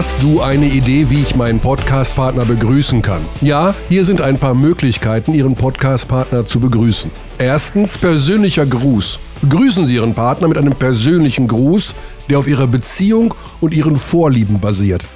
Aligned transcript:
Hast 0.00 0.22
du 0.22 0.40
eine 0.40 0.66
Idee, 0.66 1.10
wie 1.10 1.20
ich 1.20 1.36
meinen 1.36 1.60
Podcast-Partner 1.60 2.46
begrüßen 2.46 3.02
kann? 3.02 3.20
Ja, 3.42 3.74
hier 3.90 4.06
sind 4.06 4.22
ein 4.22 4.38
paar 4.38 4.54
Möglichkeiten, 4.54 5.34
Ihren 5.34 5.54
Podcast-Partner 5.54 6.46
zu 6.46 6.58
begrüßen. 6.58 7.10
Erstens 7.36 7.98
persönlicher 7.98 8.64
Gruß. 8.64 9.20
Begrüßen 9.42 9.86
Sie 9.86 9.96
Ihren 9.96 10.14
Partner 10.14 10.48
mit 10.48 10.56
einem 10.56 10.74
persönlichen 10.74 11.46
Gruß, 11.46 11.94
der 12.30 12.38
auf 12.38 12.48
Ihrer 12.48 12.66
Beziehung 12.66 13.34
und 13.60 13.74
Ihren 13.74 13.96
Vorlieben 13.96 14.58
basiert. 14.58 15.06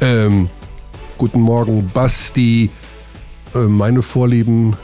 Ähm, 0.00 0.48
guten 1.18 1.42
Morgen, 1.42 1.90
Basti. 1.92 2.70
Äh, 3.54 3.58
meine 3.58 4.00
Vorlieben. 4.00 4.76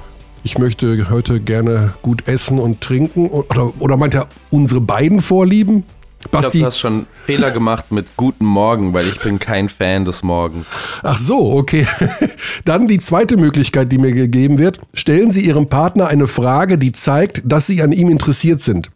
Ich 0.42 0.58
möchte 0.58 1.08
heute 1.08 1.40
gerne 1.40 1.94
gut 2.02 2.28
essen 2.28 2.58
und 2.58 2.82
trinken. 2.82 3.28
Oder, 3.28 3.72
oder 3.78 3.96
meint 3.96 4.14
er 4.14 4.28
unsere 4.50 4.82
beiden 4.82 5.22
Vorlieben? 5.22 5.84
Basti. 6.30 6.46
Ich 6.46 6.52
glaube, 6.52 6.58
du 6.58 6.66
hast 6.66 6.78
schon 6.78 7.06
Fehler 7.24 7.50
gemacht 7.50 7.90
mit 7.90 8.16
Guten 8.16 8.44
Morgen, 8.44 8.92
weil 8.94 9.06
ich 9.08 9.20
bin 9.20 9.38
kein 9.38 9.68
Fan 9.68 10.04
des 10.04 10.22
Morgens. 10.22 10.66
Ach 11.02 11.16
so, 11.16 11.52
okay. 11.52 11.86
Dann 12.64 12.86
die 12.86 12.98
zweite 12.98 13.36
Möglichkeit, 13.36 13.92
die 13.92 13.98
mir 13.98 14.12
gegeben 14.12 14.58
wird. 14.58 14.80
Stellen 14.94 15.30
Sie 15.30 15.44
Ihrem 15.46 15.68
Partner 15.68 16.08
eine 16.08 16.26
Frage, 16.26 16.78
die 16.78 16.92
zeigt, 16.92 17.42
dass 17.44 17.66
Sie 17.66 17.82
an 17.82 17.92
ihm 17.92 18.08
interessiert 18.08 18.60
sind. 18.60 18.88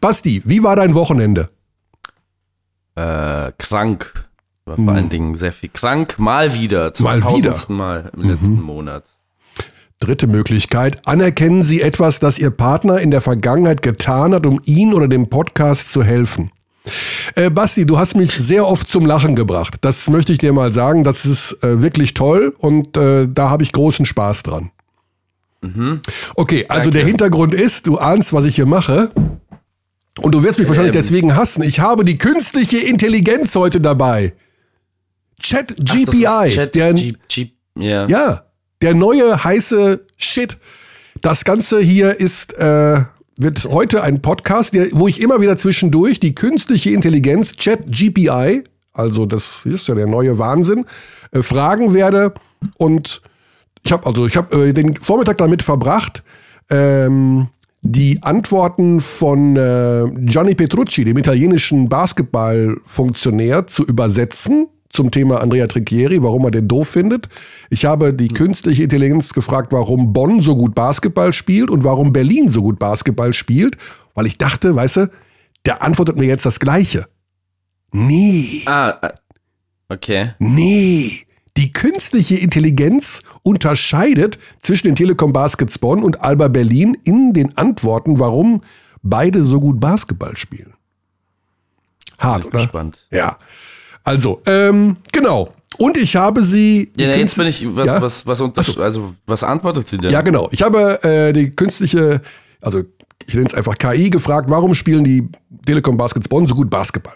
Basti, 0.00 0.42
wie 0.44 0.62
war 0.62 0.76
dein 0.76 0.94
Wochenende? 0.94 1.48
Äh, 2.94 3.52
krank. 3.58 4.24
War 4.64 4.76
hm. 4.76 4.84
vor 4.84 4.94
allen 4.94 5.08
Dingen 5.08 5.34
sehr 5.36 5.52
viel 5.52 5.70
krank. 5.72 6.18
Mal 6.18 6.54
wieder. 6.54 6.94
Zum 6.94 7.04
Mal 7.04 7.22
wieder. 7.22 7.54
Mal 7.68 8.10
im 8.14 8.22
mhm. 8.22 8.30
letzten 8.30 8.60
Monat. 8.60 9.04
Dritte 10.00 10.28
Möglichkeit. 10.28 11.06
Anerkennen 11.08 11.62
Sie 11.62 11.80
etwas, 11.80 12.20
das 12.20 12.38
Ihr 12.38 12.50
Partner 12.50 13.00
in 13.00 13.10
der 13.10 13.20
Vergangenheit 13.20 13.82
getan 13.82 14.32
hat, 14.32 14.46
um 14.46 14.60
Ihnen 14.64 14.94
oder 14.94 15.08
dem 15.08 15.28
Podcast 15.28 15.90
zu 15.90 16.04
helfen. 16.04 16.52
Äh, 17.34 17.50
Basti, 17.50 17.86
du 17.86 17.98
hast 17.98 18.14
mich 18.16 18.32
sehr 18.32 18.66
oft 18.66 18.88
zum 18.88 19.06
Lachen 19.06 19.36
gebracht. 19.36 19.76
Das 19.80 20.08
möchte 20.08 20.32
ich 20.32 20.38
dir 20.38 20.52
mal 20.52 20.72
sagen. 20.72 21.04
Das 21.04 21.26
ist 21.26 21.62
äh, 21.62 21.82
wirklich 21.82 22.14
toll 22.14 22.54
und 22.58 22.96
äh, 22.96 23.28
da 23.32 23.50
habe 23.50 23.62
ich 23.62 23.72
großen 23.72 24.04
Spaß 24.04 24.42
dran. 24.42 24.70
Mhm. 25.60 26.00
Okay, 26.34 26.66
also 26.68 26.84
Danke. 26.84 26.98
der 26.98 27.06
Hintergrund 27.06 27.54
ist, 27.54 27.86
du 27.86 27.98
ahnst, 27.98 28.32
was 28.32 28.44
ich 28.44 28.56
hier 28.56 28.66
mache. 28.66 29.10
Und 30.20 30.34
du 30.34 30.42
wirst 30.42 30.58
mich 30.58 30.68
wahrscheinlich 30.68 30.94
ähm. 30.94 31.00
deswegen 31.00 31.36
hassen. 31.36 31.62
Ich 31.62 31.80
habe 31.80 32.04
die 32.04 32.18
künstliche 32.18 32.78
Intelligenz 32.78 33.54
heute 33.54 33.80
dabei. 33.80 34.32
Chat 35.40 35.74
GPI. 35.76 36.50
Chat 36.50 36.74
der, 36.74 36.92
G 36.94 37.14
G 37.28 37.50
yeah. 37.78 38.08
Ja, 38.08 38.44
der 38.82 38.94
neue 38.94 39.44
heiße 39.44 40.04
Shit. 40.16 40.56
Das 41.20 41.44
Ganze 41.44 41.80
hier 41.80 42.18
ist 42.18 42.54
äh, 42.54 43.02
wird 43.38 43.64
heute 43.70 44.02
ein 44.02 44.20
Podcast, 44.20 44.74
der, 44.74 44.88
wo 44.92 45.08
ich 45.08 45.20
immer 45.20 45.40
wieder 45.40 45.56
zwischendurch 45.56 46.20
die 46.20 46.34
künstliche 46.34 46.90
Intelligenz, 46.90 47.52
Chat 47.52 47.86
GPI, 47.86 48.64
also 48.92 49.26
das 49.26 49.64
ist 49.64 49.86
ja 49.86 49.94
der 49.94 50.08
neue 50.08 50.38
Wahnsinn, 50.38 50.84
äh, 51.30 51.42
fragen 51.42 51.94
werde. 51.94 52.34
Und 52.76 53.22
ich 53.84 53.92
habe 53.92 54.06
also 54.06 54.26
ich 54.26 54.36
habe 54.36 54.68
äh, 54.68 54.72
den 54.72 54.96
Vormittag 54.96 55.38
damit 55.38 55.62
verbracht, 55.62 56.24
ähm, 56.68 57.48
die 57.80 58.20
Antworten 58.22 59.00
von 59.00 59.56
äh, 59.56 60.06
Gianni 60.24 60.56
Petrucci, 60.56 61.04
dem 61.04 61.16
italienischen 61.16 61.88
Basketballfunktionär, 61.88 63.68
zu 63.68 63.84
übersetzen 63.84 64.66
zum 64.90 65.10
Thema 65.10 65.40
Andrea 65.40 65.66
Tricchieri, 65.66 66.22
warum 66.22 66.44
er 66.44 66.50
den 66.50 66.68
doof 66.68 66.88
findet. 66.88 67.28
Ich 67.70 67.84
habe 67.84 68.14
die 68.14 68.28
künstliche 68.28 68.84
Intelligenz 68.84 69.32
gefragt, 69.32 69.72
warum 69.72 70.12
Bonn 70.12 70.40
so 70.40 70.56
gut 70.56 70.74
Basketball 70.74 71.32
spielt 71.32 71.70
und 71.70 71.84
warum 71.84 72.12
Berlin 72.12 72.48
so 72.48 72.62
gut 72.62 72.78
Basketball 72.78 73.34
spielt, 73.34 73.76
weil 74.14 74.26
ich 74.26 74.38
dachte, 74.38 74.74
weißt 74.74 74.96
du, 74.96 75.10
der 75.66 75.82
antwortet 75.82 76.16
mir 76.16 76.26
jetzt 76.26 76.46
das 76.46 76.60
Gleiche. 76.60 77.06
Nee. 77.92 78.62
Ah, 78.66 78.96
äh, 79.02 79.10
okay. 79.88 80.32
Nee. 80.38 81.26
Die 81.56 81.72
künstliche 81.72 82.36
Intelligenz 82.36 83.22
unterscheidet 83.42 84.38
zwischen 84.60 84.86
den 84.86 84.94
Telekom 84.94 85.32
Baskets 85.32 85.78
Bonn 85.78 86.04
und 86.04 86.20
Alba 86.20 86.48
Berlin 86.48 86.96
in 87.04 87.32
den 87.32 87.58
Antworten, 87.58 88.18
warum 88.20 88.60
beide 89.02 89.42
so 89.42 89.58
gut 89.58 89.80
Basketball 89.80 90.36
spielen. 90.36 90.74
Hart, 92.18 92.44
oder? 92.46 92.60
Gespannt. 92.60 93.06
Ja. 93.10 93.38
Also, 94.08 94.40
ähm, 94.46 94.96
genau. 95.12 95.52
Und 95.76 95.96
ich 95.96 96.16
habe 96.16 96.42
sie. 96.42 96.90
Ja, 96.96 97.14
jetzt 97.14 97.36
bin 97.36 97.46
ich. 97.46 97.64
Was, 97.76 97.86
ja? 97.86 98.02
was, 98.02 98.26
was, 98.26 98.40
was 98.40 98.66
so. 98.66 98.80
also, 98.80 99.14
was 99.26 99.44
antwortet 99.44 99.88
sie 99.88 99.98
denn? 99.98 100.10
Ja, 100.10 100.22
genau. 100.22 100.48
Ich 100.50 100.62
habe 100.62 101.02
äh, 101.04 101.32
die 101.32 101.50
künstliche, 101.50 102.20
also 102.60 102.82
ich 103.26 103.34
nenne 103.34 103.46
es 103.46 103.54
einfach 103.54 103.76
KI, 103.76 104.10
gefragt, 104.10 104.48
warum 104.48 104.74
spielen 104.74 105.04
die 105.04 105.28
Telekom 105.66 105.96
Baskets 105.96 106.28
Bonn 106.28 106.46
so 106.46 106.54
gut 106.54 106.70
Basketball? 106.70 107.14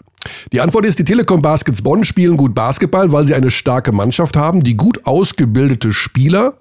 Die 0.51 0.61
Antwort 0.61 0.85
ist, 0.85 0.99
die 0.99 1.03
Telekom 1.03 1.41
Baskets 1.41 1.81
Bonn 1.81 2.03
spielen 2.03 2.37
gut 2.37 2.53
Basketball, 2.53 3.11
weil 3.11 3.25
sie 3.25 3.33
eine 3.33 3.49
starke 3.49 3.91
Mannschaft 3.91 4.37
haben, 4.37 4.63
die 4.63 4.75
gut 4.75 5.05
ausgebildete 5.05 5.91
Spieler, 5.91 6.53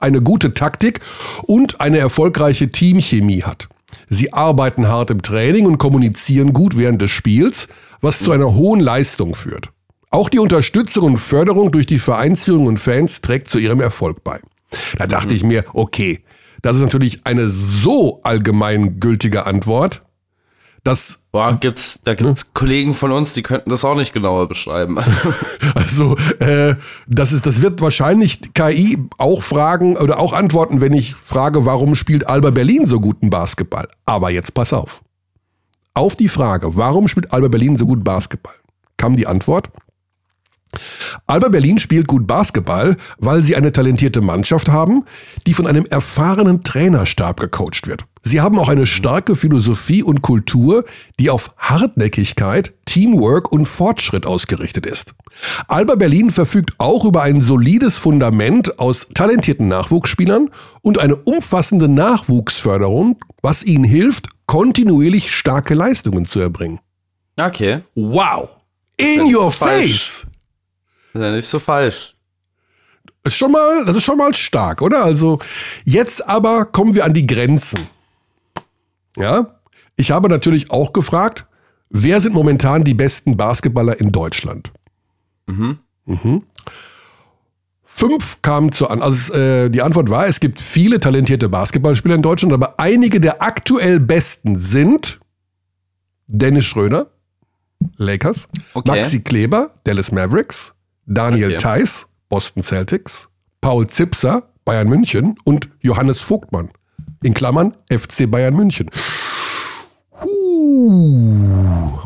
eine 0.00 0.20
gute 0.20 0.52
Taktik 0.52 1.00
und 1.44 1.80
eine 1.80 1.98
erfolgreiche 1.98 2.70
Teamchemie 2.70 3.44
hat. 3.44 3.68
Sie 4.08 4.32
arbeiten 4.32 4.88
hart 4.88 5.10
im 5.10 5.22
Training 5.22 5.66
und 5.66 5.78
kommunizieren 5.78 6.52
gut 6.52 6.76
während 6.76 7.00
des 7.00 7.10
Spiels, 7.10 7.68
was 8.02 8.18
zu 8.18 8.32
einer 8.32 8.54
hohen 8.54 8.80
Leistung 8.80 9.34
führt. 9.34 9.70
Auch 10.10 10.28
die 10.28 10.38
Unterstützung 10.38 11.04
und 11.04 11.16
Förderung 11.16 11.72
durch 11.72 11.86
die 11.86 11.98
Vereinsführung 11.98 12.66
und 12.66 12.76
Fans 12.78 13.22
trägt 13.22 13.48
zu 13.48 13.58
ihrem 13.58 13.80
Erfolg 13.80 14.22
bei. 14.22 14.40
Da 14.98 15.06
dachte 15.06 15.32
ich 15.32 15.42
mir, 15.42 15.64
okay, 15.72 16.22
das 16.60 16.76
ist 16.76 16.82
natürlich 16.82 17.20
eine 17.24 17.48
so 17.48 18.20
allgemeingültige 18.22 19.46
Antwort, 19.46 20.02
das 20.84 21.20
Boah, 21.30 21.56
gibt's, 21.60 22.00
da 22.02 22.14
gibt's 22.14 22.44
ne? 22.44 22.50
Kollegen 22.54 22.92
von 22.92 23.12
uns, 23.12 23.34
die 23.34 23.42
könnten 23.42 23.70
das 23.70 23.84
auch 23.84 23.94
nicht 23.94 24.12
genauer 24.12 24.48
beschreiben. 24.48 24.98
also, 25.74 26.16
äh, 26.40 26.74
das 27.06 27.32
ist, 27.32 27.46
das 27.46 27.62
wird 27.62 27.80
wahrscheinlich 27.80 28.52
KI 28.52 28.98
auch 29.16 29.42
fragen 29.42 29.96
oder 29.96 30.18
auch 30.18 30.32
antworten, 30.32 30.80
wenn 30.80 30.92
ich 30.92 31.14
frage, 31.14 31.64
warum 31.64 31.94
spielt 31.94 32.26
Alba 32.26 32.50
Berlin 32.50 32.84
so 32.84 33.00
guten 33.00 33.30
Basketball? 33.30 33.88
Aber 34.06 34.30
jetzt 34.30 34.54
pass 34.54 34.72
auf. 34.72 35.02
Auf 35.94 36.16
die 36.16 36.28
Frage, 36.28 36.76
warum 36.76 37.06
spielt 37.06 37.32
Alba 37.32 37.48
Berlin 37.48 37.76
so 37.76 37.84
gut 37.84 38.02
Basketball, 38.02 38.54
kam 38.96 39.14
die 39.14 39.26
Antwort, 39.26 39.70
Alba 41.26 41.48
Berlin 41.48 41.78
spielt 41.78 42.08
gut 42.08 42.26
Basketball, 42.26 42.96
weil 43.18 43.42
sie 43.42 43.56
eine 43.56 43.72
talentierte 43.72 44.22
Mannschaft 44.22 44.70
haben, 44.70 45.04
die 45.46 45.52
von 45.52 45.66
einem 45.66 45.84
erfahrenen 45.84 46.62
Trainerstab 46.62 47.40
gecoacht 47.40 47.86
wird. 47.86 48.04
Sie 48.22 48.40
haben 48.40 48.58
auch 48.58 48.68
eine 48.68 48.86
starke 48.86 49.36
Philosophie 49.36 50.02
und 50.02 50.22
Kultur, 50.22 50.84
die 51.18 51.28
auf 51.28 51.50
Hartnäckigkeit, 51.58 52.72
Teamwork 52.86 53.52
und 53.52 53.66
Fortschritt 53.66 54.24
ausgerichtet 54.24 54.86
ist. 54.86 55.14
Alba 55.68 55.96
Berlin 55.96 56.30
verfügt 56.30 56.74
auch 56.78 57.04
über 57.04 57.22
ein 57.22 57.40
solides 57.40 57.98
Fundament 57.98 58.78
aus 58.78 59.08
talentierten 59.12 59.68
Nachwuchsspielern 59.68 60.50
und 60.80 60.98
eine 60.98 61.16
umfassende 61.16 61.88
Nachwuchsförderung, 61.88 63.18
was 63.42 63.64
ihnen 63.64 63.84
hilft, 63.84 64.28
kontinuierlich 64.52 65.34
starke 65.34 65.72
Leistungen 65.72 66.26
zu 66.26 66.38
erbringen. 66.38 66.78
Okay. 67.40 67.80
Wow. 67.94 68.50
In 68.98 69.34
your 69.34 69.50
face. 69.50 70.26
Das 71.14 71.22
ist 71.22 71.26
ja 71.26 71.32
nicht 71.32 71.46
so 71.46 71.58
falsch. 71.58 72.14
Ist 73.24 73.36
schon 73.36 73.50
mal, 73.50 73.86
das 73.86 73.96
ist 73.96 74.04
schon 74.04 74.18
mal 74.18 74.34
stark, 74.34 74.82
oder? 74.82 75.04
Also, 75.04 75.38
jetzt 75.84 76.28
aber 76.28 76.66
kommen 76.66 76.94
wir 76.94 77.06
an 77.06 77.14
die 77.14 77.26
Grenzen. 77.26 77.86
Ja? 79.16 79.58
Ich 79.96 80.10
habe 80.10 80.28
natürlich 80.28 80.70
auch 80.70 80.92
gefragt, 80.92 81.46
wer 81.88 82.20
sind 82.20 82.34
momentan 82.34 82.84
die 82.84 82.92
besten 82.92 83.38
Basketballer 83.38 83.98
in 84.00 84.12
Deutschland? 84.12 84.70
Mhm. 85.46 85.78
Mhm. 86.04 86.42
Fünf 87.94 88.40
kamen 88.40 88.72
zu 88.72 88.88
an. 88.88 89.02
Also 89.02 89.34
äh, 89.34 89.68
die 89.68 89.82
Antwort 89.82 90.08
war, 90.08 90.26
es 90.26 90.40
gibt 90.40 90.62
viele 90.62 90.98
talentierte 90.98 91.50
Basketballspieler 91.50 92.14
in 92.14 92.22
Deutschland, 92.22 92.54
aber 92.54 92.80
einige 92.80 93.20
der 93.20 93.42
aktuell 93.42 94.00
besten 94.00 94.56
sind 94.56 95.20
Dennis 96.26 96.64
Schröder, 96.64 97.10
Lakers, 97.98 98.48
okay. 98.72 98.90
Maxi 98.90 99.20
Kleber, 99.20 99.72
Dallas 99.84 100.10
Mavericks, 100.10 100.74
Daniel 101.04 101.50
okay. 101.50 101.58
Theiss, 101.58 102.08
Boston 102.30 102.62
Celtics, 102.62 103.28
Paul 103.60 103.86
Zipser, 103.86 104.48
Bayern 104.64 104.88
München 104.88 105.36
und 105.44 105.68
Johannes 105.80 106.22
Vogtmann, 106.22 106.70
in 107.22 107.34
Klammern 107.34 107.76
FC 107.90 108.28
Bayern 108.28 108.56
München. 108.56 108.88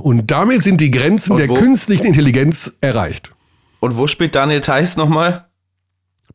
Und 0.02 0.30
damit 0.32 0.64
sind 0.64 0.80
die 0.80 0.90
Grenzen 0.90 1.36
der 1.36 1.46
künstlichen 1.46 2.06
Intelligenz 2.06 2.72
erreicht. 2.80 3.30
Und 3.78 3.96
wo 3.96 4.08
spielt 4.08 4.34
Daniel 4.34 4.60
Theiss 4.60 4.96
nochmal? 4.96 5.45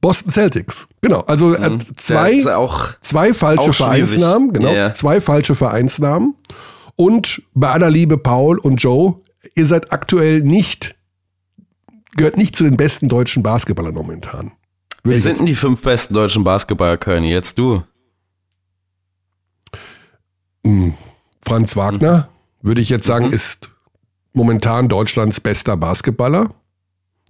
Boston 0.02 0.32
Celtics. 0.32 0.88
Genau. 1.02 1.22
Also 1.22 1.56
äh, 1.56 1.78
zwei, 1.78 2.42
zwei 3.02 3.34
falsche 3.34 3.72
Vereinsnamen. 3.72 4.52
Genau. 4.52 4.72
Yeah. 4.72 4.92
Zwei 4.92 5.22
falsche 5.22 5.56
Vereinsnamen. 5.56 6.36
Und 6.96 7.44
bei 7.54 7.70
aller 7.70 7.90
Liebe 7.90 8.18
Paul 8.18 8.58
und 8.60 8.78
Joe, 8.78 9.16
ihr 9.56 9.66
seid 9.66 9.94
aktuell 9.94 10.42
nicht 10.42 10.96
gehört 12.16 12.38
nicht 12.38 12.56
zu 12.56 12.64
den 12.64 12.78
besten 12.78 13.10
deutschen 13.10 13.44
Basketballern 13.44 13.94
momentan. 13.94 14.52
Wer 15.04 15.20
sind 15.20 15.40
denn 15.40 15.46
die 15.46 15.56
fünf 15.56 15.82
besten 15.82 16.14
deutschen 16.14 16.44
Basketballer, 16.44 16.98
Köln? 16.98 17.24
Jetzt 17.24 17.58
du. 17.58 17.84
Hm. 20.64 20.94
Franz 21.44 21.76
Wagner, 21.76 22.30
mhm. 22.62 22.68
würde 22.68 22.82
ich 22.82 22.90
jetzt 22.90 23.06
sagen, 23.06 23.28
mhm. 23.28 23.34
ist 23.34 23.72
momentan 24.34 24.90
Deutschlands 24.90 25.40
bester 25.40 25.76
Basketballer. 25.76 26.54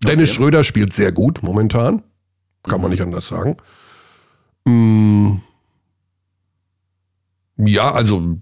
Dennis 0.03 0.31
okay. 0.31 0.37
Schröder 0.37 0.63
spielt 0.63 0.93
sehr 0.93 1.11
gut 1.11 1.43
momentan. 1.43 2.03
Kann 2.63 2.77
mhm. 2.77 2.81
man 2.81 2.91
nicht 2.91 3.01
anders 3.01 3.27
sagen. 3.27 3.57
Mm. 4.65 5.37
Ja, 7.57 7.91
also 7.91 8.37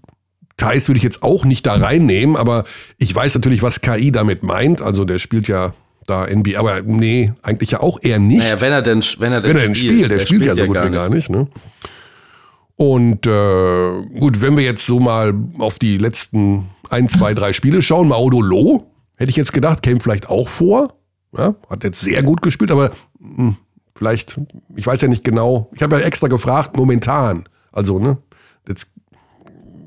Thais 0.58 0.88
würde 0.88 0.98
ich 0.98 1.04
jetzt 1.04 1.24
auch 1.24 1.46
nicht 1.46 1.66
da 1.66 1.76
reinnehmen, 1.76 2.36
aber 2.36 2.64
ich 2.98 3.14
weiß 3.14 3.36
natürlich, 3.36 3.64
was 3.64 3.82
KI 3.82 4.12
damit 4.12 4.44
meint. 4.44 4.82
Also 4.82 5.06
der 5.06 5.20
spielt 5.20 5.48
ja 5.48 5.74
da 6.06 6.26
NBA, 6.26 6.58
aber 6.58 6.82
nee, 6.82 7.34
eigentlich 7.42 7.72
ja 7.72 7.82
auch 7.82 8.00
eher 8.02 8.20
nicht. 8.20 8.40
Naja, 8.40 8.62
wenn 8.62 8.72
er 8.72 8.82
denn, 8.82 9.04
wenn 9.20 9.32
er 9.32 9.42
denn, 9.42 9.50
wenn 9.50 9.58
er 9.58 9.64
denn 9.64 9.76
spielt, 9.76 9.94
spielt, 9.94 10.02
der, 10.02 10.18
der 10.18 10.26
spielt, 10.26 10.44
spielt, 10.44 10.58
ja 10.58 10.66
so 10.66 10.66
gut 10.66 10.84
wie 10.84 10.92
gar 10.92 11.10
nicht. 11.10 11.30
Ne? 11.30 11.48
Und 12.76 13.28
äh, 13.28 14.20
gut, 14.20 14.42
wenn 14.42 14.56
wir 14.56 14.64
jetzt 14.64 14.86
so 14.86 15.00
mal 15.00 15.34
auf 15.58 15.80
die 15.80 15.98
letzten 15.98 16.70
ein, 16.90 17.08
zwei, 17.08 17.34
drei 17.34 17.54
Spiele 17.54 17.82
schauen, 17.82 18.08
Maudo 18.08 18.42
Loh, 18.42 18.88
hätte 19.16 19.30
ich 19.30 19.36
jetzt 19.36 19.54
gedacht, 19.54 19.84
käme 19.84 20.00
vielleicht 20.00 20.30
auch 20.30 20.50
vor. 20.50 20.94
Ja, 21.38 21.56
hat 21.70 21.84
jetzt 21.84 22.00
sehr 22.00 22.24
gut 22.24 22.42
gespielt, 22.42 22.72
aber 22.72 22.92
mh, 23.20 23.38
hm, 23.38 23.58
vielleicht, 24.00 24.40
ich 24.78 24.88
weiß 24.88 25.02
ja 25.02 25.10
nicht 25.10 25.26
genau. 25.26 25.70
Ich 25.74 25.84
habe 25.84 26.00
ja 26.00 26.06
extra 26.06 26.30
gefragt, 26.30 26.78
momentan. 26.78 27.44
Also, 27.74 28.00
ne, 28.00 28.18
jetzt 28.66 28.88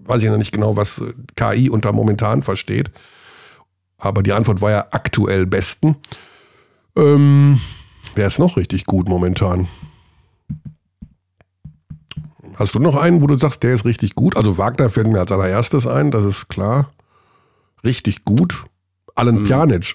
weiß 0.05 0.23
ich 0.23 0.29
noch 0.29 0.37
nicht 0.37 0.53
genau, 0.53 0.77
was 0.77 1.01
KI 1.35 1.71
unter 1.71 1.93
momentan 1.93 2.43
versteht. 2.43 2.91
Aber 3.97 4.23
die 4.23 4.35
Antwort 4.35 4.61
war 4.61 4.71
ja 4.71 4.87
aktuell 4.91 5.47
besten. 5.47 5.97
Ähm, 6.95 7.59
wer 8.15 8.27
ist 8.27 8.39
noch 8.39 8.59
richtig 8.59 8.85
gut 8.85 9.09
momentan? 9.09 9.67
Hast 12.57 12.75
du 12.75 12.81
noch 12.81 12.97
einen, 12.97 13.23
wo 13.23 13.27
du 13.27 13.39
sagst, 13.39 13.63
der 13.63 13.73
ist 13.73 13.87
richtig 13.87 14.15
gut? 14.15 14.37
Also 14.37 14.59
Wagner 14.59 14.91
fällt 14.91 15.07
mir 15.07 15.21
als 15.21 15.33
allererstes 15.33 15.87
ein, 15.87 16.11
das 16.11 16.27
ist 16.27 16.51
klar. 16.51 16.93
Richtig 17.83 18.27
gut. 18.27 18.67
Alan 19.15 19.37
hm. 19.37 19.45
Pjanic. 19.45 19.95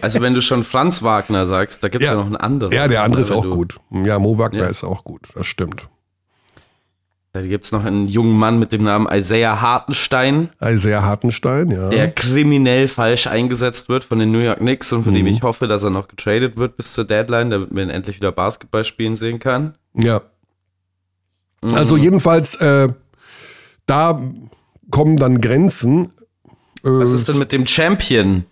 also 0.00 0.20
wenn 0.20 0.34
du 0.34 0.42
schon 0.42 0.64
Franz 0.64 1.02
Wagner 1.02 1.46
sagst, 1.46 1.82
da 1.84 1.88
gibt 1.88 2.02
es 2.02 2.10
ja. 2.10 2.14
ja. 2.14 2.20
noch 2.20 2.26
einen 2.26 2.36
anderen. 2.36 2.72
Ja, 2.72 2.88
der 2.88 3.02
andere 3.02 3.20
ist 3.20 3.30
auch 3.30 3.48
gut. 3.48 3.78
Ja, 3.90 4.18
Mo 4.18 4.38
Wagner 4.38 4.64
ja. 4.64 4.66
ist 4.66 4.84
auch 4.84 5.04
gut, 5.04 5.28
das 5.34 5.46
stimmt. 5.46 5.88
Da 7.32 7.42
gibt 7.42 7.66
es 7.66 7.72
noch 7.72 7.84
einen 7.84 8.06
jungen 8.06 8.38
Mann 8.38 8.58
mit 8.58 8.72
dem 8.72 8.82
Namen 8.82 9.06
Isaiah 9.12 9.60
Hartenstein. 9.60 10.48
Isaiah 10.62 11.02
Hartenstein, 11.02 11.70
ja. 11.70 11.88
Der 11.90 12.10
kriminell 12.10 12.88
falsch 12.88 13.26
eingesetzt 13.26 13.88
wird 13.88 14.02
von 14.02 14.18
den 14.18 14.32
New 14.32 14.38
York 14.38 14.58
Knicks 14.58 14.92
und 14.92 15.04
von 15.04 15.12
mhm. 15.12 15.18
dem 15.18 15.26
ich 15.26 15.42
hoffe, 15.42 15.68
dass 15.68 15.82
er 15.82 15.90
noch 15.90 16.08
getradet 16.08 16.56
wird 16.56 16.76
bis 16.76 16.94
zur 16.94 17.04
Deadline, 17.04 17.50
damit 17.50 17.70
man 17.72 17.90
endlich 17.90 18.16
wieder 18.16 18.32
Basketball 18.32 18.82
spielen 18.82 19.14
sehen 19.14 19.38
kann. 19.38 19.76
Ja. 19.94 20.22
Mhm. 21.62 21.74
Also 21.74 21.96
jedenfalls, 21.96 22.54
äh, 22.56 22.88
da 23.86 24.20
kommen 24.90 25.16
dann 25.16 25.40
Grenzen. 25.40 26.12
Äh, 26.84 26.90
Was 26.90 27.10
ist 27.10 27.28
denn 27.28 27.38
mit 27.38 27.52
dem 27.52 27.66
Champion? 27.66 28.44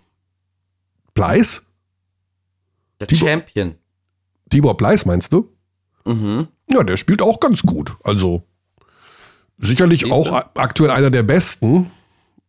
Bleis? 1.13 1.63
Der 2.99 3.07
Tibor, 3.07 3.27
Champion. 3.29 3.75
Tibor 4.49 4.77
Bleis 4.77 5.05
meinst 5.05 5.33
du? 5.33 5.49
Mhm. 6.05 6.47
Ja, 6.69 6.83
der 6.83 6.97
spielt 6.97 7.21
auch 7.21 7.39
ganz 7.39 7.63
gut. 7.63 7.95
Also 8.03 8.43
sicherlich 9.57 10.01
Siehste? 10.01 10.15
auch 10.15 10.31
aktuell 10.55 10.91
einer 10.91 11.09
der 11.09 11.23
besten, 11.23 11.91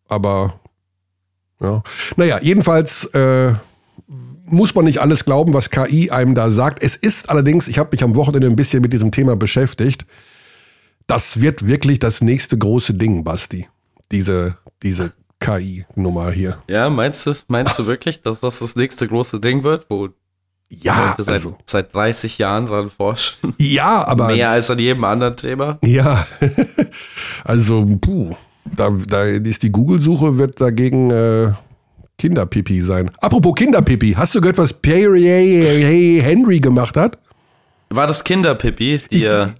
aber 0.08 0.60
ja. 1.60 1.82
Naja, 2.16 2.38
jedenfalls 2.40 3.06
äh, 3.06 3.52
muss 4.44 4.74
man 4.74 4.84
nicht 4.84 5.00
alles 5.00 5.24
glauben, 5.24 5.52
was 5.54 5.70
KI 5.70 6.10
einem 6.10 6.34
da 6.34 6.50
sagt. 6.50 6.82
Es 6.82 6.96
ist 6.96 7.28
allerdings, 7.28 7.69
ich 7.69 7.78
habe 7.78 7.90
mich 7.92 8.02
am 8.02 8.14
Wochenende 8.14 8.46
ein 8.46 8.56
bisschen 8.56 8.81
mit 8.81 8.92
diesem 8.92 9.10
Thema 9.10 9.36
beschäftigt. 9.36 10.06
Das 11.06 11.40
wird 11.40 11.66
wirklich 11.66 11.98
das 11.98 12.20
nächste 12.20 12.56
große 12.58 12.94
Ding, 12.94 13.24
Basti. 13.24 13.69
Diese, 14.12 14.56
diese 14.82 15.12
KI-Nummer 15.40 16.31
hier. 16.31 16.58
Ja, 16.69 16.90
meinst 16.90 17.26
du, 17.26 17.35
meinst 17.49 17.79
du 17.79 17.87
wirklich, 17.87 18.23
dass 18.23 18.40
das 18.40 18.58
das 18.58 18.76
nächste 18.76 19.06
große 19.08 19.40
Ding 19.40 19.64
wird, 19.64 19.87
wo 19.88 20.08
ja, 20.70 21.14
seit, 21.17 21.29
also, 21.29 21.56
seit 21.64 21.94
30 21.94 22.38
Jahren 22.38 22.67
dran 22.67 22.90
forschen? 22.90 23.55
Ja, 23.58 24.06
aber. 24.06 24.29
Mehr 24.29 24.50
als 24.50 24.70
an 24.70 24.79
jedem 24.79 25.05
anderen 25.05 25.37
Thema? 25.37 25.79
Ja, 25.85 26.26
also, 27.44 27.87
puh, 28.00 28.35
da, 28.76 28.90
da 29.06 29.25
ist 29.25 29.62
die 29.62 29.73
Google-Suche, 29.73 30.37
wird 30.37 30.61
dagegen 30.61 31.11
äh, 31.11 31.52
Kinderpipi 32.19 32.82
sein. 32.82 33.11
Apropos 33.20 33.55
Kinderpipi, 33.55 34.12
hast 34.12 34.34
du 34.34 34.41
gehört, 34.41 34.58
was 34.58 34.75
Pierre 34.75 35.17
Henry 35.19 36.61
gemacht 36.61 36.96
hat? 36.96 37.19
War 37.90 38.06
das 38.06 38.25
Kinderpipi, 38.25 39.00
die, 39.11 39.17
ich, 39.17 39.26
er, 39.26 39.55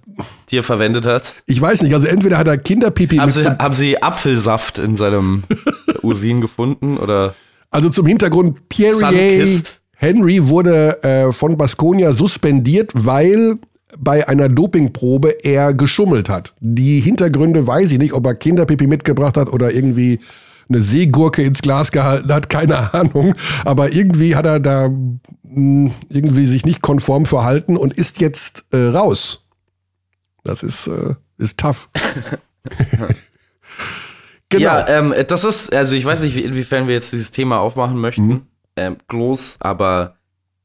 die 0.49 0.57
er 0.57 0.63
verwendet 0.63 1.05
hat? 1.05 1.35
Ich 1.45 1.59
weiß 1.59 1.81
nicht, 1.81 1.93
also 1.93 2.07
entweder 2.07 2.37
hat 2.37 2.47
er 2.47 2.57
Kinderpipi. 2.57 3.17
Haben, 3.17 3.31
Sie, 3.31 3.45
haben 3.45 3.73
Sie 3.73 4.01
Apfelsaft 4.01 4.77
in 4.77 4.95
seinem 4.95 5.43
Urin 6.01 6.41
gefunden 6.41 6.97
oder? 6.97 7.33
Also 7.71 7.89
zum 7.89 8.05
Hintergrund, 8.05 8.69
Pierre 8.69 8.95
Henry 9.95 10.47
wurde 10.47 11.03
äh, 11.03 11.33
von 11.33 11.57
Baskonia 11.57 12.13
suspendiert, 12.13 12.91
weil 12.93 13.57
bei 13.97 14.27
einer 14.27 14.47
Dopingprobe 14.47 15.43
er 15.43 15.73
geschummelt 15.73 16.29
hat. 16.29 16.53
Die 16.59 16.99
Hintergründe 17.01 17.65
weiß 17.67 17.91
ich 17.91 17.97
nicht, 17.97 18.13
ob 18.13 18.25
er 18.25 18.35
Kinderpipi 18.35 18.87
mitgebracht 18.87 19.35
hat 19.35 19.51
oder 19.51 19.73
irgendwie 19.73 20.19
eine 20.69 20.81
Seegurke 20.81 21.43
ins 21.43 21.61
Glas 21.61 21.91
gehalten 21.91 22.31
hat, 22.31 22.49
keine 22.49 22.93
Ahnung. 22.93 23.35
Aber 23.65 23.91
irgendwie 23.91 24.35
hat 24.35 24.45
er 24.45 24.59
da 24.59 24.89
mh, 24.89 25.29
hm, 25.43 25.91
irgendwie 26.09 26.45
sich 26.45 26.65
nicht 26.65 26.81
konform 26.81 27.25
verhalten 27.25 27.75
und 27.75 27.93
ist 27.93 28.21
jetzt 28.21 28.65
äh, 28.71 28.77
raus. 28.77 29.47
Das 30.43 30.63
ist, 30.63 30.87
äh, 30.87 31.15
ist 31.37 31.59
tough. 31.59 31.89
genau. 34.49 34.63
Ja, 34.63 34.87
ähm, 34.87 35.13
das 35.27 35.43
ist, 35.43 35.73
also 35.73 35.95
ich 35.95 36.05
weiß 36.05 36.21
nicht, 36.21 36.37
inwiefern 36.37 36.87
wir 36.87 36.93
jetzt 36.93 37.11
dieses 37.11 37.31
Thema 37.31 37.59
aufmachen 37.59 37.97
möchten, 37.97 38.27
mhm. 38.27 38.41
ähm, 38.75 38.97
groß, 39.07 39.57
aber 39.59 40.15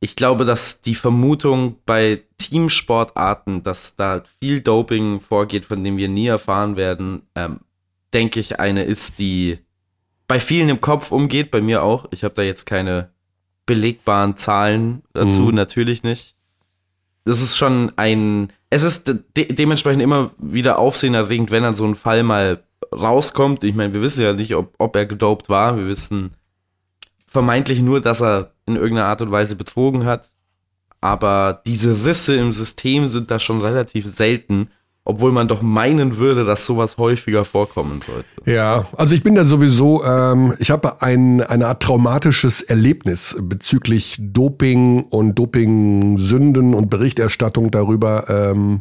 ich 0.00 0.16
glaube, 0.16 0.44
dass 0.44 0.82
die 0.82 0.94
Vermutung 0.94 1.76
bei 1.86 2.22
Teamsportarten, 2.36 3.62
dass 3.62 3.96
da 3.96 4.22
viel 4.38 4.60
Doping 4.60 5.20
vorgeht, 5.20 5.64
von 5.64 5.82
dem 5.82 5.96
wir 5.96 6.10
nie 6.10 6.26
erfahren 6.26 6.76
werden, 6.76 7.22
ähm, 7.34 7.60
denke 8.12 8.38
ich, 8.38 8.60
eine 8.60 8.84
ist, 8.84 9.18
die 9.18 9.63
bei 10.26 10.40
vielen 10.40 10.68
im 10.68 10.80
Kopf 10.80 11.12
umgeht, 11.12 11.50
bei 11.50 11.60
mir 11.60 11.82
auch. 11.82 12.06
Ich 12.10 12.24
habe 12.24 12.34
da 12.34 12.42
jetzt 12.42 12.66
keine 12.66 13.10
belegbaren 13.66 14.36
Zahlen 14.36 15.02
dazu, 15.12 15.42
mhm. 15.42 15.54
natürlich 15.54 16.02
nicht. 16.02 16.34
Das 17.24 17.40
ist 17.40 17.56
schon 17.56 17.92
ein, 17.96 18.52
es 18.70 18.82
ist 18.82 19.14
de 19.36 19.52
dementsprechend 19.52 20.02
immer 20.02 20.30
wieder 20.38 20.78
aufsehenerregend, 20.78 21.50
wenn 21.50 21.62
dann 21.62 21.76
so 21.76 21.86
ein 21.86 21.94
Fall 21.94 22.22
mal 22.22 22.62
rauskommt. 22.92 23.64
Ich 23.64 23.74
meine, 23.74 23.94
wir 23.94 24.02
wissen 24.02 24.22
ja 24.22 24.32
nicht, 24.32 24.54
ob, 24.54 24.74
ob 24.78 24.94
er 24.96 25.06
gedopt 25.06 25.48
war. 25.48 25.76
Wir 25.76 25.86
wissen 25.86 26.34
vermeintlich 27.26 27.80
nur, 27.80 28.00
dass 28.00 28.20
er 28.20 28.52
in 28.66 28.76
irgendeiner 28.76 29.08
Art 29.08 29.22
und 29.22 29.30
Weise 29.30 29.56
betrogen 29.56 30.04
hat. 30.04 30.28
Aber 31.00 31.62
diese 31.66 32.04
Risse 32.04 32.36
im 32.36 32.52
System 32.52 33.08
sind 33.08 33.30
da 33.30 33.38
schon 33.38 33.60
relativ 33.60 34.06
selten 34.06 34.70
obwohl 35.04 35.32
man 35.32 35.48
doch 35.48 35.60
meinen 35.60 36.16
würde, 36.16 36.44
dass 36.44 36.64
sowas 36.64 36.96
häufiger 36.96 37.44
vorkommen 37.44 38.00
sollte. 38.06 38.50
Ja, 38.50 38.86
also 38.96 39.14
ich 39.14 39.22
bin 39.22 39.34
da 39.34 39.44
sowieso, 39.44 40.02
ähm, 40.04 40.54
ich 40.58 40.70
habe 40.70 41.02
ein, 41.02 41.42
eine 41.42 41.66
Art 41.66 41.82
traumatisches 41.82 42.62
Erlebnis 42.62 43.36
bezüglich 43.40 44.16
Doping 44.18 45.04
und 45.04 45.34
Doping-Sünden 45.34 46.74
und 46.74 46.88
Berichterstattung 46.88 47.70
darüber. 47.70 48.24
Ähm, 48.28 48.80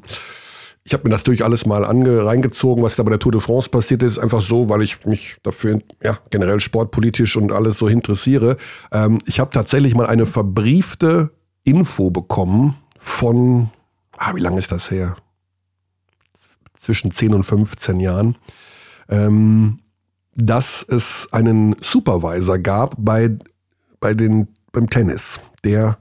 ich 0.85 0.93
habe 0.93 1.03
mir 1.03 1.09
das 1.09 1.23
durch 1.23 1.43
alles 1.43 1.65
mal 1.65 1.85
ange, 1.85 2.25
reingezogen, 2.25 2.83
was 2.83 2.95
da 2.95 3.03
bei 3.03 3.09
der 3.09 3.19
Tour 3.19 3.31
de 3.31 3.41
France 3.41 3.69
passiert 3.69 4.03
ist, 4.03 4.19
einfach 4.19 4.41
so, 4.41 4.67
weil 4.69 4.81
ich 4.81 5.05
mich 5.05 5.37
dafür 5.43 5.81
ja, 6.01 6.19
generell 6.29 6.59
sportpolitisch 6.59 7.35
und 7.37 7.51
alles 7.51 7.77
so 7.77 7.87
interessiere. 7.87 8.57
Ähm, 8.93 9.19
ich 9.25 9.39
habe 9.39 9.51
tatsächlich 9.51 9.95
mal 9.95 10.07
eine 10.07 10.25
verbriefte 10.25 11.31
Info 11.65 12.11
bekommen 12.11 12.75
von, 12.97 13.69
ah, 14.17 14.35
wie 14.35 14.41
lange 14.41 14.59
ist 14.59 14.71
das 14.71 14.91
her? 14.91 15.15
Zwischen 16.83 17.11
10 17.11 17.33
und 17.33 17.43
15 17.43 17.99
Jahren, 17.99 18.35
ähm, 19.09 19.79
dass 20.35 20.85
es 20.87 21.29
einen 21.31 21.75
Supervisor 21.81 22.59
gab 22.59 22.95
bei, 22.97 23.37
bei 23.99 24.13
den, 24.13 24.47
beim 24.71 24.89
Tennis. 24.89 25.39
Der, 25.63 25.97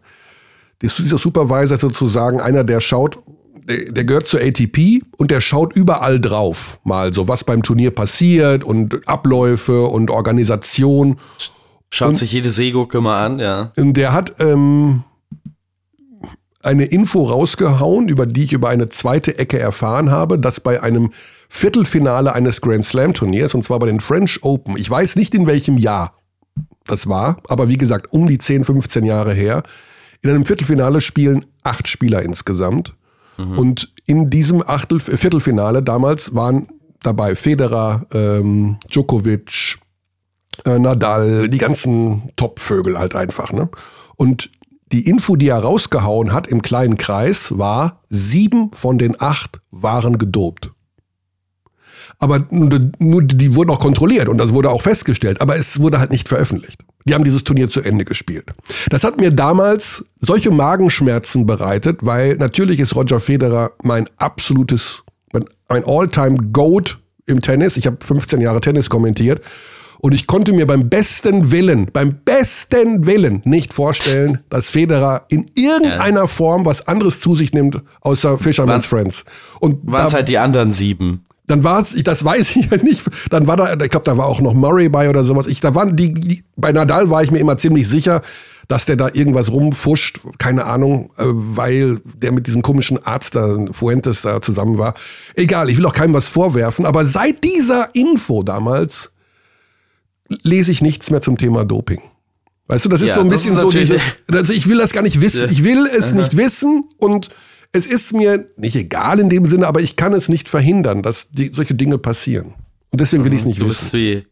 dieser 0.81 1.19
Supervisor 1.19 1.75
ist 1.77 1.83
sozusagen 1.83 2.41
einer, 2.41 2.65
der 2.65 2.81
schaut, 2.81 3.19
der, 3.65 4.05
gehört 4.05 4.27
zur 4.27 4.41
ATP 4.41 5.03
und 5.19 5.31
der 5.31 5.41
schaut 5.41 5.77
überall 5.77 6.19
drauf, 6.19 6.81
mal 6.83 7.15
so, 7.15 7.29
was 7.29 7.45
beim 7.45 7.63
Turnier 7.63 7.93
passiert 7.93 8.65
und 8.65 9.07
Abläufe 9.07 9.85
und 9.85 10.11
Organisation. 10.11 11.19
Schaut 11.91 12.09
und, 12.09 12.15
sich 12.17 12.33
jede 12.33 12.51
Seegurke 12.51 13.01
mal 13.01 13.25
an, 13.25 13.39
ja. 13.39 13.71
Und 13.77 13.97
der 13.97 14.13
hat 14.13 14.35
ähm, 14.41 15.05
eine 16.63 16.85
Info 16.85 17.25
rausgehauen, 17.25 18.09
über 18.09 18.27
die 18.27 18.45
ich 18.45 18.53
über 18.53 18.69
eine 18.69 18.89
zweite 18.89 19.39
Ecke 19.39 19.59
erfahren 19.59 20.11
habe, 20.11 20.39
dass 20.39 20.61
bei 20.61 20.83
einem 20.83 21.13
Viertelfinale 21.49 22.35
eines 22.35 22.61
Grand 22.61 22.85
Slam 22.85 23.15
Turniers, 23.15 23.55
und 23.55 23.63
zwar 23.63 23.79
bei 23.79 23.87
den 23.87 24.01
French 24.01 24.41
Open, 24.43 24.77
ich 24.77 24.89
weiß 24.89 25.17
nicht 25.17 25.35
in 25.35 25.47
welchem 25.47 25.77
Jahr 25.77 26.17
das 26.87 27.09
war, 27.09 27.39
aber 27.49 27.69
wie 27.69 27.77
gesagt, 27.77 28.13
um 28.13 28.27
die 28.27 28.39
10, 28.39 28.65
15 28.65 29.05
Jahre 29.05 29.35
her, 29.35 29.63
in 30.23 30.31
einem 30.31 30.45
Viertelfinale 30.45 31.01
spielen 31.01 31.45
acht 31.65 31.89
Spieler 31.89 32.23
insgesamt. 32.23 32.95
Mhm. 33.37 33.59
Und 33.59 33.91
in 34.07 34.31
diesem 34.31 34.63
Achtel 34.67 35.01
Viertelfinale 35.01 35.83
damals 35.83 36.35
waren 36.35 36.69
dabei 37.03 37.35
Federer, 37.35 38.07
ähm, 38.13 38.79
Djokovic, 38.91 39.79
äh, 40.65 40.79
Nadal, 40.79 41.49
die 41.49 41.59
ganzen 41.59 42.31
Top-Vögel 42.37 42.99
halt 42.99 43.17
einfach. 43.17 43.53
Ne? 43.53 43.69
Und 44.17 44.51
die 44.93 45.09
Info, 45.09 45.37
die 45.37 45.49
er 45.49 45.59
rausgehauen 45.59 46.33
hat 46.33 46.47
im 46.47 46.63
kleinen 46.63 46.97
Kreis, 46.97 47.59
war, 47.59 48.03
sieben 48.09 48.71
von 48.73 48.99
den 48.99 49.21
acht 49.21 49.61
waren 49.71 50.19
gedopt. 50.19 50.71
Aber 52.19 52.47
nur, 52.51 53.23
die 53.23 53.57
wurden 53.57 53.71
auch 53.71 53.81
kontrolliert 53.81 54.29
und 54.29 54.39
das 54.39 54.53
wurde 54.53 54.71
auch 54.71 54.83
festgestellt, 54.83 55.41
aber 55.41 55.57
es 55.57 55.81
wurde 55.81 55.99
halt 55.99 56.11
nicht 56.11 56.29
veröffentlicht. 56.29 56.85
Die 57.05 57.15
haben 57.15 57.25
dieses 57.25 57.43
Turnier 57.43 57.69
zu 57.69 57.81
Ende 57.81 58.05
gespielt. 58.05 58.53
Das 58.91 59.03
hat 59.03 59.19
mir 59.19 59.33
damals 59.33 60.05
solche 60.21 60.53
Magenschmerzen 60.53 61.47
bereitet, 61.47 61.99
weil 62.03 62.37
natürlich 62.37 62.79
ist 62.79 62.95
Roger 62.95 63.19
Federer 63.19 63.73
mein 63.83 64.09
absolutes, 64.19 65.03
mein 65.69 65.85
All-Time-Goat 65.85 66.99
im 67.27 67.41
Tennis. 67.41 67.77
Ich 67.77 67.87
habe 67.87 67.97
15 68.05 68.41
Jahre 68.41 68.61
Tennis 68.61 68.89
kommentiert 68.89 69.41
und 70.03 70.13
ich 70.13 70.27
konnte 70.27 70.53
mir 70.53 70.67
beim 70.67 70.89
besten 70.89 71.53
Willen, 71.53 71.87
beim 71.93 72.17
besten 72.25 73.07
Willen 73.07 73.41
nicht 73.45 73.73
vorstellen, 73.73 74.41
dass 74.51 74.69
Federer 74.69 75.27
in 75.29 75.49
irgendeiner 75.55 76.23
ja. 76.23 76.27
Form 76.27 76.67
was 76.67 76.89
anderes 76.89 77.21
zu 77.21 77.37
sich 77.37 77.53
nimmt, 77.53 77.81
außer 78.01 78.37
Fisherman's 78.37 78.87
Friends. 78.87 79.25
Und 79.61 79.79
waren 79.85 80.09
es 80.09 80.15
halt 80.15 80.29
die 80.29 80.39
anderen 80.39 80.73
sieben. 80.73 81.25
Dann 81.47 81.63
war 81.63 81.81
es, 81.81 81.95
das 82.03 82.25
weiß 82.25 82.57
ich 82.57 82.65
ja 82.71 82.79
nicht. 82.79 83.01
Dann 83.31 83.47
war 83.47 83.57
da, 83.57 83.75
ich 83.75 83.91
glaube, 83.91 84.03
da 84.03 84.17
war 84.17 84.27
auch 84.27 84.41
noch 84.41 84.55
Murray 84.55 84.89
bei 84.89 85.09
oder 85.09 85.23
sowas. 85.23 85.47
Ich, 85.47 85.61
da 85.61 85.77
waren 85.77 85.95
die, 85.95 86.13
die, 86.13 86.43
bei 86.57 86.73
Nadal 86.73 87.09
war 87.09 87.23
ich 87.23 87.31
mir 87.31 87.39
immer 87.39 87.57
ziemlich 87.57 87.87
sicher, 87.87 88.23
dass 88.67 88.87
der 88.87 88.97
da 88.97 89.09
irgendwas 89.13 89.53
rumfuscht, 89.53 90.21
keine 90.39 90.65
Ahnung, 90.65 91.11
äh, 91.17 91.27
weil 91.27 92.01
der 92.05 92.33
mit 92.33 92.49
diesem 92.49 92.63
komischen 92.63 92.99
Arzt 93.05 93.37
da, 93.37 93.57
Fuentes 93.71 94.23
da 94.23 94.43
zusammen 94.43 94.79
war. 94.79 94.95
Egal, 95.37 95.71
ich 95.71 95.77
will 95.77 95.87
auch 95.87 95.95
keinem 95.95 96.15
was 96.15 96.27
vorwerfen, 96.27 96.87
aber 96.87 97.05
seit 97.05 97.45
dieser 97.45 97.95
Info 97.95 98.43
damals 98.43 99.12
lese 100.43 100.73
ich 100.73 100.83
nichts 100.83 101.11
mehr 101.11 101.21
zum 101.21 101.39
Thema 101.39 101.65
Doping. 101.65 102.01
Weißt 102.69 102.85
du, 102.85 102.89
das 102.89 103.03
ist 103.03 103.09
ja, 103.09 103.15
so 103.17 103.21
ein 103.21 103.29
bisschen 103.29 103.57
so 103.57 103.71
dieses, 103.71 104.17
also 104.31 104.53
ich 104.53 104.69
will 104.69 104.79
das 104.79 104.93
gar 104.93 105.03
nicht 105.03 105.21
wissen. 105.21 105.51
Ich 105.51 105.65
will 105.65 105.87
es 105.87 106.13
Aha. 106.13 106.21
nicht 106.21 106.37
wissen 106.37 106.85
und 106.99 107.29
es 107.73 107.87
ist 107.87 108.13
mir 108.13 108.49
nicht 108.57 108.77
egal 108.77 109.19
in 109.19 109.29
dem 109.29 109.47
Sinne, 109.47 109.67
aber 109.67 109.81
ich 109.81 109.97
kann 109.97 110.13
es 110.13 110.29
nicht 110.29 110.49
verhindern, 110.49 111.03
dass 111.03 111.31
die, 111.31 111.51
solche 111.53 111.75
Dinge 111.75 111.99
passieren. 111.99 112.55
Und 112.91 113.01
deswegen 113.01 113.25
will 113.25 113.33
ich 113.33 113.41
es 113.41 113.47
nicht 113.47 113.61
du 113.61 113.67
wissen. 113.67 113.85
Bist 113.85 113.95
wie, 113.95 114.27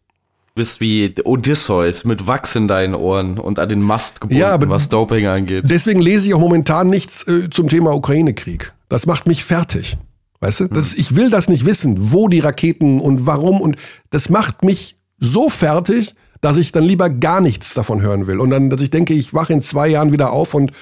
bist 0.54 0.80
wie 0.80 1.14
Odysseus 1.24 2.04
mit 2.04 2.26
Wachs 2.26 2.54
in 2.54 2.68
deinen 2.68 2.94
Ohren 2.94 3.38
und 3.38 3.58
an 3.58 3.68
den 3.68 3.80
Mast 3.82 4.20
gebunden, 4.20 4.40
ja, 4.40 4.68
was 4.68 4.88
Doping 4.90 5.26
angeht. 5.26 5.64
Deswegen 5.66 6.00
lese 6.00 6.28
ich 6.28 6.34
auch 6.34 6.40
momentan 6.40 6.88
nichts 6.88 7.26
äh, 7.26 7.48
zum 7.50 7.68
Thema 7.68 7.94
Ukraine-Krieg. 7.94 8.72
Das 8.88 9.06
macht 9.06 9.26
mich 9.26 9.44
fertig. 9.44 9.96
Weißt 10.40 10.60
du? 10.60 10.68
Das, 10.68 10.94
ich 10.94 11.14
will 11.14 11.30
das 11.30 11.48
nicht 11.48 11.66
wissen, 11.66 12.12
wo 12.12 12.28
die 12.28 12.40
Raketen 12.40 13.00
und 13.00 13.26
warum 13.26 13.60
und 13.60 13.76
das 14.10 14.30
macht 14.30 14.64
mich 14.64 14.96
so 15.20 15.48
fertig, 15.48 16.14
dass 16.40 16.56
ich 16.56 16.72
dann 16.72 16.84
lieber 16.84 17.10
gar 17.10 17.40
nichts 17.40 17.74
davon 17.74 18.00
hören 18.02 18.26
will. 18.26 18.40
Und 18.40 18.50
dann, 18.50 18.70
dass 18.70 18.80
ich 18.80 18.90
denke, 18.90 19.14
ich 19.14 19.34
wache 19.34 19.52
in 19.52 19.62
zwei 19.62 19.88
Jahren 19.88 20.12
wieder 20.12 20.32
auf 20.32 20.54
und 20.54 20.72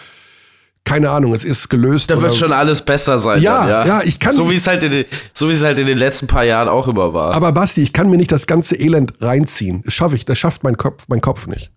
keine 0.85 1.11
Ahnung, 1.11 1.35
es 1.35 1.45
ist 1.45 1.69
gelöst. 1.69 2.11
Da 2.11 2.23
wird 2.23 2.35
schon 2.35 2.53
alles 2.53 2.81
besser 2.81 3.19
sein. 3.19 3.43
Ja, 3.43 3.59
dann, 3.59 3.69
ja, 3.69 3.87
ja, 3.87 4.03
ich 4.05 4.19
kann. 4.19 4.33
So 4.33 4.51
wie 4.51 4.55
es 4.55 4.67
halt 4.67 4.83
in 4.85 4.91
den, 4.91 5.05
so 5.35 5.49
wie 5.49 5.53
es 5.53 5.63
halt 5.63 5.79
in 5.79 5.87
den 5.87 5.99
letzten 5.99 6.27
paar 6.27 6.45
Jahren 6.45 6.69
auch 6.69 6.89
immer 6.89 7.13
war. 7.13 7.35
Aber 7.35 7.53
Basti, 7.53 7.83
ich 7.83 7.93
kann 7.93 8.09
mir 8.09 8.17
nicht 8.17 8.33
das 8.33 8.47
ganze 8.47 8.75
Elend 8.75 9.13
reinziehen. 9.21 9.83
Das 9.85 9.93
schaffe 9.93 10.17
ich, 10.17 10.25
das 10.25 10.39
schafft 10.39 10.65
mein 10.65 10.79
Kopf, 10.79 11.05
mein 11.09 11.21
Kopf 11.21 11.47
nicht. 11.47 11.71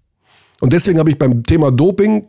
Und 0.62 0.72
deswegen 0.72 0.98
habe 0.98 1.10
ich 1.10 1.18
beim 1.18 1.44
Thema 1.44 1.72
Doping 1.72 2.28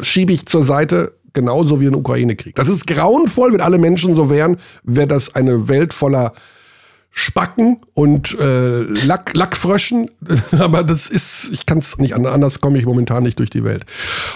schiebe 0.00 0.32
ich 0.32 0.46
zur 0.46 0.64
Seite 0.64 1.14
genauso 1.32 1.80
wie 1.80 1.84
den 1.84 1.94
Ukraine-Krieg. 1.94 2.54
Das 2.54 2.66
ist 2.66 2.86
grauenvoll, 2.86 3.52
wenn 3.52 3.60
alle 3.60 3.78
Menschen 3.78 4.14
so 4.14 4.30
wären, 4.30 4.56
wäre 4.82 5.06
das 5.06 5.34
eine 5.34 5.68
Welt 5.68 5.94
voller 5.94 6.32
Spacken 7.18 7.78
und 7.94 8.38
äh, 8.38 8.82
Lack, 9.06 9.34
Lackfröschen. 9.34 10.10
Aber 10.58 10.84
das 10.84 11.08
ist, 11.08 11.48
ich 11.50 11.64
kann 11.64 11.78
es 11.78 11.96
nicht 11.96 12.14
anders, 12.14 12.60
komme 12.60 12.78
ich 12.78 12.84
momentan 12.84 13.22
nicht 13.22 13.38
durch 13.38 13.48
die 13.48 13.64
Welt. 13.64 13.86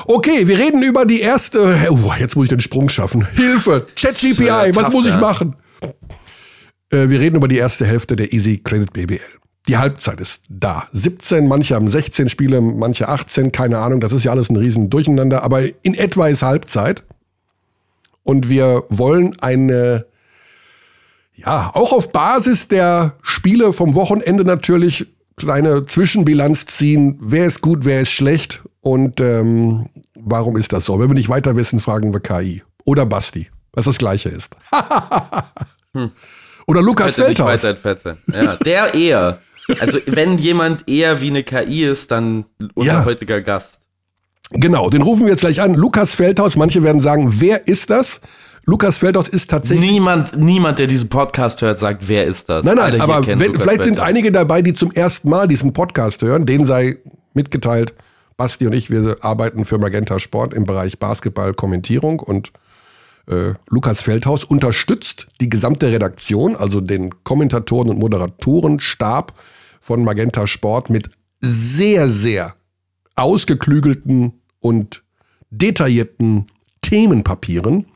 Okay, 0.06 0.48
wir 0.48 0.58
reden 0.58 0.82
über 0.82 1.04
die 1.04 1.20
erste. 1.20 1.76
Oh, 1.90 2.14
jetzt 2.18 2.36
muss 2.36 2.44
ich 2.44 2.48
den 2.48 2.60
Sprung 2.60 2.88
schaffen. 2.88 3.26
Hilfe! 3.34 3.86
ChatGPI, 3.96 4.74
was 4.74 4.90
muss 4.90 5.06
ich 5.06 5.16
machen? 5.16 5.56
Äh, 6.90 7.10
wir 7.10 7.20
reden 7.20 7.36
über 7.36 7.48
die 7.48 7.58
erste 7.58 7.84
Hälfte 7.84 8.16
der 8.16 8.32
Easy 8.32 8.56
Credit 8.64 8.94
BBL. 8.94 9.20
Die 9.68 9.76
Halbzeit 9.76 10.18
ist 10.18 10.44
da. 10.48 10.88
17, 10.92 11.46
manche 11.46 11.74
haben 11.74 11.86
16 11.86 12.30
Spiele, 12.30 12.62
manche 12.62 13.08
18, 13.08 13.52
keine 13.52 13.76
Ahnung. 13.76 14.00
Das 14.00 14.12
ist 14.12 14.24
ja 14.24 14.30
alles 14.30 14.48
ein 14.48 14.56
riesen 14.56 14.88
Durcheinander. 14.88 15.42
Aber 15.42 15.60
in 15.82 15.92
etwa 15.92 16.28
ist 16.28 16.42
Halbzeit. 16.42 17.04
Und 18.22 18.48
wir 18.48 18.84
wollen 18.88 19.38
eine 19.42 20.06
ja, 21.44 21.70
auch 21.74 21.92
auf 21.92 22.12
Basis 22.12 22.68
der 22.68 23.14
Spiele 23.22 23.72
vom 23.72 23.94
Wochenende 23.94 24.44
natürlich 24.44 25.06
kleine 25.36 25.86
Zwischenbilanz 25.86 26.66
ziehen. 26.66 27.18
Wer 27.20 27.46
ist 27.46 27.62
gut, 27.62 27.84
wer 27.84 28.00
ist 28.00 28.10
schlecht 28.10 28.62
und 28.80 29.20
ähm, 29.20 29.88
warum 30.14 30.56
ist 30.56 30.72
das 30.72 30.84
so? 30.84 30.98
Wenn 30.98 31.08
wir 31.08 31.14
nicht 31.14 31.28
weiter 31.28 31.56
wissen, 31.56 31.80
fragen 31.80 32.12
wir 32.12 32.20
KI. 32.20 32.62
Oder 32.84 33.06
Basti, 33.06 33.48
was 33.72 33.86
das 33.86 33.98
gleiche 33.98 34.28
ist. 34.28 34.56
hm. 35.94 36.10
Oder 36.66 36.82
Lukas 36.82 37.16
Feldhaus. 37.16 37.62
Ja, 37.62 38.56
der 38.56 38.94
eher. 38.94 39.40
Also 39.80 39.98
wenn 40.06 40.38
jemand 40.38 40.88
eher 40.88 41.20
wie 41.20 41.28
eine 41.28 41.42
KI 41.42 41.84
ist, 41.84 42.10
dann 42.10 42.44
unser 42.74 42.92
ja. 42.92 43.04
heutiger 43.04 43.40
Gast. 43.40 43.80
Genau, 44.52 44.90
den 44.90 45.02
rufen 45.02 45.22
wir 45.22 45.30
jetzt 45.30 45.40
gleich 45.40 45.60
an. 45.60 45.74
Lukas 45.74 46.14
Feldhaus, 46.14 46.56
manche 46.56 46.82
werden 46.82 47.00
sagen, 47.00 47.40
wer 47.40 47.68
ist 47.68 47.90
das? 47.90 48.20
Lukas 48.66 48.98
Feldhaus 48.98 49.28
ist 49.28 49.50
tatsächlich. 49.50 49.90
Niemand, 49.90 50.36
niemand, 50.36 50.78
der 50.78 50.86
diesen 50.86 51.08
Podcast 51.08 51.62
hört, 51.62 51.78
sagt, 51.78 52.08
wer 52.08 52.26
ist 52.26 52.48
das? 52.48 52.64
Nein, 52.64 52.76
nein, 52.76 53.00
aber 53.00 53.26
wenn, 53.26 53.38
vielleicht 53.38 53.62
Feldhaus. 53.62 53.84
sind 53.86 54.00
einige 54.00 54.32
dabei, 54.32 54.62
die 54.62 54.74
zum 54.74 54.92
ersten 54.92 55.28
Mal 55.28 55.48
diesen 55.48 55.72
Podcast 55.72 56.22
hören. 56.22 56.46
Denen 56.46 56.64
sei 56.64 56.98
mitgeteilt, 57.34 57.94
Basti 58.36 58.66
und 58.66 58.72
ich, 58.72 58.90
wir 58.90 59.18
arbeiten 59.22 59.64
für 59.64 59.78
Magenta 59.78 60.18
Sport 60.18 60.54
im 60.54 60.64
Bereich 60.64 60.98
Basketball-Kommentierung 60.98 62.20
und 62.20 62.52
äh, 63.26 63.54
Lukas 63.68 64.02
Feldhaus 64.02 64.44
unterstützt 64.44 65.26
die 65.40 65.50
gesamte 65.50 65.88
Redaktion, 65.88 66.56
also 66.56 66.80
den 66.80 67.22
Kommentatoren 67.24 67.90
und 67.90 67.98
Moderatorenstab 67.98 69.34
von 69.80 70.04
Magenta 70.04 70.46
Sport 70.46 70.90
mit 70.90 71.10
sehr, 71.40 72.08
sehr 72.08 72.54
ausgeklügelten 73.16 74.40
und 74.60 75.02
detaillierten 75.50 76.46
Themenpapieren 76.82 77.86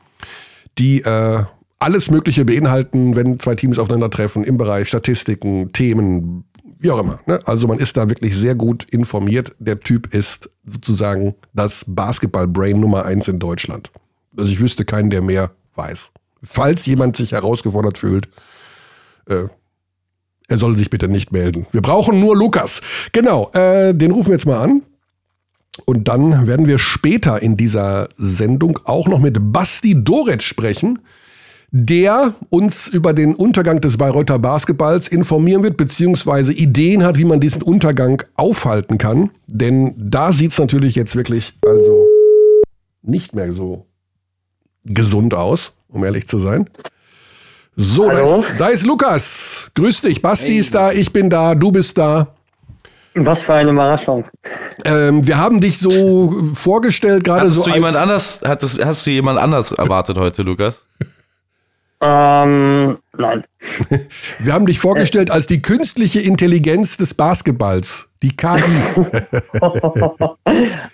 die 0.77 1.01
äh, 1.01 1.43
alles 1.79 2.09
Mögliche 2.09 2.45
beinhalten, 2.45 3.15
wenn 3.15 3.39
zwei 3.39 3.55
Teams 3.55 3.79
aufeinandertreffen 3.79 4.43
im 4.43 4.57
Bereich 4.57 4.87
Statistiken, 4.87 5.71
Themen, 5.73 6.45
wie 6.79 6.91
auch 6.91 6.99
immer. 6.99 7.19
Ne? 7.25 7.39
Also 7.45 7.67
man 7.67 7.79
ist 7.79 7.97
da 7.97 8.09
wirklich 8.09 8.35
sehr 8.35 8.55
gut 8.55 8.85
informiert. 8.85 9.53
Der 9.59 9.79
Typ 9.79 10.13
ist 10.13 10.49
sozusagen 10.65 11.35
das 11.53 11.85
Basketball-Brain 11.87 12.79
Nummer 12.79 13.05
eins 13.05 13.27
in 13.27 13.39
Deutschland. 13.39 13.91
Also 14.37 14.51
ich 14.51 14.59
wüsste 14.59 14.85
keinen, 14.85 15.09
der 15.09 15.21
mehr 15.21 15.51
weiß. 15.75 16.11
Falls 16.43 16.85
jemand 16.85 17.15
sich 17.15 17.31
herausgefordert 17.31 17.97
fühlt, 17.97 18.27
äh, 19.27 19.45
er 20.47 20.57
soll 20.57 20.75
sich 20.75 20.89
bitte 20.89 21.07
nicht 21.07 21.31
melden. 21.31 21.65
Wir 21.71 21.81
brauchen 21.81 22.19
nur 22.19 22.35
Lukas. 22.35 22.81
Genau, 23.13 23.49
äh, 23.53 23.93
den 23.93 24.11
rufen 24.11 24.29
wir 24.29 24.35
jetzt 24.35 24.45
mal 24.45 24.61
an. 24.61 24.83
Und 25.83 26.07
dann 26.07 26.47
werden 26.47 26.67
wir 26.67 26.77
später 26.77 27.41
in 27.41 27.57
dieser 27.57 28.07
Sendung 28.15 28.79
auch 28.85 29.07
noch 29.07 29.19
mit 29.19 29.37
Basti 29.51 30.01
Doret 30.03 30.41
sprechen, 30.41 30.99
der 31.71 32.33
uns 32.49 32.87
über 32.87 33.13
den 33.13 33.35
Untergang 33.35 33.81
des 33.81 33.97
Bayreuther 33.97 34.39
Basketballs 34.39 35.09
informieren 35.09 35.63
wird, 35.63 35.75
beziehungsweise 35.75 36.53
Ideen 36.53 37.03
hat, 37.03 37.17
wie 37.17 37.25
man 37.25 37.41
diesen 37.41 37.61
Untergang 37.61 38.23
aufhalten 38.35 38.97
kann. 38.97 39.31
Denn 39.47 39.93
da 39.97 40.31
sieht 40.31 40.51
es 40.51 40.57
natürlich 40.57 40.95
jetzt 40.95 41.17
wirklich 41.17 41.53
also 41.67 42.05
nicht 43.01 43.35
mehr 43.35 43.51
so 43.51 43.85
gesund 44.85 45.33
aus, 45.33 45.73
um 45.89 46.05
ehrlich 46.05 46.27
zu 46.27 46.37
sein. 46.37 46.69
So, 47.75 48.09
da 48.09 48.37
ist, 48.37 48.55
da 48.57 48.67
ist, 48.69 48.85
Lukas. 48.85 49.69
Grüß 49.75 50.01
dich. 50.01 50.21
Basti 50.21 50.51
hey. 50.51 50.59
ist 50.59 50.73
da, 50.73 50.93
ich 50.93 51.11
bin 51.11 51.29
da, 51.29 51.55
du 51.55 51.71
bist 51.71 51.97
da. 51.97 52.35
Was 53.17 53.43
für 53.43 53.53
eine 53.53 53.71
Überraschung. 53.71 54.25
Ähm, 54.83 55.25
wir 55.25 55.37
haben 55.37 55.61
dich 55.61 55.79
so 55.79 56.33
vorgestellt, 56.53 57.23
gerade 57.23 57.49
so. 57.49 57.63
Du 57.63 57.71
jemand 57.71 57.95
anders, 57.95 58.41
hattest, 58.45 58.83
hast 58.83 59.05
du 59.05 59.09
jemand 59.09 59.39
anders 59.39 59.71
erwartet 59.71 60.17
heute, 60.17 60.41
Lukas? 60.41 60.85
Ähm, 62.01 62.97
nein. 63.17 63.45
Wir 64.39 64.53
haben 64.53 64.65
dich 64.65 64.79
vorgestellt 64.79 65.31
als 65.31 65.47
die 65.47 65.61
künstliche 65.61 66.19
Intelligenz 66.19 66.97
des 66.97 67.13
Basketballs, 67.13 68.09
die 68.21 68.35
KI. 68.35 68.61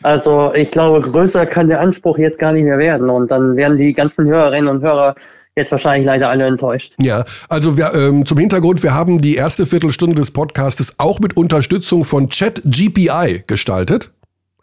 also 0.04 0.54
ich 0.54 0.70
glaube, 0.70 1.01
größer 1.01 1.48
kann 1.48 1.70
der 1.70 1.82
Anspruch 1.82 2.20
jetzt 2.20 2.38
gar 2.38 2.54
nicht 2.54 2.63
mehr 2.63 2.78
werden. 2.78 3.10
Und 3.10 3.32
dann 3.32 3.58
werden 3.58 3.78
die 3.78 3.94
ganzen 3.94 4.28
Hörerinnen 4.28 4.70
und 4.70 4.84
Hörer 4.84 5.16
jetzt 5.55 5.72
wahrscheinlich 5.72 6.05
leider 6.05 6.29
alle 6.29 6.46
enttäuscht. 6.46 6.93
Ja, 7.01 7.25
also 7.50 7.77
wir, 7.77 7.93
ähm, 7.93 8.25
zum 8.25 8.38
Hintergrund, 8.38 8.84
wir 8.84 8.93
haben 8.93 9.22
die 9.22 9.36
erste 9.36 9.65
Viertelstunde 9.65 10.15
des 10.15 10.31
Podcastes 10.31 10.96
auch 10.98 11.20
mit 11.20 11.38
Unterstützung 11.38 12.03
von 12.03 12.29
ChatGPI 12.29 13.43
gestaltet. 13.48 14.12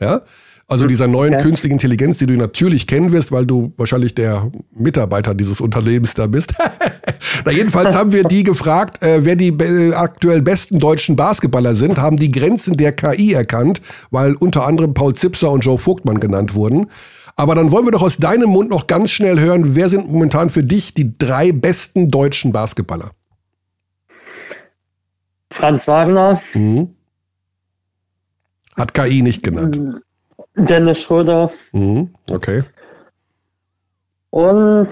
Ja, 0.00 0.23
also 0.71 0.83
hm, 0.85 0.88
dieser 0.88 1.09
neuen 1.09 1.35
okay. 1.35 1.42
künstlichen 1.42 1.73
Intelligenz, 1.75 2.18
die 2.18 2.26
du 2.26 2.35
natürlich 2.35 2.87
kennen 2.87 3.11
wirst, 3.11 3.33
weil 3.33 3.47
du 3.47 3.73
wahrscheinlich 3.76 4.14
der 4.14 4.50
Mitarbeiter 4.75 5.35
dieses 5.35 5.61
Unternehmens 5.61 6.14
da 6.14 6.26
bist. 6.26 6.54
Na, 7.45 7.52
jedenfalls 7.52 7.95
haben 7.95 8.12
wir 8.12 8.25
die 8.25 8.42
gefragt, 8.42 9.02
äh, 9.02 9.25
wer 9.25 9.35
die 9.35 9.49
äh, 9.49 9.95
aktuell 9.95 10.42
besten 10.42 10.78
deutschen 10.78 11.16
Basketballer 11.16 11.75
sind, 11.75 11.99
haben 11.99 12.16
die 12.16 12.30
Grenzen 12.30 12.76
der 12.76 12.92
KI 12.92 13.33
erkannt, 13.33 13.80
weil 14.11 14.35
unter 14.35 14.66
anderem 14.66 14.95
Paul 14.95 15.14
Zipser 15.14 15.50
und 15.50 15.64
Joe 15.64 15.78
Vogtmann 15.78 16.21
genannt 16.21 16.54
wurden. 16.54 16.88
Aber 17.38 17.54
dann 17.54 17.71
wollen 17.71 17.87
wir 17.87 17.92
doch 17.92 18.02
aus 18.02 18.16
deinem 18.16 18.50
Mund 18.50 18.71
noch 18.71 18.88
ganz 18.88 19.12
schnell 19.12 19.38
hören, 19.38 19.76
wer 19.76 19.88
sind 19.88 20.11
momentan 20.11 20.50
für 20.50 20.64
dich 20.64 20.92
die 20.92 21.16
drei 21.16 21.52
besten 21.52 22.11
deutschen 22.11 22.50
Basketballer? 22.50 23.12
Franz 25.52 25.87
Wagner. 25.87 26.42
Mhm. 26.52 26.97
Hat 28.76 28.92
KI 28.92 29.23
nicht 29.23 29.45
genannt. 29.45 29.78
Dennis 30.57 31.00
Schröder. 31.00 31.52
Mhm. 31.71 32.12
Okay. 32.28 32.64
Und 34.30 34.88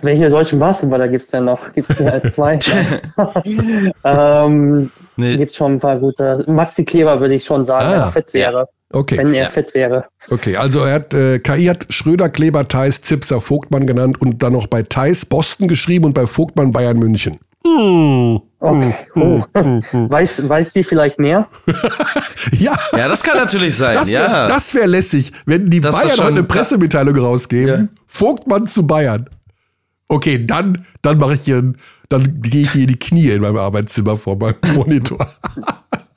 welche 0.00 0.30
deutschen 0.30 0.58
Basketballer 0.58 1.08
gibt 1.08 1.24
es 1.24 1.30
denn 1.30 1.44
noch? 1.44 1.74
Gibt 1.74 1.90
es 1.90 2.00
halt 2.00 2.32
zwei? 2.32 2.58
ähm, 4.04 4.90
nee. 5.16 5.36
Gibt 5.36 5.52
schon 5.52 5.74
ein 5.74 5.80
paar 5.80 5.98
gute. 5.98 6.42
Maxi 6.46 6.86
Kleber 6.86 7.20
würde 7.20 7.34
ich 7.34 7.44
schon 7.44 7.66
sagen, 7.66 7.84
ah, 7.84 7.92
wenn 7.92 8.00
er 8.00 8.12
fit 8.12 8.32
wäre. 8.32 8.68
Okay. 8.94 9.18
Wenn 9.18 9.34
er 9.34 9.50
fit 9.50 9.74
wäre. 9.74 10.04
Okay, 10.30 10.56
also 10.56 10.84
er 10.84 10.94
hat, 10.94 11.14
äh, 11.14 11.38
KI 11.40 11.66
hat 11.66 11.86
Schröder, 11.90 12.28
Kleber, 12.28 12.68
Theis, 12.68 13.00
Zipser, 13.00 13.40
Vogtmann 13.40 13.86
genannt 13.86 14.20
und 14.20 14.42
dann 14.42 14.52
noch 14.52 14.68
bei 14.68 14.82
Theis 14.82 15.26
Boston 15.26 15.66
geschrieben 15.66 16.04
und 16.04 16.14
bei 16.14 16.26
Vogtmann 16.26 16.72
Bayern 16.72 16.98
München. 16.98 17.38
Hm. 17.66 18.40
Okay. 18.60 18.94
Oh. 19.14 19.42
Weiß, 19.92 20.48
weiß 20.48 20.72
die 20.72 20.84
vielleicht 20.84 21.18
mehr? 21.18 21.48
ja. 22.52 22.72
Ja, 22.92 23.08
das 23.08 23.22
kann 23.22 23.36
natürlich 23.36 23.76
sein. 23.76 23.94
Das 23.94 24.12
wäre 24.12 24.48
ja. 24.48 24.58
wär 24.72 24.86
lässig, 24.86 25.32
wenn 25.44 25.68
die 25.68 25.80
das 25.80 25.96
Bayern 25.96 26.10
heute 26.10 26.24
eine 26.24 26.42
Pressemitteilung 26.44 27.16
rausgeben. 27.16 27.90
Ja. 27.90 28.00
Vogtmann 28.06 28.66
zu 28.66 28.86
Bayern. 28.86 29.28
Okay, 30.08 30.46
dann, 30.46 30.82
dann 31.02 31.18
mache 31.18 31.34
ich 31.34 31.42
hier, 31.42 31.72
dann 32.08 32.42
gehe 32.42 32.62
ich 32.62 32.72
hier 32.72 32.82
in 32.82 32.88
die 32.88 32.98
Knie 32.98 33.30
in 33.30 33.42
meinem 33.42 33.56
Arbeitszimmer 33.56 34.16
vor 34.16 34.36
meinem 34.36 34.56
Monitor. 34.74 35.26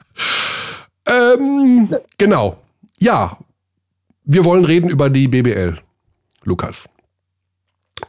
ähm, 1.08 1.90
genau. 2.18 2.58
Ja, 3.00 3.38
wir 4.24 4.44
wollen 4.46 4.66
reden 4.66 4.90
über 4.90 5.10
die 5.10 5.28
BBL, 5.28 5.78
Lukas. 6.44 6.90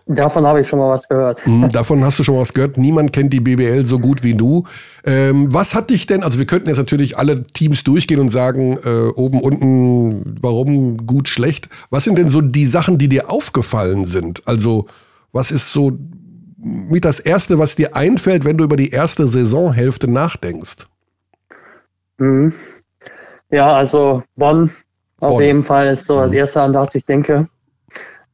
Davon 0.06 0.46
habe 0.46 0.60
ich 0.60 0.68
schon 0.68 0.78
mal 0.78 0.90
was 0.90 1.08
gehört. 1.08 1.46
Mhm, 1.46 1.68
davon 1.72 2.04
hast 2.04 2.18
du 2.18 2.24
schon 2.24 2.34
mal 2.34 2.40
was 2.40 2.52
gehört. 2.52 2.78
Niemand 2.78 3.12
kennt 3.12 3.32
die 3.32 3.40
BBL 3.40 3.84
so 3.84 3.98
gut 3.98 4.22
wie 4.22 4.34
du. 4.34 4.64
Ähm, 5.04 5.52
was 5.52 5.74
hat 5.74 5.90
dich 5.90 6.06
denn, 6.06 6.22
also 6.22 6.38
wir 6.38 6.46
könnten 6.46 6.68
jetzt 6.68 6.78
natürlich 6.78 7.16
alle 7.16 7.44
Teams 7.44 7.84
durchgehen 7.84 8.20
und 8.20 8.28
sagen, 8.28 8.78
äh, 8.84 9.08
oben, 9.14 9.40
unten, 9.40 10.36
warum 10.40 11.06
gut, 11.06 11.28
schlecht. 11.28 11.68
Was 11.90 12.04
sind 12.04 12.18
denn 12.18 12.28
so 12.28 12.40
die 12.40 12.66
Sachen, 12.66 12.98
die 12.98 13.08
dir 13.08 13.30
aufgefallen 13.30 14.04
sind? 14.04 14.46
Also, 14.46 14.86
was 15.32 15.50
ist 15.50 15.72
so 15.72 15.98
mit 16.58 17.04
das 17.04 17.20
Erste, 17.20 17.58
was 17.58 17.76
dir 17.76 17.94
einfällt, 17.94 18.44
wenn 18.44 18.58
du 18.58 18.64
über 18.64 18.76
die 18.76 18.90
erste 18.90 19.28
Saisonhälfte 19.28 20.10
nachdenkst? 20.10 20.86
Mhm. 22.18 22.52
Ja, 23.50 23.74
also 23.74 24.22
Bonn, 24.36 24.70
Bonn 25.18 25.30
auf 25.30 25.40
jeden 25.40 25.64
Fall 25.64 25.88
ist 25.88 26.06
so 26.06 26.16
das 26.16 26.30
mhm. 26.30 26.36
Erste, 26.36 26.62
an 26.62 26.72
das 26.72 26.94
ich 26.94 27.04
denke. 27.04 27.48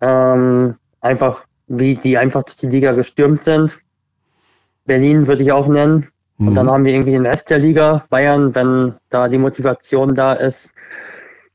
Ähm, 0.00 0.76
einfach, 1.00 1.44
wie 1.68 1.94
die 1.94 2.18
einfach 2.18 2.42
durch 2.42 2.56
die 2.56 2.66
Liga 2.66 2.92
gestürmt 2.92 3.44
sind. 3.44 3.78
Berlin 4.86 5.26
würde 5.26 5.42
ich 5.42 5.52
auch 5.52 5.66
nennen. 5.66 6.08
Mhm. 6.38 6.48
Und 6.48 6.54
dann 6.56 6.70
haben 6.70 6.84
wir 6.84 6.92
irgendwie 6.92 7.12
den 7.12 7.26
Rest 7.26 7.50
der 7.50 7.58
Liga, 7.58 8.04
Bayern, 8.10 8.54
wenn 8.54 8.94
da 9.10 9.28
die 9.28 9.38
Motivation 9.38 10.14
da 10.14 10.34
ist, 10.34 10.74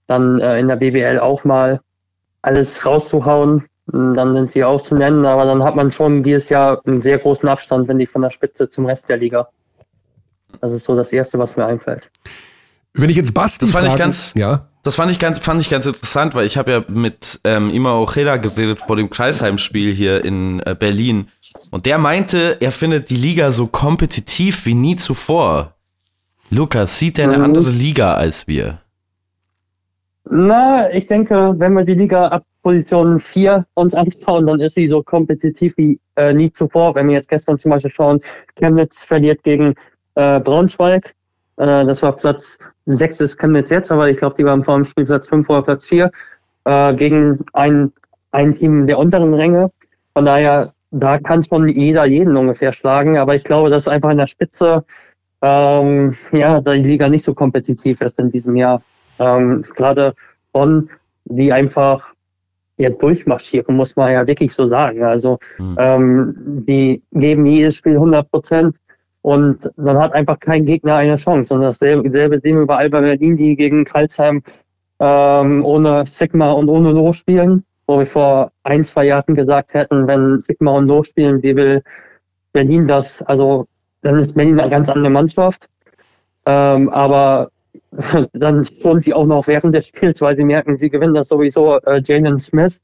dann 0.08 0.39
äh, 0.39 0.60
in 0.60 0.68
der 0.68 0.78
BBL 0.78 1.20
auch 1.20 1.44
mal 1.44 1.82
alles 2.42 2.86
rauszuhauen. 2.86 3.66
Dann 3.92 4.36
sind 4.36 4.51
sie 4.51 4.63
auch 4.63 4.82
zu 4.82 4.96
nennen, 4.96 5.25
aber 5.25 5.46
dann 5.46 5.63
hat 5.63 5.75
man 5.75 5.91
schon 5.91 6.22
dieses 6.22 6.50
Jahr 6.50 6.80
einen 6.86 7.02
sehr 7.02 7.17
großen 7.17 7.50
Abstand, 7.50 7.88
wenn 7.88 7.98
die 7.98 8.06
von 8.06 8.22
der 8.22 8.30
Spitze 8.30 8.69
zum 8.69 8.86
Rest 8.86 9.10
der 9.10 9.17
Liga. 9.17 9.50
Das 10.62 10.72
ist 10.72 10.84
so 10.84 10.95
das 10.95 11.12
Erste, 11.12 11.39
was 11.39 11.58
mir 11.58 11.65
einfällt. 11.65 12.10
Wenn 12.93 13.10
ich 13.10 13.15
jetzt 13.15 13.34
Basti 13.34 13.65
das 13.65 13.71
fand 13.71 13.86
fragen, 13.86 13.95
ich 13.95 13.99
ganz, 13.99 14.34
ja. 14.36 14.67
Das 14.84 14.95
fand 14.95 15.12
ich 15.12 15.19
ganz, 15.19 15.39
fand 15.39 15.62
ich 15.62 15.69
ganz 15.69 15.86
interessant, 15.86 16.36
weil 16.36 16.45
ich 16.45 16.58
habe 16.58 16.71
ja 16.71 16.84
mit 16.88 17.39
ähm, 17.43 17.69
Ima 17.69 17.93
Ojeda 17.93 18.38
geredet 18.38 18.80
vor 18.80 18.95
dem 18.95 19.10
Kreisheim-Spiel 19.10 19.93
hier 19.93 20.23
in 20.23 20.62
äh, 20.62 20.75
Berlin. 20.78 21.28
Und 21.71 21.86
der 21.86 21.97
meinte, 21.97 22.58
er 22.62 22.71
findet 22.71 23.10
die 23.10 23.15
Liga 23.15 23.52
so 23.52 23.67
kompetitiv 23.67 24.65
wie 24.65 24.73
nie 24.73 24.95
zuvor. 24.95 25.75
Lukas, 26.49 26.97
sieht 26.97 27.19
er 27.19 27.25
eine 27.25 27.38
mhm. 27.38 27.43
andere 27.43 27.69
Liga 27.69 28.15
als 28.15 28.47
wir? 28.47 28.80
Na, 30.30 30.91
ich 30.91 31.08
denke, 31.08 31.56
wenn 31.58 31.73
wir 31.73 31.84
die 31.84 31.95
Liga 31.95 32.28
ab 32.28 32.43
Position 32.62 33.19
4 33.19 33.65
uns 33.73 33.93
anschauen, 33.93 34.47
dann 34.47 34.60
ist 34.60 34.75
sie 34.75 34.88
so 34.88 35.02
kompetitiv 35.02 35.75
wie 35.78 35.99
äh, 36.15 36.34
nie 36.34 36.52
zuvor. 36.52 36.95
Wenn 36.95 37.08
wir 37.08 37.15
jetzt 37.15 37.30
gestern 37.30 37.58
zum 37.58 37.71
Beispiel 37.71 37.91
schauen, 37.91 38.21
Chemnitz 38.56 39.04
verliert 39.04 39.43
gegen 39.43 39.75
äh, 40.15 40.39
Braunschweig. 40.39 41.15
Äh, 41.60 41.86
das 41.86 42.02
war 42.02 42.15
Platz 42.15 42.58
sechs 42.86 43.19
ist 43.19 43.38
Chemnitz 43.38 43.69
jetzt, 43.69 43.91
aber 43.91 44.10
ich 44.10 44.17
glaube, 44.17 44.36
die 44.38 44.45
waren 44.45 44.63
vor 44.63 44.76
dem 44.76 44.86
Spiel 44.86 45.06
Platz 45.06 45.28
fünf 45.28 45.48
oder 45.50 45.62
Platz 45.62 45.88
vier 45.88 46.12
äh, 46.65 46.93
gegen 46.95 47.39
ein, 47.54 47.91
ein 48.32 48.56
Team 48.56 48.88
der 48.88 48.98
unteren 48.98 49.34
Ränge. 49.34 49.69
Von 50.13 50.26
daher, 50.26 50.74
da 50.91 51.19
kann 51.19 51.43
schon 51.43 51.69
jeder 51.69 52.06
jeden 52.06 52.36
ungefähr 52.36 52.74
schlagen, 52.74 53.17
aber 53.17 53.36
ich 53.36 53.43
glaube, 53.43 53.69
dass 53.69 53.88
einfach 53.88 54.10
in 54.10 54.17
der 54.17 54.28
Spitze 54.28 54.84
ähm, 55.41 56.15
ja, 56.32 56.62
die 56.62 56.72
Liga 56.72 57.10
nicht 57.10 57.24
so 57.24 57.34
kompetitiv 57.34 58.02
ist 58.02 58.19
in 58.19 58.32
diesem 58.32 58.56
Jahr. 58.56 58.82
Ähm, 59.19 59.63
Gerade 59.76 60.13
Bonn, 60.52 60.89
die 61.26 61.54
einfach 61.54 62.13
ja, 62.78 62.89
durchmarschieren, 62.89 63.76
muss 63.76 63.95
man 63.95 64.13
ja 64.13 64.26
wirklich 64.26 64.54
so 64.54 64.67
sagen. 64.67 65.04
Also 65.04 65.38
mhm. 65.58 65.76
ähm, 65.78 66.36
die 66.65 67.04
geben 67.12 67.45
jedes 67.45 67.76
Spiel 67.76 67.93
100 67.93 68.32
Prozent 68.32 68.78
und 69.21 69.69
dann 69.77 69.97
hat 69.97 70.13
einfach 70.13 70.39
kein 70.39 70.65
Gegner 70.65 70.95
eine 70.95 71.17
Chance. 71.17 71.53
Und 71.53 71.62
dasselbe, 71.62 72.03
dasselbe 72.03 72.39
sehen 72.39 72.58
wir 72.58 72.65
bei 72.65 72.77
Alba 72.77 73.01
Berlin, 73.01 73.36
die 73.36 73.55
gegen 73.55 73.84
Karlsheim 73.84 74.41
ähm, 74.99 75.65
ohne 75.65 76.05
Sigma 76.05 76.51
und 76.51 76.69
ohne 76.69 76.91
Lo 76.91 77.13
spielen, 77.13 77.65
wo 77.88 77.99
wir 77.99 78.05
vor 78.05 78.51
ein, 78.63 78.84
zwei 78.86 79.05
Jahren 79.05 79.36
gesagt 79.36 79.73
hätten, 79.73 80.08
wenn 80.08 80.39
Sigma 80.39 80.71
und 80.71 80.88
Lo 80.88 81.03
spielen, 81.03 81.43
wie 81.43 81.55
will 81.55 81.84
Berlin 82.53 82.88
das? 82.88 83.21
Also 83.23 83.67
dann 84.01 84.19
ist 84.19 84.36
Berlin 84.36 84.60
eine 84.60 84.69
ganz 84.69 84.89
andere 84.89 85.10
Mannschaft. 85.10 85.67
Ähm, 86.45 86.89
aber 86.89 87.51
dann 88.34 88.65
schon 88.82 89.01
sie 89.01 89.13
auch 89.13 89.25
noch 89.25 89.47
während 89.47 89.75
des 89.75 89.88
Spiels, 89.88 90.21
weil 90.21 90.36
sie 90.36 90.43
merken, 90.43 90.77
sie 90.77 90.89
gewinnen 90.89 91.13
das 91.13 91.27
sowieso 91.27 91.79
äh, 91.82 92.01
Jalen 92.03 92.39
Smith. 92.39 92.82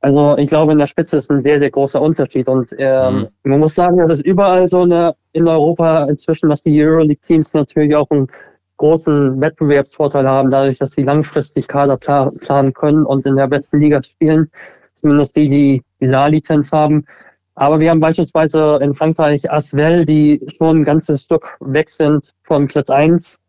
Also 0.00 0.36
ich 0.38 0.48
glaube, 0.48 0.72
in 0.72 0.78
der 0.78 0.86
Spitze 0.86 1.18
ist 1.18 1.30
ein 1.30 1.42
sehr, 1.42 1.58
sehr 1.58 1.70
großer 1.70 2.00
Unterschied. 2.00 2.48
Und 2.48 2.74
ähm, 2.78 3.28
mhm. 3.42 3.50
man 3.50 3.60
muss 3.60 3.74
sagen, 3.74 3.98
dass 3.98 4.10
es 4.10 4.20
überall 4.20 4.68
so 4.68 4.82
eine 4.82 5.14
in 5.32 5.48
Europa 5.48 6.04
inzwischen, 6.04 6.48
dass 6.48 6.62
die 6.62 6.82
Euroleague-Teams 6.82 7.54
natürlich 7.54 7.94
auch 7.94 8.10
einen 8.10 8.28
großen 8.76 9.40
Wettbewerbsvorteil 9.40 10.26
haben, 10.26 10.50
dadurch, 10.50 10.78
dass 10.78 10.92
sie 10.92 11.02
langfristig 11.02 11.66
Kader 11.66 11.96
planen 11.96 12.72
können 12.72 13.04
und 13.04 13.26
in 13.26 13.34
der 13.36 13.48
besten 13.48 13.80
Liga 13.80 14.02
spielen. 14.02 14.50
Zumindest 14.94 15.36
die, 15.36 15.48
die 15.48 15.82
die 16.00 16.06
Saar-Lizenz 16.06 16.72
haben. 16.72 17.04
Aber 17.54 17.80
wir 17.80 17.90
haben 17.90 18.00
beispielsweise 18.00 18.78
in 18.80 18.94
Frankreich 18.94 19.50
Asvel, 19.50 20.04
die 20.04 20.40
schon 20.58 20.78
ein 20.78 20.84
ganzes 20.84 21.22
Stück 21.22 21.56
weg 21.60 21.90
sind 21.90 22.32
von 22.44 22.68
Platz 22.68 22.88
1. 22.88 23.40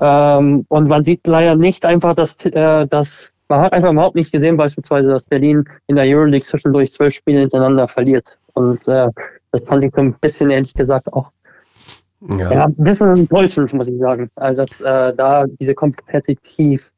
Ähm, 0.00 0.64
und 0.68 0.88
man 0.88 1.04
sieht 1.04 1.26
leider 1.26 1.56
nicht 1.56 1.84
einfach, 1.84 2.14
dass, 2.14 2.44
äh, 2.46 2.86
dass 2.86 3.32
man 3.50 3.60
hat 3.60 3.72
einfach 3.72 3.92
überhaupt 3.92 4.16
nicht 4.16 4.32
gesehen, 4.32 4.56
beispielsweise, 4.56 5.08
dass 5.08 5.26
Berlin 5.26 5.64
in 5.88 5.96
der 5.96 6.06
Euroleague 6.06 6.46
zwischendurch 6.46 6.92
zwölf 6.92 7.14
Spiele 7.14 7.40
hintereinander 7.40 7.86
verliert. 7.86 8.38
Und 8.54 8.86
äh, 8.88 9.08
das 9.50 9.62
fand 9.64 9.84
ich 9.84 9.92
so 9.94 10.00
ein 10.00 10.14
bisschen, 10.20 10.50
ehrlich 10.50 10.72
gesagt, 10.72 11.12
auch 11.12 11.30
ja. 12.38 12.52
ja 12.52 12.64
ein 12.66 12.74
bisschen 12.76 13.16
enttäuschend, 13.16 13.72
muss 13.74 13.88
ich 13.88 13.98
sagen. 13.98 14.30
Also 14.36 14.64
dass, 14.64 14.80
äh, 14.80 15.14
da 15.16 15.44
diese 15.58 15.74
Kompetitivität 15.74 16.92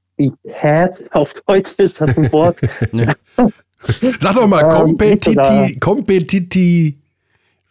auf 1.11 1.33
Deutsch 1.47 1.73
ist 1.79 2.01
das 2.01 2.17
ein 2.17 2.31
Wort. 2.33 2.61
Sag 4.21 4.35
doch 4.35 4.47
mal, 4.47 4.69
Kompetitiv, 4.69 5.81
Kompetitiv, 5.81 6.95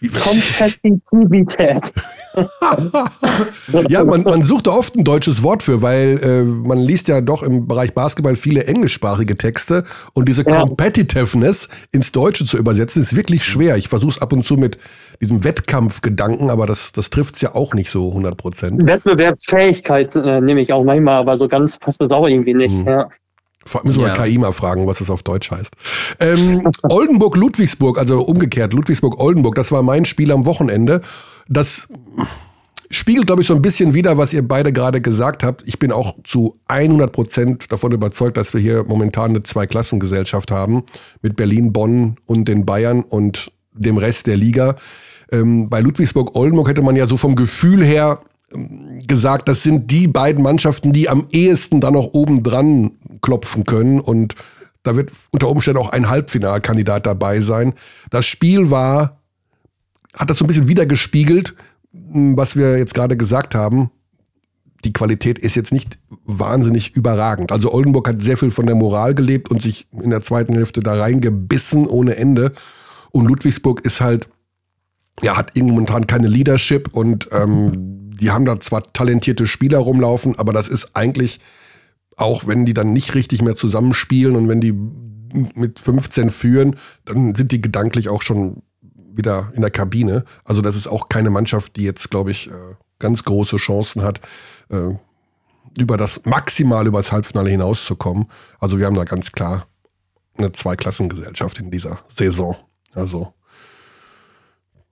Kompetitivität. 0.09 1.93
ja, 3.89 4.03
man, 4.03 4.23
man 4.23 4.41
sucht 4.41 4.67
da 4.67 4.71
oft 4.71 4.95
ein 4.95 5.03
deutsches 5.03 5.43
Wort 5.43 5.63
für, 5.63 5.81
weil 5.81 6.19
äh, 6.23 6.43
man 6.43 6.79
liest 6.79 7.07
ja 7.07 7.21
doch 7.21 7.43
im 7.43 7.67
Bereich 7.67 7.93
Basketball 7.93 8.35
viele 8.35 8.65
englischsprachige 8.65 9.37
Texte 9.37 9.83
und 10.13 10.27
diese 10.27 10.43
ja. 10.47 10.61
Competitiveness 10.61 11.69
ins 11.91 12.11
Deutsche 12.11 12.45
zu 12.45 12.57
übersetzen 12.57 13.01
ist 13.01 13.15
wirklich 13.15 13.43
schwer. 13.43 13.77
Ich 13.77 13.89
versuche 13.89 14.11
es 14.11 14.21
ab 14.21 14.33
und 14.33 14.43
zu 14.43 14.55
mit 14.55 14.77
diesem 15.21 15.43
Wettkampfgedanken, 15.43 16.49
aber 16.49 16.65
das, 16.65 16.93
das 16.93 17.09
trifft 17.09 17.35
es 17.35 17.41
ja 17.41 17.53
auch 17.53 17.73
nicht 17.73 17.89
so 17.89 18.09
100 18.09 18.37
Prozent. 18.37 18.85
Wettbewerbsfähigkeit 18.85 20.15
äh, 20.15 20.41
nehme 20.41 20.61
ich 20.61 20.73
auch 20.73 20.83
manchmal, 20.83 21.15
aber 21.15 21.37
so 21.37 21.47
ganz 21.47 21.77
passt 21.77 22.01
das 22.01 22.11
auch 22.11 22.27
irgendwie 22.27 22.53
nicht. 22.53 22.75
Mhm. 22.75 22.87
Ja. 22.87 23.09
Müssen 23.83 24.01
wir 24.01 24.07
ja. 24.07 24.13
KI 24.13 24.37
mal 24.37 24.51
fragen, 24.51 24.87
was 24.87 25.01
es 25.01 25.09
auf 25.09 25.23
Deutsch 25.23 25.51
heißt. 25.51 25.73
Ähm, 26.19 26.69
Oldenburg-Ludwigsburg, 26.83 27.97
also 27.97 28.21
umgekehrt, 28.21 28.73
Ludwigsburg-Oldenburg, 28.73 29.55
das 29.55 29.71
war 29.71 29.83
mein 29.83 30.05
Spiel 30.05 30.31
am 30.31 30.45
Wochenende. 30.45 31.01
Das 31.47 31.87
spiegelt, 32.89 33.27
glaube 33.27 33.41
ich, 33.41 33.47
so 33.47 33.55
ein 33.55 33.61
bisschen 33.61 33.93
wieder, 33.93 34.17
was 34.17 34.33
ihr 34.33 34.47
beide 34.47 34.73
gerade 34.73 35.01
gesagt 35.01 35.43
habt. 35.43 35.63
Ich 35.65 35.79
bin 35.79 35.91
auch 35.91 36.15
zu 36.23 36.59
100 36.67 37.11
Prozent 37.11 37.71
davon 37.71 37.91
überzeugt, 37.91 38.37
dass 38.37 38.53
wir 38.53 38.61
hier 38.61 38.83
momentan 38.83 39.31
eine 39.31 39.41
Zweiklassengesellschaft 39.41 40.51
haben 40.51 40.83
mit 41.21 41.35
Berlin, 41.35 41.73
Bonn 41.73 42.17
und 42.25 42.47
den 42.47 42.65
Bayern 42.65 43.03
und 43.03 43.51
dem 43.73 43.97
Rest 43.97 44.27
der 44.27 44.37
Liga. 44.37 44.75
Ähm, 45.31 45.69
bei 45.69 45.79
Ludwigsburg-Oldenburg 45.79 46.67
hätte 46.67 46.81
man 46.81 46.95
ja 46.95 47.07
so 47.07 47.15
vom 47.15 47.35
Gefühl 47.35 47.85
her 47.85 48.19
gesagt, 49.07 49.47
das 49.47 49.63
sind 49.63 49.91
die 49.91 50.07
beiden 50.07 50.43
Mannschaften, 50.43 50.93
die 50.93 51.09
am 51.09 51.27
ehesten 51.31 51.81
dann 51.81 51.93
noch 51.93 52.13
oben 52.13 52.43
dran 52.43 52.91
klopfen 53.21 53.65
können 53.65 53.99
und 53.99 54.35
da 54.83 54.95
wird 54.95 55.11
unter 55.31 55.49
Umständen 55.49 55.79
auch 55.79 55.89
ein 55.91 56.09
Halbfinalkandidat 56.09 57.05
dabei 57.05 57.39
sein. 57.39 57.73
Das 58.09 58.25
Spiel 58.25 58.71
war, 58.71 59.21
hat 60.15 60.29
das 60.29 60.37
so 60.37 60.45
ein 60.45 60.47
bisschen 60.47 60.67
wiedergespiegelt, 60.67 61.55
was 61.93 62.55
wir 62.55 62.77
jetzt 62.77 62.93
gerade 62.93 63.15
gesagt 63.15 63.53
haben. 63.53 63.91
Die 64.83 64.93
Qualität 64.93 65.37
ist 65.37 65.55
jetzt 65.55 65.71
nicht 65.71 65.99
wahnsinnig 66.25 66.95
überragend. 66.95 67.51
Also 67.51 67.71
Oldenburg 67.71 68.07
hat 68.07 68.21
sehr 68.23 68.37
viel 68.37 68.49
von 68.49 68.65
der 68.65 68.75
Moral 68.75 69.13
gelebt 69.13 69.51
und 69.51 69.61
sich 69.61 69.87
in 69.91 70.09
der 70.09 70.21
zweiten 70.21 70.53
Hälfte 70.53 70.81
da 70.81 70.95
reingebissen 70.95 71.85
ohne 71.85 72.15
Ende. 72.15 72.53
Und 73.11 73.27
Ludwigsburg 73.27 73.81
ist 73.81 74.01
halt, 74.01 74.29
ja, 75.21 75.37
hat 75.37 75.55
momentan 75.55 76.07
keine 76.07 76.27
Leadership 76.27 76.89
und 76.93 77.29
ähm, 77.31 78.00
die 78.21 78.31
haben 78.31 78.45
da 78.45 78.59
zwar 78.59 78.93
talentierte 78.93 79.47
Spieler 79.47 79.79
rumlaufen, 79.79 80.37
aber 80.37 80.53
das 80.53 80.67
ist 80.67 80.95
eigentlich 80.95 81.39
auch 82.21 82.45
wenn 82.47 82.65
die 82.65 82.73
dann 82.73 82.93
nicht 82.93 83.15
richtig 83.15 83.41
mehr 83.41 83.55
zusammenspielen 83.55 84.35
und 84.35 84.47
wenn 84.47 84.61
die 84.61 84.73
mit 84.73 85.79
15 85.79 86.29
führen, 86.29 86.75
dann 87.05 87.35
sind 87.35 87.51
die 87.51 87.61
gedanklich 87.61 88.09
auch 88.09 88.21
schon 88.21 88.61
wieder 89.13 89.51
in 89.55 89.61
der 89.61 89.71
Kabine. 89.71 90.25
Also 90.43 90.61
das 90.61 90.75
ist 90.75 90.87
auch 90.87 91.09
keine 91.09 91.29
Mannschaft, 91.29 91.75
die 91.75 91.83
jetzt, 91.83 92.11
glaube 92.11 92.31
ich, 92.31 92.47
äh, 92.47 92.75
ganz 92.99 93.23
große 93.23 93.57
Chancen 93.57 94.03
hat, 94.03 94.21
äh, 94.69 94.89
über 95.77 95.97
das 95.97 96.21
maximal 96.25 96.85
über 96.85 96.99
das 96.99 97.11
Halbfinale 97.11 97.49
hinauszukommen. 97.49 98.27
Also 98.59 98.77
wir 98.77 98.85
haben 98.85 98.95
da 98.95 99.05
ganz 99.05 99.31
klar 99.31 99.67
eine 100.37 100.51
Zweiklassengesellschaft 100.51 101.59
in 101.59 101.71
dieser 101.71 101.99
Saison. 102.07 102.55
Also 102.93 103.33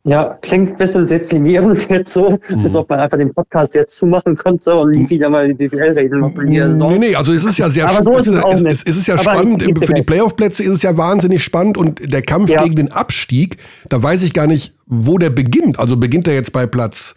ja, 0.06 0.38
klingt 0.42 0.72
ein 0.72 0.78
bisschen 0.78 1.08
deprimierend 1.08 1.90
jetzt 1.90 2.14
so, 2.14 2.40
mhm. 2.50 2.66
als 2.66 2.76
ob 2.76 2.90
man 2.90 3.00
einfach 3.00 3.18
den 3.18 3.34
Podcast 3.34 3.76
jetzt 3.76 3.98
zumachen 3.98 4.36
könnte 4.36 4.74
und 4.74 4.92
nie 4.92 5.10
wieder 5.10 5.30
mal 5.30 5.48
die 5.48 5.54
BWL 5.54 5.92
reden 5.92 6.20
muss. 6.20 6.32
Nee, 6.36 6.98
nee, 6.98 7.16
also 7.16 7.34
es 7.34 7.44
ist 7.44 7.58
ja 7.58 7.70
sehr 7.70 7.90
Aber 7.90 8.04
so 8.04 8.18
ist 8.18 8.28
es, 8.28 8.62
es, 8.62 8.84
es 8.84 8.98
ist 8.98 9.08
ja 9.08 9.16
Aber 9.16 9.24
spannend. 9.24 9.64
Für 9.64 9.94
die 9.94 10.04
Playoff-Plätze 10.04 10.64
ist 10.64 10.72
es 10.72 10.84
ja 10.84 10.96
wahnsinnig 10.96 11.44
spannend 11.44 11.78
und 11.78 12.14
der 12.14 12.22
Kampf 12.22 12.50
ja. 12.50 12.64
gegen 12.64 12.76
den 12.76 12.92
Abstieg, 12.92 13.58
da 13.90 14.02
weiß 14.02 14.24
ich 14.24 14.34
gar 14.34 14.48
nicht, 14.48 14.74
wo 14.88 15.18
der 15.18 15.32
beginnt. 15.32 15.80
Also 15.80 15.98
beginnt 15.98 16.28
er 16.28 16.34
jetzt 16.34 16.54
bei 16.54 16.66
Platz 16.66 17.14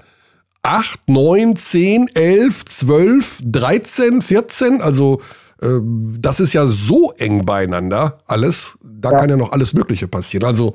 8, 0.65 1.09
9, 1.09 1.57
10, 1.57 2.09
11, 2.15 2.65
12, 2.65 3.39
13, 3.45 4.23
14? 4.23 4.81
Also 4.81 5.21
äh, 5.61 5.67
das 6.19 6.41
ist 6.41 6.53
ja 6.53 6.67
so 6.67 7.13
eng 7.17 7.45
beieinander 7.45 8.19
alles. 8.27 8.77
Da 8.83 9.13
ja. 9.13 9.19
kann 9.19 9.31
ja 9.31 9.37
noch 9.37 9.53
alles 9.53 9.73
Mögliche 9.73 10.09
passieren. 10.09 10.45
Also 10.45 10.73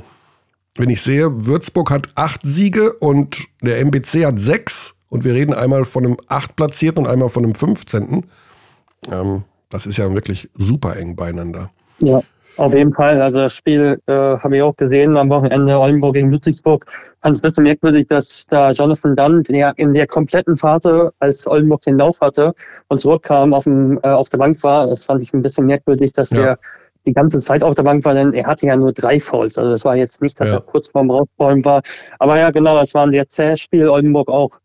wenn 0.78 0.90
ich 0.90 1.02
sehe, 1.02 1.46
Würzburg 1.46 1.92
hat 1.92 2.10
acht 2.16 2.42
Siege 2.46 2.94
und 2.94 3.46
der 3.62 3.80
MBC 3.80 4.26
hat 4.26 4.40
sechs 4.40 4.96
und 5.10 5.24
wir 5.24 5.34
reden 5.34 5.54
einmal 5.54 5.86
von 5.86 6.06
einem 6.06 6.18
achtplatzierten 6.28 7.06
und 7.06 7.12
einmal 7.12 7.30
von 7.30 7.44
einem 7.44 7.56
15. 7.56 8.26
Ähm, 9.12 9.44
das 9.70 9.86
ist 9.86 9.98
ja 9.98 10.14
wirklich 10.14 10.50
super 10.56 10.96
eng 10.96 11.16
beieinander. 11.16 11.72
Ja, 12.00 12.22
auf 12.58 12.74
jeden 12.74 12.94
Fall. 12.94 13.22
Also 13.22 13.38
das 13.38 13.54
Spiel 13.54 14.00
äh, 14.08 14.12
haben 14.14 14.52
wir 14.52 14.66
auch 14.66 14.76
gesehen 14.76 15.18
am 15.18 15.30
Wochenende 15.30 15.80
Oldenburg 15.80 16.16
gegen 16.16 16.30
Ludwigsburg. 16.30 16.86
Fand 17.22 17.36
es 17.36 17.42
ein 17.42 17.48
bisschen 17.48 17.64
merkwürdig, 17.64 18.08
dass 18.08 18.48
da 18.48 18.72
Jonathan 18.72 19.16
Dunn 19.16 19.44
der 19.44 19.74
in 19.78 19.94
der 19.94 20.08
kompletten 20.08 20.58
Phase, 20.58 21.12
als 21.20 21.48
Oldenburg 21.48 21.82
den 21.82 21.98
Lauf 21.98 22.20
hatte 22.22 22.54
und 22.88 23.00
zurückkam, 23.00 23.54
auf, 23.54 23.66
dem, 23.66 24.00
äh, 24.04 24.08
auf 24.08 24.30
der 24.30 24.38
Bank 24.38 24.62
war. 24.64 24.88
Das 24.88 25.06
fand 25.06 25.22
ich 25.22 25.34
ein 25.34 25.42
bisschen 25.42 25.66
merkwürdig, 25.66 26.14
dass 26.14 26.30
ja. 26.32 26.38
der 26.38 26.60
die 27.08 27.14
ganze 27.14 27.40
Zeit 27.40 27.64
auf 27.64 27.74
der 27.76 27.84
Bank 27.84 28.06
war, 28.06 28.14
denn 28.14 28.34
er 28.34 28.46
hatte 28.46 28.68
ja 28.68 28.76
nur 28.76 28.92
drei 28.92 29.20
Fouls. 29.20 29.58
Also 29.58 29.72
das 29.72 29.86
war 29.86 29.96
jetzt 29.96 30.22
nicht, 30.22 30.40
dass 30.40 30.50
ja. 30.50 30.58
er 30.58 30.62
kurz 30.62 30.90
vorm 30.90 31.10
Rausräumen 31.10 31.66
war. 31.66 31.82
Aber 32.20 32.38
ja, 32.38 32.52
genau, 32.52 32.76
das 32.76 32.94
war 32.94 33.06
ein 33.06 33.12
sehr 33.12 33.28
zähes 33.28 33.62
Spiel. 33.62 33.90
Oldenburg 33.90 34.30
auch 34.30 34.60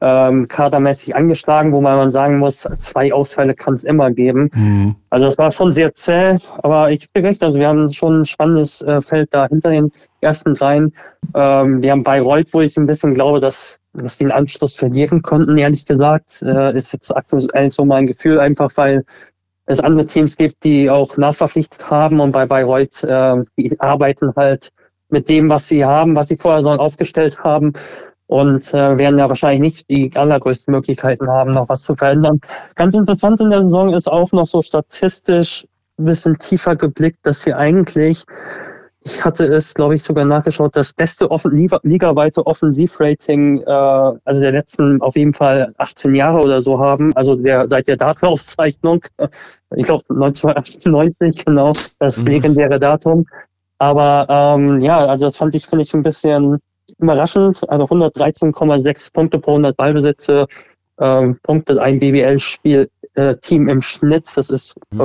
ähm, 0.00 0.46
kadermäßig 0.46 1.16
angeschlagen, 1.16 1.72
wo 1.72 1.80
man 1.80 2.10
sagen 2.10 2.38
muss, 2.38 2.68
zwei 2.78 3.12
Ausfälle 3.12 3.54
kann 3.54 3.74
es 3.74 3.84
immer 3.84 4.10
geben. 4.10 4.50
Mhm. 4.54 4.96
Also 5.10 5.26
das 5.26 5.38
war 5.38 5.50
schon 5.50 5.72
sehr 5.72 5.92
zäh, 5.94 6.38
aber 6.62 6.90
ich 6.90 7.10
bin 7.12 7.26
recht, 7.26 7.42
also 7.42 7.58
wir 7.58 7.66
haben 7.66 7.90
schon 7.92 8.20
ein 8.20 8.24
spannendes 8.24 8.80
äh, 8.82 9.00
Feld 9.00 9.30
da 9.32 9.48
hinter 9.48 9.70
den 9.70 9.90
ersten 10.20 10.54
dreien. 10.54 10.92
Ähm, 11.34 11.82
wir 11.82 11.90
haben 11.90 12.04
Bayreuth, 12.04 12.52
wo 12.52 12.60
ich 12.60 12.76
ein 12.76 12.86
bisschen 12.86 13.14
glaube, 13.14 13.40
dass, 13.40 13.80
dass 13.92 14.18
die 14.18 14.24
den 14.24 14.32
Anschluss 14.32 14.76
verlieren 14.76 15.22
konnten, 15.22 15.58
ehrlich 15.58 15.84
gesagt. 15.84 16.42
Äh, 16.42 16.76
ist 16.76 16.92
jetzt 16.92 17.10
aktuell 17.10 17.70
so 17.70 17.84
mein 17.84 18.06
Gefühl, 18.06 18.38
einfach 18.38 18.70
weil 18.76 19.04
es 19.68 19.80
andere 19.80 20.06
Teams 20.06 20.36
gibt, 20.36 20.64
die 20.64 20.88
auch 20.88 21.16
nachverpflichtet 21.16 21.90
haben 21.90 22.20
und 22.20 22.32
bei 22.32 22.46
Bayreuth, 22.46 23.04
äh, 23.04 23.36
die 23.56 23.78
arbeiten 23.80 24.32
halt 24.34 24.70
mit 25.10 25.28
dem, 25.28 25.48
was 25.50 25.68
sie 25.68 25.84
haben, 25.84 26.16
was 26.16 26.28
sie 26.28 26.36
vorher 26.36 26.62
so 26.62 26.70
aufgestellt 26.70 27.38
haben 27.44 27.74
und 28.26 28.72
äh, 28.74 28.98
werden 28.98 29.18
ja 29.18 29.28
wahrscheinlich 29.28 29.60
nicht 29.60 29.90
die 29.90 30.10
allergrößten 30.14 30.72
Möglichkeiten 30.72 31.28
haben, 31.28 31.52
noch 31.52 31.68
was 31.68 31.82
zu 31.82 31.94
verändern. 31.94 32.40
Ganz 32.76 32.94
interessant 32.94 33.40
in 33.40 33.50
der 33.50 33.62
Saison 33.62 33.92
ist 33.92 34.10
auch 34.10 34.32
noch 34.32 34.46
so 34.46 34.62
statistisch 34.62 35.66
ein 35.98 36.04
bisschen 36.06 36.38
tiefer 36.38 36.74
geblickt, 36.74 37.18
dass 37.22 37.44
wir 37.44 37.58
eigentlich 37.58 38.24
ich 39.08 39.24
hatte 39.24 39.46
es, 39.46 39.74
glaube 39.74 39.94
ich, 39.94 40.02
sogar 40.02 40.24
nachgeschaut, 40.24 40.76
das 40.76 40.92
beste 40.92 41.30
offen 41.30 41.56
ligaweite 41.82 42.46
Offensivrating, 42.46 43.62
äh, 43.62 43.70
also 43.70 44.40
der 44.40 44.52
letzten 44.52 45.00
auf 45.00 45.16
jeden 45.16 45.32
Fall 45.32 45.72
18 45.78 46.14
Jahre 46.14 46.40
oder 46.40 46.60
so 46.60 46.78
haben, 46.78 47.14
also 47.16 47.34
der 47.34 47.68
seit 47.68 47.88
der 47.88 47.96
Datenaufzeichnung, 47.96 49.04
ich 49.76 49.86
glaube 49.86 50.04
1998 50.10 51.46
genau, 51.46 51.72
das 51.98 52.22
mhm. 52.22 52.30
legendäre 52.30 52.78
Datum. 52.78 53.26
Aber 53.78 54.26
ähm, 54.28 54.80
ja, 54.80 55.06
also 55.06 55.26
das 55.26 55.36
fand 55.36 55.54
ich, 55.54 55.66
finde 55.66 55.84
ich 55.84 55.94
ein 55.94 56.02
bisschen 56.02 56.58
überraschend. 56.98 57.68
Also 57.70 57.84
113,6 57.84 59.12
Punkte 59.12 59.38
pro 59.38 59.52
100 59.52 59.76
Ballbesitze, 59.76 60.46
ähm, 60.98 61.38
Punkte 61.42 61.80
ein 61.80 62.00
BWL-Spiel 62.00 62.90
äh, 63.14 63.36
im 63.50 63.80
Schnitt, 63.80 64.28
das 64.36 64.50
ist 64.50 64.76
mhm. 64.90 65.00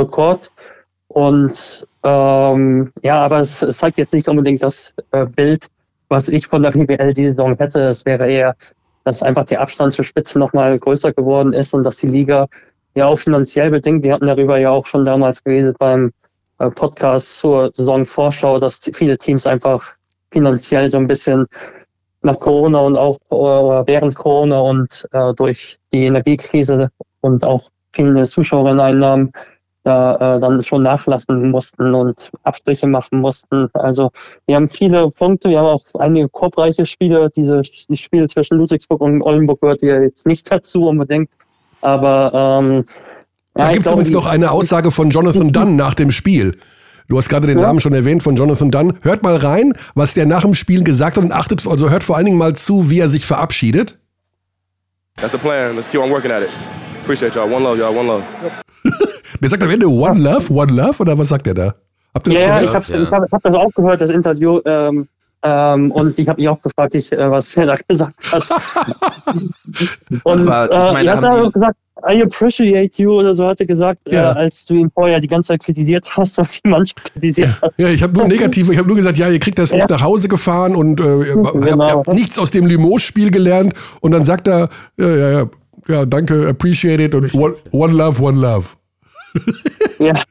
Und 1.14 1.88
ähm, 2.02 2.92
ja, 3.04 3.24
aber 3.24 3.42
es, 3.42 3.60
zeigt 3.60 4.00
jetzt 4.00 4.14
nicht 4.14 4.28
unbedingt 4.28 4.64
das 4.64 4.96
äh, 5.12 5.26
Bild, 5.28 5.68
was 6.10 6.28
ich 6.28 6.48
von 6.48 6.64
der 6.64 6.72
BBL 6.72 7.14
die 7.14 7.30
Saison 7.30 7.56
hätte. 7.56 7.82
Es 7.82 8.04
wäre 8.04 8.30
eher, 8.30 8.56
dass 9.04 9.22
einfach 9.22 9.46
der 9.46 9.62
Abstand 9.62 9.94
zur 9.94 10.06
Spitze 10.06 10.40
nochmal 10.40 10.78
größer 10.80 11.14
geworden 11.14 11.54
ist 11.54 11.74
und 11.76 11.84
dass 11.84 11.98
die 11.98 12.08
Liga 12.08 12.48
ja 12.96 13.06
auch 13.06 13.18
finanziell 13.18 13.70
bedingt, 13.70 14.04
wir 14.04 14.14
hatten 14.14 14.26
darüber 14.26 14.58
ja 14.58 14.72
auch 14.72 14.88
schon 14.88 15.06
damals 15.06 15.44
geredet 15.44 15.78
beim 15.78 16.12
äh, 16.58 16.70
Podcast 16.72 17.38
zur 17.38 17.70
Saisonvorschau, 17.74 18.60
dass 18.60 18.82
viele 18.94 19.18
Teams 19.18 19.46
einfach 19.46 19.94
finanziell 20.32 20.90
so 20.90 20.98
ein 20.98 21.08
bisschen 21.08 21.46
nach 22.24 22.40
Corona 22.40 22.80
und 22.80 22.98
auch 22.98 23.18
äh, 23.30 23.88
während 23.88 24.16
Corona 24.16 24.62
und 24.62 25.08
äh, 25.12 25.32
durch 25.36 25.78
die 25.92 26.06
Energiekrise 26.06 26.90
und 27.22 27.44
auch 27.44 27.70
viele 27.92 28.24
Zuschauerinneneinnahmen 28.24 29.32
da 29.84 30.16
äh, 30.16 30.40
dann 30.40 30.64
schon 30.64 30.84
nachlassen 30.84 31.52
mussten 31.52 31.94
und 31.94 32.32
Abstriche 32.44 32.88
machen 32.88 33.20
mussten. 33.20 33.70
Also 33.74 34.12
wir 34.46 34.56
haben 34.56 34.70
viele 34.70 35.12
Punkte, 35.12 35.50
wir 35.50 35.60
haben 35.60 35.68
auch 35.68 35.84
einige 36.00 36.30
korbreiche 36.30 36.86
Spiele. 36.86 37.30
Diese 37.36 37.62
die 37.62 37.98
Spiele 37.98 38.28
zwischen 38.28 38.58
Ludwigsburg 38.58 39.02
und 39.02 39.22
Oldenburg 39.22 39.62
gehört 39.62 39.82
ja 39.82 40.02
jetzt 40.02 40.26
nicht 40.26 40.50
dazu 40.52 40.88
unbedingt. 40.88 41.30
Aber 41.82 42.32
ähm, 42.34 42.86
da 43.54 43.66
ja, 43.66 43.74
gibt 43.74 43.86
es 43.86 43.92
übrigens 43.92 44.12
noch 44.12 44.26
eine 44.26 44.52
Aussage 44.52 44.90
von 44.92 45.10
Jonathan 45.10 45.48
Dunn 45.52 45.76
nach 45.76 45.96
dem 45.96 46.12
Spiel. 46.12 46.58
Du 47.10 47.18
hast 47.18 47.28
gerade 47.28 47.48
den 47.48 47.60
ja. 47.60 47.66
Namen 47.66 47.82
schon 47.82 47.94
erwähnt 47.94 48.24
von 48.24 48.38
Jonathan 48.38 48.72
Dunn. 48.72 48.94
Hört 49.02 49.24
mal 49.24 49.36
rein, 49.36 49.74
was 49.94 50.14
der 50.14 50.26
nach 50.26 50.44
dem 50.44 50.54
Spiel 50.54 50.84
gesagt 50.84 51.18
hat 51.18 51.24
und 51.24 51.34
achtet, 51.34 51.68
also 51.68 51.90
hört 51.90 52.04
vor 52.04 52.16
allen 52.16 52.26
Dingen 52.26 52.38
mal 52.38 52.56
zu, 52.56 52.90
wie 52.90 53.00
er 53.00 53.10
sich 53.10 53.26
verabschiedet. 53.26 53.98
That's 55.18 55.34
the 55.34 55.38
plan. 55.38 55.76
Let's 55.76 55.90
keep 55.90 56.02
on 56.02 56.10
working 56.10 56.32
at 56.32 56.42
it. 56.42 56.50
Appreciate 57.04 57.36
y'all. 57.36 57.52
One 57.54 57.64
love, 57.64 57.78
y'all. 57.78 57.96
One 57.96 58.08
love. 58.08 58.24
Der 59.42 59.50
sagt 59.50 59.64
am 59.64 59.70
Ende 59.70 59.88
One 59.88 60.20
Love, 60.20 60.54
One 60.54 60.74
Love 60.74 61.00
oder 61.00 61.18
was 61.18 61.30
sagt 61.30 61.48
er 61.48 61.54
da? 61.54 61.76
Habt 62.14 62.28
ihr 62.28 62.34
das 62.34 62.42
ja, 62.42 62.60
gehört? 62.60 62.86
ich 62.86 62.94
habe 62.94 63.04
ja. 63.04 63.12
hab, 63.12 63.32
hab 63.32 63.44
das 63.44 63.56
auch 63.56 63.72
gehört, 63.74 64.02
das 64.02 64.10
Interview. 64.10 64.60
Ähm, 64.66 65.08
ähm, 65.46 65.92
und 65.92 66.18
ich 66.18 66.28
habe 66.30 66.40
ihn 66.40 66.48
auch 66.48 66.62
gefragt, 66.62 66.96
ich, 66.96 67.12
äh, 67.12 67.30
was 67.30 67.56
er 67.58 67.66
da 67.66 67.76
gesagt 67.88 68.16
hat. 68.32 68.44
und 70.24 70.48
war, 70.48 70.66
ich 70.72 70.94
meine, 70.94 71.10
äh, 71.10 71.12
er 71.12 71.18
hat 71.18 71.24
da 71.24 71.50
gesagt, 71.50 71.78
I 72.10 72.22
appreciate 72.22 73.02
you 73.02 73.12
oder 73.12 73.36
so 73.36 73.48
hat 73.48 73.60
er 73.60 73.66
gesagt, 73.66 74.00
ja. 74.08 74.32
äh, 74.32 74.36
als 74.36 74.66
du 74.66 74.76
ihn 74.76 74.90
vorher 74.92 75.20
die 75.20 75.28
ganze 75.28 75.50
Zeit 75.50 75.64
kritisiert 75.64 76.10
hast 76.16 76.40
und 76.40 76.64
die 76.64 76.70
Mannschaft 76.70 77.14
kritisiert 77.14 77.50
ja. 77.50 77.58
hast. 77.62 77.74
Ja, 77.78 77.90
ich 77.90 78.02
habe 78.02 78.14
nur 78.14 78.28
negativ, 78.28 78.70
ich 78.70 78.78
habe 78.78 78.88
nur 78.88 78.96
gesagt, 78.96 79.18
ja, 79.18 79.30
ihr 79.30 79.40
kriegt 79.40 79.60
das 79.60 79.72
ja. 79.72 79.78
nicht 79.78 79.90
nach 79.90 80.02
Hause 80.02 80.30
gefahren 80.30 80.76
und 80.76 81.00
äh, 81.02 81.04
genau. 81.04 81.90
habt, 81.90 82.08
habt 82.08 82.14
nichts 82.14 82.40
aus 82.40 82.52
dem 82.52 82.66
Limoges-Spiel 82.66 83.30
gelernt. 83.30 83.74
Und 84.00 84.12
dann 84.12 84.24
sagt 84.24 84.48
er, 84.48 84.70
ja, 84.98 85.10
ja, 85.10 85.32
ja, 85.32 85.46
ja, 85.88 86.06
danke, 86.06 86.48
appreciate 86.48 87.04
it 87.04 87.14
und 87.14 87.34
one, 87.34 87.54
one 87.72 87.94
love, 87.94 88.24
one 88.24 88.40
love. 88.40 88.76
Ja. 90.00 90.22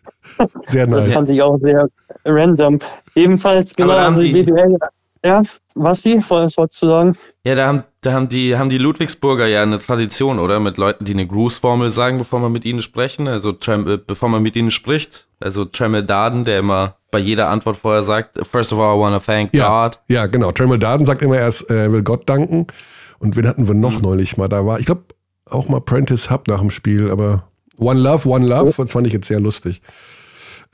Sehr 0.64 0.86
nice. 0.86 1.06
Das 1.06 1.14
fand 1.14 1.30
ich 1.30 1.42
auch 1.42 1.58
sehr 1.60 1.88
random. 2.24 2.78
Ebenfalls, 3.14 3.74
genau, 3.74 3.94
also 3.94 4.20
die 4.20 4.32
BWL, 4.32 4.78
ja, 5.24 5.42
was 5.74 6.02
sie, 6.02 6.22
was 6.28 6.56
wolltest 6.56 6.82
du 6.82 6.86
sagen? 6.86 7.16
Ja, 7.44 7.54
da 7.54 7.66
haben, 7.66 7.84
da 8.00 8.12
haben 8.12 8.28
die, 8.28 8.56
haben 8.56 8.68
die 8.68 8.78
Ludwigsburger 8.78 9.46
ja 9.46 9.62
eine 9.62 9.78
Tradition, 9.78 10.38
oder? 10.38 10.60
Mit 10.60 10.78
Leuten, 10.78 11.04
die 11.04 11.12
eine 11.12 11.26
Grußformel 11.26 11.90
sagen, 11.90 12.18
bevor 12.18 12.40
man 12.40 12.52
mit 12.52 12.64
ihnen 12.64 12.82
sprechen, 12.82 13.28
also 13.28 13.50
äh, 13.50 13.98
bevor 14.04 14.28
man 14.28 14.42
mit 14.42 14.56
ihnen 14.56 14.70
spricht. 14.70 15.28
Also 15.40 15.64
Tremel 15.64 16.02
Darden, 16.02 16.44
der 16.44 16.58
immer 16.58 16.96
bei 17.10 17.18
jeder 17.18 17.48
Antwort 17.50 17.76
vorher 17.76 18.02
sagt, 18.02 18.44
first 18.46 18.72
of 18.72 18.78
all, 18.78 18.96
I 18.96 19.00
want 19.00 19.14
to 19.14 19.20
thank 19.20 19.52
Ja, 19.54 19.86
God. 19.86 20.00
ja 20.08 20.26
genau. 20.26 20.50
Tremel 20.50 20.78
Darden 20.78 21.04
sagt 21.06 21.22
immer 21.22 21.36
erst, 21.36 21.70
äh, 21.70 21.84
er 21.84 21.92
will 21.92 22.02
Gott 22.02 22.28
danken. 22.28 22.66
Und 23.18 23.36
wen 23.36 23.46
hatten 23.46 23.68
wir 23.68 23.74
noch 23.74 24.00
neulich 24.00 24.36
mal? 24.36 24.48
Da 24.48 24.66
war, 24.66 24.80
ich 24.80 24.86
glaube, 24.86 25.02
auch 25.48 25.68
mal 25.68 25.80
Prentice 25.80 26.30
Hub 26.30 26.48
nach 26.48 26.60
dem 26.60 26.70
Spiel, 26.70 27.10
aber 27.10 27.44
One 27.82 28.00
Love, 28.00 28.28
One 28.28 28.46
Love, 28.46 28.72
das 28.76 28.92
fand 28.92 29.06
ich 29.06 29.12
jetzt 29.12 29.28
sehr 29.28 29.40
lustig. 29.40 29.80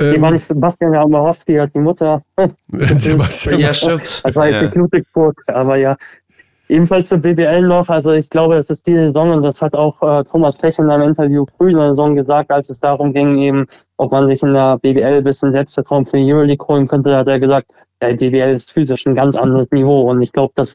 Die 0.01 0.05
Ähm, 0.05 0.23
war 0.23 0.31
nicht 0.31 0.45
Sebastian 0.45 0.95
Jamarowski, 0.95 1.57
hat 1.57 1.75
die 1.75 1.81
Mutter. 1.81 2.23
Sebastian, 2.69 3.59
Ja, 3.59 3.75
stimmt. 3.75 4.23
Das 4.25 4.35
war 4.35 4.49
Ja. 4.49 4.63
Ludwigsburg, 4.73 5.43
aber 5.49 5.77
ja. 5.77 5.97
Ebenfalls 6.71 7.09
zur 7.09 7.19
BBL 7.19 7.63
noch, 7.63 7.89
also 7.89 8.13
ich 8.13 8.29
glaube, 8.29 8.57
es 8.57 8.69
ist 8.69 8.87
diese 8.87 9.07
Saison 9.07 9.31
und 9.33 9.43
das 9.43 9.63
hat 9.63 9.73
auch 9.75 10.03
äh, 10.03 10.23
Thomas 10.25 10.59
Fech 10.59 10.79
in 10.79 10.91
einem 10.91 11.09
Interview 11.09 11.47
früh 11.57 11.71
in 11.71 11.79
der 11.79 11.89
Saison 11.91 12.15
gesagt, 12.15 12.51
als 12.51 12.69
es 12.69 12.79
darum 12.79 13.15
ging, 13.15 13.39
eben, 13.39 13.67
ob 13.97 14.13
man 14.13 14.29
sich 14.29 14.43
in 14.43 14.53
der 14.53 14.77
BBL 14.79 15.03
ein 15.19 15.25
bisschen 15.25 15.53
Selbstvertrauen 15.53 16.05
für 16.05 16.19
die 16.19 16.31
Euroleague 16.31 16.67
holen 16.69 16.87
könnte, 16.87 17.17
hat 17.17 17.27
er 17.27 17.41
gesagt, 17.41 17.69
ja, 18.03 18.13
die 18.13 18.17
BBL 18.31 18.53
ist 18.55 18.71
physisch 18.71 19.07
ein 19.07 19.15
ganz 19.15 19.35
anderes 19.35 19.67
Niveau 19.73 20.03
und 20.11 20.21
ich 20.21 20.31
glaube, 20.31 20.53
dass 20.57 20.75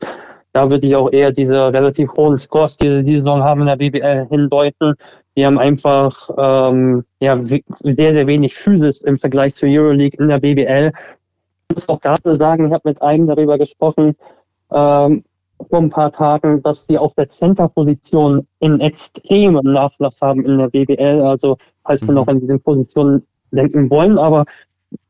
da 0.53 0.69
würde 0.69 0.87
ich 0.87 0.95
auch 0.95 1.11
eher 1.11 1.31
diese 1.31 1.73
relativ 1.73 2.11
hohen 2.15 2.37
Scores, 2.37 2.77
die 2.77 2.87
sie 2.87 3.03
diese 3.03 3.19
Saison 3.19 3.43
haben 3.43 3.61
in 3.61 3.67
der 3.67 3.75
BBL 3.75 4.27
hindeuten. 4.29 4.93
Die 5.35 5.45
haben 5.45 5.57
einfach 5.57 6.29
ähm, 6.37 7.03
ja, 7.19 7.39
sehr, 7.43 7.63
sehr 8.13 8.27
wenig 8.27 8.53
Physis 8.53 9.01
im 9.01 9.17
Vergleich 9.17 9.55
zur 9.55 9.67
Euroleague 9.69 10.19
in 10.19 10.27
der 10.29 10.39
BBL. 10.39 10.91
Ich 11.69 11.75
muss 11.75 11.89
auch 11.89 11.99
gerade 11.99 12.35
sagen, 12.35 12.67
ich 12.67 12.71
habe 12.71 12.87
mit 12.87 13.01
einem 13.01 13.25
darüber 13.25 13.57
gesprochen, 13.57 14.15
ähm, 14.71 15.23
vor 15.69 15.79
ein 15.79 15.89
paar 15.89 16.11
Tagen, 16.11 16.61
dass 16.61 16.85
die 16.85 16.97
auf 16.97 17.15
der 17.15 17.29
Center-Position 17.29 18.45
einen 18.61 18.79
extremen 18.81 19.71
Nachlass 19.71 20.21
haben 20.21 20.45
in 20.45 20.59
der 20.59 20.69
BBL. 20.69 21.21
Also, 21.21 21.57
falls 21.83 22.01
wir 22.01 22.09
Mhm. 22.09 22.15
noch 22.15 22.27
an 22.27 22.39
diesen 22.41 22.61
Positionen 22.61 23.25
denken 23.51 23.89
wollen, 23.89 24.17
aber 24.19 24.45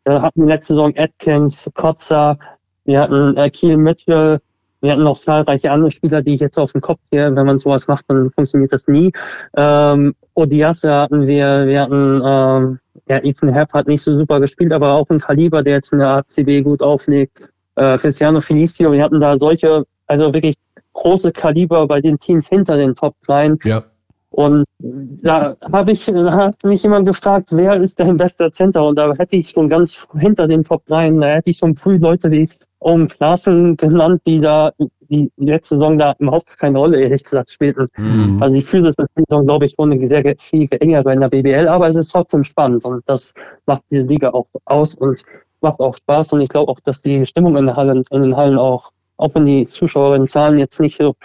äh, 0.06 0.20
hatten 0.20 0.42
wir 0.42 0.48
letzte 0.56 0.74
Saison 0.76 0.94
Atkins, 0.96 1.70
Kotzer, 1.74 2.38
wir 2.86 3.02
hatten 3.02 3.36
äh, 3.38 3.50
Kiel 3.50 3.78
Mitchell, 3.78 4.40
wir 4.84 4.92
hatten 4.92 5.04
noch 5.04 5.18
zahlreiche 5.18 5.72
andere 5.72 5.92
Spieler, 5.92 6.22
die 6.22 6.34
ich 6.34 6.42
jetzt 6.42 6.60
auf 6.60 6.74
den 6.74 6.82
Kopf 6.82 7.00
gehe. 7.10 7.34
Wenn 7.34 7.46
man 7.46 7.58
sowas 7.58 7.88
macht, 7.88 8.04
dann 8.10 8.30
funktioniert 8.32 8.74
das 8.74 8.88
nie. 8.90 9.14
Ähm, 9.56 10.14
Odiasse 10.34 10.94
hatten 10.94 11.26
wir, 11.26 11.66
wir 11.68 11.82
hatten, 11.82 12.22
ähm, 12.24 12.80
ja, 13.08 13.24
Ethan 13.24 13.54
Happ 13.54 13.74
hat 13.74 13.88
nicht 13.88 14.04
so 14.04 14.18
super 14.18 14.42
gespielt, 14.42 14.74
aber 14.74 14.92
auch 14.92 15.10
ein 15.10 15.20
Kaliber, 15.20 15.64
der 15.64 15.76
jetzt 15.76 15.94
in 15.94 16.00
der 16.00 16.10
ACB 16.10 16.64
gut 16.64 16.84
auflegt. 16.84 17.40
Äh, 17.76 17.98
Cristiano 17.98 18.42
Felicio, 18.42 18.92
wir 18.92 19.02
hatten 19.02 19.22
da 19.22 19.40
solche, 19.40 19.86
also 20.08 20.34
wirklich 20.34 20.56
große 20.92 21.32
Kaliber 21.32 21.88
bei 21.88 22.02
den 22.02 22.20
Teams 22.20 22.50
hinter 22.50 22.76
den 22.76 22.94
Top 22.94 23.16
3. 23.26 23.56
ja. 23.64 23.84
Und 24.32 24.66
da 24.80 25.56
habe 25.72 25.92
ich, 25.92 26.06
da 26.06 26.32
hat 26.34 26.64
mich 26.64 26.82
jemand 26.82 27.06
gefragt, 27.06 27.50
wer 27.52 27.80
ist 27.80 28.00
dein 28.00 28.18
bester 28.18 28.52
Center? 28.52 28.84
Und 28.84 28.98
da 28.98 29.14
hätte 29.14 29.36
ich 29.36 29.52
schon 29.52 29.70
ganz 29.70 30.08
hinter 30.18 30.48
den 30.48 30.64
Top 30.64 30.84
3, 30.88 31.12
da 31.12 31.28
hätte 31.28 31.52
ich 31.52 31.58
schon 31.58 31.76
früh 31.76 31.98
Leute 31.98 32.32
wie 32.32 32.50
Owen 32.84 33.08
Klassen 33.08 33.78
genannt, 33.78 34.22
die 34.26 34.42
da 34.42 34.72
die 35.10 35.32
letzte 35.38 35.76
Saison 35.76 35.98
da 35.98 36.16
überhaupt 36.20 36.58
keine 36.58 36.78
Rolle, 36.80 37.00
ehrlich 37.00 37.24
gesagt, 37.24 37.52
spielten. 37.52 37.88
Mhm. 37.98 38.42
Also 38.42 38.56
ich 38.56 38.66
fühle 38.66 38.92
das 38.92 39.08
Saison, 39.16 39.46
glaube 39.46 39.66
ich, 39.66 39.78
eine 39.78 40.08
sehr 40.08 40.36
viel 40.40 40.68
engere 40.80 41.14
in 41.14 41.22
der 41.22 41.30
BBL, 41.30 41.68
aber 41.68 41.88
es 41.88 41.96
ist 41.96 42.10
trotzdem 42.10 42.44
spannend 42.44 42.86
und 42.86 43.04
das 43.08 43.34
macht 43.66 43.84
diese 43.92 44.04
Liga 44.04 44.30
auch 44.32 44.48
aus 44.66 44.96
und 44.96 45.24
macht 45.62 45.80
auch 45.80 45.96
Spaß 45.96 46.34
und 46.34 46.42
ich 46.42 46.50
glaube 46.50 46.72
auch, 46.72 46.80
dass 46.82 47.02
die 47.02 47.26
Stimmung 47.26 47.56
in, 47.58 47.66
der 47.66 47.76
Halle, 47.76 48.04
in 48.10 48.22
den 48.22 48.36
Hallen 48.36 48.58
auch, 48.58 48.92
auch 49.18 49.34
wenn 49.36 49.46
die 49.46 49.66
Zuschauerinnenzahlen 49.66 50.58
jetzt 50.58 50.80
nicht 50.80 50.98
so 50.98 51.16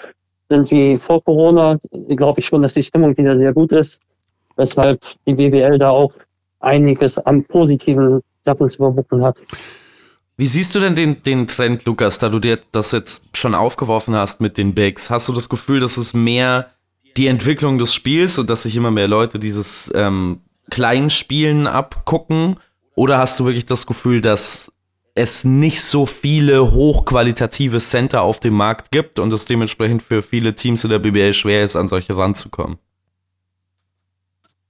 sind 0.50 0.70
wie 0.70 0.96
vor 0.96 1.22
Corona, 1.24 1.78
glaube 2.08 2.40
ich 2.40 2.46
schon, 2.46 2.62
dass 2.62 2.74
die 2.74 2.82
Stimmung 2.82 3.16
wieder 3.16 3.36
sehr 3.36 3.52
gut 3.52 3.72
ist, 3.72 4.00
weshalb 4.56 5.00
die 5.26 5.34
BBL 5.34 5.78
da 5.78 5.90
auch 5.90 6.12
einiges 6.60 7.18
an 7.18 7.44
positiven 7.44 8.20
Sachen 8.44 8.70
zu 8.70 8.78
überbrücken 8.78 9.22
hat. 9.22 9.42
Wie 10.38 10.46
siehst 10.46 10.72
du 10.76 10.78
denn 10.78 10.94
den, 10.94 11.20
den 11.24 11.48
Trend, 11.48 11.84
Lukas, 11.84 12.20
da 12.20 12.28
du 12.28 12.38
dir 12.38 12.60
das 12.70 12.92
jetzt 12.92 13.36
schon 13.36 13.56
aufgeworfen 13.56 14.14
hast 14.14 14.40
mit 14.40 14.56
den 14.56 14.72
Bigs? 14.72 15.10
Hast 15.10 15.26
du 15.26 15.32
das 15.32 15.48
Gefühl, 15.48 15.80
dass 15.80 15.96
es 15.96 16.14
mehr 16.14 16.70
die 17.16 17.26
Entwicklung 17.26 17.76
des 17.78 17.92
Spiels 17.92 18.38
und 18.38 18.48
dass 18.48 18.62
sich 18.62 18.76
immer 18.76 18.92
mehr 18.92 19.08
Leute 19.08 19.40
dieses 19.40 19.90
ähm, 19.96 20.40
Kleinspielen 20.70 21.66
abgucken? 21.66 22.60
Oder 22.94 23.18
hast 23.18 23.40
du 23.40 23.46
wirklich 23.46 23.66
das 23.66 23.84
Gefühl, 23.88 24.20
dass 24.20 24.72
es 25.16 25.44
nicht 25.44 25.82
so 25.82 26.06
viele 26.06 26.70
hochqualitative 26.70 27.78
Center 27.78 28.22
auf 28.22 28.38
dem 28.38 28.54
Markt 28.54 28.92
gibt 28.92 29.18
und 29.18 29.32
es 29.32 29.44
dementsprechend 29.44 30.04
für 30.04 30.22
viele 30.22 30.54
Teams 30.54 30.84
in 30.84 30.90
der 30.90 31.00
BBL 31.00 31.32
schwer 31.32 31.64
ist, 31.64 31.74
an 31.74 31.88
solche 31.88 32.16
ranzukommen? 32.16 32.78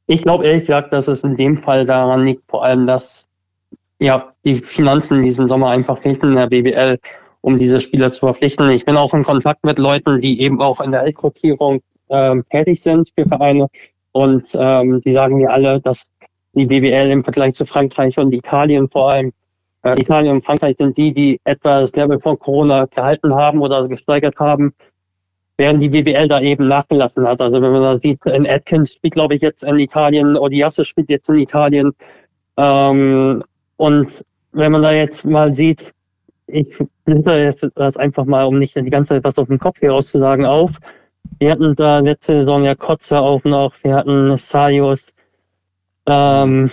Ich 0.07 0.23
glaube 0.23 0.47
ehrlich 0.47 0.63
gesagt, 0.63 0.95
dass 0.95 1.09
es 1.09 1.25
in 1.25 1.37
dem 1.37 1.59
Fall 1.59 1.85
daran 1.85 2.25
liegt, 2.25 2.45
vor 2.49 2.65
allem, 2.65 2.87
dass 2.87 3.29
ja 3.99 4.31
die 4.45 4.57
Finanzen 4.57 5.19
in 5.19 5.23
diesem 5.23 5.49
Sommer 5.49 5.71
einfach 5.71 5.99
fehlten 5.99 6.29
in 6.29 6.37
der 6.37 6.49
BBL, 6.49 6.99
um 7.41 7.57
diese 7.57 7.81
Spieler 7.81 8.11
zu 8.11 8.21
verpflichten. 8.21 8.69
Ich 8.71 8.85
bin 8.85 8.97
auch 8.97 9.15
in 9.15 9.25
Kontakt 9.25 9.65
mit 9.65 9.79
Leuten, 9.79 10.21
die 10.21 10.41
eben 10.41 10.61
auch 10.61 10.81
in 10.81 10.91
der 10.91 11.05
Rekrutierung 11.05 11.81
ähm, 12.09 12.45
tätig 12.51 12.83
sind 12.83 13.11
für 13.17 13.27
Vereine 13.27 13.69
und 14.13 14.51
ähm, 14.55 15.01
die 15.03 15.13
sagen 15.13 15.37
mir 15.37 15.51
alle, 15.51 15.81
dass 15.81 16.13
die 16.55 16.67
BBL 16.67 17.11
im 17.11 17.25
Vergleich 17.25 17.55
zu 17.55 17.67
Frankreich 17.67 18.19
und 18.19 18.33
Italien 18.33 18.89
vor 18.89 19.13
allem 19.13 19.33
äh, 19.83 19.95
Italien 20.01 20.37
und 20.37 20.45
Frankreich 20.45 20.77
sind 20.79 20.97
die, 20.97 21.13
die 21.13 21.41
etwa 21.45 21.81
das 21.81 21.95
Level 21.95 22.19
vor 22.19 22.39
Corona 22.39 22.87
gehalten 22.87 23.35
haben 23.35 23.61
oder 23.61 23.87
gesteigert 23.87 24.39
haben, 24.39 24.75
während 25.57 25.83
die 25.83 25.89
BBL 25.89 26.29
da 26.29 26.41
eben 26.41 26.69
nachgelassen 26.69 27.27
hat. 27.27 27.41
Also 27.41 27.61
wenn 27.61 27.73
man 27.73 27.83
da 27.83 27.99
sieht, 27.99 28.25
in 28.27 28.49
Atkins 28.49 28.95
spielt, 28.95 29.15
glaube 29.15 29.35
ich, 29.35 29.43
jetzt 29.43 29.63
in 29.65 29.79
Italien, 29.79 30.37
Odiasse 30.37 30.85
spielt 30.85 31.11
jetzt 31.11 31.29
in 31.29 31.39
Italien. 31.39 31.93
Ähm, 32.57 33.45
und 33.79 34.25
wenn 34.53 34.73
man 34.73 34.83
da 34.83 34.93
jetzt 34.93 35.25
mal 35.25 35.55
sieht, 35.55 35.95
ich 36.47 36.77
blitze 37.05 37.39
jetzt 37.39 37.67
das 37.77 37.97
einfach 37.97 38.25
mal, 38.25 38.45
um 38.45 38.59
nicht 38.59 38.75
die 38.77 38.91
ganze 38.91 39.15
Zeit 39.15 39.25
was 39.25 39.39
auf 39.39 39.49
dem 39.49 39.59
Kopf 39.59 39.79
hier 39.81 39.93
rauszusagen, 39.93 40.45
auf. 40.45 40.73
Wir 41.39 41.53
hatten 41.53 41.75
da 41.77 42.01
letzte 42.01 42.41
Saison 42.41 42.65
ja 42.65 42.75
Kotze 42.75 43.19
auf 43.19 43.45
noch, 43.45 43.73
wir 43.83 43.95
hatten 43.95 44.37
Salius, 44.37 45.15
ähm, 46.07 46.71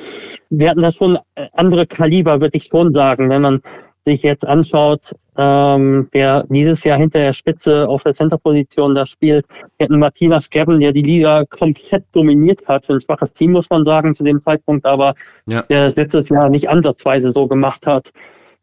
wir 0.49 0.69
hatten 0.69 0.81
da 0.81 0.91
schon 0.91 1.19
andere 1.53 1.85
Kaliber, 1.85 2.41
würde 2.41 2.57
ich 2.57 2.65
schon 2.65 2.93
sagen, 2.93 3.29
wenn 3.29 3.41
man 3.41 3.61
sich 4.05 4.23
jetzt 4.23 4.47
anschaut, 4.47 5.13
ähm, 5.37 6.07
wer 6.11 6.45
dieses 6.49 6.83
Jahr 6.83 6.97
hinter 6.97 7.19
der 7.19 7.33
Spitze 7.33 7.87
auf 7.87 8.03
der 8.03 8.13
Centerposition 8.13 8.95
da 8.95 9.05
spielt. 9.05 9.45
Wir 9.77 9.85
hatten 9.85 9.99
Martina 9.99 10.39
Skebben, 10.39 10.79
der 10.79 10.93
die 10.93 11.01
Liga 11.01 11.43
komplett 11.45 12.05
dominiert 12.13 12.65
hat. 12.67 12.89
Ein 12.89 13.01
schwaches 13.01 13.33
Team, 13.33 13.51
muss 13.51 13.69
man 13.69 13.83
sagen, 13.83 14.13
zu 14.13 14.23
dem 14.23 14.41
Zeitpunkt, 14.41 14.85
aber 14.85 15.15
Ja. 15.47 15.63
der 15.63 15.85
das 15.85 15.95
letztes 15.95 16.29
Jahr 16.29 16.49
nicht 16.49 16.69
ansatzweise 16.69 17.31
so 17.31 17.47
gemacht 17.47 17.85
hat. 17.85 18.11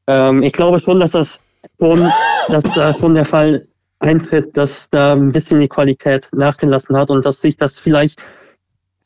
Ähm, 0.07 0.43
ich 0.43 0.53
glaube 0.53 0.79
schon, 0.79 1.01
dass 1.01 1.13
das 1.13 1.43
schon, 1.79 1.99
dass 2.49 2.65
da 2.75 2.95
schon 2.95 3.15
der 3.15 3.27
Fall 3.27 3.67
eintritt, 3.99 4.57
dass 4.57 4.89
da 4.91 5.13
ein 5.13 5.33
bisschen 5.33 5.61
die 5.61 5.69
Qualität 5.69 6.29
nachgelassen 6.33 6.97
hat 6.97 7.11
und 7.11 7.27
dass 7.27 7.41
sich 7.41 7.57
das 7.57 7.79
vielleicht 7.79 8.21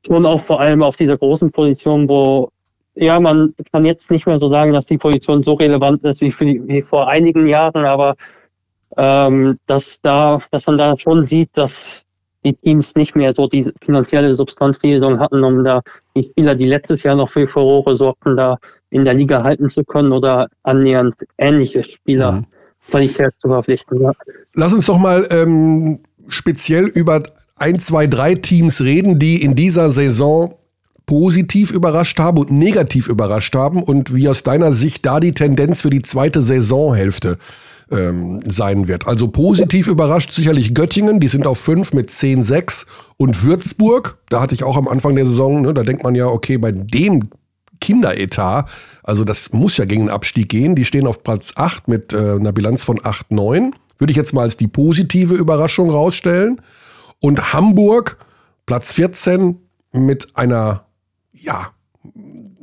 schon 0.07 0.25
auch 0.25 0.43
vor 0.43 0.61
allem 0.61 0.83
auf 0.83 0.97
dieser 0.97 1.19
großen 1.19 1.51
Position, 1.51 2.09
wo 2.09 2.51
ja, 2.97 3.21
man 3.21 3.55
kann 3.73 3.85
jetzt 3.85 4.11
nicht 4.11 4.27
mehr 4.27 4.39
so 4.39 4.49
sagen, 4.49 4.73
dass 4.73 4.87
die 4.87 4.99
Position 4.99 5.43
so 5.43 5.55
relevant 5.55 6.03
ist 6.05 6.21
wie, 6.21 6.33
für 6.33 6.45
die, 6.45 6.67
wie 6.67 6.83
vor 6.83 7.09
einigen 7.09 7.47
Jahren, 7.47 7.85
aber 7.85 8.17
ähm, 8.97 9.59
dass 9.67 10.01
da, 10.01 10.41
dass 10.51 10.67
man 10.67 10.79
da 10.79 10.99
schon 10.99 11.27
sieht, 11.27 11.51
dass 11.55 12.05
die 12.45 12.55
Teams 12.55 12.95
nicht 12.95 13.15
mehr 13.17 13.35
so 13.35 13.47
die 13.49 13.71
finanzielle 13.83 14.35
Substanz 14.35 14.79
die 14.79 14.95
Saison 14.95 15.19
hatten, 15.19 15.43
um 15.45 15.65
da 15.65 15.83
die 16.15 16.25
Spieler, 16.25 16.55
die 16.55 16.67
letztes 16.67 17.03
Jahr 17.03 17.17
noch 17.17 17.31
für 17.31 17.47
Furore 17.47 17.97
sorgten, 17.97 18.37
da 18.37 18.59
in 18.91 19.05
der 19.05 19.15
Liga 19.15 19.43
halten 19.43 19.69
zu 19.69 19.85
können 19.85 20.13
oder 20.13 20.49
annähernd 20.63 21.15
ähnliche 21.39 21.83
Spieler 21.85 22.33
Mhm. 22.33 22.47
Qualität 22.91 23.33
zu 23.39 23.49
verpflichten. 23.49 24.01
Ja. 24.01 24.13
Lass 24.55 24.73
uns 24.73 24.87
doch 24.87 24.99
mal 24.99 25.27
ähm, 25.31 26.01
speziell 26.29 26.87
über 26.87 27.23
ein, 27.57 27.79
zwei, 27.81 28.07
drei 28.07 28.35
Teams 28.35 28.83
reden, 28.83 29.19
die 29.19 29.43
in 29.43 29.55
dieser 29.55 29.91
Saison 29.91 30.55
positiv 31.07 31.71
überrascht 31.71 32.19
haben 32.19 32.39
und 32.39 32.51
negativ 32.51 33.09
überrascht 33.09 33.55
haben 33.55 33.83
und 33.83 34.15
wie 34.15 34.29
aus 34.29 34.43
deiner 34.43 34.73
Sicht 34.73 35.07
da 35.07 35.21
die 35.21 35.33
Tendenz 35.33 35.81
für 35.81 35.91
die 35.91 36.03
zweite 36.03 36.43
Saisonhälfte 36.43 37.39
ähm, 37.91 38.41
sein 38.45 38.89
wird. 38.89 39.07
Also 39.07 39.29
positiv 39.29 39.87
überrascht 39.87 40.33
sicherlich 40.33 40.75
Göttingen, 40.75 41.21
die 41.21 41.29
sind 41.29 41.47
auf 41.47 41.59
5 41.59 41.93
mit 41.93 42.11
10-6 42.11 42.87
und 43.17 43.45
Würzburg, 43.45 44.19
da 44.29 44.41
hatte 44.41 44.55
ich 44.55 44.65
auch 44.65 44.77
am 44.77 44.89
Anfang 44.89 45.15
der 45.15 45.27
Saison, 45.27 45.63
ne, 45.63 45.73
da 45.73 45.85
denkt 45.85 46.03
man 46.03 46.17
ja, 46.17 46.27
okay, 46.27 46.59
bei 46.59 46.73
dem 46.73 47.29
Kinderetat, 47.81 48.69
also 49.05 49.25
das 49.25 49.53
muss 49.53 49.77
ja 49.77 49.85
gegen 49.85 50.03
den 50.03 50.11
Abstieg 50.11 50.49
gehen, 50.49 50.75
die 50.75 50.85
stehen 50.85 51.07
auf 51.07 51.23
Platz 51.23 51.53
8 51.55 51.87
mit 51.87 52.13
äh, 52.13 52.17
einer 52.17 52.53
Bilanz 52.53 52.83
von 52.83 52.99
8-9, 52.99 53.73
würde 53.99 54.11
ich 54.11 54.17
jetzt 54.17 54.33
mal 54.33 54.43
als 54.43 54.57
die 54.57 54.69
positive 54.69 55.35
Überraschung 55.35 55.91
rausstellen. 55.91 56.61
Und 57.21 57.53
Hamburg, 57.53 58.19
Platz 58.67 58.93
14 58.93 59.57
mit 59.93 60.37
einer, 60.37 60.86
ja, 61.41 61.73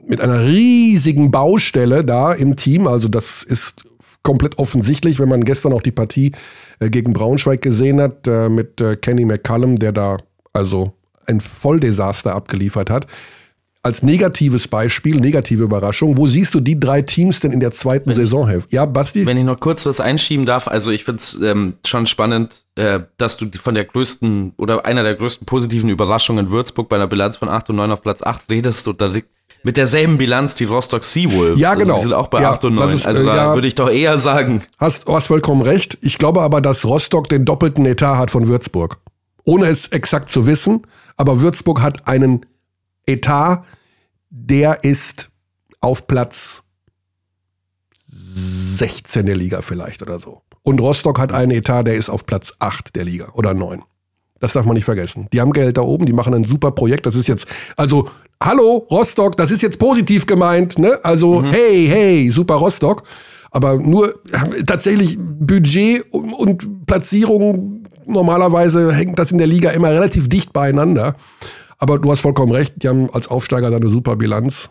mit 0.05 0.21
einer 0.21 0.45
riesigen 0.45 1.31
Baustelle 1.31 2.03
da 2.03 2.33
im 2.33 2.55
Team. 2.55 2.87
Also 2.87 3.07
das 3.07 3.43
ist 3.43 3.85
komplett 4.23 4.57
offensichtlich, 4.57 5.19
wenn 5.19 5.29
man 5.29 5.43
gestern 5.43 5.73
auch 5.73 5.81
die 5.81 5.91
Partie 5.91 6.31
äh, 6.79 6.89
gegen 6.89 7.13
Braunschweig 7.13 7.61
gesehen 7.61 8.01
hat, 8.01 8.27
äh, 8.27 8.49
mit 8.49 8.81
äh, 8.81 8.95
Kenny 8.95 9.25
McCallum, 9.25 9.77
der 9.77 9.91
da 9.91 10.17
also 10.53 10.93
ein 11.27 11.41
Volldesaster 11.41 12.33
abgeliefert 12.33 12.89
hat. 12.89 13.07
Als 13.83 14.01
negatives 14.01 14.69
Beispiel, 14.69 15.17
negative 15.17 15.65
Überraschung, 15.65 16.17
wo 16.17 16.25
siehst 16.25 16.55
du 16.55 16.61
die 16.61 16.79
drei 16.79 17.01
Teams 17.01 17.41
denn 17.41 17.51
in 17.51 17.59
der 17.59 17.71
zweiten 17.71 18.09
wenn 18.09 18.15
Saisonhälfte? 18.15 18.73
Ja, 18.73 18.85
Basti? 18.85 19.25
Wenn 19.25 19.37
ich 19.37 19.43
noch 19.43 19.59
kurz 19.59 19.85
was 19.85 19.99
einschieben 19.99 20.45
darf, 20.45 20.69
also 20.69 20.89
ich 20.89 21.03
finde 21.03 21.21
es 21.21 21.39
ähm, 21.41 21.73
schon 21.85 22.07
spannend, 22.07 22.55
äh, 22.75 23.01
dass 23.17 23.35
du 23.35 23.45
von 23.61 23.75
der 23.75 23.83
größten 23.83 24.53
oder 24.57 24.85
einer 24.85 25.03
der 25.03 25.15
größten 25.15 25.45
positiven 25.45 25.89
Überraschungen 25.89 26.45
in 26.45 26.51
Würzburg 26.51 26.87
bei 26.87 26.95
einer 26.95 27.07
Bilanz 27.07 27.35
von 27.35 27.49
8 27.49 27.71
und 27.71 27.75
9 27.75 27.91
auf 27.91 28.01
Platz 28.01 28.23
8 28.23 28.49
redest 28.49 28.87
und 28.87 29.01
da 29.01 29.11
mit 29.65 29.77
derselben 29.77 30.17
Bilanz 30.17 30.55
die 30.55 30.65
Rostock 30.65 31.03
Seawolves. 31.03 31.59
Ja, 31.59 31.75
genau. 31.75 31.93
Also 31.93 31.95
die 31.95 32.01
sind 32.03 32.13
auch 32.13 32.27
bei 32.27 32.41
ja, 32.41 32.51
8 32.51 32.65
und 32.65 32.75
9. 32.75 32.89
Ist, 32.89 33.07
also 33.07 33.25
da 33.25 33.35
ja, 33.35 33.53
würde 33.53 33.67
ich 33.67 33.75
doch 33.75 33.89
eher 33.89 34.17
sagen. 34.17 34.61
Hast, 34.77 35.07
hast 35.07 35.27
vollkommen 35.27 35.61
recht. 35.61 35.97
Ich 36.01 36.17
glaube 36.17 36.41
aber, 36.41 36.61
dass 36.61 36.85
Rostock 36.85 37.29
den 37.29 37.45
doppelten 37.45 37.85
Etat 37.85 38.17
hat 38.17 38.31
von 38.31 38.47
Würzburg. 38.47 38.97
Ohne 39.45 39.67
es 39.67 39.87
exakt 39.87 40.29
zu 40.29 40.45
wissen. 40.45 40.81
Aber 41.15 41.41
Würzburg 41.41 41.81
hat 41.81 42.07
einen 42.07 42.45
Etat, 43.05 43.63
der 44.29 44.83
ist 44.83 45.29
auf 45.81 46.07
Platz 46.07 46.63
16 48.07 49.25
der 49.25 49.35
Liga 49.35 49.61
vielleicht 49.61 50.01
oder 50.01 50.19
so. 50.19 50.41
Und 50.63 50.79
Rostock 50.79 51.19
hat 51.19 51.33
einen 51.33 51.51
Etat, 51.51 51.83
der 51.83 51.95
ist 51.95 52.09
auf 52.09 52.25
Platz 52.25 52.53
8 52.59 52.95
der 52.95 53.03
Liga 53.03 53.29
oder 53.33 53.53
9. 53.53 53.83
Das 54.39 54.53
darf 54.53 54.65
man 54.65 54.75
nicht 54.75 54.85
vergessen. 54.85 55.27
Die 55.31 55.39
haben 55.39 55.53
Geld 55.53 55.77
da 55.77 55.81
oben, 55.81 56.05
die 56.05 56.13
machen 56.13 56.33
ein 56.33 56.43
super 56.43 56.71
Projekt. 56.71 57.05
Das 57.05 57.15
ist 57.15 57.27
jetzt, 57.27 57.47
also, 57.77 58.09
hallo, 58.41 58.87
Rostock, 58.91 59.37
das 59.37 59.51
ist 59.51 59.61
jetzt 59.61 59.79
positiv 59.79 60.25
gemeint, 60.25 60.77
ne? 60.77 60.99
Also, 61.03 61.41
mhm. 61.41 61.51
hey, 61.51 61.87
hey, 61.87 62.29
super 62.29 62.55
Rostock. 62.55 63.03
Aber 63.51 63.77
nur 63.77 64.21
tatsächlich 64.65 65.17
Budget 65.19 66.05
und, 66.11 66.33
und 66.33 66.85
Platzierung, 66.85 67.85
normalerweise 68.05 68.93
hängt 68.93 69.19
das 69.19 69.31
in 69.31 69.37
der 69.37 69.47
Liga 69.47 69.69
immer 69.71 69.91
relativ 69.91 70.27
dicht 70.27 70.51
beieinander. 70.51 71.15
Aber 71.83 71.99
du 71.99 72.09
hast 72.09 72.21
vollkommen 72.21 72.53
recht, 72.53 72.81
die 72.81 72.87
haben 72.87 73.09
als 73.11 73.27
Aufsteiger 73.27 73.69
da 73.69 73.75
eine 73.75 73.89
super 73.89 74.15
Bilanz. 74.15 74.69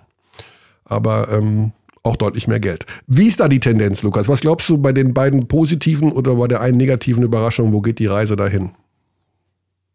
Aber 0.86 1.28
ähm, 1.30 1.72
auch 2.02 2.16
deutlich 2.16 2.48
mehr 2.48 2.58
Geld. 2.58 2.86
Wie 3.06 3.26
ist 3.26 3.40
da 3.40 3.48
die 3.48 3.60
Tendenz, 3.60 4.02
Lukas? 4.02 4.30
Was 4.30 4.40
glaubst 4.40 4.66
du 4.70 4.78
bei 4.78 4.92
den 4.92 5.12
beiden 5.12 5.46
positiven 5.46 6.10
oder 6.10 6.36
bei 6.36 6.48
der 6.48 6.62
einen 6.62 6.78
negativen 6.78 7.22
Überraschung? 7.22 7.74
Wo 7.74 7.82
geht 7.82 7.98
die 7.98 8.06
Reise 8.06 8.34
dahin? 8.34 8.70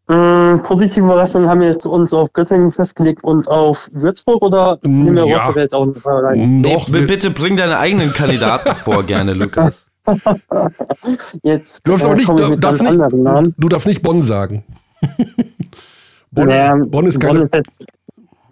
Ähm, 0.08 0.62
positive 0.62 1.06
Überraschungen 1.06 1.48
haben 1.48 1.60
wir 1.60 1.66
jetzt 1.66 1.86
uns 1.86 2.12
auf 2.12 2.32
Göttingen 2.34 2.70
festgelegt 2.70 3.24
und 3.24 3.48
auf 3.48 3.90
Würzburg 3.92 4.40
oder 4.40 4.78
nehmen 4.82 5.16
wir 5.16 5.26
ja, 5.26 5.50
jetzt 5.56 5.74
auch 5.74 5.86
noch 5.86 6.06
rein? 6.06 6.60
Noch, 6.60 6.88
nee, 6.88 7.00
bitte 7.00 7.32
bring 7.32 7.56
deine 7.56 7.80
eigenen 7.80 8.12
Kandidaten 8.12 8.76
vor, 8.84 9.02
gerne, 9.02 9.32
Lukas. 9.32 9.88
jetzt, 11.42 11.80
du 11.84 11.90
darfst 11.90 12.06
auch 12.06 12.12
äh, 12.12 12.14
nicht, 12.14 12.28
du, 12.28 12.56
darfst 12.56 12.82
nicht, 12.84 12.96
du 13.58 13.68
darfst 13.68 13.88
nicht 13.88 14.02
Bonn 14.02 14.22
sagen. 14.22 14.62
Bonn, 16.30 16.50
ja, 16.50 16.76
Bonn 16.76 17.06
ist 17.06 17.20
keine. 17.20 17.40
Bonn 17.40 17.42
ist, 17.44 17.54
jetzt, 17.54 17.84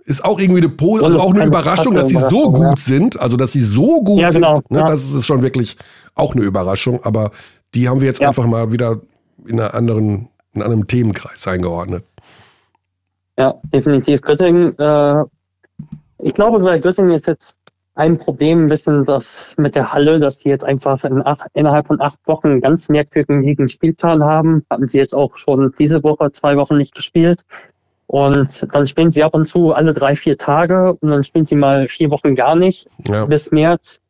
ist, 0.04 0.24
auch 0.24 0.38
irgendwie 0.38 0.62
eine, 0.62 0.70
po 0.70 0.98
also 0.98 1.20
auch 1.20 1.34
eine 1.34 1.44
Überraschung, 1.44 1.94
dass 1.94 2.08
sie 2.08 2.16
so 2.16 2.52
gut 2.52 2.62
ja. 2.62 2.76
sind. 2.76 3.20
Also, 3.20 3.36
dass 3.36 3.52
sie 3.52 3.60
so 3.60 4.02
gut 4.02 4.20
ja, 4.20 4.30
genau, 4.30 4.54
sind. 4.56 4.70
Ne. 4.70 4.84
Das 4.86 5.12
ist 5.12 5.26
schon 5.26 5.42
wirklich 5.42 5.76
auch 6.14 6.34
eine 6.34 6.44
Überraschung. 6.44 7.02
Aber 7.04 7.30
die 7.74 7.88
haben 7.88 8.00
wir 8.00 8.06
jetzt 8.06 8.22
einfach 8.22 8.46
mal 8.46 8.72
wieder 8.72 9.00
in, 9.46 9.60
einer 9.60 9.74
anderen, 9.74 10.28
in 10.54 10.62
einem 10.62 10.86
Themenkreis 10.86 11.46
eingeordnet. 11.46 12.04
Ja, 13.38 13.54
definitiv. 13.72 14.22
Göttingen, 14.22 14.78
äh, 14.78 15.24
ich 16.18 16.32
glaube, 16.32 16.58
bei 16.60 16.78
Göttingen 16.78 17.12
ist 17.12 17.26
jetzt 17.26 17.58
ein 17.96 18.18
Problem 18.18 18.64
ein 18.64 18.68
bisschen 18.68 19.04
das 19.06 19.54
mit 19.56 19.74
der 19.74 19.92
Halle, 19.92 20.20
dass 20.20 20.40
sie 20.40 20.50
jetzt 20.50 20.64
einfach 20.64 21.02
in 21.04 21.26
acht, 21.26 21.42
innerhalb 21.54 21.87
von 21.87 22.00
acht 22.00 22.20
Wochen 22.26 22.61
ganz 22.61 22.88
merkwürdigen 22.90 23.68
Spielplan 23.68 24.22
haben. 24.22 24.64
Hatten 24.70 24.87
sie 24.87 24.98
jetzt 24.98 25.14
auch 25.14 25.37
schon 25.38 25.74
diese 25.78 26.02
Woche 26.02 26.30
zwei 26.30 26.56
Wochen 26.56 26.76
nicht 26.76 26.94
gespielt. 26.94 27.42
Und 28.06 28.72
dann 28.72 28.87
spielen 28.87 29.11
sie 29.11 29.24
ab 29.24 29.35
und 29.35 29.46
zu 29.46 29.72
alle 29.72 29.92
drei, 29.92 30.14
vier 30.14 30.37
Tage 30.37 30.94
und 31.00 31.11
dann 31.11 31.24
spielen 31.24 31.46
sie 31.46 31.56
mal 31.56 31.88
vier 31.88 32.11
Wochen 32.11 32.37
gar 32.37 32.54
nicht 32.54 32.87
ja. 33.09 33.24
bis 33.24 33.50
März. 33.50 34.00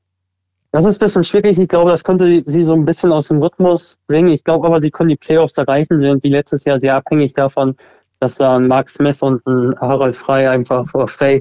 Das 0.72 0.84
ist 0.84 1.00
ein 1.00 1.06
bisschen 1.06 1.24
schwierig. 1.24 1.58
Ich 1.58 1.68
glaube, 1.68 1.92
das 1.92 2.04
könnte 2.04 2.42
sie 2.44 2.62
so 2.64 2.74
ein 2.74 2.84
bisschen 2.84 3.12
aus 3.12 3.28
dem 3.28 3.40
Rhythmus 3.40 3.98
bringen. 4.08 4.28
Ich 4.28 4.44
glaube 4.44 4.66
aber, 4.66 4.82
sie 4.82 4.90
können 4.90 5.08
die 5.08 5.16
Playoffs 5.16 5.56
erreichen. 5.56 5.98
Sie 5.98 6.06
sind 6.06 6.22
wie 6.24 6.28
letztes 6.28 6.64
Jahr 6.64 6.80
sehr 6.80 6.96
abhängig 6.96 7.32
davon, 7.32 7.76
dass 8.20 8.34
da 8.34 8.56
ein 8.56 8.66
Mark 8.66 8.90
Smith 8.90 9.22
und 9.22 9.46
ein 9.46 9.74
Harald 9.80 10.16
Frey 10.16 10.46
einfach 10.46 10.86
Frey 11.08 11.40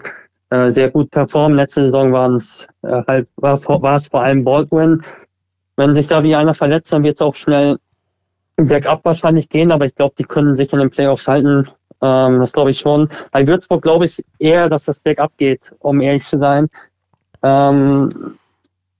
äh, 0.50 0.72
sehr 0.72 0.90
gut 0.90 1.12
performen. 1.12 1.58
Letzte 1.58 1.86
Saison 1.86 2.14
äh, 2.14 3.02
halt, 3.08 3.30
war, 3.38 3.62
war 3.82 3.96
es 3.96 4.08
vor 4.08 4.24
allem 4.24 4.44
Baldwin. 4.44 5.02
Wenn 5.78 5.94
sich 5.94 6.08
da 6.08 6.24
wie 6.24 6.36
einer 6.36 6.54
verletzt, 6.54 6.94
dann 6.94 7.04
wird 7.04 7.16
es 7.16 7.22
auch 7.22 7.36
schnell 7.36 7.78
bergab 8.56 9.04
wahrscheinlich 9.04 9.50
gehen, 9.50 9.72
aber 9.72 9.86
ich 9.86 9.96
glaube, 9.96 10.16
die 10.18 10.24
können 10.24 10.56
sich 10.56 10.72
in 10.72 10.80
den 10.80 10.90
Playoffs 10.90 11.28
halten. 11.28 11.68
Ähm, 12.02 12.40
das 12.40 12.54
glaube 12.54 12.72
ich 12.72 12.80
schon. 12.80 13.10
Bei 13.32 13.46
Würzburg 13.46 13.82
glaube 13.82 14.06
ich 14.06 14.24
eher, 14.40 14.70
dass 14.70 14.86
das 14.86 15.00
bergab 15.00 15.32
geht, 15.38 15.74
um 15.80 16.02
ehrlich 16.02 16.24
zu 16.24 16.40
sein. 16.40 16.70
Ähm, 17.44 18.38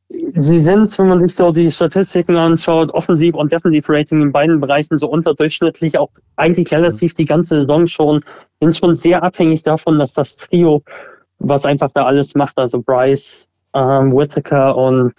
sie 0.10 0.60
sind, 0.60 0.98
wenn 1.00 1.08
man 1.08 1.20
sich 1.20 1.36
so 1.36 1.52
die 1.52 1.72
Statistiken 1.72 2.36
anschaut, 2.36 2.92
Offensiv- 2.94 3.36
und 3.36 3.52
Defensiv-Rating 3.52 4.22
in 4.22 4.32
beiden 4.32 4.60
Bereichen 4.60 4.98
so 4.98 5.08
unterdurchschnittlich, 5.08 5.98
auch 5.98 6.10
eigentlich 6.36 6.72
relativ 6.72 7.14
die 7.14 7.26
ganze 7.26 7.62
Saison 7.62 7.88
schon, 7.88 8.22
sind 8.60 8.76
schon 8.76 8.96
sehr 8.96 9.24
abhängig 9.24 9.64
davon, 9.64 10.00
dass 10.00 10.14
das 10.14 10.36
Trio 10.36 10.84
was 11.40 11.66
einfach 11.66 11.92
da 11.94 12.06
alles 12.06 12.36
macht. 12.36 12.58
Also 12.58 12.82
Bryce, 12.82 13.48
ähm, 13.74 14.12
Whittaker 14.12 14.76
und 14.76 15.14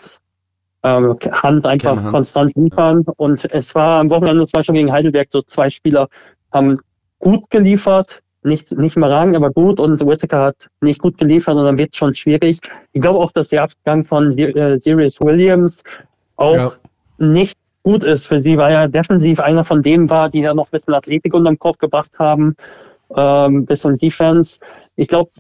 ähm, 0.83 1.17
Hunt 1.43 1.67
einfach 1.67 1.97
Hunt. 1.97 2.13
konstant 2.13 2.53
liefern. 2.57 3.05
Und 3.17 3.45
es 3.53 3.75
war 3.75 4.01
am 4.01 4.11
Wochenende 4.11 4.47
zum 4.47 4.59
Beispiel 4.59 4.77
gegen 4.77 4.93
Heidelberg 4.93 5.29
so 5.31 5.43
zwei 5.43 5.69
Spieler 5.71 6.09
haben 6.53 6.79
gut 7.19 7.51
geliefert, 7.51 8.23
nicht, 8.43 8.77
nicht 8.79 8.97
überragend, 8.97 9.35
aber 9.35 9.51
gut 9.51 9.81
und 9.81 10.05
Whittaker 10.07 10.41
hat 10.41 10.69
nicht 10.81 11.01
gut 11.01 11.19
geliefert 11.19 11.57
und 11.57 11.65
dann 11.65 11.79
wird 11.79 11.91
es 11.93 11.97
schon 11.97 12.15
schwierig. 12.15 12.61
Ich 12.93 13.03
glaube 13.03 13.19
auch, 13.19 13.33
dass 13.33 13.49
der 13.49 13.65
Abgang 13.65 14.05
von 14.05 14.31
äh, 14.39 14.79
Sirius 14.81 15.21
Williams 15.21 15.83
auch 16.37 16.55
ja. 16.55 16.73
nicht 17.19 17.57
gut 17.83 18.05
ist 18.05 18.27
für 18.29 18.43
sie, 18.43 18.57
weil 18.57 18.73
er 18.73 18.89
defensiv 18.89 19.41
einer 19.41 19.65
von 19.65 19.83
denen 19.83 20.09
war, 20.11 20.29
die 20.29 20.43
da 20.43 20.55
noch 20.55 20.67
ein 20.67 20.71
bisschen 20.73 20.95
Athletik 20.95 21.35
unterm 21.35 21.59
Kopf 21.59 21.79
gebracht 21.79 22.19
haben, 22.19 22.57
ähm, 23.15 23.67
bisschen 23.67 23.99
Defense. 23.99 24.61
Ich 24.97 25.09
glaube, 25.09 25.31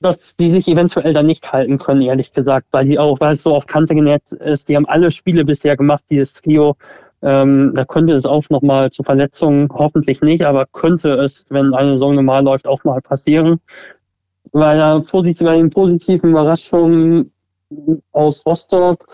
dass 0.00 0.36
die 0.36 0.50
sich 0.50 0.68
eventuell 0.68 1.12
da 1.14 1.22
nicht 1.22 1.50
halten 1.52 1.78
können, 1.78 2.02
ehrlich 2.02 2.32
gesagt, 2.32 2.66
weil 2.70 2.86
die 2.86 2.98
auch, 2.98 3.18
weil 3.20 3.32
es 3.32 3.42
so 3.42 3.54
auf 3.54 3.66
Kante 3.66 3.94
genäht 3.94 4.32
ist, 4.32 4.68
die 4.68 4.76
haben 4.76 4.86
alle 4.86 5.10
Spiele 5.10 5.44
bisher 5.44 5.76
gemacht, 5.76 6.04
dieses 6.10 6.34
Trio. 6.34 6.76
Ähm, 7.22 7.72
da 7.74 7.84
könnte 7.86 8.12
es 8.12 8.26
auch 8.26 8.48
nochmal 8.50 8.92
zu 8.92 9.02
Verletzungen, 9.02 9.68
hoffentlich 9.72 10.20
nicht, 10.20 10.44
aber 10.44 10.66
könnte 10.66 11.14
es, 11.14 11.46
wenn 11.48 11.72
eine 11.74 11.92
Saison 11.92 12.14
normal 12.14 12.44
läuft, 12.44 12.68
auch 12.68 12.84
mal 12.84 13.00
passieren. 13.00 13.58
Weil 14.52 14.78
er 14.78 15.00
positiv, 15.00 15.46
bei 15.46 15.56
den 15.56 15.70
positiven 15.70 16.30
Überraschungen 16.30 17.32
aus 18.12 18.44
Rostock, 18.44 19.06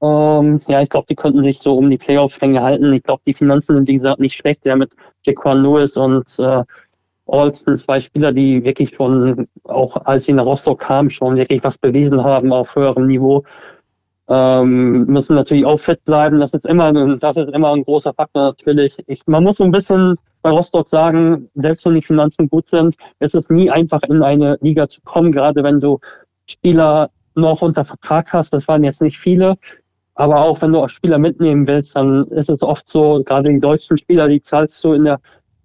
ähm, 0.00 0.60
ja, 0.68 0.82
ich 0.82 0.88
glaube, 0.88 1.06
die 1.08 1.16
könnten 1.16 1.42
sich 1.42 1.58
so 1.58 1.76
um 1.76 1.90
die 1.90 1.98
Playoff-Ränge 1.98 2.62
halten. 2.62 2.92
Ich 2.92 3.02
glaube, 3.02 3.22
die 3.26 3.34
Finanzen 3.34 3.74
sind, 3.74 3.88
wie 3.88 3.94
gesagt, 3.94 4.20
nicht 4.20 4.36
schlecht. 4.36 4.64
Ja, 4.66 4.76
mit 4.76 4.94
Jaquan 5.24 5.62
Lewis 5.62 5.96
und 5.96 6.38
äh, 6.38 6.62
Olsen, 7.28 7.76
zwei 7.76 8.00
Spieler, 8.00 8.32
die 8.32 8.64
wirklich 8.64 8.94
schon, 8.94 9.46
auch 9.64 9.96
als 10.06 10.26
sie 10.26 10.32
nach 10.32 10.46
Rostock 10.46 10.80
kamen, 10.80 11.10
schon 11.10 11.36
wirklich 11.36 11.62
was 11.62 11.78
bewiesen 11.78 12.22
haben 12.24 12.52
auf 12.52 12.74
höherem 12.74 13.06
Niveau. 13.06 13.44
Ähm, 14.28 15.06
müssen 15.06 15.36
natürlich 15.36 15.64
auch 15.64 15.78
fit 15.78 16.04
bleiben. 16.04 16.40
Das 16.40 16.54
ist 16.54 16.66
immer, 16.66 16.92
das 17.16 17.36
ist 17.36 17.50
immer 17.50 17.72
ein 17.72 17.84
großer 17.84 18.12
Faktor 18.14 18.42
natürlich. 18.42 18.96
Ich, 19.06 19.26
man 19.26 19.44
muss 19.44 19.58
so 19.58 19.64
ein 19.64 19.70
bisschen 19.70 20.16
bei 20.42 20.50
Rostock 20.50 20.88
sagen, 20.88 21.50
selbst 21.54 21.84
wenn 21.84 21.94
die 21.94 22.02
Finanzen 22.02 22.48
gut 22.48 22.68
sind, 22.68 22.94
ist 23.20 23.34
es 23.34 23.50
nie 23.50 23.70
einfach 23.70 24.02
in 24.02 24.22
eine 24.22 24.58
Liga 24.60 24.88
zu 24.88 25.00
kommen, 25.02 25.32
gerade 25.32 25.62
wenn 25.62 25.80
du 25.80 25.98
Spieler 26.46 27.10
noch 27.34 27.62
unter 27.62 27.84
Vertrag 27.84 28.32
hast. 28.32 28.52
Das 28.54 28.68
waren 28.68 28.84
jetzt 28.84 29.02
nicht 29.02 29.18
viele. 29.18 29.56
Aber 30.14 30.40
auch 30.40 30.60
wenn 30.62 30.72
du 30.72 30.80
auch 30.80 30.88
Spieler 30.88 31.18
mitnehmen 31.18 31.66
willst, 31.68 31.94
dann 31.94 32.26
ist 32.28 32.50
es 32.50 32.62
oft 32.62 32.88
so, 32.88 33.22
gerade 33.24 33.50
die 33.50 33.60
deutschen 33.60 33.98
Spieler, 33.98 34.28
die 34.28 34.42
zahlst 34.42 34.82
du 34.82 34.92
in 34.94 35.04
der 35.04 35.20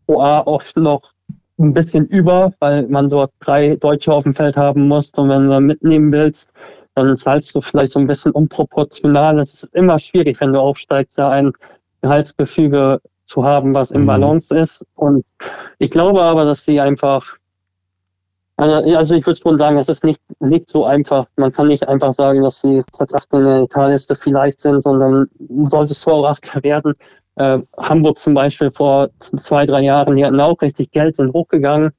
OA 0.08 0.41
oft 0.45 0.78
noch 0.78 1.12
ein 1.60 1.74
bisschen 1.74 2.08
über, 2.08 2.54
weil 2.60 2.88
man 2.88 3.10
so 3.10 3.28
drei 3.39 3.76
Deutsche 3.76 4.14
auf 4.14 4.24
dem 4.24 4.34
Feld 4.34 4.58
haben 4.58 4.88
muss. 4.88 5.12
Und 5.12 5.30
wenn 5.30 5.49
du 5.49 5.60
mitnehmen 5.60 6.12
willst, 6.12 6.51
dann 6.95 7.16
zahlst 7.18 7.56
du 7.56 7.62
vielleicht 7.62 7.93
so 7.93 7.99
ein 7.99 8.08
bisschen 8.08 8.32
unproportional. 8.32 9.39
Es 9.39 9.64
ist 9.64 9.76
immer 9.76 9.99
schwierig, 9.99 10.39
wenn 10.41 10.54
du 10.54 10.60
aufsteigst, 10.60 11.18
da 11.18 11.30
ein 11.30 11.54
Gehaltsgefüge 12.01 12.99
zu 13.26 13.43
haben, 13.43 13.74
was 13.74 13.91
im 13.91 14.01
mhm. 14.01 14.08
Balance 14.08 14.56
ist. 14.56 14.86
Und 14.95 15.26
ich 15.80 15.91
glaube 15.91 16.22
aber, 16.22 16.45
dass 16.45 16.66
sie 16.66 16.80
einfach, 16.80 17.36
also, 18.58 18.95
also 18.95 19.16
ich 19.16 19.26
würde 19.26 19.39
schon 19.39 19.58
sagen, 19.58 19.78
es 19.78 19.89
ist 19.89 20.04
nicht, 20.04 20.22
nicht 20.39 20.70
so 20.70 20.86
einfach. 20.86 21.26
Man 21.38 21.51
kann 21.51 21.68
nicht 21.68 21.88
einfach 21.88 22.14
sagen, 22.14 22.43
dass 22.43 22.62
sie 22.62 22.84
Platz 22.95 23.14
8 23.14 23.34
in 23.34 23.43
der 23.43 23.64
Italienliste 23.64 24.16
vielleicht 24.16 24.62
sind 24.62 24.86
und 24.86 24.99
dann 24.99 25.28
solltest 25.70 26.06
du 26.06 26.12
auch 26.12 26.26
Achter 26.30 26.62
werden. 26.64 26.93
Äh, 27.36 27.59
Hamburg 27.77 28.17
zum 28.17 28.34
Beispiel 28.34 28.71
vor 28.71 29.09
zwei, 29.19 29.65
drei 29.65 29.81
Jahren, 29.81 30.15
die 30.15 30.25
hatten 30.25 30.39
auch 30.39 30.61
richtig 30.61 30.91
Geld, 30.91 31.15
sind 31.15 31.34
hochgegangen 31.34 31.91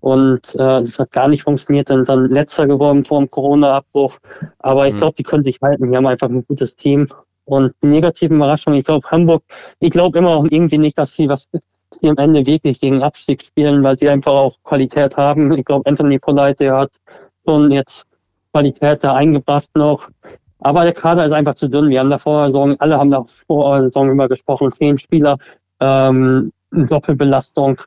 und 0.00 0.54
äh, 0.54 0.82
das 0.82 0.98
hat 0.98 1.12
gar 1.12 1.28
nicht 1.28 1.44
funktioniert, 1.44 1.88
sind 1.88 2.08
dann 2.08 2.28
letzter 2.28 2.66
geworden 2.66 3.04
vor 3.04 3.20
dem 3.20 3.30
Corona-Abbruch. 3.30 4.18
Aber 4.58 4.86
ich 4.86 4.94
mhm. 4.94 4.98
glaube, 4.98 5.14
die 5.16 5.22
können 5.22 5.42
sich 5.42 5.58
halten. 5.62 5.90
Wir 5.90 5.96
haben 5.96 6.06
einfach 6.06 6.28
ein 6.28 6.44
gutes 6.46 6.76
Team. 6.76 7.08
Und 7.46 7.74
die 7.82 7.86
negativen 7.86 8.36
Überraschungen, 8.36 8.78
ich 8.78 8.84
glaube, 8.84 9.10
Hamburg, 9.10 9.42
ich 9.80 9.90
glaube 9.90 10.18
immer 10.18 10.30
auch 10.30 10.46
irgendwie 10.50 10.76
nicht, 10.78 10.98
dass 10.98 11.14
sie 11.14 11.28
was 11.28 11.50
die 12.02 12.08
am 12.08 12.18
Ende 12.18 12.44
wirklich 12.44 12.80
gegen 12.80 13.02
Abstieg 13.02 13.42
spielen, 13.42 13.82
weil 13.82 13.98
sie 13.98 14.08
einfach 14.08 14.32
auch 14.32 14.56
Qualität 14.64 15.16
haben. 15.16 15.52
Ich 15.52 15.64
glaube, 15.64 15.88
Anthony 15.88 16.18
Polite, 16.18 16.56
der 16.56 16.76
hat 16.76 16.90
schon 17.46 17.70
jetzt 17.70 18.06
Qualität 18.52 19.02
da 19.04 19.14
eingebracht 19.14 19.70
noch. 19.74 20.08
Aber 20.64 20.84
der 20.84 20.94
Kader 20.94 21.26
ist 21.26 21.32
einfach 21.32 21.54
zu 21.56 21.68
dünn. 21.68 21.90
Wir 21.90 22.00
haben 22.00 22.08
davor 22.08 22.46
Saison, 22.46 22.74
alle 22.80 22.96
haben 22.96 23.10
da 23.10 23.22
vor 23.46 23.82
Saison 23.82 24.10
immer 24.10 24.28
gesprochen, 24.28 24.72
zehn 24.72 24.96
Spieler, 24.96 25.36
ähm, 25.80 26.52
Doppelbelastung 26.70 27.80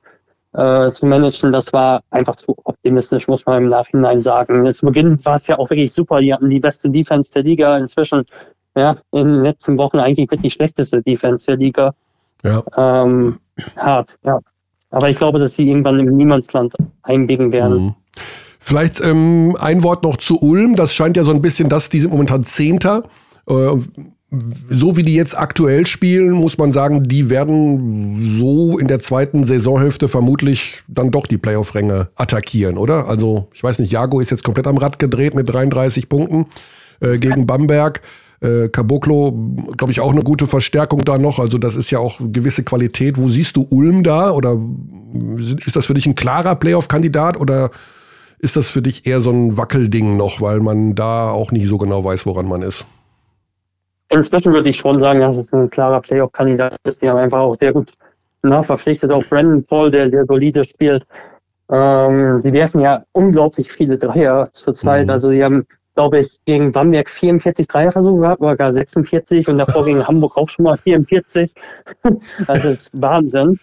äh, 0.54 0.92
zu 0.92 1.08
managen, 1.08 1.52
das 1.52 1.74
war 1.74 2.02
einfach 2.12 2.36
zu 2.36 2.56
optimistisch, 2.66 3.28
muss 3.28 3.46
man 3.48 3.64
im 3.64 3.68
Nachhinein 3.68 4.22
sagen. 4.22 4.72
Zu 4.72 4.86
Beginn 4.86 5.24
war 5.26 5.36
es 5.36 5.48
ja 5.48 5.58
auch 5.58 5.70
wirklich 5.72 5.92
super. 5.92 6.20
Die 6.20 6.32
hatten 6.32 6.52
die 6.52 6.60
beste 6.60 6.88
Defense 6.90 7.32
der 7.34 7.44
Liga. 7.44 7.78
Inzwischen, 7.78 8.26
ja, 8.76 8.96
in 9.12 9.28
den 9.28 9.44
letzten 9.44 9.78
Wochen 9.80 9.98
eigentlich 9.98 10.30
mit 10.30 10.44
die 10.44 10.52
schlechteste 10.52 11.02
Defense 11.02 11.48
der 11.48 11.58
Liga. 11.58 11.94
Ja. 12.44 12.64
Ähm, 12.78 13.40
hart, 13.76 14.16
ja. 14.24 14.40
Aber 14.92 15.10
ich 15.10 15.18
glaube, 15.18 15.40
dass 15.40 15.56
sie 15.56 15.68
irgendwann 15.68 16.00
im 16.00 16.16
Niemandsland 16.16 16.76
einbiegen 17.02 17.52
werden. 17.52 17.78
Mhm. 17.78 17.96
Vielleicht 18.68 19.00
ähm, 19.00 19.56
ein 19.62 19.82
Wort 19.82 20.04
noch 20.04 20.18
zu 20.18 20.42
Ulm. 20.42 20.76
Das 20.76 20.94
scheint 20.94 21.16
ja 21.16 21.24
so 21.24 21.32
ein 21.32 21.42
bisschen, 21.42 21.70
dass 21.70 21.88
die 21.88 22.02
sind 22.02 22.12
momentan 22.12 22.44
Zehnter. 22.44 23.04
Äh, 23.50 23.78
so 24.70 24.98
wie 24.98 25.04
die 25.04 25.16
jetzt 25.16 25.38
aktuell 25.38 25.86
spielen, 25.86 26.32
muss 26.32 26.58
man 26.58 26.70
sagen, 26.70 27.04
die 27.04 27.30
werden 27.30 28.26
so 28.26 28.78
in 28.78 28.90
der 28.90 29.00
zweiten 29.00 29.46
Saisonhälfte 29.46 30.10
vermutlich 30.10 30.84
dann 30.90 31.12
doch 31.12 31.28
die 31.28 31.38
Playoff-Ränge 31.38 32.10
attackieren, 32.16 32.78
oder? 32.78 33.08
Also, 33.08 33.48
ich 33.54 33.64
weiß 33.64 33.80
nicht, 33.80 33.94
Jago 33.94 34.20
ist 34.20 34.32
jetzt 34.32 34.44
komplett 34.44 34.68
am 34.68 34.76
Rad 34.76 35.00
gedreht 35.00 35.34
mit 35.34 35.48
33 35.48 36.10
Punkten 36.10 36.48
äh, 37.00 37.18
gegen 37.20 37.48
Bamberg. 37.48 38.02
Äh, 38.42 38.68
Caboclo, 38.68 39.32
glaube 39.78 39.94
ich, 39.94 40.02
auch 40.02 40.12
eine 40.12 40.24
gute 40.24 40.46
Verstärkung 40.46 41.06
da 41.06 41.18
noch. 41.18 41.40
Also, 41.40 41.58
das 41.58 41.78
ist 41.78 41.90
ja 41.90 42.00
auch 42.00 42.20
gewisse 42.20 42.64
Qualität. 42.64 43.18
Wo 43.18 43.30
siehst 43.30 43.56
du 43.56 43.66
Ulm 43.70 44.04
da? 44.04 44.32
Oder 44.32 44.60
ist 45.66 45.78
das 45.78 45.86
für 45.86 45.94
dich 45.94 46.06
ein 46.06 46.16
klarer 46.16 46.56
Playoff-Kandidat 46.56 47.40
oder 47.40 47.72
ist 48.40 48.56
das 48.56 48.70
für 48.70 48.82
dich 48.82 49.06
eher 49.06 49.20
so 49.20 49.32
ein 49.32 49.58
Wackelding 49.58 50.18
noch, 50.18 50.42
weil 50.42 50.60
man 50.60 50.96
da 50.96 51.30
auch 51.30 51.52
nicht 51.52 51.68
so 51.68 51.78
genau 51.78 52.04
weiß, 52.04 52.26
woran 52.26 52.48
man 52.48 52.62
ist? 52.62 52.86
Inzwischen 54.10 54.54
würde 54.54 54.70
ich 54.70 54.78
schon 54.78 55.00
sagen, 55.00 55.20
dass 55.20 55.38
es 55.38 55.52
ein 55.52 55.70
klarer 55.70 56.02
Playoff-Kandidat 56.02 56.78
ist. 56.84 57.02
Die 57.02 57.10
haben 57.10 57.18
einfach 57.18 57.40
auch 57.40 57.56
sehr 57.56 57.74
gut 57.74 57.92
nachverpflichtet. 58.42 59.12
Auch 59.12 59.26
Brandon 59.26 59.64
Paul, 59.64 59.92
der 59.92 60.10
sehr 60.10 60.26
solide 60.26 60.64
spielt. 60.64 61.06
Ähm, 61.70 62.38
sie 62.38 62.54
werfen 62.54 62.80
ja 62.80 63.04
unglaublich 63.12 63.72
viele 63.72 63.98
Dreier 63.98 64.50
zurzeit. 64.54 65.08
Mhm. 65.08 65.12
Also 65.12 65.30
sie 65.30 65.44
haben, 65.44 65.66
glaube 65.96 66.20
ich, 66.20 66.40
gegen 66.46 66.72
Bamberg 66.72 67.10
44 67.10 67.68
Dreierversuche 67.68 68.22
gehabt, 68.22 68.42
oder 68.42 68.56
gar 68.56 68.74
46 68.74 69.48
und 69.50 69.58
davor 69.58 69.84
gegen 69.84 70.08
Hamburg 70.08 70.38
auch 70.38 70.48
schon 70.48 70.64
mal 70.64 70.78
44. 70.78 71.54
also 72.48 72.48
das 72.48 72.66
ist 72.66 73.02
Wahnsinn. 73.02 73.60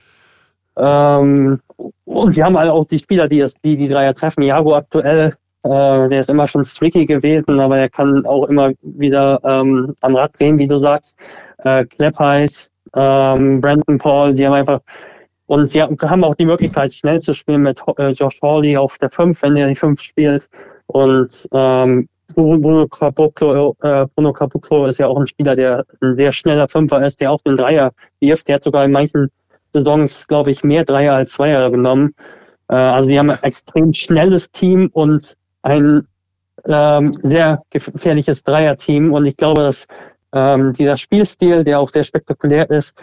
Ähm, 0.77 1.61
und 2.05 2.35
sie 2.35 2.43
haben 2.43 2.59
halt 2.59 2.71
auch 2.71 2.85
die 2.85 2.99
Spieler, 2.99 3.29
die, 3.29 3.39
das, 3.39 3.55
die 3.65 3.77
die 3.77 3.89
Dreier 3.89 4.15
treffen. 4.15 4.43
Jago 4.43 4.75
aktuell 4.75 5.35
äh, 5.65 6.09
der 6.11 6.21
ist 6.21 6.29
immer 6.29 6.47
schon 6.47 6.65
streaky 6.65 7.07
gewesen, 7.07 7.59
aber 7.59 7.79
er 7.79 7.89
kann 7.89 8.25
auch 8.27 8.45
immer 8.49 8.73
wieder 8.83 9.41
ähm, 9.45 9.95
am 10.03 10.15
Rad 10.15 10.39
drehen, 10.39 10.59
wie 10.59 10.67
du 10.67 10.77
sagst. 10.77 11.19
Äh, 11.59 11.87
Kleppheiß, 11.87 12.71
ähm, 12.95 13.63
Brandon 13.63 13.97
Paul, 13.97 14.35
die 14.35 14.47
haben 14.47 14.53
einfach 14.53 14.81
und 15.47 15.71
sie 15.71 15.83
haben 15.83 16.25
auch 16.25 16.35
die 16.35 16.47
Möglichkeit, 16.47 16.93
schnell 16.93 17.21
zu 17.21 17.35
spielen 17.35 17.63
mit 17.63 17.81
äh, 17.99 18.11
Josh 18.11 18.41
Hawley 18.43 18.77
auf 18.77 18.99
der 18.99 19.11
5, 19.11 19.43
wenn 19.43 19.57
er 19.57 19.69
die 19.69 19.75
5 19.75 20.01
spielt. 20.01 20.49
Und 20.87 21.49
ähm, 21.53 22.09
Bruno 22.35 22.87
Caboclo, 22.89 23.77
äh, 23.83 24.07
Bruno 24.15 24.33
Caboclo 24.33 24.87
ist 24.87 24.99
ja 24.99 25.07
auch 25.07 25.19
ein 25.19 25.27
Spieler, 25.27 25.55
der 25.55 25.85
ein 26.01 26.17
sehr 26.17 26.33
schneller 26.33 26.69
Fünfer 26.69 27.05
ist, 27.05 27.21
der 27.21 27.31
auch 27.31 27.41
den 27.43 27.57
Dreier 27.57 27.93
wirft. 28.21 28.49
Der 28.49 28.57
hat 28.57 28.65
sogar 28.65 28.85
in 28.85 28.93
manchen 28.93 29.31
Saisons, 29.75 30.27
glaube 30.29 30.51
ich, 30.51 30.65
mehr 30.65 30.85
Dreier 30.85 31.15
als 31.15 31.33
Zweier 31.33 31.71
genommen. 31.71 32.15
Äh, 32.69 32.75
also 32.75 33.09
sie 33.09 33.19
haben 33.19 33.31
ein 33.31 33.43
extrem 33.43 33.93
schnelles 33.93 34.51
Team 34.51 34.89
und 34.93 35.35
ein 35.63 36.07
ähm, 36.67 37.19
sehr 37.23 37.63
gefährliches 37.71 38.43
Dreierteam 38.43 39.13
und 39.13 39.27
ich 39.27 39.37
glaube, 39.37 39.63
dass 39.63 39.87
ähm, 40.33 40.73
dieser 40.73 40.97
Spielstil, 40.97 41.65
der 41.65 41.81
auch 41.81 41.89
sehr 41.89 42.05
spektakulär 42.05 42.71
ist, 42.71 42.97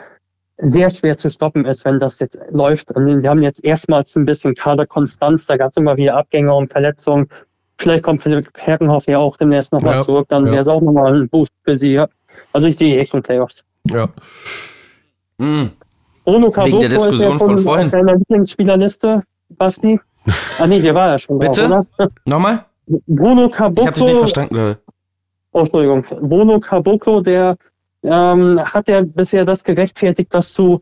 sehr 0.57 0.89
schwer 0.89 1.17
zu 1.17 1.29
stoppen 1.29 1.65
ist, 1.65 1.85
wenn 1.85 1.99
das 1.99 2.19
jetzt 2.19 2.37
läuft. 2.51 2.91
Und 2.91 3.21
sie 3.21 3.27
haben 3.27 3.41
jetzt 3.41 3.63
erstmals 3.63 4.15
ein 4.15 4.25
bisschen 4.25 4.55
Kaderkonstanz, 4.55 5.47
da 5.47 5.57
gab 5.57 5.71
es 5.71 5.77
immer 5.77 5.97
wieder 5.97 6.17
Abgänge 6.17 6.53
und 6.53 6.71
Verletzungen. 6.71 7.27
Vielleicht 7.77 8.03
kommt 8.03 8.21
Philipp 8.21 8.47
Herkenhoff 8.57 9.07
ja 9.07 9.17
auch 9.17 9.37
demnächst 9.37 9.73
nochmal 9.73 9.95
ja, 9.95 10.01
zurück, 10.03 10.27
dann 10.29 10.45
ja. 10.45 10.51
wäre 10.51 10.61
es 10.61 10.67
auch 10.67 10.81
nochmal 10.81 11.15
ein 11.15 11.29
Boost 11.29 11.51
für 11.63 11.77
sie. 11.77 11.93
Ja. 11.93 12.07
Also 12.53 12.67
ich 12.67 12.77
sehe 12.77 12.99
echt 12.99 13.13
in 13.13 13.23
Playoffs. 13.23 13.63
Ja. 13.91 14.07
Mhm. 15.37 15.71
Bruno 16.23 16.55
Wegen 16.55 16.79
der 16.79 16.89
Diskussion 16.89 17.39
von, 17.39 17.49
von 17.49 17.57
vorhin. 17.59 17.91
Deiner 17.91 18.15
Lieblingsspielerliste, 18.15 19.23
Basti? 19.49 19.99
Ah 20.59 20.67
nee, 20.67 20.79
der 20.79 20.93
war 20.93 21.09
ja 21.09 21.19
schon 21.19 21.39
Bitte? 21.39 21.67
Drauf? 21.67 21.85
Nochmal? 22.25 22.65
Bruno 23.07 23.49
Caboclo. 23.49 23.83
Ich 23.83 23.87
hab 23.87 23.95
dich 23.95 24.03
nicht 24.03 24.17
verstanden 24.17 24.55
gerade. 24.55 24.77
Oh, 25.53 25.59
Entschuldigung. 25.59 26.05
Bruno 26.21 26.59
Caboclo, 26.59 27.21
der 27.21 27.57
ähm, 28.03 28.59
hat 28.63 28.87
ja 28.87 29.01
bisher 29.01 29.45
das 29.45 29.63
gerechtfertigt, 29.63 30.29
was 30.31 30.53
du 30.53 30.79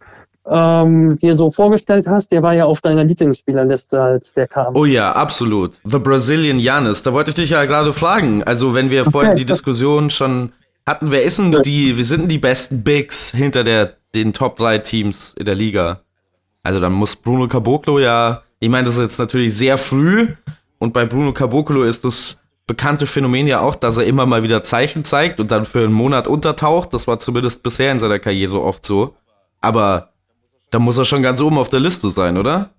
ähm, 0.49 1.17
dir 1.19 1.37
so 1.37 1.51
vorgestellt 1.51 2.07
hast. 2.07 2.31
Der 2.31 2.43
war 2.43 2.53
ja 2.53 2.65
auf 2.65 2.81
deiner 2.81 3.03
Lieblingsspielerliste, 3.03 4.01
als 4.01 4.33
der 4.33 4.47
kam. 4.47 4.75
Oh 4.75 4.85
ja, 4.85 5.11
absolut. 5.11 5.79
The 5.83 5.99
Brazilian 5.99 6.59
Janis. 6.59 7.03
Da 7.03 7.13
wollte 7.13 7.29
ich 7.29 7.35
dich 7.35 7.51
ja 7.51 7.65
gerade 7.65 7.93
fragen. 7.93 8.43
Also, 8.43 8.73
wenn 8.73 8.89
wir 8.89 9.05
vorhin 9.05 9.35
die 9.37 9.45
Diskussion 9.45 10.09
schon 10.09 10.51
hatten, 10.89 11.11
wer 11.11 11.23
ist 11.23 11.39
denn 11.39 11.61
die, 11.63 11.95
wir 11.97 12.05
sind 12.05 12.27
die 12.29 12.37
besten 12.37 12.83
Bigs 12.83 13.31
hinter 13.31 13.63
der, 13.63 13.97
den 14.13 14.33
Top 14.33 14.57
3 14.57 14.79
Teams 14.79 15.33
in 15.37 15.45
der 15.45 15.55
Liga? 15.55 16.01
Also, 16.63 16.79
dann 16.79 16.93
muss 16.93 17.15
Bruno 17.15 17.47
Caboclo 17.47 17.99
ja 17.99 18.43
ich 18.59 18.69
meine, 18.69 18.85
das 18.85 18.95
ist 18.95 19.01
jetzt 19.01 19.19
natürlich 19.19 19.55
sehr 19.55 19.77
früh 19.77 20.27
und 20.79 20.93
bei 20.93 21.05
Bruno 21.05 21.31
Caboclo 21.31 21.83
ist 21.83 22.03
das 22.03 22.41
bekannte 22.67 23.05
Phänomen 23.05 23.47
ja 23.47 23.61
auch, 23.61 23.75
dass 23.75 23.97
er 23.97 24.03
immer 24.03 24.25
mal 24.25 24.43
wieder 24.43 24.63
Zeichen 24.63 25.03
zeigt 25.03 25.39
und 25.39 25.49
dann 25.49 25.65
für 25.65 25.79
einen 25.79 25.93
Monat 25.93 26.27
untertaucht. 26.27 26.93
Das 26.93 27.07
war 27.07 27.19
zumindest 27.19 27.63
bisher 27.63 27.91
in 27.91 27.99
seiner 27.99 28.19
Karriere 28.19 28.61
oft 28.61 28.85
so. 28.85 29.15
Aber 29.61 30.09
da 30.71 30.79
muss 30.79 30.97
er 30.97 31.05
schon 31.05 31.23
ganz 31.23 31.41
oben 31.41 31.57
auf 31.57 31.69
der 31.69 31.79
Liste 31.79 32.11
sein, 32.11 32.37
oder? 32.37 32.71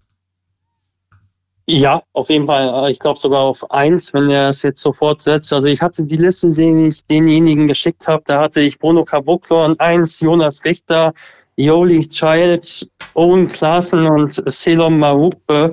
Ja, 1.72 2.02
auf 2.14 2.28
jeden 2.28 2.46
Fall. 2.46 2.90
Ich 2.90 2.98
glaube 2.98 3.20
sogar 3.20 3.42
auf 3.42 3.70
eins, 3.70 4.12
wenn 4.12 4.28
er 4.28 4.48
es 4.48 4.62
jetzt 4.64 4.82
sofort 4.82 5.22
setzt. 5.22 5.52
Also 5.52 5.68
ich 5.68 5.80
hatte 5.80 6.02
die 6.02 6.16
Liste, 6.16 6.50
die 6.52 6.88
ich 6.88 7.06
denjenigen 7.06 7.68
geschickt 7.68 8.08
habe, 8.08 8.24
da 8.26 8.40
hatte 8.40 8.60
ich 8.60 8.76
Bruno 8.76 9.04
Caboclo 9.04 9.64
an 9.66 9.78
eins, 9.78 10.18
Jonas 10.18 10.64
Richter, 10.64 11.12
Yoli 11.54 12.08
Childs, 12.08 12.88
Owen 13.14 13.46
Klaassen 13.46 14.04
und 14.06 14.42
Selom 14.50 14.98
Marupe. 14.98 15.70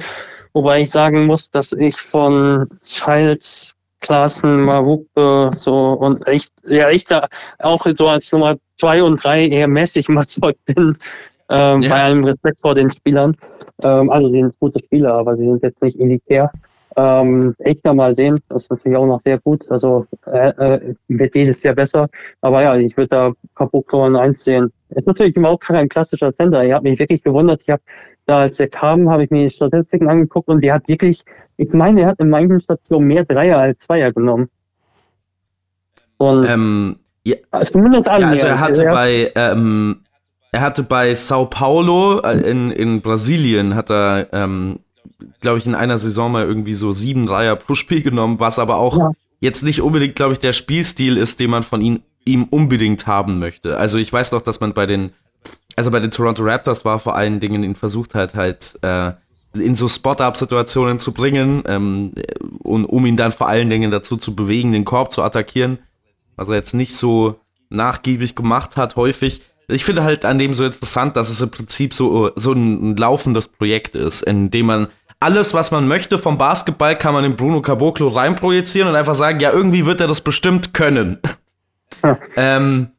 Wobei 0.53 0.81
ich 0.81 0.91
sagen 0.91 1.25
muss, 1.25 1.49
dass 1.49 1.73
ich 1.73 1.95
von 1.95 2.67
Childs, 2.83 3.73
Klaassen, 3.99 4.65
Marupe 4.65 5.49
so 5.55 5.73
und 5.73 6.27
echt, 6.27 6.51
ja, 6.67 6.91
ich 6.91 7.05
da 7.05 7.27
auch 7.57 7.87
so 7.97 8.07
als 8.07 8.31
Nummer 8.31 8.55
zwei 8.79 9.01
und 9.01 9.23
drei 9.23 9.47
eher 9.47 9.67
mäßig 9.67 10.09
überzeugt 10.09 10.63
bin. 10.65 10.95
Ähm, 11.49 11.81
ja. 11.81 11.89
Bei 11.89 12.03
allem 12.03 12.23
Respekt 12.23 12.61
vor 12.61 12.75
den 12.75 12.91
Spielern. 12.91 13.33
Ähm, 13.83 14.09
also, 14.09 14.29
sie 14.29 14.41
sind 14.41 14.59
gute 14.59 14.79
Spieler, 14.79 15.13
aber 15.13 15.35
sie 15.37 15.45
sind 15.45 15.63
jetzt 15.63 15.81
nicht 15.81 15.99
elitär. 15.99 16.51
Ähm, 16.97 17.53
Echter 17.59 17.93
mal 17.93 18.15
sehen, 18.15 18.39
das 18.49 18.63
ist 18.63 18.71
natürlich 18.71 18.97
auch 18.97 19.05
noch 19.05 19.21
sehr 19.21 19.37
gut. 19.37 19.69
Also 19.69 20.07
äh, 20.25 20.49
äh, 20.49 20.95
wird 21.07 21.35
jedes 21.35 21.61
Jahr 21.61 21.75
besser. 21.75 22.09
Aber 22.41 22.63
ja, 22.63 22.75
ich 22.75 22.97
würde 22.97 23.09
da 23.09 23.31
Caboclo 23.53 24.05
an 24.05 24.15
1 24.15 24.43
sehen. 24.43 24.73
Ist 24.89 25.05
natürlich 25.05 25.35
überhaupt 25.35 25.63
kein 25.63 25.89
klassischer 25.89 26.33
Center. 26.33 26.63
Ich 26.63 26.73
habe 26.73 26.89
mich 26.89 26.97
wirklich 26.97 27.23
gewundert. 27.23 27.61
Ich 27.61 27.69
habe 27.69 27.83
da, 28.25 28.39
als 28.39 28.59
er 28.59 28.67
kam, 28.67 29.11
habe 29.11 29.25
ich 29.25 29.29
mir 29.29 29.43
die 29.43 29.55
Statistiken 29.55 30.09
angeguckt 30.09 30.47
und 30.49 30.61
der 30.61 30.73
hat 30.73 30.87
wirklich, 30.87 31.23
ich 31.57 31.71
meine, 31.71 32.01
er 32.01 32.07
hat 32.07 32.19
in 32.19 32.31
manchen 32.31 32.59
Stationen 32.61 33.07
mehr 33.07 33.25
Dreier 33.25 33.59
als 33.59 33.77
Zweier 33.77 34.11
genommen. 34.11 34.49
Und 36.17 36.49
ähm, 36.49 36.99
ja, 37.23 37.35
also 37.51 37.73
zumindest 37.73 38.07
ja, 38.07 38.13
also 38.13 38.47
er 38.47 38.59
hatte 38.59 38.85
er 38.85 38.91
bei 38.91 39.31
ähm, 39.35 40.01
er 40.57 40.61
hatte 40.61 40.81
bei 40.81 41.13
Sao 41.13 41.45
Paulo 41.45 42.19
äh, 42.21 42.39
in, 42.49 42.71
in 42.71 43.01
Brasilien 43.01 43.75
hat 43.75 43.91
er 43.91 44.27
ähm, 44.33 44.79
glaube 45.39 45.59
ich, 45.59 45.67
in 45.67 45.75
einer 45.75 45.99
Saison 45.99 46.31
mal 46.31 46.45
irgendwie 46.45 46.73
so 46.73 46.93
sieben 46.93 47.27
Dreier 47.27 47.55
pro 47.55 47.75
Spiel 47.75 48.01
genommen, 48.01 48.39
was 48.39 48.57
aber 48.57 48.77
auch 48.77 48.97
ja. 48.97 49.11
jetzt 49.39 49.63
nicht 49.63 49.81
unbedingt, 49.81 50.15
glaube 50.15 50.33
ich, 50.33 50.39
der 50.39 50.53
Spielstil 50.53 51.15
ist, 51.15 51.39
den 51.39 51.51
man 51.51 51.61
von 51.61 51.81
ihm, 51.81 52.01
ihm 52.25 52.45
unbedingt 52.45 53.05
haben 53.05 53.37
möchte. 53.37 53.77
Also 53.77 53.99
ich 53.99 54.11
weiß 54.11 54.31
doch, 54.31 54.41
dass 54.41 54.59
man 54.59 54.73
bei 54.73 54.87
den, 54.87 55.11
also 55.75 55.91
bei 55.91 55.99
den 55.99 56.11
Toronto 56.11 56.43
Raptors 56.43 56.85
war 56.85 56.97
vor 56.97 57.15
allen 57.15 57.39
Dingen 57.39 57.63
ihn 57.63 57.75
versucht 57.75 58.15
halt 58.15 58.33
halt 58.33 58.79
äh, 58.81 59.11
in 59.53 59.75
so 59.75 59.87
Spot-Up-Situationen 59.87 60.97
zu 60.97 61.13
bringen 61.13 61.63
ähm, 61.67 62.13
und 62.63 62.85
um 62.85 63.05
ihn 63.05 63.17
dann 63.17 63.31
vor 63.31 63.47
allen 63.47 63.69
Dingen 63.69 63.91
dazu 63.91 64.17
zu 64.17 64.35
bewegen, 64.35 64.71
den 64.71 64.85
Korb 64.85 65.13
zu 65.13 65.21
attackieren, 65.21 65.77
was 66.35 66.49
er 66.49 66.55
jetzt 66.55 66.73
nicht 66.73 66.95
so 66.95 67.39
nachgiebig 67.69 68.35
gemacht 68.35 68.75
hat, 68.75 68.95
häufig. 68.95 69.41
Ich 69.69 69.83
finde 69.83 70.03
halt 70.03 70.23
an 70.23 70.37
dem 70.37 70.53
so 70.53 70.65
interessant, 70.65 71.17
dass 71.17 71.29
es 71.29 71.41
im 71.41 71.51
Prinzip 71.51 71.93
so, 71.93 72.31
so 72.35 72.53
ein 72.53 72.95
laufendes 72.95 73.49
Projekt 73.49 73.95
ist, 73.97 74.21
in 74.21 74.49
dem 74.49 74.67
man 74.67 74.87
alles, 75.19 75.53
was 75.53 75.71
man 75.71 75.87
möchte 75.87 76.17
vom 76.17 76.37
Basketball, 76.37 76.95
kann 76.95 77.13
man 77.13 77.25
in 77.25 77.35
Bruno 77.35 77.61
Caboclo 77.61 78.07
reinprojizieren 78.07 78.89
und 78.89 78.95
einfach 78.95 79.15
sagen, 79.15 79.39
ja, 79.39 79.51
irgendwie 79.51 79.85
wird 79.85 79.99
er 79.99 80.07
das 80.07 80.21
bestimmt 80.21 80.73
können. 80.73 81.17
ähm, 82.37 82.91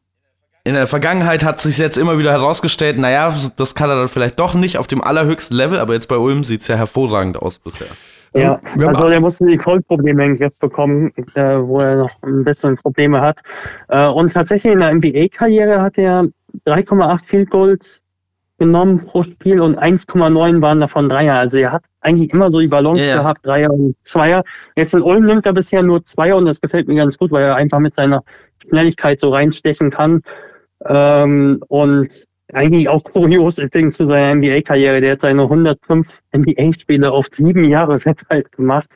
in 0.65 0.75
der 0.75 0.87
Vergangenheit 0.87 1.45
hat 1.45 1.61
sich 1.61 1.79
jetzt 1.79 1.97
immer 1.97 2.19
wieder 2.19 2.33
herausgestellt, 2.33 2.99
naja, 2.99 3.35
das 3.57 3.75
kann 3.75 3.89
er 3.89 3.97
dann 3.97 4.09
vielleicht 4.09 4.39
doch 4.39 4.55
nicht 4.55 4.77
auf 4.77 4.87
dem 4.87 5.03
allerhöchsten 5.03 5.57
Level, 5.57 5.79
aber 5.79 5.95
jetzt 5.95 6.09
bei 6.09 6.17
Ulm 6.19 6.45
sieht 6.45 6.61
es 6.61 6.69
ja 6.69 6.77
hervorragend 6.77 7.39
aus 7.39 7.59
bisher. 7.59 7.87
Ja, 8.35 8.61
also 8.77 9.09
der 9.09 9.21
muss 9.21 9.39
die 9.39 9.59
Vollprobleme 9.59 10.37
Griff 10.37 10.59
bekommen, 10.59 11.13
äh, 11.35 11.59
wo 11.59 11.81
er 11.81 11.97
noch 11.97 12.11
ein 12.23 12.45
bisschen 12.45 12.77
Probleme 12.77 13.21
hat. 13.23 13.41
Äh, 13.89 14.07
und 14.07 14.35
tatsächlich 14.35 14.75
in 14.75 14.81
der 14.81 14.93
NBA-Karriere 14.93 15.81
hat 15.81 15.97
er 15.97 16.27
3,8 16.69 17.25
Field 17.25 17.51
Goals 17.51 18.03
genommen 18.59 19.07
pro 19.07 19.23
Spiel 19.23 19.61
und 19.61 19.79
1,9 19.79 20.61
waren 20.61 20.81
davon 20.81 21.09
Dreier. 21.09 21.37
Also 21.37 21.59
er 21.59 21.73
hat 21.73 21.85
eigentlich 22.01 22.31
immer 22.33 22.51
so 22.51 22.61
die 22.61 22.67
Balance 22.67 23.05
ja. 23.05 23.17
gehabt, 23.19 23.47
Dreier 23.47 23.71
und 23.71 23.95
Zweier. 24.03 24.43
Jetzt 24.77 24.95
in 24.95 25.03
Ulm 25.03 25.25
nimmt 25.25 25.47
er 25.47 25.53
bisher 25.53 25.83
nur 25.83 26.05
Zweier 26.05 26.37
und 26.37 26.47
das 26.47 26.61
gefällt 26.61 26.89
mir 26.89 26.97
ganz 26.97 27.17
gut, 27.17 27.31
weil 27.31 27.45
er 27.45 27.57
einfach 27.57 27.79
mit 27.79 27.95
seiner 27.95 28.25
Schnelligkeit 28.69 29.21
so 29.21 29.31
reinstechen 29.31 29.91
kann. 29.91 30.23
Ähm, 30.85 31.63
und 31.69 32.27
eigentlich 32.53 32.89
auch 32.89 33.05
kurios 33.05 33.57
Ding 33.57 33.93
zu 33.93 34.07
seiner 34.07 34.35
NBA-Karriere. 34.35 35.01
Der 35.01 35.13
hat 35.13 35.21
seine 35.21 35.43
105 35.43 36.21
NBA-Spiele 36.37 37.11
auf 37.11 37.27
sieben 37.31 37.65
Jahre 37.65 37.99
verteilt 38.01 38.51
gemacht. 38.53 38.95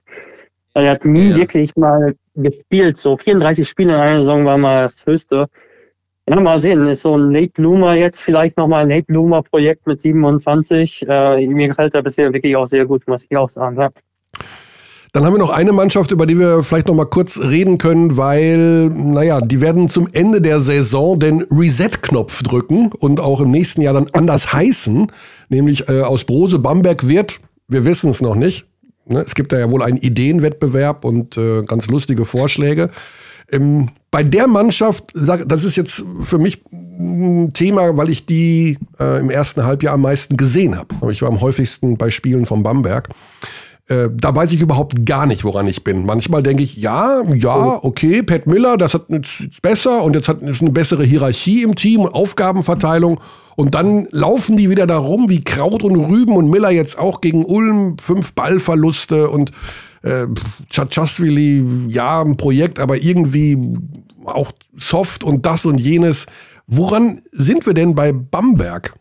Er 0.75 0.93
hat 0.93 1.05
nie 1.05 1.31
ja. 1.31 1.37
wirklich 1.37 1.77
mal 1.77 2.15
gespielt. 2.35 2.97
So 2.97 3.17
34 3.17 3.69
Spiele 3.69 3.95
in 3.95 4.01
einer 4.01 4.19
Saison 4.21 4.45
war 4.45 4.57
mal 4.57 4.85
das 4.85 5.05
höchste. 5.07 5.47
Ja, 6.29 6.39
mal 6.41 6.61
sehen. 6.61 6.87
Ist 6.87 7.03
so 7.03 7.17
ein 7.17 7.33
Late 7.33 7.53
Bloomer 7.55 7.95
jetzt 7.95 8.21
vielleicht 8.21 8.57
nochmal 8.57 8.85
ein 8.85 8.91
Late 8.91 9.07
Bloomer 9.07 9.43
Projekt 9.43 9.87
mit 9.87 10.01
27. 10.03 11.07
Äh, 11.09 11.47
mir 11.49 11.69
gefällt 11.69 11.95
er 11.95 12.03
bisher 12.03 12.33
wirklich 12.33 12.55
auch 12.57 12.67
sehr 12.67 12.87
gut, 12.87 13.07
muss 13.09 13.27
ich 13.29 13.37
auch 13.37 13.49
sagen. 13.49 13.77
Ja. 13.77 13.91
Dann 15.13 15.27
haben 15.27 15.35
wir 15.35 15.39
noch 15.39 15.51
eine 15.51 15.73
Mannschaft, 15.73 16.11
über 16.11 16.25
die 16.25 16.39
wir 16.39 16.63
vielleicht 16.63 16.87
noch 16.87 16.95
mal 16.95 17.05
kurz 17.05 17.39
reden 17.39 17.77
können, 17.77 18.17
weil, 18.17 18.89
naja, 18.89 19.43
die 19.43 19.61
werden 19.61 19.91
zum 19.91 20.09
Ende 20.11 20.41
der 20.41 20.59
Saison 20.59 21.19
den 21.19 21.43
Reset-Knopf 21.51 22.43
drücken 22.43 22.91
und 22.99 23.21
auch 23.21 23.43
im 23.43 23.51
nächsten 23.51 23.83
Jahr 23.83 23.93
dann 23.93 24.07
anders 24.13 24.55
heißen, 24.55 25.09
nämlich 25.51 25.91
äh, 25.91 26.01
aus 26.01 26.25
Brose 26.25 26.59
Bamberg 26.61 27.09
wird, 27.09 27.41
wir 27.69 27.85
wissen 27.85 28.09
es 28.09 28.23
noch 28.23 28.37
nicht, 28.37 28.65
ne? 29.05 29.21
es 29.21 29.35
gibt 29.35 29.53
da 29.53 29.59
ja 29.59 29.71
wohl 29.71 29.83
einen 29.83 29.99
Ideenwettbewerb 29.99 31.05
und 31.05 31.37
äh, 31.37 31.61
ganz 31.63 31.89
lustige 31.89 32.25
Vorschläge. 32.25 32.89
Ähm, 33.53 33.87
bei 34.11 34.23
der 34.23 34.47
Mannschaft, 34.47 35.05
das 35.15 35.65
ist 35.65 35.77
jetzt 35.77 36.05
für 36.23 36.39
mich 36.39 36.63
ein 36.73 37.53
Thema, 37.53 37.97
weil 37.97 38.11
ich 38.11 38.27
die 38.27 38.79
äh, 39.01 39.21
im 39.21 39.31
ersten 39.31 39.65
Halbjahr 39.65 39.95
am 39.95 40.03
meisten 40.03 40.37
gesehen 40.37 40.77
habe. 40.77 41.13
Ich 41.13 41.23
war 41.23 41.29
am 41.29 41.41
häufigsten 41.41 41.97
bei 41.97 42.11
Spielen 42.11 42.45
von 42.45 42.63
Bamberg. 42.63 43.09
Äh, 43.89 44.11
da 44.15 44.35
weiß 44.35 44.53
ich 44.53 44.61
überhaupt 44.61 45.05
gar 45.07 45.27
nicht, 45.27 45.45
woran 45.45 45.67
ich 45.67 45.83
bin. 45.83 46.07
Manchmal 46.07 46.43
denke 46.43 46.63
ich, 46.63 46.77
ja, 46.77 47.23
ja, 47.35 47.79
okay, 47.83 48.23
Pat 48.23 48.47
Miller, 48.47 48.77
das 48.77 48.95
hat 48.95 49.07
jetzt 49.09 49.61
besser 49.61 50.05
und 50.05 50.15
jetzt 50.15 50.29
hat 50.29 50.43
es 50.43 50.61
eine 50.61 50.71
bessere 50.71 51.05
Hierarchie 51.05 51.63
im 51.63 51.75
Team 51.75 52.03
und 52.03 52.15
Aufgabenverteilung. 52.15 53.21
Und 53.57 53.75
dann 53.75 54.07
laufen 54.11 54.57
die 54.57 54.71
wieder 54.71 54.87
da 54.87 54.99
rum 54.99 55.29
wie 55.29 55.43
Kraut 55.43 55.83
und 55.83 55.97
Rüben 55.97 56.37
und 56.37 56.49
Miller 56.49 56.71
jetzt 56.71 56.99
auch 56.99 57.21
gegen 57.21 57.45
Ulm, 57.45 57.97
fünf 57.99 58.35
Ballverluste 58.35 59.29
und 59.29 59.53
äh, 60.03 60.27
ja, 61.89 62.23
ein 62.23 62.37
Projekt, 62.37 62.79
aber 62.79 62.97
irgendwie 62.97 63.59
auch 64.25 64.53
soft 64.75 65.25
und 65.25 65.47
das 65.47 65.65
und 65.67 65.79
jenes. 65.79 66.27
Woran 66.67 67.21
sind 67.33 67.67
wir 67.67 67.75
denn 67.75 67.95
bei 67.95 68.13
Bamberg? 68.13 68.95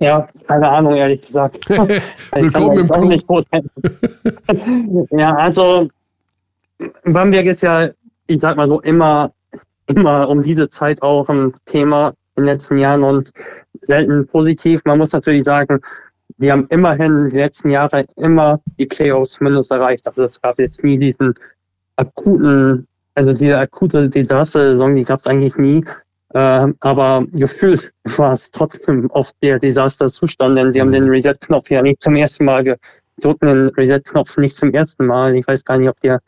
Ja, 0.00 0.26
keine 0.46 0.68
Ahnung, 0.68 0.94
ehrlich 0.94 1.22
gesagt. 1.22 1.68
Willkommen 2.32 2.78
im 2.78 2.88
Club. 2.88 3.44
ja, 5.10 5.34
also 5.34 5.88
Bamberg 7.04 7.46
ist 7.46 7.62
ja, 7.62 7.88
ich 8.28 8.40
sag 8.40 8.56
mal 8.56 8.68
so, 8.68 8.80
immer, 8.80 9.32
immer 9.86 10.28
um 10.28 10.42
diese 10.42 10.70
Zeit 10.70 11.02
auch 11.02 11.28
ein 11.28 11.52
Thema 11.66 12.14
in 12.36 12.44
den 12.44 12.54
letzten 12.54 12.78
Jahren 12.78 13.02
und 13.02 13.32
selten 13.80 14.26
positiv. 14.28 14.80
Man 14.84 14.98
muss 14.98 15.12
natürlich 15.12 15.44
sagen, 15.44 15.80
die 16.38 16.50
haben 16.50 16.66
immerhin 16.70 17.28
die 17.28 17.36
letzten 17.36 17.70
Jahre 17.70 18.06
immer 18.16 18.60
die 18.78 18.86
Playoffs 18.86 19.32
zumindest 19.32 19.70
erreicht. 19.70 20.06
Also 20.06 20.22
es 20.22 20.40
gab 20.40 20.58
jetzt 20.58 20.82
nie 20.84 20.98
diesen 20.98 21.34
akuten, 21.96 22.86
also 23.14 23.32
diese 23.32 23.58
akute 23.58 24.08
Desaster-Saison, 24.08 24.94
die 24.94 25.02
gab 25.02 25.20
es 25.20 25.26
eigentlich 25.26 25.56
nie. 25.56 25.84
Äh, 26.34 26.68
aber 26.80 27.24
gefühlt 27.32 27.92
war 28.16 28.32
es 28.32 28.50
trotzdem 28.50 29.10
oft 29.10 29.34
der 29.42 29.58
Desasterzustand, 29.58 30.56
denn 30.56 30.72
sie 30.72 30.80
haben 30.80 30.92
den. 30.92 31.08
Reset-Knopf 31.08 31.70
ja 31.70 31.82
nicht 31.82 32.00
zum 32.00 32.14
ersten 32.14 32.44
Mal 32.44 32.64
gedrückt, 32.64 33.42
den 33.42 33.68
Reset-Knopf 33.68 34.36
nicht 34.36 34.56
zum 34.56 34.72
ersten 34.72 35.06
Mal. 35.06 35.34
Ich 35.34 35.46
weiß 35.46 35.64
gar 35.64 35.78
nicht, 35.78 35.88
ob 35.88 35.98
der 36.00 36.20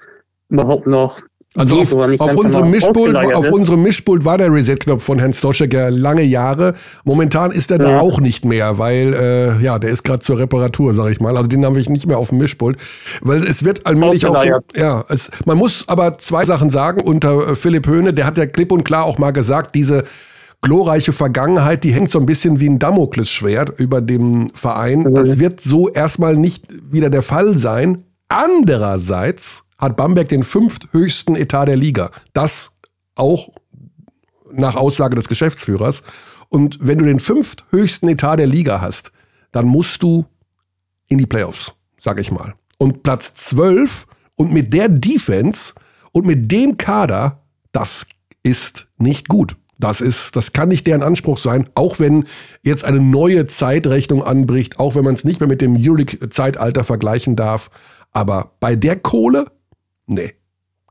überhaupt 0.49 0.87
noch 0.87 1.21
also 1.57 1.81
auf, 1.81 1.93
auf, 1.93 2.37
unserem 2.37 2.71
Mischpult, 2.71 3.17
auf 3.17 3.51
unserem 3.51 3.83
Mischpult 3.83 4.25
war 4.25 4.39
der 4.39 4.53
Reset-Knopf 4.53 5.03
von 5.03 5.19
Herrn 5.19 5.33
Stoschek 5.33 5.75
ja 5.75 5.89
lange 5.89 6.23
Jahre. 6.23 6.75
Momentan 7.03 7.51
ist 7.51 7.73
er 7.73 7.79
ja. 7.81 7.91
da 7.91 8.01
auch 8.01 8.21
nicht 8.21 8.45
mehr, 8.45 8.79
weil 8.79 9.15
äh, 9.15 9.61
ja, 9.61 9.81
der 9.81 9.91
ist 9.91 10.05
gerade 10.05 10.21
zur 10.21 10.39
Reparatur, 10.39 10.95
sag 10.95 11.11
ich 11.11 11.21
mal. 11.21 11.37
Also 11.37 11.49
den 11.49 11.65
habe 11.65 11.81
ich 11.81 11.89
nicht 11.89 12.07
mehr 12.07 12.19
auf 12.19 12.29
dem 12.29 12.39
Mischpult, 12.39 12.79
weil 13.21 13.39
es 13.39 13.65
wird 13.65 13.85
allmählich 13.85 14.27
auch 14.27 14.41
so, 14.41 14.49
ja, 14.77 15.05
es, 15.09 15.33
man 15.45 15.59
muss 15.59 15.89
aber 15.89 16.19
zwei 16.19 16.45
Sachen 16.45 16.71
sagen 16.71 17.01
unter 17.01 17.51
äh, 17.51 17.57
Philipp 17.57 17.89
Höhne, 17.89 18.13
der 18.13 18.27
hat 18.27 18.39
ja 18.39 18.47
klipp 18.47 18.71
und 18.71 18.85
klar 18.85 19.05
auch 19.05 19.19
mal 19.19 19.33
gesagt, 19.33 19.75
diese 19.75 20.05
glorreiche 20.63 21.11
Vergangenheit, 21.11 21.83
die 21.83 21.93
hängt 21.93 22.11
so 22.11 22.21
ein 22.21 22.27
bisschen 22.27 22.61
wie 22.61 22.69
ein 22.69 22.79
Damoklesschwert 22.79 23.71
über 23.77 24.01
dem 24.01 24.49
Verein. 24.51 25.15
Das 25.15 25.41
wird 25.41 25.61
so 25.61 25.89
erstmal 25.89 26.37
nicht 26.37 26.67
wieder 26.93 27.11
der 27.11 27.23
Fall 27.23 27.57
sein. 27.57 28.05
Andererseits 28.29 29.65
hat 29.81 29.97
Bamberg 29.97 30.29
den 30.29 30.43
fünfthöchsten 30.43 31.37
Etat 31.37 31.67
der 31.67 31.77
Liga. 31.77 32.11
Das 32.33 32.71
auch 33.15 33.49
nach 34.53 34.77
Aussage 34.77 35.17
des 35.17 35.29
Geschäftsführers. 35.29 36.03
Und 36.49 36.79
wenn 36.81 36.99
du 36.99 37.05
den 37.05 37.21
fünfthöchsten 37.21 38.09
Etat 38.09 38.37
der 38.37 38.47
Liga 38.47 38.81
hast, 38.81 39.13
dann 39.53 39.67
musst 39.67 40.03
du 40.03 40.27
in 41.09 41.19
die 41.19 41.27
Playoffs, 41.27 41.75
sag 41.99 42.21
ich 42.21 42.31
mal. 42.31 42.55
Und 42.79 43.03
Platz 43.03 43.33
12 43.35 44.07
und 44.37 44.53
mit 44.53 44.73
der 44.73 44.89
Defense 44.89 45.75
und 46.13 46.27
mit 46.27 46.51
dem 46.51 46.77
Kader, 46.77 47.43
das 47.73 48.07
ist 48.43 48.89
nicht 48.99 49.29
gut. 49.29 49.57
Das 49.79 50.03
ist, 50.03 50.37
das 50.37 50.53
kann 50.53 50.69
nicht 50.69 50.87
deren 50.87 51.03
Anspruch 51.03 51.39
sein, 51.39 51.69
auch 51.75 51.99
wenn 51.99 52.27
jetzt 52.63 52.85
eine 52.85 53.01
neue 53.01 53.47
Zeitrechnung 53.47 54.23
anbricht, 54.23 54.79
auch 54.79 54.95
wenn 54.95 55.05
man 55.05 55.15
es 55.15 55.25
nicht 55.25 55.41
mehr 55.41 55.49
mit 55.49 55.63
dem 55.63 55.75
Euroleague-Zeitalter 55.75 56.85
vergleichen 56.85 57.35
darf. 57.35 57.71
Aber 58.13 58.53
bei 58.61 58.77
der 58.77 58.97
Kohle 58.97 59.47
nee, 60.11 60.35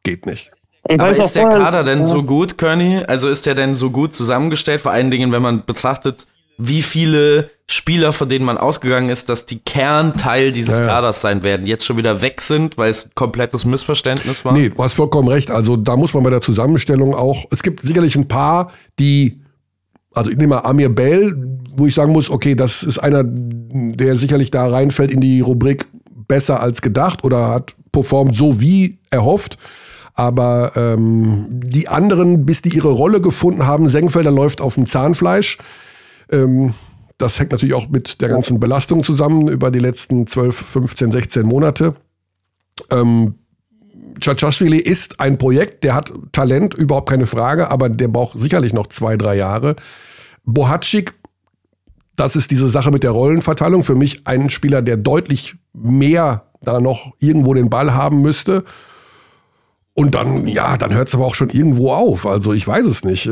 geht 0.04 0.26
nicht. 0.26 0.52
Aber 0.88 1.16
ist 1.16 1.36
der 1.36 1.50
Kader 1.50 1.84
denn 1.84 2.06
so 2.06 2.24
gut, 2.24 2.58
Kearney? 2.58 3.04
Also 3.06 3.30
ist 3.30 3.46
der 3.46 3.54
denn 3.54 3.76
so 3.76 3.92
gut 3.92 4.14
zusammengestellt? 4.14 4.82
Vor 4.82 4.92
allen 4.92 5.12
Dingen, 5.12 5.32
wenn 5.32 5.42
man 5.42 5.66
betrachtet, 5.66 6.26
wie 6.58 6.82
viele 6.82 7.52
Spieler, 7.68 8.12
von 8.12 8.28
denen 8.28 8.44
man 8.44 8.58
ausgegangen 8.58 9.10
ist, 9.10 9.30
dass 9.30 9.46
die 9.46 9.60
Kernteil 9.60 10.52
dieses 10.52 10.80
ja, 10.80 10.86
ja. 10.86 10.92
Kaders 10.92 11.22
sein 11.22 11.44
werden, 11.44 11.68
jetzt 11.68 11.86
schon 11.86 11.98
wieder 11.98 12.22
weg 12.22 12.42
sind, 12.42 12.78
weil 12.78 12.92
es 12.92 13.06
ein 13.06 13.12
komplettes 13.16 13.66
Missverständnis 13.66 14.44
war? 14.44 14.54
Nee, 14.54 14.70
du 14.70 14.84
hast 14.84 14.94
vollkommen 14.94 15.28
recht. 15.28 15.52
Also 15.52 15.78
da 15.78 15.96
muss 15.96 16.14
man 16.14 16.24
bei 16.24 16.32
der 16.32 16.42
Zusammenstellung 16.42 17.14
auch, 17.14 17.46
es 17.52 17.62
gibt 17.62 17.82
sicherlich 17.82 18.16
ein 18.16 18.28
paar, 18.28 18.72
die, 19.00 19.42
also 20.14 20.32
ich 20.32 20.38
nehme 20.38 20.56
mal 20.56 20.62
Amir 20.62 20.90
Bell, 20.90 21.36
wo 21.78 21.86
ich 21.86 21.94
sagen 21.94 22.12
muss, 22.12 22.30
okay, 22.30 22.56
das 22.56 22.84
ist 22.84 22.98
einer, 22.98 23.24
der 23.24 24.18
sicherlich 24.18 24.52
da 24.52 24.68
reinfällt 24.68 25.12
in 25.12 25.22
die 25.22 25.42
Rubrik 25.42 25.86
besser 26.28 26.60
als 26.62 26.82
gedacht 26.82 27.24
oder 27.24 27.50
hat 27.50 27.76
performt 28.00 28.36
so 28.36 28.62
wie 28.62 29.00
erhofft. 29.10 29.58
Aber 30.14 30.74
ähm, 30.76 31.48
die 31.50 31.88
anderen, 31.88 32.46
bis 32.46 32.62
die 32.62 32.76
ihre 32.76 32.92
Rolle 32.92 33.22
gefunden 33.22 33.66
haben, 33.66 33.88
Senkfelder 33.88 34.32
läuft 34.32 34.62
auf 34.62 34.76
dem 34.76 34.86
Zahnfleisch. 34.86 35.58
Ähm, 36.32 36.74
das 37.18 37.40
hängt 37.40 37.52
natürlich 37.52 37.76
auch 37.76 37.90
mit 37.90 38.22
der 38.22 38.30
ganzen 38.30 38.60
Belastung 38.60 39.04
zusammen 39.04 39.48
über 39.48 39.72
die 39.72 39.80
letzten 39.80 40.28
12, 40.28 40.56
15, 40.56 41.12
16 41.12 41.46
Monate. 41.46 41.96
Ähm, 42.92 43.36
Chachashvili 44.22 44.78
ist 44.78 45.20
ein 45.20 45.38
Projekt, 45.38 45.84
der 45.84 45.96
hat 45.96 46.12
Talent, 46.32 46.74
überhaupt 46.74 47.10
keine 47.10 47.26
Frage, 47.26 47.70
aber 47.70 47.90
der 47.90 48.08
braucht 48.08 48.40
sicherlich 48.40 48.74
noch 48.74 48.88
zwei, 48.88 49.16
drei 49.18 49.36
Jahre. 49.36 49.76
Bohatschik, 50.46 51.14
das 52.16 52.36
ist 52.36 52.52
diese 52.52 52.70
Sache 52.70 52.92
mit 52.92 53.04
der 53.04 53.12
Rollenverteilung. 53.12 53.84
Für 53.84 53.96
mich 53.96 54.28
ein 54.28 54.50
Spieler, 54.50 54.82
der 54.82 54.98
deutlich 54.98 55.56
mehr 55.74 56.49
da 56.62 56.80
noch 56.80 57.14
irgendwo 57.20 57.54
den 57.54 57.70
Ball 57.70 57.94
haben 57.94 58.22
müsste. 58.22 58.64
Und 60.00 60.16
dann, 60.16 60.48
ja, 60.48 60.78
dann 60.78 60.96
hört 60.96 61.10
es 61.10 61.16
aber 61.16 61.26
auch 61.26 61.36
schon 61.36 61.50
irgendwo 61.50 61.92
auf. 61.92 62.26
Also 62.26 62.54
ich 62.54 62.66
weiß 62.66 62.86
es 62.86 63.04
nicht. 63.04 63.26
Äh, 63.26 63.32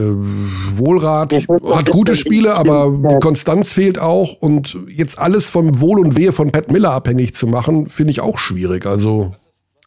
Wohlrat 0.75 1.33
hat 1.33 1.89
gute 1.89 2.15
Spiele, 2.15 2.55
aber 2.55 2.93
die 3.09 3.19
Konstanz 3.19 3.71
fehlt 3.71 3.99
auch. 3.99 4.33
Und 4.41 4.77
jetzt 4.89 5.17
alles 5.17 5.49
vom 5.49 5.79
Wohl 5.79 5.97
und 5.99 6.17
Wehe 6.17 6.33
von 6.33 6.51
Pat 6.51 6.69
Miller 6.69 6.91
abhängig 6.91 7.33
zu 7.33 7.47
machen, 7.47 7.87
finde 7.87 8.11
ich 8.11 8.19
auch 8.19 8.37
schwierig. 8.37 8.85
Also. 8.85 9.33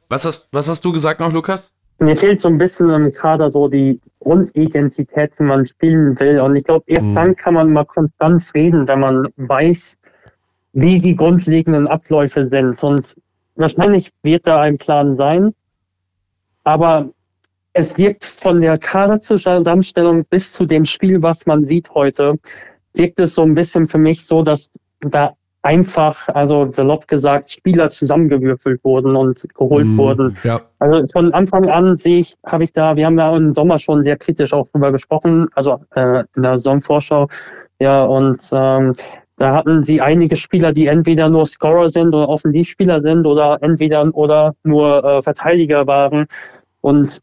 Was 0.09 0.25
hast, 0.25 0.49
was 0.53 0.69
hast 0.69 0.83
du 0.85 0.93
gesagt 0.93 1.21
noch, 1.21 1.33
Lukas? 1.33 1.71
Mir 1.99 2.17
fehlt 2.17 2.41
so 2.41 2.49
ein 2.49 2.57
bisschen 2.57 2.89
im 2.89 3.13
Kader 3.13 3.53
so 3.53 3.69
die 3.69 4.01
Grundidentität, 4.21 5.39
wie 5.39 5.43
man 5.43 5.67
spielen 5.67 6.19
will. 6.19 6.41
Und 6.41 6.57
ich 6.57 6.65
glaube, 6.65 6.85
erst 6.87 7.09
mhm. 7.09 7.15
dann 7.15 7.37
kann 7.37 7.55
man 7.55 7.75
mal 7.75 7.85
Konstanz 7.85 8.55
reden, 8.55 8.89
wenn 8.89 9.01
man 9.01 9.29
weiß, 9.37 9.99
wie 10.73 10.99
die 10.99 11.15
grundlegenden 11.15 11.87
Abläufe 11.87 12.49
sind. 12.49 12.83
Und 12.83 13.17
Wahrscheinlich 13.61 14.09
wird 14.23 14.47
da 14.47 14.61
ein 14.61 14.79
Plan 14.79 15.17
sein, 15.17 15.55
aber 16.65 17.11
es 17.75 17.97
wirkt 17.99 18.25
von 18.25 18.61
der 18.61 18.79
Kaderzusammenstellung 18.79 20.25
bis 20.31 20.53
zu 20.53 20.65
dem 20.65 20.85
Spiel, 20.85 21.23
was 21.23 21.47
man 21.47 21.65
sieht 21.65 21.91
heute, 21.95 22.39
wirkt 22.95 23.21
es 23.21 23.35
so 23.35 23.43
ein 23.43 23.55
bisschen 23.55 23.87
für 23.87 23.99
mich 23.99 24.27
so, 24.27 24.43
dass 24.43 24.71
da 25.01 25.35
einfach, 25.63 26.29
also 26.29 26.71
salopp 26.71 27.07
gesagt, 27.07 27.51
Spieler 27.51 27.91
zusammengewürfelt 27.91 28.83
wurden 28.83 29.15
und 29.15 29.47
geholt 29.55 29.87
mm, 29.87 29.99
wurden. 29.99 30.39
Ja. 30.43 30.63
Also 30.79 31.07
von 31.13 31.35
Anfang 31.35 31.69
an 31.69 31.97
sehe 31.97 32.21
ich, 32.21 32.35
habe 32.47 32.65
ich 32.65 32.73
da, 32.73 32.97
wir 32.97 33.05
haben 33.05 33.19
ja 33.19 33.37
im 33.37 33.53
Sommer 33.53 33.79
schon 33.79 34.03
sehr 34.03 34.17
kritisch 34.17 34.55
auch 34.55 34.67
drüber 34.69 34.91
gesprochen, 34.91 35.49
also 35.55 35.79
äh, 35.95 36.25
in 36.35 36.43
der 36.43 36.59
Saisonvorschau, 36.59 37.29
ja, 37.79 38.05
und 38.05 38.41
ähm, 38.53 38.95
da 39.41 39.55
hatten 39.55 39.83
sie 39.83 40.03
einige 40.03 40.37
Spieler, 40.37 40.71
die 40.71 40.87
entweder 40.87 41.31
nur 41.31 41.47
Scorer 41.47 41.89
sind 41.89 42.15
oder 42.15 42.29
Offensivspieler 42.29 43.01
sind 43.01 43.27
oder 43.27 43.57
entweder 43.63 44.07
oder 44.15 44.55
nur 44.65 45.03
äh, 45.03 45.23
Verteidiger 45.23 45.87
waren. 45.87 46.27
Und 46.83 47.23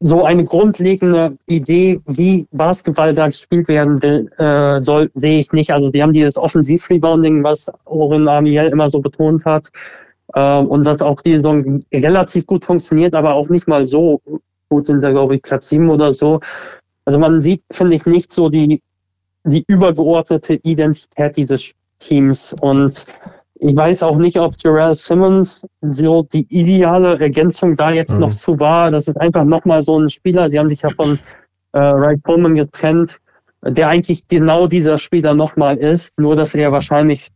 so 0.00 0.24
eine 0.24 0.44
grundlegende 0.44 1.38
Idee, 1.46 2.00
wie 2.06 2.48
Basketball 2.50 3.14
da 3.14 3.26
gespielt 3.26 3.68
werden 3.68 4.02
will, 4.02 4.28
äh, 4.38 4.82
soll, 4.82 5.12
sehe 5.14 5.38
ich 5.38 5.52
nicht. 5.52 5.70
Also 5.70 5.90
die 5.90 6.02
haben 6.02 6.10
dieses 6.10 6.36
Offensiv-Rebounding, 6.36 7.44
was 7.44 7.70
Oren 7.84 8.26
Amiel 8.26 8.64
immer 8.64 8.90
so 8.90 8.98
betont 8.98 9.44
hat, 9.44 9.68
äh, 10.34 10.58
und 10.58 10.84
was 10.84 11.02
auch 11.02 11.20
die 11.20 11.36
Saison 11.36 11.78
relativ 11.92 12.46
gut 12.46 12.64
funktioniert, 12.64 13.14
aber 13.14 13.32
auch 13.32 13.48
nicht 13.48 13.68
mal 13.68 13.86
so 13.86 14.20
gut 14.70 14.88
sind 14.88 15.02
da, 15.02 15.12
glaube 15.12 15.36
ich, 15.36 15.42
Platz 15.42 15.68
7 15.68 15.88
oder 15.88 16.14
so. 16.14 16.40
Also 17.04 17.20
man 17.20 17.40
sieht, 17.40 17.62
finde 17.70 17.94
ich, 17.94 18.06
nicht 18.06 18.32
so 18.32 18.48
die, 18.48 18.82
die 19.44 19.64
übergeordnete 19.68 20.54
Identität 20.62 21.36
dieses 21.36 21.72
Teams 21.98 22.54
und 22.60 23.06
ich 23.56 23.76
weiß 23.76 24.02
auch 24.02 24.16
nicht, 24.16 24.38
ob 24.38 24.54
Jarrell 24.62 24.94
Simmons 24.94 25.66
so 25.80 26.24
die 26.24 26.46
ideale 26.50 27.18
Ergänzung 27.18 27.76
da 27.76 27.92
jetzt 27.92 28.14
mhm. 28.14 28.20
noch 28.20 28.30
zu 28.30 28.58
war. 28.58 28.90
Das 28.90 29.08
ist 29.08 29.16
einfach 29.20 29.44
nochmal 29.44 29.82
so 29.82 29.98
ein 29.98 30.08
Spieler. 30.08 30.50
Sie 30.50 30.58
haben 30.58 30.68
sich 30.68 30.82
ja 30.82 30.90
von 30.90 31.18
äh, 31.72 31.78
Wright 31.78 32.22
Coleman 32.24 32.56
getrennt, 32.56 33.18
der 33.62 33.88
eigentlich 33.88 34.26
genau 34.28 34.66
dieser 34.66 34.98
Spieler 34.98 35.34
nochmal 35.34 35.76
ist. 35.78 36.18
Nur, 36.18 36.36
dass 36.36 36.54
er 36.54 36.72
wahrscheinlich, 36.72 37.28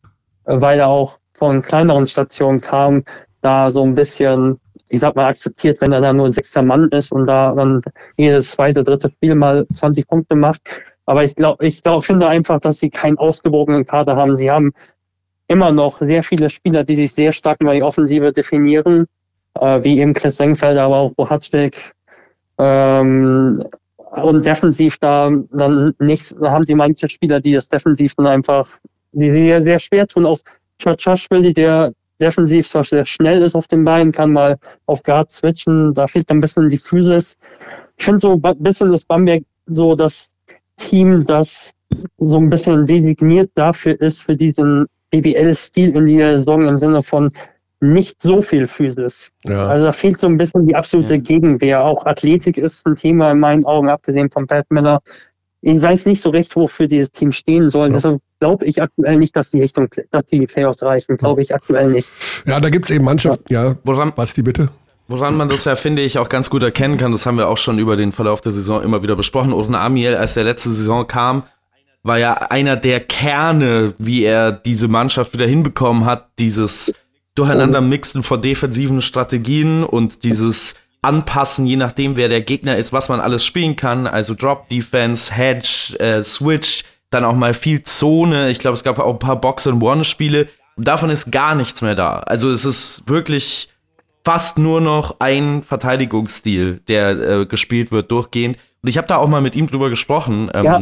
äh, 0.44 0.60
weil 0.60 0.80
er 0.80 0.88
auch 0.88 1.18
von 1.34 1.62
kleineren 1.62 2.06
Stationen 2.06 2.60
kam, 2.60 3.04
da 3.40 3.70
so 3.70 3.84
ein 3.84 3.94
bisschen, 3.94 4.58
ich 4.88 5.00
sag 5.00 5.14
mal, 5.14 5.26
akzeptiert, 5.26 5.80
wenn 5.80 5.92
er 5.92 6.00
da 6.00 6.12
nur 6.12 6.26
ein 6.26 6.32
sechster 6.32 6.62
Mann 6.62 6.88
ist 6.88 7.12
und 7.12 7.26
da 7.26 7.54
dann 7.54 7.80
jedes 8.16 8.50
zweite, 8.50 8.82
dritte 8.82 9.10
Spiel 9.10 9.36
mal 9.36 9.66
20 9.72 10.06
Punkte 10.08 10.34
macht. 10.34 10.60
Aber 11.08 11.24
ich 11.24 11.34
glaube, 11.34 11.66
ich 11.66 11.82
glaube, 11.82 12.02
finde 12.02 12.28
einfach, 12.28 12.60
dass 12.60 12.80
sie 12.80 12.90
keinen 12.90 13.16
ausgewogenen 13.16 13.86
Kader 13.86 14.14
haben. 14.14 14.36
Sie 14.36 14.50
haben 14.50 14.74
immer 15.46 15.72
noch 15.72 16.00
sehr 16.00 16.22
viele 16.22 16.50
Spieler, 16.50 16.84
die 16.84 16.96
sich 16.96 17.14
sehr 17.14 17.32
stark 17.32 17.62
über 17.62 17.72
die 17.72 17.82
Offensive 17.82 18.30
definieren, 18.30 19.06
äh, 19.54 19.82
wie 19.82 20.00
eben 20.00 20.12
Chris 20.12 20.36
Sengfeld, 20.36 20.76
aber 20.76 20.96
auch 20.96 21.12
Bohatzbeck. 21.14 21.94
Ähm, 22.58 23.64
und 23.96 24.44
defensiv 24.44 24.98
da 24.98 25.30
dann 25.50 25.94
nicht, 25.98 26.34
da 26.42 26.50
haben 26.50 26.64
sie 26.64 26.74
manche 26.74 27.08
Spieler, 27.08 27.40
die 27.40 27.54
das 27.54 27.70
defensiv 27.70 28.14
dann 28.16 28.26
einfach, 28.26 28.68
die 29.12 29.30
sehr, 29.30 29.62
sehr 29.62 29.78
schwer 29.78 30.06
tun. 30.06 30.26
Auch 30.26 30.40
Chachashvili, 30.76 31.54
der 31.54 31.94
defensiv 32.20 32.68
zwar 32.68 32.84
sehr 32.84 33.06
schnell 33.06 33.40
ist 33.42 33.54
auf 33.54 33.66
den 33.66 33.82
Beinen, 33.82 34.12
kann 34.12 34.34
mal 34.34 34.58
auf 34.84 35.02
Guard 35.04 35.30
switchen, 35.30 35.94
da 35.94 36.06
fehlt 36.06 36.30
ein 36.30 36.40
bisschen 36.40 36.68
die 36.68 36.76
Physis. 36.76 37.38
Ich 37.96 38.04
finde 38.04 38.20
so 38.20 38.38
ein 38.42 38.62
bisschen 38.62 38.92
das 38.92 39.06
Bamberg 39.06 39.42
so 39.68 39.94
das 39.94 40.37
Team, 40.78 41.24
das 41.26 41.72
so 42.18 42.38
ein 42.38 42.48
bisschen 42.48 42.86
designiert 42.86 43.50
dafür 43.54 44.00
ist, 44.00 44.22
für 44.22 44.36
diesen 44.36 44.86
BBL-Stil 45.10 45.96
in 45.96 46.06
der 46.06 46.38
Saison 46.38 46.66
im 46.66 46.78
Sinne 46.78 47.02
von 47.02 47.30
nicht 47.80 48.20
so 48.20 48.42
viel 48.42 48.66
Physis. 48.66 49.32
Ja. 49.44 49.68
Also 49.68 49.86
da 49.86 49.92
fehlt 49.92 50.20
so 50.20 50.26
ein 50.26 50.36
bisschen 50.36 50.66
die 50.66 50.74
absolute 50.74 51.14
ja. 51.14 51.20
Gegenwehr. 51.20 51.82
Auch 51.82 52.06
Athletik 52.06 52.58
ist 52.58 52.86
ein 52.86 52.96
Thema 52.96 53.30
in 53.30 53.38
meinen 53.38 53.64
Augen, 53.64 53.88
abgesehen 53.88 54.30
von 54.30 54.46
Pat 54.46 54.66
Miller. 54.70 55.00
Ich 55.60 55.80
weiß 55.80 56.06
nicht 56.06 56.20
so 56.20 56.30
recht, 56.30 56.54
wofür 56.56 56.86
dieses 56.86 57.10
Team 57.10 57.32
stehen 57.32 57.68
soll. 57.70 57.88
Ja. 57.88 57.94
Deshalb 57.94 58.20
glaube 58.40 58.64
ich 58.64 58.82
aktuell 58.82 59.16
nicht, 59.16 59.34
dass 59.36 59.50
die 59.50 59.60
Richtung, 59.60 59.88
dass 60.10 60.24
die 60.26 60.46
Playoffs 60.46 60.82
reichen. 60.82 61.16
Glaube 61.16 61.42
ich 61.42 61.54
aktuell 61.54 61.90
nicht. 61.90 62.08
Ja, 62.46 62.60
da 62.60 62.70
gibt 62.70 62.84
es 62.84 62.90
eben 62.90 63.04
Mannschaften. 63.04 63.52
Ja, 63.52 63.76
woran, 63.84 64.12
Basti, 64.14 64.42
bitte. 64.42 64.70
Woran 65.08 65.36
man 65.36 65.48
das 65.48 65.64
ja, 65.64 65.74
finde 65.74 66.02
ich, 66.02 66.18
auch 66.18 66.28
ganz 66.28 66.50
gut 66.50 66.62
erkennen 66.62 66.98
kann, 66.98 67.12
das 67.12 67.24
haben 67.24 67.38
wir 67.38 67.48
auch 67.48 67.56
schon 67.56 67.78
über 67.78 67.96
den 67.96 68.12
Verlauf 68.12 68.42
der 68.42 68.52
Saison 68.52 68.82
immer 68.82 69.02
wieder 69.02 69.16
besprochen. 69.16 69.54
Oren 69.54 69.74
Amiel, 69.74 70.14
als 70.14 70.34
der 70.34 70.44
letzte 70.44 70.70
Saison 70.70 71.06
kam, 71.06 71.44
war 72.02 72.18
ja 72.18 72.34
einer 72.34 72.76
der 72.76 73.00
Kerne, 73.00 73.94
wie 73.98 74.22
er 74.24 74.52
diese 74.52 74.86
Mannschaft 74.86 75.32
wieder 75.32 75.46
hinbekommen 75.46 76.04
hat, 76.04 76.28
dieses 76.38 76.94
Durcheinander 77.34 77.80
mixen 77.80 78.22
von 78.22 78.42
defensiven 78.42 79.00
Strategien 79.00 79.82
und 79.82 80.24
dieses 80.24 80.74
Anpassen, 81.00 81.64
je 81.64 81.76
nachdem, 81.76 82.16
wer 82.16 82.28
der 82.28 82.42
Gegner 82.42 82.76
ist, 82.76 82.92
was 82.92 83.08
man 83.08 83.20
alles 83.20 83.44
spielen 83.46 83.76
kann. 83.76 84.06
Also 84.06 84.34
Drop 84.34 84.68
Defense, 84.68 85.32
Hedge, 85.32 85.96
äh, 86.00 86.22
Switch, 86.22 86.84
dann 87.10 87.24
auch 87.24 87.34
mal 87.34 87.54
viel 87.54 87.82
Zone. 87.82 88.50
Ich 88.50 88.58
glaube, 88.58 88.74
es 88.74 88.84
gab 88.84 88.98
auch 88.98 89.12
ein 89.12 89.18
paar 89.18 89.40
Box-and-One-Spiele. 89.40 90.48
Davon 90.76 91.08
ist 91.08 91.30
gar 91.30 91.54
nichts 91.54 91.80
mehr 91.80 91.94
da. 91.94 92.18
Also 92.20 92.50
es 92.50 92.64
ist 92.64 93.04
wirklich 93.06 93.70
fast 94.28 94.58
nur 94.58 94.82
noch 94.82 95.16
ein 95.20 95.62
Verteidigungsstil, 95.62 96.82
der 96.86 97.10
äh, 97.12 97.46
gespielt 97.46 97.90
wird 97.92 98.10
durchgehend. 98.10 98.58
Und 98.82 98.90
ich 98.90 98.98
habe 98.98 99.06
da 99.06 99.16
auch 99.16 99.26
mal 99.26 99.40
mit 99.40 99.56
ihm 99.56 99.68
drüber 99.68 99.88
gesprochen 99.88 100.50
ähm, 100.52 100.64
ja, 100.66 100.80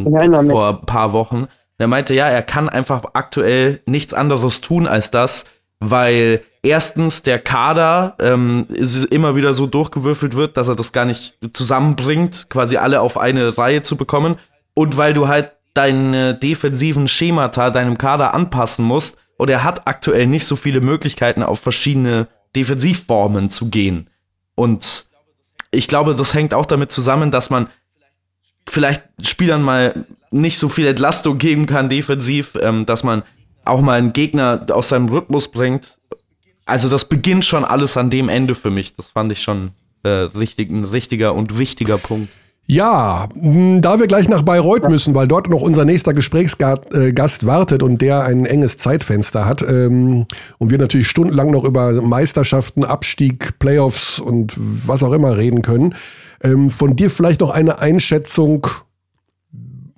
vor 0.50 0.68
ein 0.70 0.84
paar 0.84 1.12
Wochen. 1.12 1.46
Er 1.78 1.86
meinte, 1.86 2.12
ja, 2.12 2.26
er 2.26 2.42
kann 2.42 2.68
einfach 2.68 3.04
aktuell 3.12 3.82
nichts 3.86 4.14
anderes 4.14 4.62
tun 4.62 4.88
als 4.88 5.12
das, 5.12 5.44
weil 5.78 6.42
erstens 6.64 7.22
der 7.22 7.38
Kader 7.38 8.16
ähm, 8.20 8.66
immer 9.10 9.36
wieder 9.36 9.54
so 9.54 9.68
durchgewürfelt 9.68 10.34
wird, 10.34 10.56
dass 10.56 10.66
er 10.66 10.74
das 10.74 10.90
gar 10.90 11.04
nicht 11.04 11.38
zusammenbringt, 11.52 12.48
quasi 12.50 12.78
alle 12.78 13.00
auf 13.00 13.16
eine 13.16 13.56
Reihe 13.56 13.82
zu 13.82 13.94
bekommen. 13.94 14.40
Und 14.74 14.96
weil 14.96 15.14
du 15.14 15.28
halt 15.28 15.52
deine 15.72 16.34
defensiven 16.34 17.06
Schemata 17.06 17.70
deinem 17.70 17.96
Kader 17.96 18.34
anpassen 18.34 18.84
musst. 18.84 19.18
Und 19.36 19.50
er 19.50 19.62
hat 19.62 19.86
aktuell 19.86 20.26
nicht 20.26 20.46
so 20.46 20.56
viele 20.56 20.80
Möglichkeiten, 20.80 21.44
auf 21.44 21.60
verschiedene 21.60 22.26
Defensivformen 22.56 23.50
zu 23.50 23.68
gehen. 23.68 24.08
Und 24.54 25.06
ich 25.70 25.88
glaube, 25.88 26.14
das 26.14 26.34
hängt 26.34 26.54
auch 26.54 26.66
damit 26.66 26.90
zusammen, 26.90 27.30
dass 27.30 27.50
man 27.50 27.68
vielleicht 28.68 29.02
Spielern 29.22 29.62
mal 29.62 30.06
nicht 30.30 30.58
so 30.58 30.68
viel 30.68 30.86
Entlastung 30.86 31.38
geben 31.38 31.66
kann 31.66 31.88
defensiv, 31.88 32.54
ähm, 32.60 32.86
dass 32.86 33.04
man 33.04 33.22
auch 33.64 33.80
mal 33.80 33.98
einen 33.98 34.12
Gegner 34.12 34.66
aus 34.70 34.88
seinem 34.88 35.08
Rhythmus 35.08 35.48
bringt. 35.48 35.98
Also 36.64 36.88
das 36.88 37.08
beginnt 37.08 37.44
schon 37.44 37.64
alles 37.64 37.96
an 37.96 38.10
dem 38.10 38.28
Ende 38.28 38.54
für 38.54 38.70
mich. 38.70 38.94
Das 38.94 39.08
fand 39.08 39.30
ich 39.32 39.42
schon 39.42 39.70
äh, 40.02 40.08
richtig, 40.08 40.70
ein 40.70 40.84
richtiger 40.84 41.34
und 41.34 41.58
wichtiger 41.58 41.98
Punkt. 41.98 42.30
Ja, 42.68 43.28
da 43.36 44.00
wir 44.00 44.08
gleich 44.08 44.28
nach 44.28 44.42
Bayreuth 44.42 44.88
müssen, 44.88 45.14
weil 45.14 45.28
dort 45.28 45.48
noch 45.48 45.62
unser 45.62 45.84
nächster 45.84 46.12
Gesprächsgast 46.12 46.92
äh, 46.92 47.46
wartet 47.46 47.84
und 47.84 48.02
der 48.02 48.24
ein 48.24 48.44
enges 48.44 48.76
Zeitfenster 48.76 49.46
hat 49.46 49.62
ähm, 49.62 50.26
und 50.58 50.70
wir 50.70 50.78
natürlich 50.78 51.06
stundenlang 51.06 51.52
noch 51.52 51.62
über 51.62 51.92
Meisterschaften, 52.02 52.82
Abstieg, 52.82 53.60
Playoffs 53.60 54.18
und 54.18 54.52
was 54.56 55.04
auch 55.04 55.12
immer 55.12 55.36
reden 55.36 55.62
können, 55.62 55.94
ähm, 56.42 56.70
von 56.70 56.96
dir 56.96 57.08
vielleicht 57.08 57.40
noch 57.40 57.50
eine 57.50 57.78
Einschätzung, 57.78 58.66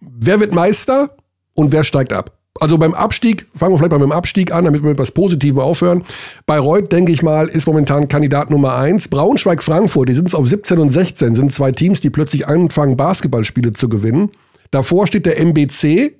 wer 0.01 0.39
wird 0.39 0.53
Meister 0.53 1.17
und 1.55 1.73
wer 1.73 1.85
steigt 1.85 2.13
ab? 2.13 2.38
Also 2.61 2.79
beim 2.79 2.95
Abstieg, 2.95 3.47
fangen 3.55 3.75
wir 3.75 3.79
vielleicht 3.79 3.93
mal 3.93 3.99
mit 3.99 4.09
dem 4.09 4.13
Abstieg 4.13 4.53
an, 4.53 4.65
damit 4.65 4.83
wir 4.83 4.89
mit 4.89 4.99
etwas 4.99 5.13
Positivem 5.13 5.61
aufhören. 5.61 6.03
Bayreuth, 6.47 6.91
denke 6.91 7.13
ich 7.13 7.23
mal, 7.23 7.47
ist 7.47 7.67
momentan 7.67 8.09
Kandidat 8.09 8.51
Nummer 8.51 8.77
eins. 8.77 9.09
Braunschweig, 9.09 9.63
Frankfurt, 9.63 10.09
die 10.09 10.15
sind 10.15 10.29
es 10.29 10.35
auf 10.35 10.49
17 10.49 10.79
und 10.79 10.91
16, 10.91 11.35
sind 11.35 11.53
zwei 11.53 11.73
Teams, 11.73 12.01
die 12.01 12.11
plötzlich 12.11 12.49
anfangen, 12.49 12.97
Basketballspiele 12.97 13.73
zu 13.73 13.89
gewinnen. 13.89 14.31
Davor 14.71 15.07
steht 15.07 15.27
der 15.27 15.39
MBC. 15.41 16.15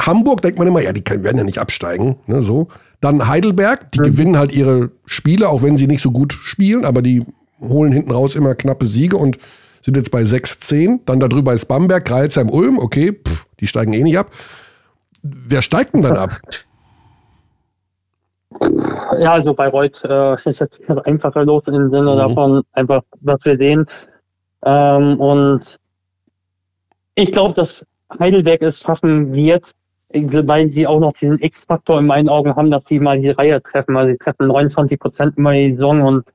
Hamburg 0.00 0.40
denkt 0.42 0.58
man 0.58 0.68
immer, 0.68 0.80
ja, 0.80 0.92
die 0.92 1.04
werden 1.04 1.38
ja 1.38 1.44
nicht 1.44 1.58
absteigen. 1.58 2.16
Ne, 2.26 2.42
so. 2.42 2.68
Dann 3.00 3.28
Heidelberg, 3.28 3.92
die 3.92 4.00
mhm. 4.00 4.04
gewinnen 4.04 4.38
halt 4.38 4.52
ihre 4.52 4.92
Spiele, 5.04 5.48
auch 5.48 5.62
wenn 5.62 5.76
sie 5.76 5.86
nicht 5.86 6.02
so 6.02 6.10
gut 6.10 6.32
spielen, 6.32 6.84
aber 6.84 7.02
die 7.02 7.24
holen 7.60 7.92
hinten 7.92 8.10
raus 8.10 8.34
immer 8.34 8.54
knappe 8.54 8.86
Siege 8.86 9.16
und 9.16 9.38
sind 9.82 9.96
jetzt 9.96 10.10
bei 10.10 10.22
6-10. 10.22 11.00
Dann 11.06 11.20
darüber 11.20 11.52
ist 11.52 11.66
Bamberg, 11.66 12.04
Kreilsheim, 12.04 12.50
Ulm, 12.50 12.78
okay, 12.78 13.12
pff, 13.12 13.46
die 13.60 13.66
steigen 13.66 13.92
eh 13.92 14.02
nicht 14.02 14.18
ab. 14.18 14.30
Wer 15.22 15.62
steigt 15.62 15.94
denn 15.94 16.02
dann 16.02 16.16
ab? 16.16 16.30
Ja, 19.18 19.32
also 19.32 19.54
Bayreuth 19.54 20.02
äh, 20.04 20.36
ist 20.48 20.60
jetzt 20.60 20.82
einfacher 21.04 21.44
los 21.44 21.68
im 21.68 21.90
Sinne 21.90 22.14
mhm. 22.14 22.18
davon, 22.18 22.62
einfach, 22.72 23.02
was 23.20 23.44
wir 23.44 23.56
sehen. 23.56 23.86
Ähm, 24.64 25.20
und 25.20 25.76
ich 27.14 27.32
glaube, 27.32 27.54
dass 27.54 27.86
Heidelberg 28.18 28.62
es 28.62 28.80
schaffen 28.80 29.32
wird, 29.32 29.72
weil 30.12 30.70
sie 30.70 30.86
auch 30.86 31.00
noch 31.00 31.12
diesen 31.12 31.38
X-Faktor 31.38 32.00
in 32.00 32.06
meinen 32.06 32.28
Augen 32.28 32.54
haben, 32.56 32.70
dass 32.70 32.86
sie 32.86 32.98
mal 32.98 33.20
die 33.20 33.30
Reihe 33.30 33.62
treffen. 33.62 33.96
Also 33.96 34.12
sie 34.12 34.18
treffen 34.18 34.48
29 34.48 34.98
Prozent 34.98 35.36
immer 35.36 35.52
die 35.52 35.74
Saison 35.74 36.02
und 36.02 36.32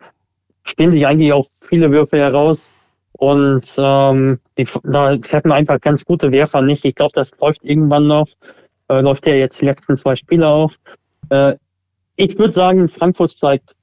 spielen 0.64 0.92
sich 0.92 1.06
eigentlich 1.06 1.34
auch 1.34 1.48
viele 1.62 1.92
Würfe 1.92 2.18
heraus. 2.18 2.72
Und 3.14 3.74
ähm, 3.78 4.40
die, 4.58 4.68
da 4.84 5.18
treffen 5.18 5.52
einfach 5.52 5.80
ganz 5.82 6.06
gute 6.06 6.32
Werfer 6.32 6.62
nicht. 6.62 6.84
Ich 6.86 6.96
glaube, 6.96 7.14
das 7.14 7.38
läuft 7.40 7.64
irgendwann 7.64 8.08
noch 8.08 8.28
äh, 8.90 9.02
läuft 9.02 9.26
ja 9.26 9.34
jetzt 9.34 9.62
die 9.62 9.66
letzten 9.66 9.98
zwei 9.98 10.16
Spiele 10.16 10.48
auf. 10.48 10.76
Äh, 11.30 11.56
ich 12.16 12.38
würde 12.38 12.54
sagen, 12.54 12.88
Frankfurt 12.90 13.32
steigt 13.32 13.76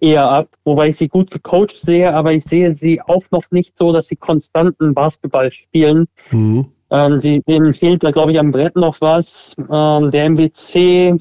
eher 0.00 0.28
ab, 0.28 0.48
wobei 0.64 0.88
ich 0.88 0.96
sie 0.96 1.08
gut 1.08 1.30
gecoacht 1.30 1.76
sehe, 1.76 2.12
aber 2.12 2.32
ich 2.32 2.44
sehe 2.44 2.74
sie 2.74 3.00
auch 3.02 3.22
noch 3.30 3.44
nicht 3.50 3.76
so, 3.76 3.92
dass 3.92 4.08
sie 4.08 4.16
konstanten 4.16 4.94
Basketball 4.94 5.52
spielen. 5.52 6.08
Mhm. 6.30 6.66
Ähm, 6.90 7.20
sie, 7.20 7.40
denen 7.42 7.74
fehlt 7.74 8.02
da, 8.02 8.10
glaube 8.10 8.32
ich, 8.32 8.38
am 8.38 8.50
Brett 8.50 8.76
noch 8.76 9.00
was. 9.00 9.54
Ähm, 9.70 10.10
der 10.10 10.24
MBC 10.24 11.18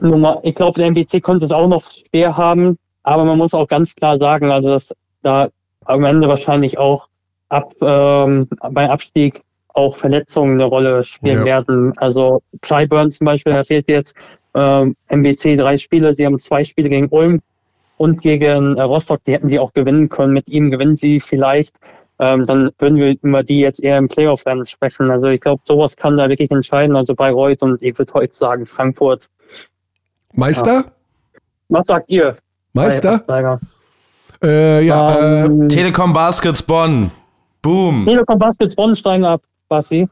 Nummer, 0.00 0.40
ich 0.44 0.54
glaube, 0.54 0.78
der 0.78 0.86
MBC 0.90 1.20
konnte 1.20 1.46
es 1.46 1.52
auch 1.52 1.66
noch 1.66 1.90
schwer 1.90 2.36
haben, 2.36 2.78
aber 3.02 3.24
man 3.24 3.38
muss 3.38 3.54
auch 3.54 3.66
ganz 3.66 3.94
klar 3.94 4.18
sagen, 4.18 4.50
also 4.50 4.68
dass 4.68 4.94
da 5.22 5.48
am 5.86 6.04
Ende 6.04 6.28
wahrscheinlich 6.28 6.78
auch 6.78 7.08
ab 7.48 7.74
ähm, 7.80 8.48
beim 8.60 8.90
Abstieg 8.90 9.42
auch 9.78 9.96
Verletzungen 9.96 10.54
eine 10.54 10.64
Rolle 10.64 11.04
spielen 11.04 11.38
Ja. 11.40 11.44
werden. 11.44 11.92
Also 11.96 12.42
Clyburn 12.60 13.12
zum 13.12 13.24
Beispiel, 13.24 13.52
da 13.52 13.64
fehlt 13.64 13.88
jetzt 13.88 14.14
ähm, 14.54 14.96
MBC 15.08 15.56
drei 15.56 15.76
Spiele, 15.76 16.14
sie 16.14 16.26
haben 16.26 16.38
zwei 16.38 16.64
Spiele 16.64 16.88
gegen 16.88 17.08
Ulm 17.08 17.40
und 17.96 18.20
gegen 18.22 18.76
äh, 18.76 18.82
Rostock, 18.82 19.22
die 19.24 19.32
hätten 19.32 19.48
sie 19.48 19.58
auch 19.58 19.72
gewinnen 19.72 20.08
können. 20.08 20.32
Mit 20.32 20.48
ihm 20.48 20.70
gewinnen 20.70 20.96
sie 20.96 21.20
vielleicht. 21.20 21.76
Ähm, 22.20 22.44
dann 22.46 22.70
würden 22.78 22.98
wir 22.98 23.16
über 23.22 23.42
die 23.44 23.60
jetzt 23.60 23.82
eher 23.82 23.96
im 23.96 24.08
Playoff-Rennen 24.08 24.66
sprechen. 24.66 25.08
Also 25.10 25.26
ich 25.28 25.40
glaube, 25.40 25.62
sowas 25.64 25.96
kann 25.96 26.16
da 26.16 26.28
wirklich 26.28 26.50
entscheiden. 26.50 26.96
Also 26.96 27.14
Bayreuth 27.14 27.62
und 27.62 27.80
ich 27.82 27.96
würde 27.96 28.12
heute 28.14 28.34
sagen 28.34 28.66
Frankfurt. 28.66 29.28
Meister? 30.34 30.84
Was 31.68 31.86
sagt 31.86 32.10
ihr? 32.10 32.36
Meister? 32.72 33.22
Äh, 34.42 34.84
ja, 34.84 35.14
äh, 35.18 35.46
Ähm, 35.46 35.68
Telekom 35.68 36.12
Baskets 36.12 36.62
Bonn. 36.62 37.10
Boom. 37.62 38.04
Telekom 38.04 38.38
Baskets 38.38 38.74
Bonn 38.74 38.94
steigen 38.96 39.24
ab, 39.24 39.42
Basti. 39.68 40.08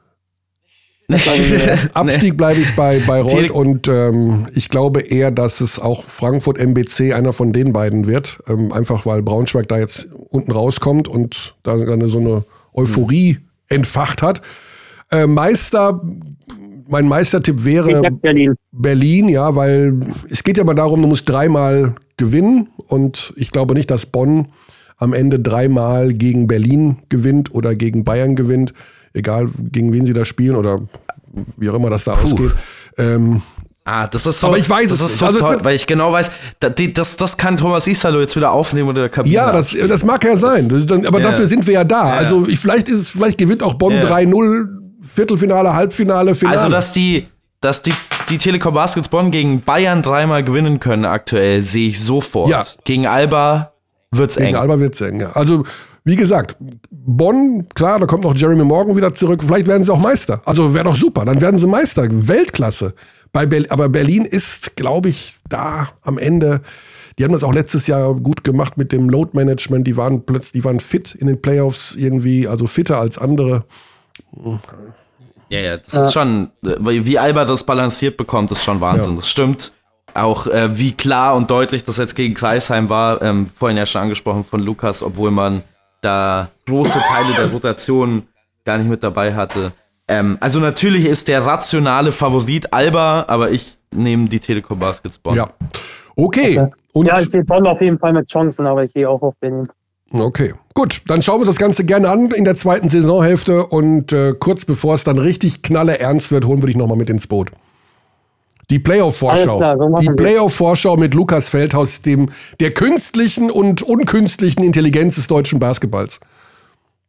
Abstieg 1.95 2.37
bleibe 2.37 2.61
ich 2.61 2.75
bei, 2.75 2.99
bei 3.07 3.21
Reut 3.21 3.31
Tele- 3.31 3.53
und 3.53 3.87
ähm, 3.87 4.47
ich 4.55 4.69
glaube 4.69 5.01
eher, 5.01 5.31
dass 5.31 5.61
es 5.61 5.79
auch 5.79 6.03
Frankfurt 6.03 6.59
MBC 6.59 7.13
einer 7.13 7.33
von 7.33 7.53
den 7.53 7.73
beiden 7.73 8.09
wird. 8.09 8.41
Ähm, 8.49 8.73
einfach 8.73 9.07
weil 9.07 9.23
Braunschweig 9.23 9.69
da 9.69 9.79
jetzt 9.79 10.09
unten 10.31 10.51
rauskommt 10.51 11.07
und 11.07 11.55
da 11.63 11.75
eine, 11.75 12.09
so 12.09 12.19
eine 12.19 12.45
Euphorie 12.75 13.39
entfacht 13.69 14.21
hat. 14.21 14.43
Äh, 15.13 15.29
Meister, 15.29 16.03
mein 16.89 17.07
Meistertipp 17.07 17.65
wäre 17.65 18.11
Berlin. 18.11 18.55
Berlin, 18.73 19.29
ja, 19.29 19.55
weil 19.55 20.01
es 20.29 20.43
geht 20.43 20.59
ja 20.59 20.65
mal 20.65 20.75
darum, 20.75 21.03
du 21.03 21.09
musst 21.09 21.29
dreimal 21.29 21.95
gewinnen 22.17 22.69
und 22.89 23.33
ich 23.37 23.53
glaube 23.53 23.75
nicht, 23.75 23.91
dass 23.91 24.07
Bonn 24.07 24.49
am 24.97 25.13
Ende 25.13 25.39
dreimal 25.39 26.15
gegen 26.15 26.47
Berlin 26.47 26.99
gewinnt 27.09 27.55
oder 27.55 27.75
gegen 27.75 28.05
Bayern 28.05 28.35
gewinnt, 28.35 28.73
egal 29.17 29.49
gegen 29.73 29.93
wen 29.93 30.07
sie 30.07 30.13
da 30.13 30.25
spielen 30.25 30.57
oder 30.57 30.79
wie 31.57 31.69
auch 31.71 31.75
immer 31.75 31.91
das 31.91 32.05
da 32.05 32.15
ausgeht. 32.15 32.55
Ähm, 32.99 33.43
Ah, 33.89 34.09
das 34.09 34.27
ist 34.27 34.41
so. 34.41 34.49
Aber 34.49 34.59
ich 34.59 34.69
weiß 34.69 34.91
das 34.91 35.01
es 35.01 35.13
ist 35.13 35.19
so 35.19 35.27
Also 35.27 35.39
toll, 35.39 35.59
weil 35.63 35.77
ich 35.77 35.87
genau 35.87 36.11
weiß, 36.11 36.29
da, 36.59 36.69
die, 36.71 36.93
das, 36.93 37.17
das 37.17 37.37
kann 37.37 37.57
Thomas 37.57 37.87
Isalo 37.87 38.19
jetzt 38.19 38.35
wieder 38.35 38.51
aufnehmen 38.51 38.89
oder 38.89 39.03
der 39.03 39.09
Kabine. 39.11 39.33
ja, 39.37 39.53
das, 39.53 39.77
das 39.89 40.05
mag 40.05 40.25
ja 40.25 40.35
sein, 40.37 40.69
das, 40.69 40.87
dann, 40.87 41.07
aber 41.07 41.21
Ja. 41.21 41.27
dafür 41.31 41.47
sind 41.47 41.65
wir 41.69 41.75
ja 41.75 41.85
da. 41.85 42.03
Also 42.15 42.49
ich, 42.49 42.59
vielleicht 42.59 42.89
ist 42.89 42.99
es, 42.99 43.09
vielleicht 43.11 43.39
gewinnt 43.39 43.63
auch 43.63 43.75
Bonn 43.75 43.93
Ja. 43.93 44.03
3-0, 44.03 44.67
Viertelfinale, 45.03 45.73
Halbfinale, 45.75 46.35
Finale. 46.35 46.59
Also, 46.59 46.69
dass 46.69 46.93
die, 46.95 47.29
dass 47.61 47.81
die, 47.83 47.93
die 48.29 48.39
Telekom 48.39 48.75
Baskets 48.75 49.09
Bonn 49.09 49.31
gegen 49.31 49.61
Bayern 49.61 50.03
dreimal 50.03 50.43
gewinnen 50.43 50.81
können 50.81 51.05
aktuell, 51.05 51.63
sehe 51.63 51.91
ich 51.91 52.01
sofort. 52.03 52.51
Ja. 52.51 52.65
Gegen 52.83 53.07
Alba 53.07 53.73
wird's 54.11 54.35
Gegen 54.35 54.49
eng. 54.49 54.57
Alba 54.57 54.81
wird's 54.81 55.01
eng, 55.01 55.21
ja. 55.21 55.31
Also, 55.35 55.63
wie 56.07 56.15
gesagt, 56.15 56.57
Bonn, 56.89 57.69
klar, 57.75 57.99
da 57.99 58.07
kommt 58.07 58.23
noch 58.23 58.37
Jeremy 58.37 58.63
Morgan 58.63 58.97
wieder 58.97 59.13
zurück. 59.13 59.43
Vielleicht 59.43 59.67
werden 59.67 59.83
sie 59.83 59.93
auch 59.93 59.99
Meister. 59.99 60.41
Also 60.45 60.73
wäre 60.73 60.85
doch 60.85 60.95
super. 60.95 61.25
Dann 61.25 61.41
werden 61.41 61.57
sie 61.57 61.67
Meister. 61.67 62.07
Weltklasse. 62.09 62.95
Bei 63.33 63.45
Ber 63.45 63.65
aber 63.71 63.89
Berlin 63.89 64.25
ist, 64.25 64.77
glaube 64.77 65.09
ich, 65.09 65.37
da 65.49 65.89
am 66.03 66.17
Ende. 66.17 66.61
Die 67.19 67.25
haben 67.25 67.33
das 67.33 67.43
auch 67.43 67.53
letztes 67.53 67.89
Jahr 67.89 68.15
gut 68.15 68.45
gemacht 68.45 68.77
mit 68.77 68.93
dem 68.93 69.11
Load 69.11 69.31
Management. 69.33 69.85
Die 69.85 69.97
waren 69.97 70.25
plötzlich, 70.25 70.53
die 70.53 70.65
waren 70.65 70.79
fit 70.79 71.13
in 71.17 71.27
den 71.27 71.43
Playoffs 71.43 71.97
irgendwie, 71.97 72.47
also 72.47 72.69
fitter 72.69 73.01
als 73.01 73.19
andere. 73.19 73.65
Ja, 75.51 75.59
ja, 75.59 75.77
das 75.77 75.93
ist 75.93 76.13
schon, 76.13 76.51
äh, 76.65 76.77
wie 77.05 77.19
Alba 77.19 77.45
das 77.45 77.65
balanciert 77.65 78.17
bekommt, 78.17 78.53
ist 78.53 78.63
schon 78.63 78.81
Wahnsinn. 78.81 79.11
Ja. 79.11 79.17
Das 79.17 79.29
stimmt. 79.29 79.73
Auch 80.15 80.47
äh, 80.47 80.79
wie 80.79 80.93
klar 80.93 81.35
und 81.35 81.51
deutlich 81.51 81.83
das 81.83 81.97
jetzt 81.97 82.15
gegen 82.15 82.35
Kreisheim 82.35 82.89
war, 82.89 83.21
ähm, 83.23 83.49
vorhin 83.53 83.77
ja 83.77 83.87
schon 83.87 84.03
angesprochen 84.03 84.45
von 84.45 84.63
Lukas, 84.63 85.03
obwohl 85.03 85.33
man 85.33 85.65
da 86.01 86.51
große 86.67 86.99
Teile 86.99 87.35
der 87.35 87.51
Rotation 87.51 88.25
gar 88.65 88.79
nicht 88.79 88.89
mit 88.89 89.03
dabei 89.03 89.35
hatte. 89.35 89.73
Ähm, 90.09 90.37
also 90.41 90.61
natürlich 90.61 91.05
ist 91.05 91.29
der 91.29 91.45
rationale 91.45 92.13
Favorit 92.13 92.73
Alba, 92.73 93.25
aber 93.29 93.51
ich 93.51 93.77
nehme 93.95 94.29
die 94.29 94.41
Telekom 94.41 94.79
Baskets 94.79 95.19
Bonn. 95.19 95.37
Ja. 95.37 95.51
Okay. 96.17 96.71
Und 96.93 97.07
Ja, 97.07 97.21
ich 97.21 97.31
sehe 97.31 97.45
Bonn 97.45 97.67
auf 97.67 97.81
jeden 97.81 97.99
Fall 97.99 98.13
mit 98.13 98.29
Chancen, 98.29 98.67
aber 98.67 98.85
ich 98.85 98.95
gehe 98.95 99.09
auch 99.09 99.23
auf 99.23 99.35
Berlin. 99.41 99.69
Okay, 100.13 100.55
gut. 100.75 101.03
Dann 101.09 101.21
schauen 101.21 101.37
wir 101.37 101.41
uns 101.41 101.49
das 101.49 101.59
Ganze 101.59 101.85
gerne 101.85 102.09
an 102.09 102.31
in 102.31 102.45
der 102.45 102.55
zweiten 102.55 102.89
Saisonhälfte 102.89 103.67
und 103.67 104.13
äh, 104.13 104.35
kurz 104.39 104.65
bevor 104.65 104.95
es 104.95 105.05
dann 105.05 105.19
richtig 105.19 105.63
knalle 105.63 105.99
ernst 105.99 106.31
wird, 106.31 106.47
holen 106.47 106.63
wir 106.63 106.69
dich 106.69 106.77
nochmal 106.77 106.97
mit 106.97 107.11
ins 107.11 107.27
Boot. 107.27 107.51
Die 108.71 108.79
Playoff-Vorschau. 108.81 109.59
So 109.79 109.95
Die. 110.01 110.09
Playoff-Vorschau 110.11 110.97
mit 110.97 111.15
Lukas 111.15 111.49
Feldhaus, 111.49 112.03
dem 112.03 112.29
der 112.61 112.73
künstlichen 112.73 113.51
und 113.51 113.83
unkünstlichen 113.83 114.65
Intelligenz 114.65 115.17
des 115.17 115.29
deutschen 115.29 115.59
Basketballs. 115.61 116.19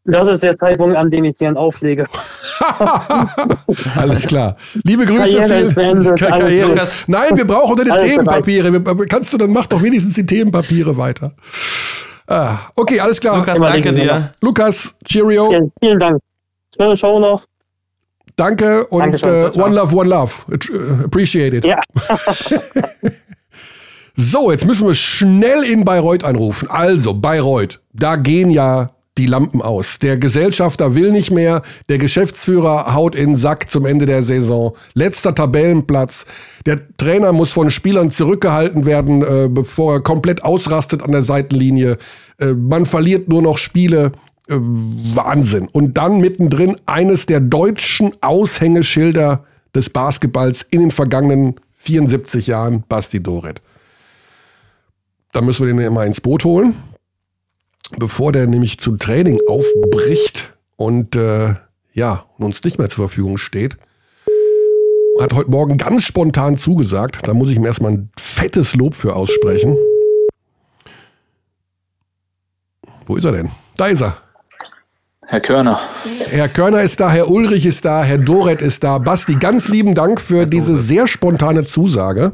Das 0.06 0.28
ist 0.30 0.42
der 0.44 0.56
Zeitpunkt, 0.56 0.96
an 0.96 1.10
dem 1.12 1.26
ich 1.26 1.38
gern 1.38 1.58
auflege. 1.58 2.06
Alles 3.96 4.26
klar. 4.28 4.56
Liebe 4.84 5.06
Grüße. 5.06 5.38
Karriere 5.40 5.72
beendet, 5.74 6.20
Ka- 6.20 6.28
alles 6.28 6.40
Karriere 6.40 6.88
Nein, 7.08 7.38
wir 7.38 7.46
brauchen 7.46 7.76
deine 7.76 7.92
Alles 7.94 8.04
Themenpapiere. 8.04 8.72
Wir- 8.72 9.06
Kannst 9.08 9.34
du 9.34 9.38
dann 9.38 9.52
mach 9.52 9.66
doch 9.68 9.82
wenigstens 9.82 10.14
die 10.14 10.26
Themenpapiere 10.26 10.96
weiter. 10.98 11.34
Ah, 12.28 12.58
okay, 12.76 13.00
alles 13.00 13.20
klar. 13.20 13.38
Lukas, 13.38 13.60
danke 13.60 13.94
dir. 13.94 14.32
Lukas, 14.42 14.96
Cheerio. 15.06 15.50
Vielen, 15.50 15.72
vielen 15.80 16.00
Dank. 16.00 16.20
Schöne 16.76 16.96
Show 16.98 17.20
noch. 17.20 17.44
Danke 18.38 18.86
und 18.88 19.02
Dankeschön. 19.02 19.52
äh, 19.54 19.60
one 19.60 19.76
love, 19.76 19.96
one 19.96 20.10
love. 20.10 20.32
Äh, 20.50 21.04
Appreciate 21.06 21.58
it. 21.58 21.66
Ja. 21.66 21.82
So, 24.20 24.50
jetzt 24.50 24.66
müssen 24.66 24.88
wir 24.88 24.96
schnell 24.96 25.64
in 25.64 25.86
Bayreuth 25.86 26.24
anrufen. 26.24 26.68
Also, 26.72 27.14
Bayreuth, 27.14 27.80
da 27.94 28.16
gehen 28.16 28.50
ja 28.50 28.90
die 29.20 29.28
Lampen 29.28 29.62
aus. 29.62 30.00
Der 30.00 30.18
Gesellschafter 30.18 30.96
will 30.96 31.12
nicht 31.12 31.30
mehr, 31.30 31.62
der 31.88 32.00
Geschäftsführer 32.00 32.96
haut 32.96 33.14
in 33.14 33.28
den 33.32 33.36
Sack 33.36 33.70
zum 33.70 33.86
Ende 33.86 34.08
der 34.08 34.24
Saison. 34.24 34.76
Letzter 34.96 35.36
Tabellenplatz. 35.36 36.26
Der 36.66 36.80
Trainer 36.98 37.32
muss 37.32 37.52
von 37.52 37.70
Spielern 37.70 38.10
zurückgehalten 38.10 38.88
werden, 38.88 39.22
äh, 39.22 39.50
bevor 39.50 39.94
er 39.94 40.02
komplett 40.02 40.44
ausrastet 40.44 41.04
an 41.04 41.12
der 41.12 41.22
Seitenlinie. 41.22 41.98
Äh, 42.40 42.54
man 42.54 42.88
verliert 42.88 43.28
nur 43.30 43.44
noch 43.44 43.60
Spiele. 43.60 44.14
Äh, 44.50 44.56
Wahnsinn. 44.56 45.68
Und 45.72 45.98
dann 45.98 46.20
mittendrin 46.20 46.78
eines 46.86 47.26
der 47.26 47.40
deutschen 47.42 48.12
Aushängeschilder 48.22 49.44
des 49.76 49.90
Basketballs 49.90 50.62
in 50.70 50.80
den 50.80 50.92
vergangenen 50.92 51.56
74 51.74 52.48
Jahren, 52.48 52.84
Basti 52.88 53.22
Doret. 53.22 53.62
Da 55.34 55.42
müssen 55.42 55.68
wir 55.68 55.74
den 55.74 55.94
mal 55.94 56.08
ins 56.08 56.22
Boot 56.22 56.46
holen, 56.46 56.76
bevor 57.98 58.32
der 58.32 58.48
nämlich 58.48 58.80
zum 58.80 59.00
Training 59.00 59.40
aufbricht 59.48 60.54
und 60.78 61.16
äh, 61.16 61.56
ja, 61.94 62.26
uns 62.38 62.64
nicht 62.64 62.80
mehr 62.80 62.90
zur 62.90 63.08
Verfügung 63.08 63.38
steht. 63.38 63.78
Hat 65.20 65.34
heute 65.34 65.50
Morgen 65.52 65.78
ganz 65.78 66.04
spontan 66.04 66.58
zugesagt. 66.58 67.28
Da 67.28 67.34
muss 67.34 67.50
ich 67.50 67.56
ihm 67.56 67.66
erstmal 67.66 67.92
ein 67.92 68.12
fettes 68.18 68.76
Lob 68.76 68.96
für 68.96 69.16
aussprechen. 69.16 69.76
Wo 73.06 73.16
ist 73.16 73.26
er 73.26 73.32
denn? 73.32 73.50
Da 73.76 73.88
ist 73.88 74.02
er. 74.02 74.27
Herr 75.30 75.42
Körner. 75.42 75.78
Herr 76.30 76.48
Körner 76.48 76.84
ist 76.84 77.02
da, 77.02 77.12
Herr 77.12 77.30
Ulrich 77.30 77.66
ist 77.66 77.84
da, 77.84 78.02
Herr 78.02 78.18
Doret 78.18 78.62
ist 78.62 78.86
da. 78.86 78.98
Basti, 78.98 79.36
ganz 79.36 79.68
lieben 79.68 79.94
Dank 79.94 80.22
für 80.22 80.46
diese 80.46 80.78
sehr 80.78 81.06
spontane 81.06 81.66
Zusage. 81.66 82.32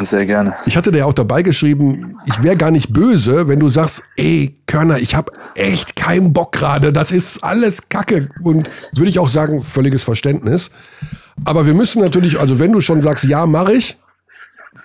Sehr 0.00 0.26
gerne. 0.26 0.54
Ich 0.66 0.76
hatte 0.76 0.90
dir 0.90 1.06
auch 1.06 1.12
dabei 1.12 1.42
geschrieben, 1.42 2.16
ich 2.26 2.42
wäre 2.42 2.56
gar 2.56 2.72
nicht 2.72 2.92
böse, 2.92 3.46
wenn 3.46 3.60
du 3.60 3.68
sagst, 3.68 4.02
ey, 4.16 4.56
Körner, 4.66 4.98
ich 4.98 5.14
habe 5.14 5.32
echt 5.54 5.94
keinen 5.94 6.32
Bock 6.32 6.50
gerade, 6.50 6.92
das 6.92 7.12
ist 7.12 7.44
alles 7.44 7.88
Kacke. 7.88 8.28
Und 8.42 8.68
würde 8.92 9.08
ich 9.08 9.20
auch 9.20 9.28
sagen, 9.28 9.62
völliges 9.62 10.02
Verständnis. 10.02 10.72
Aber 11.44 11.64
wir 11.64 11.74
müssen 11.74 12.02
natürlich, 12.02 12.40
also 12.40 12.58
wenn 12.58 12.72
du 12.72 12.80
schon 12.80 13.02
sagst, 13.02 13.22
ja, 13.24 13.46
mache 13.46 13.74
ich, 13.74 13.96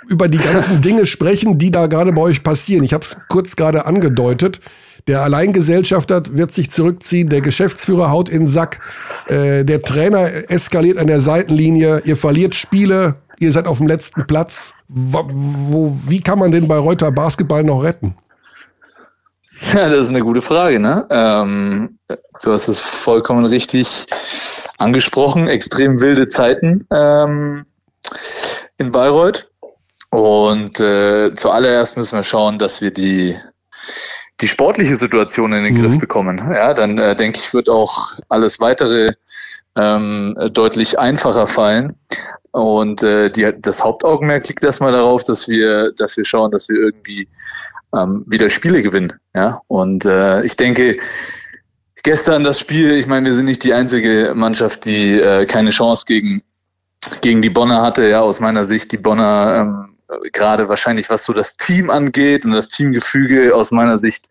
über 0.09 0.27
die 0.27 0.37
ganzen 0.37 0.81
Dinge 0.83 1.07
sprechen, 1.07 1.57
die 1.57 1.71
da 1.71 1.87
gerade 1.87 2.13
bei 2.13 2.21
euch 2.21 2.43
passieren. 2.43 2.83
Ich 2.83 2.93
habe 2.93 3.03
es 3.03 3.17
kurz 3.29 3.55
gerade 3.55 3.87
angedeutet. 3.87 4.59
Der 5.07 5.21
Alleingesellschafter 5.21 6.23
wird 6.31 6.51
sich 6.51 6.71
zurückziehen, 6.71 7.29
der 7.29 7.41
Geschäftsführer 7.41 8.09
haut 8.09 8.29
in 8.29 8.41
den 8.41 8.47
Sack, 8.47 8.79
äh, 9.27 9.65
der 9.65 9.81
Trainer 9.81 10.49
eskaliert 10.49 10.97
an 10.97 11.07
der 11.07 11.19
Seitenlinie, 11.19 12.01
ihr 12.05 12.15
verliert 12.15 12.55
Spiele, 12.55 13.15
ihr 13.39 13.51
seid 13.51 13.67
auf 13.67 13.79
dem 13.79 13.87
letzten 13.87 14.25
Platz. 14.25 14.73
Wo, 14.87 15.23
wo, 15.27 15.97
wie 16.07 16.21
kann 16.21 16.39
man 16.39 16.51
den 16.51 16.67
Bayreuther 16.67 17.11
Basketball 17.11 17.63
noch 17.63 17.83
retten? 17.83 18.15
Ja, 19.73 19.89
das 19.89 20.05
ist 20.05 20.09
eine 20.09 20.21
gute 20.21 20.41
Frage, 20.41 20.79
ne? 20.79 21.05
Ähm, 21.09 21.97
du 22.41 22.51
hast 22.51 22.67
es 22.67 22.79
vollkommen 22.79 23.45
richtig 23.45 24.05
angesprochen. 24.77 25.47
Extrem 25.47 25.99
wilde 25.99 26.27
Zeiten 26.27 26.85
ähm, 26.91 27.65
in 28.77 28.91
Bayreuth. 28.91 29.49
Und 30.09 30.79
äh, 30.79 31.33
zuallererst 31.35 31.97
müssen 31.97 32.17
wir 32.17 32.23
schauen, 32.23 32.59
dass 32.59 32.81
wir 32.81 32.91
die, 32.91 33.35
die 34.43 34.49
sportliche 34.49 34.97
Situation 34.97 35.53
in 35.53 35.63
den 35.63 35.73
Mhm. 35.73 35.81
Griff 35.81 35.99
bekommen. 35.99 36.37
Ja, 36.53 36.73
dann 36.73 36.97
äh, 36.97 37.15
denke 37.15 37.39
ich, 37.41 37.53
wird 37.53 37.69
auch 37.69 38.13
alles 38.27 38.59
weitere 38.59 39.13
ähm, 39.77 40.37
deutlich 40.51 40.99
einfacher 40.99 41.47
fallen. 41.47 41.97
Und 42.51 43.01
äh, 43.03 43.31
die, 43.31 43.51
das 43.59 43.83
Hauptaugenmerk 43.83 44.47
liegt 44.49 44.61
erstmal 44.61 44.91
darauf, 44.91 45.23
dass 45.23 45.47
wir, 45.47 45.93
dass 45.93 46.17
wir 46.17 46.25
schauen, 46.25 46.51
dass 46.51 46.67
wir 46.67 46.75
irgendwie 46.75 47.27
ähm, 47.95 48.25
wieder 48.27 48.49
Spiele 48.49 48.83
gewinnen. 48.83 49.13
Ja? 49.33 49.61
Und 49.67 50.05
äh, 50.05 50.43
ich 50.43 50.57
denke, 50.57 50.97
gestern 52.03 52.43
das 52.43 52.59
Spiel, 52.59 52.91
ich 52.91 53.07
meine, 53.07 53.27
wir 53.27 53.33
sind 53.33 53.45
nicht 53.45 53.63
die 53.63 53.73
einzige 53.73 54.33
Mannschaft, 54.35 54.83
die 54.83 55.19
äh, 55.19 55.45
keine 55.45 55.69
Chance 55.69 56.03
gegen, 56.05 56.43
gegen 57.21 57.41
die 57.41 57.49
Bonner 57.49 57.81
hatte. 57.81 58.09
Ja, 58.09 58.21
aus 58.21 58.41
meiner 58.41 58.65
Sicht, 58.65 58.91
die 58.91 58.97
Bonner 58.97 59.55
ähm, 59.61 59.92
gerade 60.31 60.69
wahrscheinlich, 60.69 61.09
was 61.09 61.25
so 61.25 61.33
das 61.33 61.57
Team 61.57 61.89
angeht 61.89 62.45
und 62.45 62.51
das 62.51 62.69
Teamgefüge, 62.69 63.55
aus 63.55 63.71
meiner 63.71 63.97
Sicht 63.97 64.29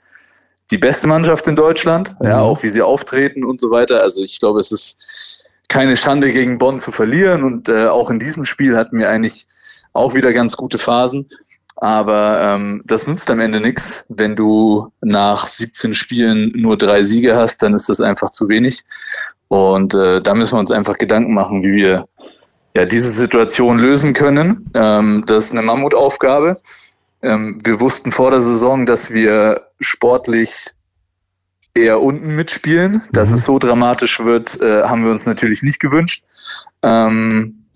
die 0.71 0.79
beste 0.79 1.09
Mannschaft 1.09 1.47
in 1.47 1.57
Deutschland. 1.57 2.17
Mhm. 2.21 2.27
Ja, 2.29 2.41
auch 2.41 2.63
wie 2.63 2.69
sie 2.69 2.83
auftreten 2.83 3.45
und 3.45 3.61
so 3.61 3.71
weiter. 3.71 4.03
Also 4.03 4.23
ich 4.23 4.41
glaube, 4.41 4.61
es 4.61 4.73
ist 4.73 5.49
keine 5.69 5.97
Schande 5.97 6.31
gegen 6.33 6.59
Bonn 6.59 6.79
zu 6.79 6.93
verlieren 6.93 7.45
und 7.45 7.69
äh, 7.69 7.87
auch 7.87 8.11
in 8.11 8.19
diesem 8.19 8.45
Spiel 8.45 8.77
hatten 8.77 8.99
wir 8.99 9.09
eigentlich 9.09 9.47
auch 9.93 10.15
wieder 10.15 10.33
ganz 10.33 10.57
gute 10.57 10.79
Phasen. 10.79 11.29
Aber 11.77 12.41
ähm, 12.41 12.83
das 12.85 13.07
nutzt 13.07 13.31
am 13.31 13.41
Ende 13.41 13.61
nichts. 13.61 14.05
Wenn 14.09 14.37
du 14.37 14.93
nach 15.01 15.47
17 15.47 15.95
Spielen 15.95 16.53
nur 16.55 16.77
drei 16.77 17.03
Siege 17.03 17.35
hast, 17.35 17.63
dann 17.63 17.75
ist 17.75 17.89
das 17.89 18.01
einfach 18.01 18.31
zu 18.31 18.49
wenig. 18.49 18.83
Und 19.49 19.95
äh, 19.95 20.23
da 20.23 20.35
müssen 20.35 20.55
wir 20.55 20.61
uns 20.61 20.71
einfach 20.71 20.97
Gedanken 20.97 21.35
machen, 21.35 21.63
wie 21.63 21.73
wir 21.73 22.07
ja, 22.75 22.85
diese 22.85 23.11
Situation 23.11 23.79
lösen 23.79 24.15
können. 24.15 24.65
Ähm, 24.75 25.25
das 25.27 25.47
ist 25.47 25.53
eine 25.53 25.63
Mammutaufgabe. 25.63 26.61
Ähm, 27.23 27.61
wir 27.65 27.81
wussten 27.81 28.13
vor 28.13 28.31
der 28.31 28.41
Saison, 28.41 28.87
dass 28.87 29.13
wir 29.13 29.69
sportlich 29.81 30.71
eher 31.75 32.01
unten 32.01 32.35
mitspielen. 32.37 33.03
Dass 33.13 33.31
mhm. 33.31 33.35
es 33.37 33.45
so 33.45 33.59
dramatisch 33.59 34.21
wird, 34.21 34.61
äh, 34.61 34.83
haben 34.83 35.05
wir 35.05 35.11
uns 35.11 35.27
natürlich 35.27 35.63
nicht 35.63 35.81
gewünscht. 35.81 36.25
Ähm, 36.83 37.67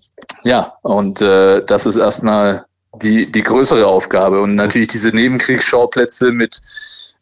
ja, 0.43 0.73
und 0.81 1.21
äh, 1.21 1.63
das 1.65 1.85
ist 1.85 1.95
erstmal 1.95 2.65
die, 3.01 3.31
die 3.31 3.43
größere 3.43 3.85
Aufgabe. 3.85 4.41
Und 4.41 4.55
natürlich 4.55 4.87
diese 4.87 5.09
Nebenkriegsschauplätze 5.09 6.31
mit 6.31 6.59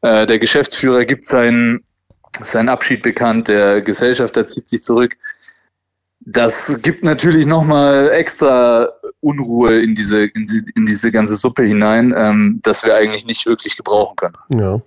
äh, 0.02 0.26
der 0.26 0.40
Geschäftsführer 0.40 1.06
gibt 1.06 1.26
seinen, 1.26 1.84
seinen 2.42 2.70
Abschied 2.70 3.04
bekannt, 3.04 3.48
der 3.48 3.82
Gesellschafter 3.82 4.48
zieht 4.48 4.68
sich 4.68 4.82
zurück. 4.82 5.16
Das 6.26 6.80
gibt 6.82 7.04
natürlich 7.04 7.46
nochmal 7.46 8.10
extra 8.10 8.90
Unruhe 9.20 9.80
in 9.80 9.94
diese, 9.96 10.26
in, 10.26 10.48
in, 10.76 10.86
diese 10.86 11.12
ganze 11.12 11.36
Suppe 11.36 11.64
hinein, 11.64 12.14
ähm, 12.18 12.60
dass 12.64 12.84
wir 12.84 12.96
eigentlich 12.96 13.26
nicht 13.26 13.46
wirklich 13.46 13.78
gebrauchen 13.78 14.16
können. 14.16 14.36
Ja. 14.50 14.82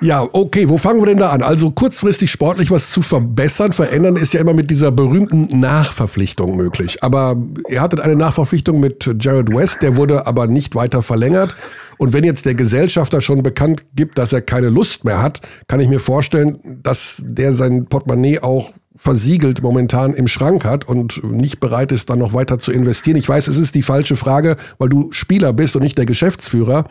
Ja, 0.00 0.28
okay, 0.30 0.68
wo 0.68 0.76
fangen 0.76 1.00
wir 1.00 1.06
denn 1.06 1.16
da 1.16 1.30
an? 1.30 1.42
Also 1.42 1.70
kurzfristig 1.70 2.30
sportlich 2.30 2.70
was 2.70 2.90
zu 2.90 3.00
verbessern, 3.00 3.72
verändern 3.72 4.16
ist 4.16 4.34
ja 4.34 4.40
immer 4.40 4.52
mit 4.52 4.70
dieser 4.70 4.92
berühmten 4.92 5.58
Nachverpflichtung 5.58 6.54
möglich. 6.54 7.02
Aber 7.02 7.36
ihr 7.70 7.80
hattet 7.80 8.00
eine 8.00 8.14
Nachverpflichtung 8.14 8.78
mit 8.78 9.08
Jared 9.18 9.48
West, 9.48 9.80
der 9.80 9.96
wurde 9.96 10.26
aber 10.26 10.48
nicht 10.48 10.74
weiter 10.74 11.00
verlängert. 11.00 11.56
Und 11.96 12.12
wenn 12.12 12.24
jetzt 12.24 12.44
der 12.44 12.54
Gesellschafter 12.54 13.22
schon 13.22 13.42
bekannt 13.42 13.86
gibt, 13.94 14.18
dass 14.18 14.34
er 14.34 14.42
keine 14.42 14.68
Lust 14.68 15.04
mehr 15.04 15.22
hat, 15.22 15.40
kann 15.66 15.80
ich 15.80 15.88
mir 15.88 16.00
vorstellen, 16.00 16.80
dass 16.82 17.22
der 17.26 17.54
sein 17.54 17.86
Portemonnaie 17.86 18.40
auch 18.40 18.74
versiegelt 18.96 19.62
momentan 19.62 20.14
im 20.14 20.26
Schrank 20.26 20.64
hat 20.64 20.86
und 20.86 21.22
nicht 21.24 21.60
bereit 21.60 21.92
ist, 21.92 22.10
dann 22.10 22.18
noch 22.18 22.32
weiter 22.32 22.58
zu 22.58 22.72
investieren. 22.72 23.16
Ich 23.16 23.28
weiß, 23.28 23.48
es 23.48 23.58
ist 23.58 23.74
die 23.74 23.82
falsche 23.82 24.16
Frage, 24.16 24.56
weil 24.78 24.88
du 24.88 25.12
Spieler 25.12 25.52
bist 25.52 25.76
und 25.76 25.82
nicht 25.82 25.98
der 25.98 26.06
Geschäftsführer. 26.06 26.86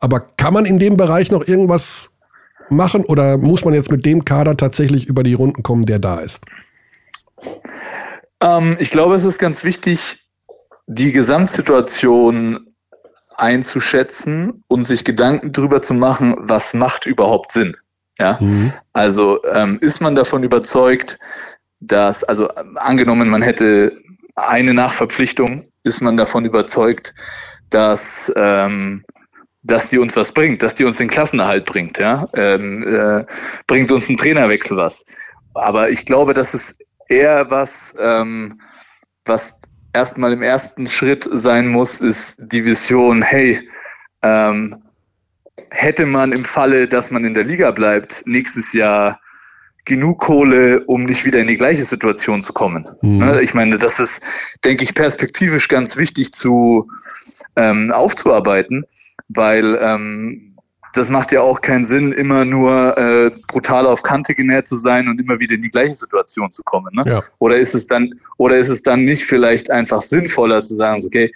Aber 0.00 0.20
kann 0.20 0.54
man 0.54 0.66
in 0.66 0.78
dem 0.78 0.96
Bereich 0.96 1.30
noch 1.30 1.46
irgendwas 1.46 2.10
machen 2.68 3.04
oder 3.04 3.38
muss 3.38 3.64
man 3.64 3.74
jetzt 3.74 3.90
mit 3.90 4.04
dem 4.04 4.24
Kader 4.24 4.56
tatsächlich 4.56 5.06
über 5.06 5.22
die 5.22 5.34
Runden 5.34 5.62
kommen, 5.62 5.86
der 5.86 5.98
da 5.98 6.20
ist? 6.20 6.44
Ähm, 8.40 8.76
ich 8.78 8.90
glaube, 8.90 9.14
es 9.14 9.24
ist 9.24 9.38
ganz 9.38 9.64
wichtig, 9.64 10.18
die 10.86 11.12
Gesamtsituation 11.12 12.66
einzuschätzen 13.36 14.64
und 14.68 14.84
sich 14.84 15.04
Gedanken 15.04 15.52
darüber 15.52 15.82
zu 15.82 15.94
machen, 15.94 16.36
was 16.38 16.74
macht 16.74 17.06
überhaupt 17.06 17.52
Sinn. 17.52 17.76
Ja, 18.18 18.38
mhm. 18.40 18.72
also 18.92 19.42
ähm, 19.44 19.78
ist 19.80 20.00
man 20.00 20.14
davon 20.14 20.42
überzeugt, 20.42 21.18
dass, 21.80 22.24
also 22.24 22.48
angenommen, 22.48 23.28
man 23.28 23.42
hätte 23.42 23.98
eine 24.34 24.72
Nachverpflichtung, 24.72 25.66
ist 25.82 26.00
man 26.00 26.16
davon 26.16 26.44
überzeugt, 26.44 27.14
dass 27.70 28.32
ähm, 28.36 29.04
dass 29.66 29.88
die 29.88 29.98
uns 29.98 30.16
was 30.16 30.32
bringt, 30.32 30.62
dass 30.62 30.74
die 30.74 30.84
uns 30.84 30.98
den 30.98 31.08
Klassenerhalt 31.08 31.64
bringt, 31.64 31.98
ja, 31.98 32.28
ähm, 32.34 32.82
äh, 32.86 33.24
bringt 33.66 33.90
uns 33.90 34.08
ein 34.08 34.16
Trainerwechsel 34.16 34.76
was. 34.76 35.04
Aber 35.54 35.90
ich 35.90 36.06
glaube, 36.06 36.34
dass 36.34 36.54
es 36.54 36.78
eher 37.08 37.50
was, 37.50 37.94
ähm, 37.98 38.60
was 39.24 39.60
erstmal 39.92 40.32
im 40.32 40.42
ersten 40.42 40.86
Schritt 40.86 41.28
sein 41.32 41.66
muss, 41.66 42.00
ist 42.00 42.40
die 42.40 42.64
Vision, 42.64 43.22
hey, 43.22 43.68
ähm, 44.22 44.76
hätte 45.70 46.06
man 46.06 46.32
im 46.32 46.44
Falle, 46.44 46.88
dass 46.88 47.10
man 47.10 47.24
in 47.24 47.34
der 47.34 47.44
Liga 47.44 47.70
bleibt, 47.70 48.22
nächstes 48.26 48.72
Jahr 48.72 49.20
genug 49.84 50.18
Kohle, 50.20 50.84
um 50.86 51.04
nicht 51.04 51.24
wieder 51.24 51.38
in 51.38 51.46
die 51.46 51.56
gleiche 51.56 51.84
Situation 51.84 52.42
zu 52.42 52.52
kommen. 52.52 52.88
Mhm. 53.02 53.18
Ne, 53.18 53.42
ich 53.42 53.54
meine, 53.54 53.78
das 53.78 54.00
ist, 54.00 54.22
denke 54.64 54.82
ich, 54.84 54.94
perspektivisch 54.94 55.68
ganz 55.68 55.96
wichtig 55.96 56.32
zu 56.32 56.90
ähm, 57.54 57.92
aufzuarbeiten 57.92 58.84
weil 59.28 59.78
ähm, 59.80 60.56
das 60.94 61.10
macht 61.10 61.30
ja 61.32 61.42
auch 61.42 61.60
keinen 61.60 61.84
Sinn, 61.84 62.12
immer 62.12 62.44
nur 62.44 62.96
äh, 62.96 63.30
brutal 63.48 63.86
auf 63.86 64.02
Kante 64.02 64.34
genäht 64.34 64.66
zu 64.66 64.76
sein 64.76 65.08
und 65.08 65.20
immer 65.20 65.38
wieder 65.38 65.54
in 65.54 65.60
die 65.60 65.68
gleiche 65.68 65.94
Situation 65.94 66.50
zu 66.52 66.62
kommen. 66.62 66.94
Ne? 66.94 67.04
Ja. 67.06 67.22
Oder 67.38 67.58
ist 67.58 67.74
es 67.74 67.86
dann, 67.86 68.14
oder 68.38 68.56
ist 68.56 68.70
es 68.70 68.82
dann 68.82 69.04
nicht 69.04 69.24
vielleicht 69.24 69.70
einfach 69.70 70.00
sinnvoller 70.00 70.62
zu 70.62 70.74
sagen, 70.74 71.02
okay, 71.04 71.32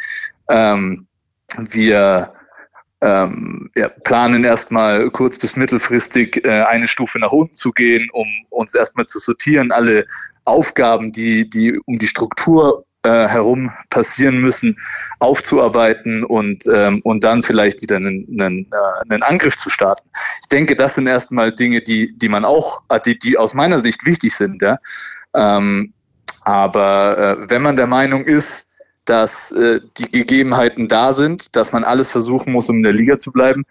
ähm, 0.48 1.06
wir 1.58 2.32
ähm, 3.00 3.70
ja, 3.76 3.88
planen 3.88 4.44
erstmal 4.44 5.10
kurz 5.10 5.38
bis 5.38 5.56
mittelfristig 5.56 6.44
äh, 6.44 6.62
eine 6.62 6.86
Stufe 6.86 7.18
nach 7.18 7.32
unten 7.32 7.54
zu 7.54 7.72
gehen, 7.72 8.08
um 8.12 8.26
uns 8.50 8.74
erstmal 8.74 9.06
zu 9.06 9.18
sortieren, 9.18 9.72
alle 9.72 10.06
Aufgaben, 10.44 11.12
die, 11.12 11.48
die 11.48 11.78
um 11.86 11.98
die 11.98 12.06
Struktur 12.06 12.84
äh, 13.02 13.28
herum 13.28 13.72
passieren 13.88 14.40
müssen, 14.40 14.76
aufzuarbeiten 15.20 16.24
und, 16.24 16.64
ähm, 16.72 17.00
und 17.02 17.24
dann 17.24 17.42
vielleicht 17.42 17.80
wieder 17.80 17.96
einen, 17.96 18.26
einen, 18.38 18.66
äh, 18.70 19.08
einen 19.08 19.22
Angriff 19.22 19.56
zu 19.56 19.70
starten. 19.70 20.08
Ich 20.42 20.48
denke, 20.48 20.76
das 20.76 20.96
sind 20.96 21.06
erstmal 21.06 21.54
Dinge, 21.54 21.80
die, 21.80 22.16
die 22.18 22.28
man 22.28 22.44
auch, 22.44 22.82
äh, 22.90 23.00
die, 23.00 23.18
die 23.18 23.38
aus 23.38 23.54
meiner 23.54 23.80
Sicht 23.80 24.04
wichtig 24.04 24.34
sind. 24.34 24.60
Ja? 24.60 24.78
Ähm, 25.34 25.94
aber 26.42 27.18
äh, 27.18 27.50
wenn 27.50 27.62
man 27.62 27.76
der 27.76 27.86
Meinung 27.86 28.24
ist, 28.24 28.79
dass 29.10 29.50
äh, 29.50 29.80
die 29.98 30.08
Gegebenheiten 30.08 30.86
da 30.86 31.12
sind, 31.12 31.56
dass 31.56 31.72
man 31.72 31.82
alles 31.82 32.12
versuchen 32.12 32.52
muss, 32.52 32.68
um 32.68 32.76
in 32.76 32.82
der 32.84 32.92
Liga 32.92 33.18
zu 33.18 33.32
bleiben, 33.32 33.64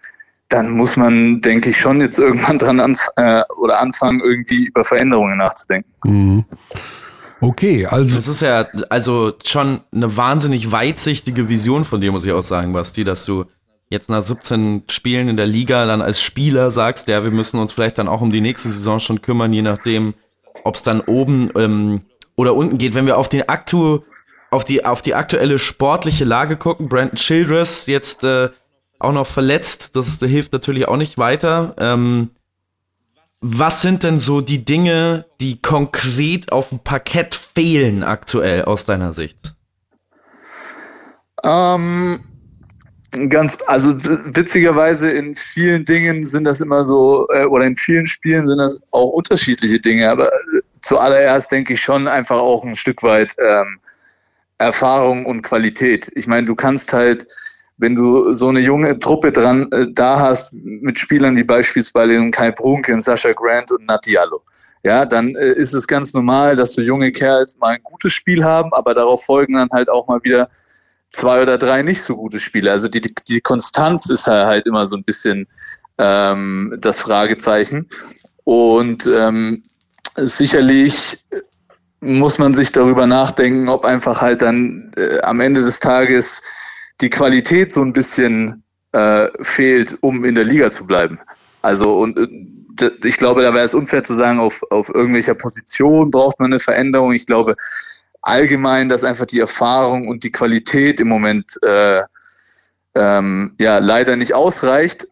dann 0.50 0.70
muss 0.70 0.98
man, 0.98 1.40
denke 1.40 1.70
ich, 1.70 1.78
schon 1.78 2.02
jetzt 2.02 2.18
irgendwann 2.18 2.58
dran 2.58 2.78
anf 2.78 3.08
äh, 3.16 3.42
oder 3.56 3.80
anfangen, 3.80 4.20
irgendwie 4.20 4.66
über 4.66 4.84
Veränderungen 4.84 5.38
nachzudenken. 5.38 5.90
Mhm. 6.04 6.44
Okay, 7.40 7.86
also. 7.86 8.16
Das 8.16 8.28
ist 8.28 8.42
ja 8.42 8.66
also 8.90 9.32
schon 9.42 9.80
eine 9.94 10.14
wahnsinnig 10.14 10.70
weitsichtige 10.70 11.48
Vision 11.48 11.84
von 11.84 12.02
dir, 12.02 12.12
muss 12.12 12.26
ich 12.26 12.32
auch 12.32 12.42
sagen, 12.42 12.74
Basti, 12.74 13.02
dass 13.02 13.24
du 13.24 13.46
jetzt 13.88 14.10
nach 14.10 14.20
17 14.20 14.82
Spielen 14.90 15.28
in 15.28 15.38
der 15.38 15.46
Liga 15.46 15.86
dann 15.86 16.02
als 16.02 16.20
Spieler 16.20 16.70
sagst, 16.70 17.08
ja, 17.08 17.24
wir 17.24 17.30
müssen 17.30 17.58
uns 17.58 17.72
vielleicht 17.72 17.96
dann 17.96 18.08
auch 18.08 18.20
um 18.20 18.30
die 18.30 18.42
nächste 18.42 18.68
Saison 18.68 18.98
schon 18.98 19.22
kümmern, 19.22 19.54
je 19.54 19.62
nachdem, 19.62 20.12
ob 20.64 20.74
es 20.74 20.82
dann 20.82 21.00
oben 21.00 21.50
ähm, 21.56 22.02
oder 22.36 22.54
unten 22.54 22.76
geht. 22.76 22.92
Wenn 22.92 23.06
wir 23.06 23.16
auf 23.16 23.30
den 23.30 23.48
Aktu, 23.48 24.00
auf 24.50 24.64
die, 24.64 24.84
auf 24.84 25.02
die 25.02 25.14
aktuelle 25.14 25.58
sportliche 25.58 26.24
Lage 26.24 26.56
gucken, 26.56 26.88
Brandon 26.88 27.16
Childress 27.16 27.86
jetzt 27.86 28.24
äh, 28.24 28.50
auch 28.98 29.12
noch 29.12 29.26
verletzt, 29.26 29.96
das, 29.96 30.18
hilft 30.18 30.52
natürlich 30.52 30.86
auch 30.88 30.96
nicht 30.96 31.18
weiter. 31.18 31.74
Ähm, 31.78 32.30
was 33.40 33.80
sind 33.80 34.02
denn 34.02 34.18
so 34.18 34.42
die 34.42 34.64
Dinge, 34.64 35.24
die 35.40 35.62
konkret 35.62 36.52
auf 36.52 36.68
dem 36.68 36.80
Parkett 36.80 37.34
fehlen 37.34 38.02
aktuell 38.02 38.62
aus 38.62 38.84
deiner 38.84 39.14
Sicht? 39.14 39.54
Ähm, 41.42 42.22
ganz, 43.30 43.56
also 43.66 43.96
witzigerweise 43.96 45.10
in 45.10 45.34
vielen 45.34 45.86
Dingen 45.86 46.26
sind 46.26 46.44
das 46.44 46.60
immer 46.60 46.84
so, 46.84 47.26
äh, 47.30 47.46
oder 47.46 47.64
in 47.64 47.76
vielen 47.76 48.06
Spielen 48.06 48.46
sind 48.46 48.58
das 48.58 48.76
auch 48.90 49.08
unterschiedliche 49.08 49.80
Dinge, 49.80 50.10
aber 50.10 50.30
zuallererst 50.82 51.50
denke 51.50 51.72
ich 51.74 51.80
schon 51.80 52.08
einfach 52.08 52.38
auch 52.38 52.62
ein 52.62 52.76
Stück 52.76 53.02
weit 53.02 53.34
ähm, 53.38 53.80
Erfahrung 54.60 55.26
und 55.26 55.42
Qualität. 55.42 56.10
Ich 56.14 56.26
meine, 56.26 56.46
du 56.46 56.54
kannst 56.54 56.92
halt 56.92 57.26
wenn 57.80 57.94
du 57.94 58.34
so 58.34 58.48
eine 58.48 58.60
junge 58.60 58.98
Truppe 58.98 59.32
dran 59.32 59.72
äh, 59.72 59.86
da 59.90 60.20
hast 60.20 60.52
mit 60.52 60.98
Spielern 60.98 61.34
wie 61.34 61.44
beispielsweise 61.44 62.30
Kai 62.30 62.50
Brunken, 62.50 63.00
Sascha 63.00 63.32
Grant 63.32 63.72
und 63.72 63.86
Natialo, 63.86 64.42
ja, 64.82 65.06
dann 65.06 65.34
äh, 65.34 65.52
ist 65.52 65.72
es 65.72 65.86
ganz 65.86 66.12
normal, 66.12 66.56
dass 66.56 66.74
so 66.74 66.82
junge 66.82 67.10
Kerls 67.10 67.58
mal 67.58 67.74
ein 67.74 67.82
gutes 67.82 68.12
Spiel 68.12 68.44
haben, 68.44 68.72
aber 68.74 68.92
darauf 68.94 69.24
folgen 69.24 69.54
dann 69.54 69.70
halt 69.70 69.88
auch 69.88 70.06
mal 70.08 70.20
wieder 70.22 70.50
zwei 71.08 71.42
oder 71.42 71.56
drei 71.58 71.82
nicht 71.82 72.02
so 72.02 72.16
gute 72.16 72.38
Spiele. 72.38 72.70
Also 72.70 72.88
die, 72.88 73.00
die, 73.00 73.40
Konstanz 73.40 74.10
ist 74.10 74.26
halt 74.26 74.66
immer 74.66 74.86
so 74.86 74.96
ein 74.96 75.04
bisschen 75.04 75.48
ähm, 75.98 76.76
das 76.80 77.00
Fragezeichen. 77.00 77.88
Und 78.44 79.06
ähm, 79.06 79.62
sicherlich 80.16 81.24
muss 82.00 82.38
man 82.38 82.54
sich 82.54 82.72
darüber 82.72 83.06
nachdenken, 83.06 83.68
ob 83.68 83.84
einfach 83.84 84.20
halt 84.22 84.42
dann 84.42 84.90
äh, 84.96 85.20
am 85.20 85.40
Ende 85.40 85.62
des 85.62 85.80
Tages 85.80 86.42
die 87.00 87.10
Qualität 87.10 87.72
so 87.72 87.82
ein 87.82 87.92
bisschen 87.92 88.62
äh, 88.92 89.28
fehlt, 89.42 89.96
um 90.00 90.24
in 90.24 90.34
der 90.34 90.44
Liga 90.44 90.70
zu 90.70 90.86
bleiben. 90.86 91.18
Also 91.62 91.98
und 91.98 92.18
äh, 92.18 92.90
ich 93.04 93.16
glaube, 93.18 93.42
da 93.42 93.52
wäre 93.52 93.64
es 93.64 93.74
unfair 93.74 94.02
zu 94.02 94.14
sagen, 94.14 94.40
auf, 94.40 94.62
auf 94.70 94.88
irgendwelcher 94.88 95.34
Position 95.34 96.10
braucht 96.10 96.38
man 96.40 96.52
eine 96.52 96.60
Veränderung. 96.60 97.12
Ich 97.12 97.26
glaube 97.26 97.56
allgemein, 98.22 98.88
dass 98.88 99.04
einfach 99.04 99.26
die 99.26 99.40
Erfahrung 99.40 100.08
und 100.08 100.24
die 100.24 100.32
Qualität 100.32 101.00
im 101.00 101.08
Moment 101.08 101.58
äh, 101.62 102.02
ähm, 102.94 103.54
ja 103.58 103.78
leider 103.78 104.16
nicht 104.16 104.34
ausreicht, 104.34 105.06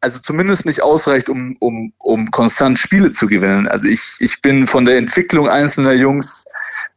also 0.00 0.20
zumindest 0.20 0.66
nicht 0.66 0.82
ausreicht, 0.82 1.28
um, 1.28 1.56
um, 1.60 1.92
um 1.98 2.30
konstant 2.30 2.78
Spiele 2.78 3.12
zu 3.12 3.26
gewinnen. 3.26 3.68
Also 3.68 3.86
ich, 3.86 4.16
ich 4.20 4.40
bin 4.40 4.66
von 4.66 4.84
der 4.84 4.96
Entwicklung 4.96 5.48
einzelner 5.48 5.92
Jungs 5.92 6.44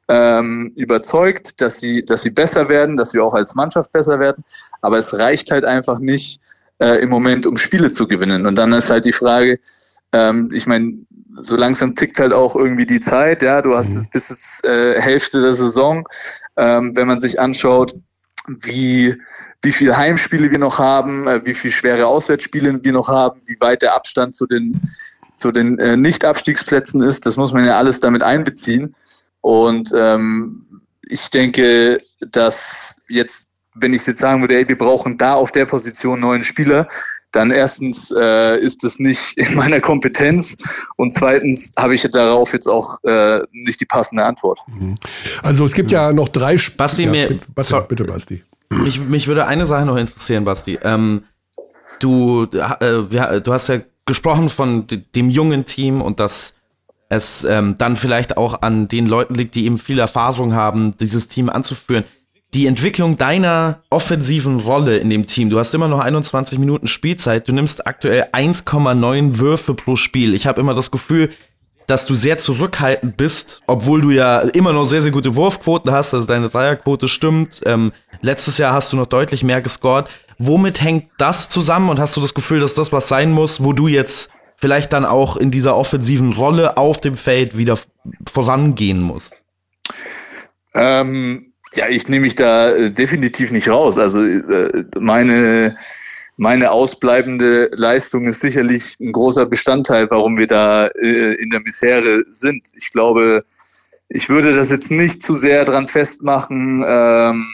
ähm, 0.08 0.72
überzeugt, 0.76 1.62
dass 1.62 1.80
sie, 1.80 2.04
dass 2.04 2.24
sie 2.24 2.32
besser 2.32 2.70
werden, 2.70 2.98
dass 2.98 3.14
wir 3.14 3.24
auch 3.24 3.34
als 3.34 3.56
Mannschaft 3.56 3.92
besser 3.92 4.20
werden, 4.20 4.44
aber 4.82 4.98
es 4.98 5.18
reicht 5.18 5.52
halt 5.52 5.66
einfach 5.66 6.00
nicht 6.00 6.40
äh, 6.80 7.02
im 7.02 7.10
Moment, 7.10 7.46
um 7.46 7.58
Spiele 7.58 7.92
zu 7.92 8.08
gewinnen. 8.08 8.46
Und 8.46 8.56
dann 8.56 8.74
ist 8.74 8.90
halt 8.90 9.06
die 9.06 9.14
Frage, 9.14 9.60
ähm, 10.12 10.50
ich 10.52 10.68
meine, 10.68 10.94
so 11.36 11.56
langsam 11.56 11.96
tickt 11.96 12.20
halt 12.20 12.34
auch 12.34 12.56
irgendwie 12.56 12.86
die 12.86 13.00
Zeit, 13.00 13.42
ja, 13.42 13.62
du 13.62 13.76
hast 13.76 13.96
es 13.96 14.10
bis 14.10 14.30
jetzt 14.30 14.66
äh, 14.66 15.00
Hälfte 15.00 15.42
der 15.42 15.54
Saison, 15.54 16.08
ähm, 16.58 16.96
wenn 16.96 17.08
man 17.08 17.22
sich 17.22 17.40
anschaut, 17.40 17.96
wie 18.48 19.16
wie 19.64 19.72
viele 19.72 19.98
Heimspiele 19.98 20.52
wir 20.52 20.60
noch 20.60 20.78
haben, 20.78 21.28
äh, 21.28 21.44
wie 21.46 21.54
viele 21.54 21.74
schwere 21.74 22.06
Auswärtsspiele 22.06 22.84
wir 22.84 22.94
noch 22.94 23.08
haben, 23.08 23.42
wie 23.46 23.58
weit 23.60 23.82
der 23.82 23.96
Abstand 23.96 24.36
zu 24.36 24.46
den, 24.46 24.80
zu 25.36 25.52
den 25.52 25.80
äh, 25.80 25.98
Nicht-Abstiegsplätzen 25.98 27.02
ist. 27.02 27.26
Das 27.26 27.38
muss 27.38 27.54
man 27.54 27.66
ja 27.66 27.78
alles 27.78 28.00
damit 28.00 28.22
einbeziehen. 28.22 28.96
Und 29.42 29.92
ähm, 29.96 30.82
ich 31.08 31.30
denke, 31.30 32.02
dass 32.20 32.96
jetzt, 33.08 33.50
wenn 33.76 33.94
ich 33.94 34.06
jetzt 34.06 34.20
sagen 34.20 34.42
würde, 34.42 34.56
ey, 34.56 34.68
wir 34.68 34.78
brauchen 34.78 35.18
da 35.18 35.34
auf 35.34 35.52
der 35.52 35.66
Position 35.66 36.20
neuen 36.20 36.44
Spieler, 36.44 36.88
dann 37.32 37.50
erstens 37.50 38.14
äh, 38.16 38.60
ist 38.60 38.84
es 38.84 39.00
nicht 39.00 39.38
in 39.38 39.56
meiner 39.56 39.82
Kompetenz 39.82 40.56
und 40.98 41.14
zweitens 41.14 41.72
habe 41.78 41.96
ich 41.96 42.04
darauf 42.04 42.54
jetzt 42.54 42.68
auch 42.68 43.04
äh, 43.04 43.42
nicht 43.52 43.82
die 43.82 43.86
passende 43.86 44.24
Antwort. 44.24 44.60
Mhm. 44.68 44.96
Also 45.42 45.66
es 45.66 45.74
gibt 45.74 45.92
ja 45.92 46.14
noch 46.14 46.30
drei 46.30 46.54
Sp 46.62 46.78
Basti, 46.78 47.06
ja, 47.06 47.12
mir, 47.12 47.28
bitte, 47.30 47.46
Basti, 47.56 47.76
bitte 47.90 48.04
Basti. 48.04 48.44
Mich, 48.82 49.00
mich 49.00 49.28
würde 49.28 49.46
eine 49.46 49.66
Sache 49.66 49.86
noch 49.86 49.98
interessieren, 49.98 50.46
Basti. 50.46 50.80
Ähm, 50.84 51.24
du, 52.00 52.44
äh, 52.44 53.42
du 53.42 53.54
hast 53.54 53.70
ja 53.70 53.80
gesprochen 54.06 54.50
von 54.50 54.86
dem 55.16 55.30
jungen 55.30 55.66
Team 55.66 56.02
und 56.02 56.20
dass 56.20 56.56
es 57.10 57.44
ähm, 57.44 57.76
dann 57.78 57.96
vielleicht 57.96 58.38
auch 58.38 58.62
an 58.62 58.88
den 58.88 59.06
Leuten 59.06 59.36
liegt, 59.36 59.56
die 59.56 59.66
eben 59.66 59.78
viel 59.78 60.00
Erfahrung 60.00 60.54
haben, 60.54 60.98
dieses 60.98 61.28
Team 61.28 61.50
anzuführen. 61.50 62.04
Die 62.54 62.68
Entwicklung 62.68 63.18
deiner 63.18 63.82
offensiven 63.90 64.60
Rolle 64.60 64.98
in 64.98 65.10
dem 65.10 65.26
Team, 65.26 65.50
du 65.50 65.58
hast 65.58 65.74
immer 65.74 65.88
noch 65.88 66.00
21 66.00 66.60
Minuten 66.60 66.88
Spielzeit, 66.88 67.48
du 67.48 67.54
nimmst 67.54 67.88
aktuell 67.88 68.28
1,9 68.32 69.40
Würfe 69.40 69.74
pro 69.74 69.96
Spiel. 69.96 70.34
Ich 70.34 70.46
habe 70.46 70.62
immer 70.62 70.76
das 70.76 70.92
Gefühl, 70.92 71.30
dass 71.88 72.06
du 72.06 72.16
sehr 72.16 72.38
zurückhaltend 72.38 73.18
bist, 73.18 73.62
obwohl 73.68 74.02
du 74.02 74.12
ja 74.12 74.40
immer 74.40 74.74
noch 74.74 74.86
sehr, 74.86 75.02
sehr 75.02 75.12
gute 75.12 75.36
Wurfquoten 75.36 75.92
hast, 75.92 76.14
also 76.14 76.28
deine 76.28 76.50
Dreierquote 76.50 77.08
stimmt. 77.08 77.62
Ähm, 77.66 77.92
letztes 78.22 78.58
Jahr 78.58 78.74
hast 78.74 78.94
du 78.94 78.98
noch 78.98 79.08
deutlich 79.08 79.44
mehr 79.44 79.62
gescored. 79.62 80.08
Womit 80.38 80.82
hängt 80.82 81.06
das 81.18 81.50
zusammen 81.50 81.90
und 81.90 82.00
hast 82.00 82.18
du 82.18 82.22
das 82.22 82.34
Gefühl, 82.34 82.60
dass 82.60 82.74
das 82.74 82.92
was 82.92 83.08
sein 83.08 83.32
muss, 83.32 83.64
wo 83.64 83.74
du 83.74 83.88
jetzt 83.88 84.32
vielleicht 84.58 84.94
dann 84.94 85.06
auch 85.06 85.38
in 85.38 85.52
dieser 85.52 85.76
offensiven 85.76 86.34
Rolle 86.34 86.78
auf 86.78 87.02
dem 87.02 87.16
Feld 87.16 87.58
wieder 87.58 87.78
vorangehen 88.32 89.02
musst? 89.02 89.44
Ähm, 90.74 91.54
ja, 91.76 91.88
ich 91.88 92.08
nehme 92.08 92.22
mich 92.22 92.36
da 92.36 92.72
äh, 92.72 92.92
definitiv 92.92 93.52
nicht 93.52 93.70
raus. 93.70 93.98
Also 93.98 94.24
äh, 94.24 94.86
meine 95.00 95.76
meine 96.38 96.72
ausbleibende 96.72 97.70
Leistung 97.74 98.28
ist 98.28 98.42
sicherlich 98.42 99.00
ein 99.00 99.12
großer 99.12 99.46
Bestandteil, 99.46 100.10
warum 100.10 100.38
wir 100.38 100.48
da 100.48 100.88
äh, 100.88 101.36
in 101.36 101.50
der 101.50 101.60
Misere 101.60 102.24
sind. 102.30 102.68
Ich 102.76 102.92
glaube, 102.92 103.44
ich 104.10 104.30
würde 104.30 104.54
das 104.54 104.72
jetzt 104.72 104.92
nicht 104.92 105.22
zu 105.22 105.36
sehr 105.36 105.66
dran 105.66 105.88
festmachen, 105.88 106.84
ähm, 106.88 107.48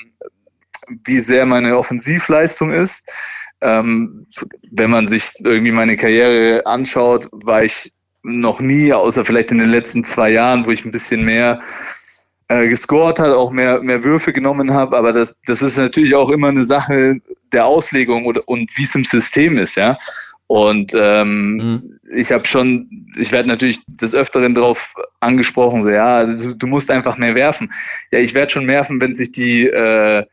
wie 1.05 1.19
sehr 1.19 1.45
meine 1.45 1.77
Offensivleistung 1.77 2.71
ist. 2.71 3.03
Ähm, 3.61 4.25
wenn 4.71 4.89
man 4.89 5.07
sich 5.07 5.31
irgendwie 5.39 5.71
meine 5.71 5.97
Karriere 5.97 6.65
anschaut, 6.65 7.27
war 7.31 7.63
ich 7.63 7.91
noch 8.23 8.59
nie, 8.59 8.91
außer 8.91 9.23
vielleicht 9.23 9.51
in 9.51 9.59
den 9.59 9.69
letzten 9.69 10.03
zwei 10.03 10.31
Jahren, 10.31 10.65
wo 10.65 10.71
ich 10.71 10.85
ein 10.85 10.91
bisschen 10.91 11.23
mehr 11.23 11.61
äh, 12.49 12.67
gescored 12.67 13.19
hat, 13.19 13.31
auch 13.31 13.51
mehr, 13.51 13.81
mehr 13.81 14.03
Würfe 14.03 14.33
genommen 14.33 14.73
habe, 14.73 14.97
aber 14.97 15.13
das, 15.13 15.35
das 15.45 15.61
ist 15.61 15.77
natürlich 15.77 16.15
auch 16.15 16.29
immer 16.29 16.49
eine 16.49 16.63
Sache 16.63 17.21
der 17.51 17.65
Auslegung 17.65 18.25
oder, 18.25 18.47
und 18.47 18.75
wie 18.77 18.83
es 18.83 18.95
im 18.95 19.05
System 19.05 19.57
ist, 19.57 19.75
ja. 19.75 19.97
Und 20.47 20.93
ähm, 20.95 21.57
mhm. 21.57 21.99
ich 22.15 22.31
habe 22.31 22.43
schon, 22.47 23.05
ich 23.15 23.31
werde 23.31 23.47
natürlich 23.47 23.79
des 23.85 24.15
Öfteren 24.15 24.55
darauf 24.55 24.95
angesprochen, 25.19 25.83
so 25.83 25.91
ja, 25.91 26.25
du, 26.25 26.55
du, 26.55 26.65
musst 26.65 26.89
einfach 26.89 27.17
mehr 27.17 27.35
werfen. 27.35 27.71
Ja, 28.11 28.17
ich 28.17 28.33
werde 28.33 28.51
schon 28.51 28.65
werfen, 28.65 28.99
wenn 28.99 29.13
sich 29.13 29.31
die 29.31 29.67
äh, 29.67 30.25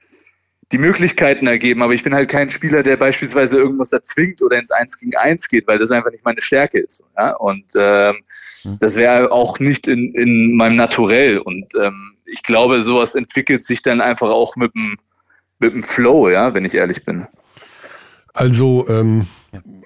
die 0.72 0.78
Möglichkeiten 0.78 1.46
ergeben, 1.46 1.82
aber 1.82 1.94
ich 1.94 2.02
bin 2.02 2.14
halt 2.14 2.28
kein 2.28 2.50
Spieler, 2.50 2.82
der 2.82 2.96
beispielsweise 2.96 3.56
irgendwas 3.56 3.92
erzwingt 3.92 4.42
oder 4.42 4.58
ins 4.58 4.72
Eins 4.72 4.98
gegen 4.98 5.14
Eins 5.16 5.48
geht, 5.48 5.68
weil 5.68 5.78
das 5.78 5.92
einfach 5.92 6.10
nicht 6.10 6.24
meine 6.24 6.40
Stärke 6.40 6.80
ist. 6.80 7.04
Ja? 7.16 7.36
Und 7.36 7.64
ähm, 7.76 8.16
mhm. 8.64 8.78
das 8.80 8.96
wäre 8.96 9.30
auch 9.30 9.60
nicht 9.60 9.86
in, 9.86 10.12
in 10.14 10.56
meinem 10.56 10.74
Naturell. 10.74 11.38
Und 11.38 11.66
ähm, 11.80 12.16
ich 12.24 12.42
glaube, 12.42 12.82
sowas 12.82 13.14
entwickelt 13.14 13.62
sich 13.62 13.82
dann 13.82 14.00
einfach 14.00 14.28
auch 14.28 14.56
mit 14.56 14.74
dem, 14.74 14.96
mit 15.60 15.72
dem 15.72 15.82
Flow, 15.84 16.28
ja, 16.28 16.52
wenn 16.52 16.64
ich 16.64 16.74
ehrlich 16.74 17.04
bin. 17.04 17.26
Also 18.34 18.86
ähm, 18.88 19.24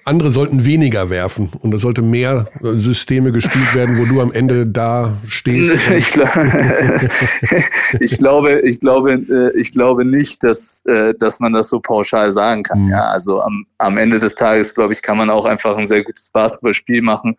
andere 0.05 0.29
sollten 0.29 0.65
weniger 0.65 1.09
werfen 1.09 1.49
und 1.59 1.73
es 1.73 1.81
sollte 1.81 2.01
mehr 2.01 2.47
äh, 2.61 2.77
Systeme 2.77 3.31
gespielt 3.31 3.75
werden, 3.75 3.97
wo 3.97 4.05
du 4.05 4.21
am 4.21 4.31
Ende 4.31 4.67
da 4.67 5.17
stehst. 5.25 5.91
Ich, 5.91 6.11
glaub, 6.11 6.29
ich 7.99 8.17
glaube, 8.17 8.61
ich 8.61 8.79
glaube, 8.79 9.13
äh, 9.13 9.59
ich 9.59 9.71
glaube 9.71 10.05
nicht, 10.05 10.43
dass, 10.43 10.83
äh, 10.85 11.13
dass 11.19 11.39
man 11.39 11.53
das 11.53 11.69
so 11.69 11.79
pauschal 11.79 12.31
sagen 12.31 12.63
kann. 12.63 12.85
Mhm. 12.85 12.89
Ja, 12.89 13.09
also 13.09 13.41
am, 13.41 13.65
am 13.77 13.97
Ende 13.97 14.19
des 14.19 14.35
Tages, 14.35 14.73
glaube 14.73 14.93
ich, 14.93 15.01
kann 15.01 15.17
man 15.17 15.29
auch 15.29 15.45
einfach 15.45 15.77
ein 15.77 15.87
sehr 15.87 16.03
gutes 16.03 16.29
Basketballspiel 16.31 17.01
machen 17.01 17.37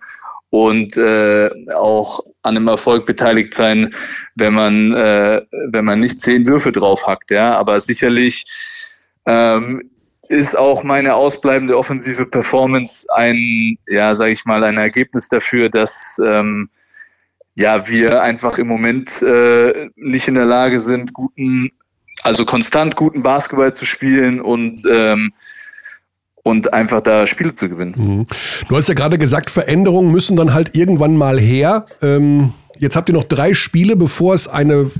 und 0.51 0.97
äh, 0.99 1.51
auch 1.75 2.21
an 2.43 2.57
einem 2.57 2.69
Erfolg 2.69 3.07
beteiligt 3.07 3.55
sein, 3.55 3.95
wenn 4.35 4.53
man 4.53 4.93
äh, 4.93 5.41
wenn 5.71 5.85
man 5.85 6.01
nicht 6.01 6.19
zehn 6.19 6.47
Würfe 6.47 6.73
drauf 6.73 7.07
hackt. 7.07 7.31
Ja, 7.31 7.57
aber 7.57 7.81
sicherlich 7.81 8.45
ähm, 9.25 9.91
ist 10.29 10.57
auch 10.57 10.83
meine 10.83 11.15
ausbleibende 11.15 11.77
offensive 11.77 12.27
Performance 12.27 13.07
ein, 13.15 13.77
ja, 13.89 14.15
sage 14.15 14.33
ich 14.33 14.45
mal, 14.45 14.63
ein 14.65 14.79
Ergebnis 14.79 15.29
dafür, 15.29 15.69
dass 15.69 16.21
ähm, 16.25 16.71
ja 17.55 17.89
wir 17.89 18.23
einfach 18.23 18.59
im 18.59 18.69
Moment 18.69 19.23
äh, 19.23 19.91
nicht 19.97 20.29
in 20.29 20.35
der 20.35 20.47
Lage 20.47 20.81
sind, 20.81 21.13
guten, 21.13 21.71
also 22.23 22.45
konstant 22.45 22.97
guten 22.97 23.23
Basketball 23.23 23.75
zu 23.75 23.85
spielen 23.85 24.41
und 24.41 24.83
ähm, 24.91 25.33
und 26.45 26.73
einfach 26.73 27.01
da 27.01 27.27
Spiele 27.27 27.53
zu 27.53 27.69
gewinnen. 27.69 27.95
Mhm. 27.97 28.25
Du 28.69 28.77
hast 28.77 28.89
ja 28.89 28.95
gerade 28.95 29.19
gesagt, 29.19 29.51
Veränderungen 29.51 30.11
müssen 30.11 30.37
dann 30.37 30.55
halt 30.55 30.75
irgendwann 30.75 31.17
mal 31.17 31.39
her. 31.39 31.87
Ähm, 32.03 32.53
jetzt 32.79 32.97
habt 32.97 33.09
ihr 33.09 33.15
noch 33.15 33.25
drei 33.25 33.55
Spiele, 33.55 33.97
bevor 33.97 34.35
es 34.35 34.49
eine 34.49 34.91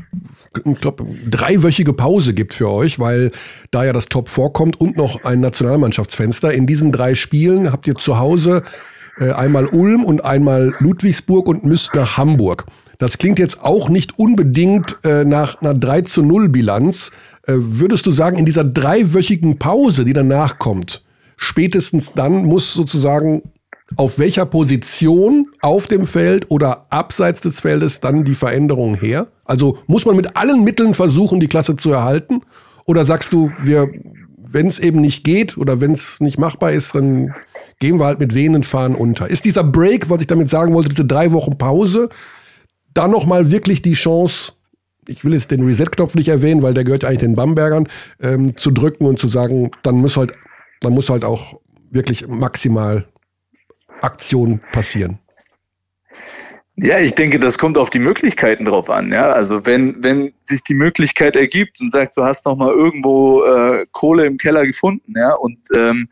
ich 0.65 0.81
glaube, 0.81 1.07
dreiwöchige 1.29 1.93
Pause 1.93 2.35
gibt 2.35 2.55
für 2.55 2.71
euch, 2.71 2.99
weil 2.99 3.31
da 3.71 3.85
ja 3.85 3.93
das 3.93 4.07
Top 4.07 4.29
vorkommt 4.29 4.81
und 4.81 4.97
noch 4.97 5.25
ein 5.25 5.41
Nationalmannschaftsfenster. 5.41 6.53
In 6.53 6.67
diesen 6.67 6.93
drei 6.93 7.15
Spielen 7.15 7.73
habt 7.73 7.87
ihr 7.87 7.95
zu 7.95 8.19
Hause 8.19 8.63
äh, 9.19 9.31
einmal 9.33 9.67
Ulm 9.67 10.05
und 10.05 10.25
einmal 10.25 10.75
Ludwigsburg 10.79 11.49
und 11.49 11.65
müsst 11.65 11.95
nach 11.95 12.17
Hamburg. 12.17 12.67
Das 12.99 13.19
klingt 13.19 13.39
jetzt 13.39 13.63
auch 13.63 13.89
nicht 13.89 14.19
unbedingt 14.19 14.97
äh, 15.05 15.25
nach 15.25 15.61
einer 15.61 15.75
3 15.75 16.03
zu 16.03 16.23
0 16.23 16.49
Bilanz. 16.49 17.11
Äh, 17.47 17.55
würdest 17.57 18.07
du 18.07 18.13
sagen, 18.13 18.39
in 18.39 18.45
dieser 18.45 18.65
dreiwöchigen 18.65 19.59
Pause, 19.59 20.05
die 20.05 20.13
danach 20.13 20.59
kommt, 20.59 21.03
spätestens 21.37 22.13
dann 22.15 22.45
muss 22.45 22.73
sozusagen 22.73 23.43
auf 23.97 24.19
welcher 24.19 24.47
Position 24.47 25.49
auf 25.61 25.87
dem 25.87 26.07
Feld 26.07 26.51
oder 26.51 26.87
abseits 26.91 27.41
des 27.41 27.61
Feldes 27.61 28.01
dann 28.01 28.25
die 28.25 28.35
Veränderung 28.35 28.95
her? 28.95 29.29
Also 29.45 29.79
muss 29.87 30.05
man 30.05 30.17
mit 30.17 30.37
allen 30.37 30.65
Mitteln 30.65 30.95
versuchen, 30.95 31.41
die 31.41 31.49
Klasse 31.49 31.77
zu 31.77 31.91
erhalten? 31.91 32.43
Oder 32.85 33.05
sagst 33.05 33.33
du, 33.33 33.51
wenn 34.53 34.67
es 34.67 34.79
eben 34.79 35.01
nicht 35.01 35.25
geht 35.25 35.57
oder 35.57 35.81
wenn 35.81 35.93
es 35.93 36.21
nicht 36.21 36.39
machbar 36.39 36.73
ist, 36.73 36.95
dann 36.95 37.35
gehen 37.79 37.99
wir 37.99 38.07
halt 38.07 38.21
mit 38.21 38.35
wehenden 38.35 38.63
Fahnen 38.63 38.97
unter. 38.97 39.29
Ist 39.29 39.45
dieser 39.45 39.65
Break, 39.65 40.11
was 40.11 40.21
ich 40.21 40.27
damit 40.27 40.49
sagen 40.49 40.75
wollte, 40.75 40.91
diese 40.91 41.05
drei 41.05 41.33
Wochen 41.33 41.59
Pause, 41.59 42.09
dann 42.95 43.11
nochmal 43.11 43.51
wirklich 43.51 43.83
die 43.83 43.95
Chance, 43.95 44.53
ich 45.09 45.25
will 45.25 45.33
jetzt 45.33 45.51
den 45.51 45.65
Reset-Knopf 45.65 46.15
nicht 46.15 46.29
erwähnen, 46.29 46.63
weil 46.63 46.75
der 46.75 46.85
gehört 46.85 47.05
eigentlich 47.05 47.19
den 47.19 47.35
Bambergern, 47.35 47.89
ähm, 48.21 48.57
zu 48.57 48.71
drücken 48.71 49.07
und 49.07 49.19
zu 49.19 49.27
sagen, 49.27 49.71
dann 49.83 49.97
muss 49.97 50.17
halt, 50.17 50.33
dann 50.81 50.93
muss 50.93 51.11
halt 51.11 51.25
auch 51.25 51.61
wirklich 51.91 52.29
maximal 52.29 53.07
Aktionen 54.03 54.61
passieren? 54.73 55.19
Ja, 56.77 56.99
ich 56.99 57.15
denke, 57.15 57.39
das 57.39 57.59
kommt 57.59 57.77
auf 57.77 57.91
die 57.91 57.99
Möglichkeiten 57.99 58.65
drauf 58.65 58.89
an. 58.89 59.13
Ja, 59.13 59.31
also 59.31 59.67
wenn 59.67 60.03
wenn 60.03 60.33
sich 60.43 60.63
die 60.63 60.75
Möglichkeit 60.75 61.37
ergibt 61.37 61.81
und 61.81 61.93
sagt, 61.93 62.17
du 62.17 62.25
hast 62.25 62.47
noch 62.47 62.57
mal 62.57 62.73
irgendwo 62.73 63.45
äh, 63.45 63.87
Kohle 63.93 64.25
im 64.25 64.39
Keller 64.39 64.67
gefunden, 64.67 65.13
ja, 65.17 65.35
und 65.35 65.59
ähm, 65.77 66.09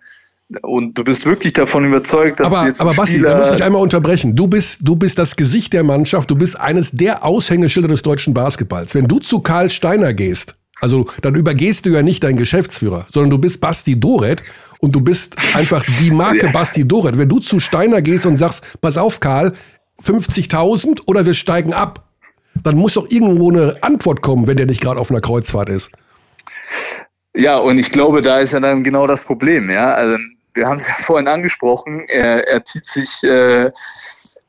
und 0.63 0.99
du 0.99 1.05
bist 1.05 1.27
wirklich 1.27 1.53
davon 1.53 1.85
überzeugt, 1.85 2.41
dass 2.41 2.49
aber, 2.49 2.63
du 2.63 2.69
jetzt 2.69 2.81
aber 2.81 2.95
Basti, 2.95 3.21
da 3.21 3.39
muss 3.39 3.53
ich 3.53 3.63
einmal 3.63 3.83
unterbrechen. 3.83 4.35
Du 4.35 4.49
bist, 4.49 4.81
du 4.83 4.97
bist 4.97 5.19
das 5.19 5.37
Gesicht 5.37 5.73
der 5.73 5.85
Mannschaft, 5.85 6.29
du 6.29 6.37
bist 6.37 6.59
eines 6.59 6.91
der 6.91 7.25
Aushängeschilder 7.25 7.89
des 7.89 8.03
deutschen 8.03 8.35
Basketballs. 8.35 8.95
Wenn 8.95 9.07
du 9.07 9.21
zu 9.21 9.41
Karl 9.41 9.71
Steiner 9.71 10.13
gehst, 10.13 10.57
also 10.81 11.07
dann 11.23 11.35
übergehst 11.35 11.87
du 11.87 11.91
ja 11.91 12.03
nicht 12.03 12.25
deinen 12.25 12.37
Geschäftsführer, 12.37 13.07
sondern 13.11 13.31
du 13.31 13.39
bist 13.39 13.61
Basti 13.61 13.99
Doret 13.99 14.43
und 14.79 14.95
du 14.95 15.01
bist 15.01 15.37
einfach 15.55 15.85
die 15.99 16.11
Marke 16.11 16.47
ja. 16.47 16.53
Basti 16.53 16.87
Doret. 16.87 17.19
Wenn 17.19 17.29
du 17.29 17.39
zu 17.39 17.61
Steiner 17.61 18.03
gehst 18.03 18.27
und 18.27 18.37
sagst, 18.37 18.81
pass 18.81 18.97
auf 18.97 19.21
Karl, 19.21 19.53
50.000 20.03 21.03
oder 21.07 21.27
wir 21.27 21.35
steigen 21.35 21.75
ab, 21.75 22.09
dann 22.63 22.77
muss 22.77 22.95
doch 22.95 23.09
irgendwo 23.11 23.51
eine 23.51 23.75
Antwort 23.83 24.23
kommen, 24.23 24.47
wenn 24.47 24.57
der 24.57 24.67
nicht 24.67 24.81
gerade 24.81 25.01
auf 25.01 25.11
einer 25.11 25.21
Kreuzfahrt 25.21 25.69
ist. 25.69 25.91
Ja, 27.35 27.59
und 27.59 27.79
ich 27.79 27.93
glaube, 27.93 28.23
da 28.23 28.39
ist 28.39 28.53
ja 28.53 28.61
dann 28.61 28.83
genau 28.83 29.07
das 29.07 29.23
Problem, 29.23 29.71
ja. 29.71 29.93
Also 29.95 30.19
wir 30.55 30.67
haben 30.67 30.77
es 30.77 30.89
ja 30.89 30.95
vorhin 30.95 31.29
angesprochen, 31.29 32.05
er, 32.09 32.49
er 32.49 32.65
zieht 32.65 32.87
sich 32.87 33.23
äh, 33.23 33.71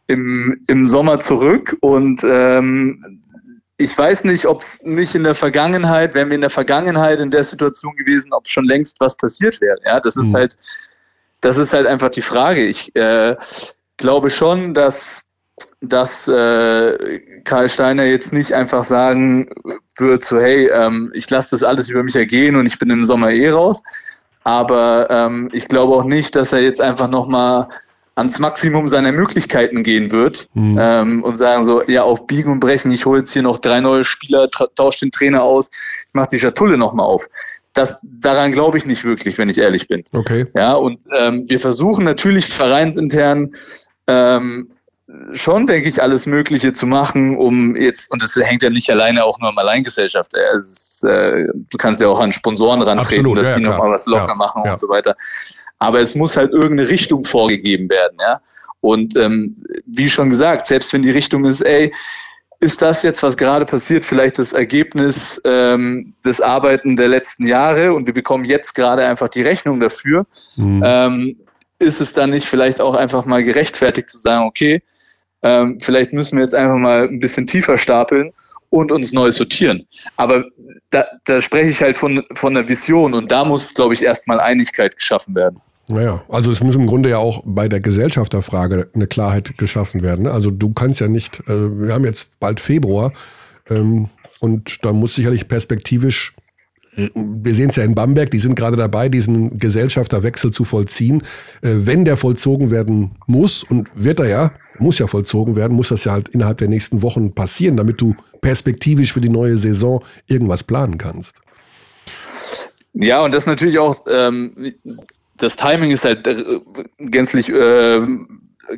im, 0.08 0.60
im 0.68 0.86
Sommer 0.86 1.20
zurück 1.20 1.78
und 1.82 2.22
ähm, 2.28 3.21
ich 3.82 3.98
weiß 3.98 4.24
nicht, 4.26 4.46
ob 4.46 4.62
es 4.62 4.84
nicht 4.84 5.16
in 5.16 5.24
der 5.24 5.36
Vergangenheit, 5.36 6.14
wären 6.14 6.30
wir 6.30 6.36
in 6.36 6.42
der 6.42 6.50
Vergangenheit 6.50 7.20
in 7.20 7.32
der 7.32 7.44
Situation 7.44 7.96
gewesen, 7.96 8.32
ob 8.34 8.48
schon 8.48 8.66
längst 8.66 9.00
was 9.00 9.16
passiert 9.16 9.60
wäre. 9.62 9.78
Ja, 9.86 10.00
das 10.00 10.16
ist 10.16 10.30
mhm. 10.30 10.36
halt, 10.36 10.56
das 11.42 11.58
ist 11.58 11.74
halt 11.74 11.88
einfach 11.88 12.10
die 12.10 12.22
Frage. 12.22 12.66
Ich 12.66 12.96
äh, 12.96 13.36
glaube 13.98 14.30
schon, 14.30 14.74
dass 14.74 15.24
dass 15.82 16.28
äh, 16.28 17.20
Karl 17.44 17.70
Steiner 17.70 18.06
jetzt 18.06 18.34
nicht 18.34 18.54
einfach 18.54 18.84
sagen 18.84 19.50
wird, 19.98 20.24
so 20.24 20.40
hey, 20.40 20.68
ähm, 20.70 21.12
ich 21.14 21.30
lasse 21.30 21.52
das 21.52 21.64
alles 21.64 21.90
über 21.90 22.04
mich 22.04 22.16
ergehen 22.16 22.56
und 22.56 22.66
ich 22.66 22.80
bin 22.80 22.90
im 22.90 23.06
Sommer 23.06 23.32
eh 23.32 23.50
raus. 23.50 23.84
Aber 24.44 25.08
ähm, 25.10 25.50
ich 25.54 25.68
glaube 25.68 25.96
auch 25.96 26.04
nicht, 26.04 26.36
dass 26.36 26.52
er 26.52 26.62
jetzt 26.62 26.82
einfach 26.82 27.08
nochmal 27.10 27.68
ans 28.16 28.39
Maximum 28.39 28.88
seiner 28.88 29.12
Möglichkeiten 29.12 29.84
gehen 29.84 30.12
wird 30.12 30.49
mhm. 30.53 30.78
ähm, 30.80 31.24
und 31.24 31.36
sagen 31.36 31.64
so, 31.64 31.84
ja, 31.88 32.03
auf 32.03 32.28
Biegen 32.28 32.51
und 32.51 32.59
Brechen, 32.59 32.91
ich 32.91 33.05
hole 33.05 33.20
jetzt 33.20 33.32
hier 33.32 33.41
noch 33.41 33.59
drei 33.59 33.80
neue 33.80 34.03
Spieler, 34.03 34.49
tausche 34.76 35.05
den 35.05 35.12
Trainer 35.12 35.43
aus, 35.43 35.70
ich 36.07 36.14
mache 36.14 36.30
die 36.32 36.39
Schatulle 36.39 36.78
nochmal 36.78 37.05
auf. 37.05 37.28
Das, 37.74 37.99
daran 38.03 38.51
glaube 38.51 38.78
ich 38.78 38.86
nicht 38.86 39.05
wirklich, 39.05 39.38
wenn 39.38 39.47
ich 39.47 39.57
ehrlich 39.57 39.88
bin. 39.88 40.03
Okay. 40.12 40.45
Ja, 40.55 40.74
und 40.74 40.99
ähm, 41.18 41.45
wir 41.47 41.59
versuchen 41.59 42.03
natürlich 42.03 42.47
vereinsintern 42.47 43.51
ähm, 44.07 44.72
schon, 45.34 45.68
denke 45.68 45.89
ich, 45.89 46.01
alles 46.01 46.26
Mögliche 46.26 46.74
zu 46.74 46.86
machen, 46.86 47.38
um 47.38 47.76
jetzt, 47.76 48.12
und 48.12 48.22
das 48.22 48.36
hängt 48.36 48.62
ja 48.62 48.70
nicht 48.70 48.89
alleine 48.89 49.24
auch 49.24 49.39
nur 49.39 49.49
am 49.49 49.57
Alleingesellschaft. 49.57 50.34
Ist, 50.55 51.03
äh, 51.03 51.45
du 51.53 51.78
kannst 51.78 52.01
ja 52.01 52.07
auch 52.07 52.20
an 52.20 52.32
Sponsoren 52.32 52.82
rantreten, 52.82 53.26
Absolut, 53.26 53.38
dass 53.38 53.47
ja, 53.47 53.55
die 53.57 53.64
nochmal 53.64 53.91
was 53.91 54.05
locker 54.05 54.28
ja, 54.28 54.36
machen 54.36 54.62
ja. 54.66 54.72
und 54.72 54.80
so 54.80 54.89
weiter. 54.89 55.16
Aber 55.80 55.99
es 56.01 56.16
muss 56.16 56.38
halt 56.38 56.51
irgendeine 56.51 56.89
Richtung 56.89 57.24
vorgegeben 57.24 57.89
werden, 57.89 58.18
ja. 58.20 58.41
Und 58.82 59.16
ähm, 59.16 59.64
wie 59.86 60.09
schon 60.09 60.30
gesagt, 60.30 60.66
selbst 60.66 60.91
wenn 60.91 61.03
die 61.03 61.12
Richtung 61.12 61.45
ist, 61.45 61.62
ey, 61.62 61.93
ist 62.59 62.82
das 62.82 63.03
jetzt, 63.03 63.22
was 63.24 63.38
gerade 63.38 63.66
passiert, 63.66 64.05
vielleicht 64.05 64.39
das 64.39 64.53
Ergebnis 64.53 65.41
ähm, 65.45 66.14
des 66.24 66.41
Arbeiten 66.41 66.95
der 66.95 67.07
letzten 67.07 67.47
Jahre 67.47 67.93
und 67.93 68.05
wir 68.05 68.14
bekommen 68.14 68.45
jetzt 68.45 68.74
gerade 68.74 69.05
einfach 69.05 69.30
die 69.30 69.41
Rechnung 69.41 69.80
dafür, 69.80 70.26
mhm. 70.57 70.82
ähm, 70.86 71.38
ist 71.80 72.01
es 72.01 72.14
dann 72.14 72.30
nicht 72.30 72.45
vielleicht 72.45 72.80
auch 72.80 72.93
einfach 72.93 73.26
mal 73.26 73.43
gerechtfertigt 73.43 74.09
zu 74.09 74.20
sagen, 74.20 74.45
okay, 74.45 74.84
ähm, 75.44 75.80
vielleicht 75.80 76.14
müssen 76.14 76.38
wir 76.38 76.44
jetzt 76.44 76.56
einfach 76.56 76.78
mal 76.78 77.08
ein 77.08 77.20
bisschen 77.20 77.48
tiefer 77.48 77.78
stapeln 77.78 78.32
und 78.70 78.92
uns 78.92 79.12
neu 79.12 79.32
sortieren. 79.32 79.86
Aber 80.18 80.46
da, 80.92 81.06
da 81.26 81.42
spreche 81.42 81.70
ich 81.70 81.82
halt 81.82 81.98
von, 81.98 82.24
von 82.34 82.56
einer 82.56 82.68
Vision 82.68 83.14
und 83.14 83.32
da 83.32 83.46
muss, 83.46 83.74
glaube 83.74 83.94
ich, 83.94 84.04
erstmal 84.04 84.39
Einigkeit 84.39 84.96
geschaffen 84.96 85.36
werden. 85.36 85.60
Naja, 85.88 86.24
also 86.30 86.52
es 86.52 86.62
muss 86.62 86.76
im 86.76 86.88
Grunde 86.88 87.10
ja 87.10 87.18
auch 87.18 87.44
bei 87.46 87.68
der 87.68 87.82
Gesellschafterfrage 87.82 88.89
eine 88.94 89.08
Klarheit 89.08 89.58
geschaffen 89.58 90.04
werden. 90.04 90.28
Also 90.28 90.50
du 90.50 90.72
kannst 90.72 91.02
ja 91.02 91.08
nicht, 91.08 91.42
äh, 91.48 91.88
wir 91.88 91.94
haben 91.94 92.06
jetzt 92.06 92.39
bald 92.39 92.60
Februar 92.60 93.12
ähm, 93.70 94.10
und 94.39 94.86
da 94.86 94.94
muss 94.94 95.16
sicherlich 95.16 95.48
perspektivisch 95.48 96.34
wir 96.94 97.56
sehen 97.56 97.70
es 97.70 97.78
ja 97.78 97.84
in 97.84 97.96
Bamberg, 97.96 98.32
die 98.32 98.39
sind 98.39 98.56
gerade 98.56 98.76
dabei, 98.76 99.08
diesen 99.08 99.58
Gesellschafterwechsel 99.58 100.52
zu 100.52 100.66
vollziehen. 100.66 101.22
Äh, 101.62 101.70
wenn 101.86 102.06
der 102.06 102.18
vollzogen 102.18 102.70
werden 102.70 103.12
muss, 103.28 103.64
und 103.64 103.88
wird 103.96 104.20
er 104.20 104.28
ja, 104.28 104.52
muss 104.82 105.00
ja 105.00 105.08
vollzogen 105.08 105.56
werden, 105.56 105.76
muss 105.76 105.90
das 105.90 106.04
ja 106.06 106.12
halt 106.12 106.30
innerhalb 106.30 106.58
der 106.58 106.68
nächsten 106.68 107.02
Wochen 107.02 107.34
passieren, 107.34 107.78
damit 107.78 108.02
du 108.02 108.16
perspektivisch 108.42 109.14
für 109.14 109.22
die 109.22 109.30
neue 109.30 109.58
Saison 109.58 110.04
irgendwas 110.28 110.64
planen 110.64 110.98
kannst. 110.98 111.40
Ja, 112.94 113.24
und 113.24 113.34
das 113.34 113.46
natürlich 113.46 113.80
auch, 113.80 114.06
ähm, 114.10 114.74
das 115.38 115.56
Timing 115.56 115.92
ist 115.92 116.04
halt 116.04 116.28
äh, 116.28 116.60
gänzlich, 117.00 117.50
äh, 117.50 118.02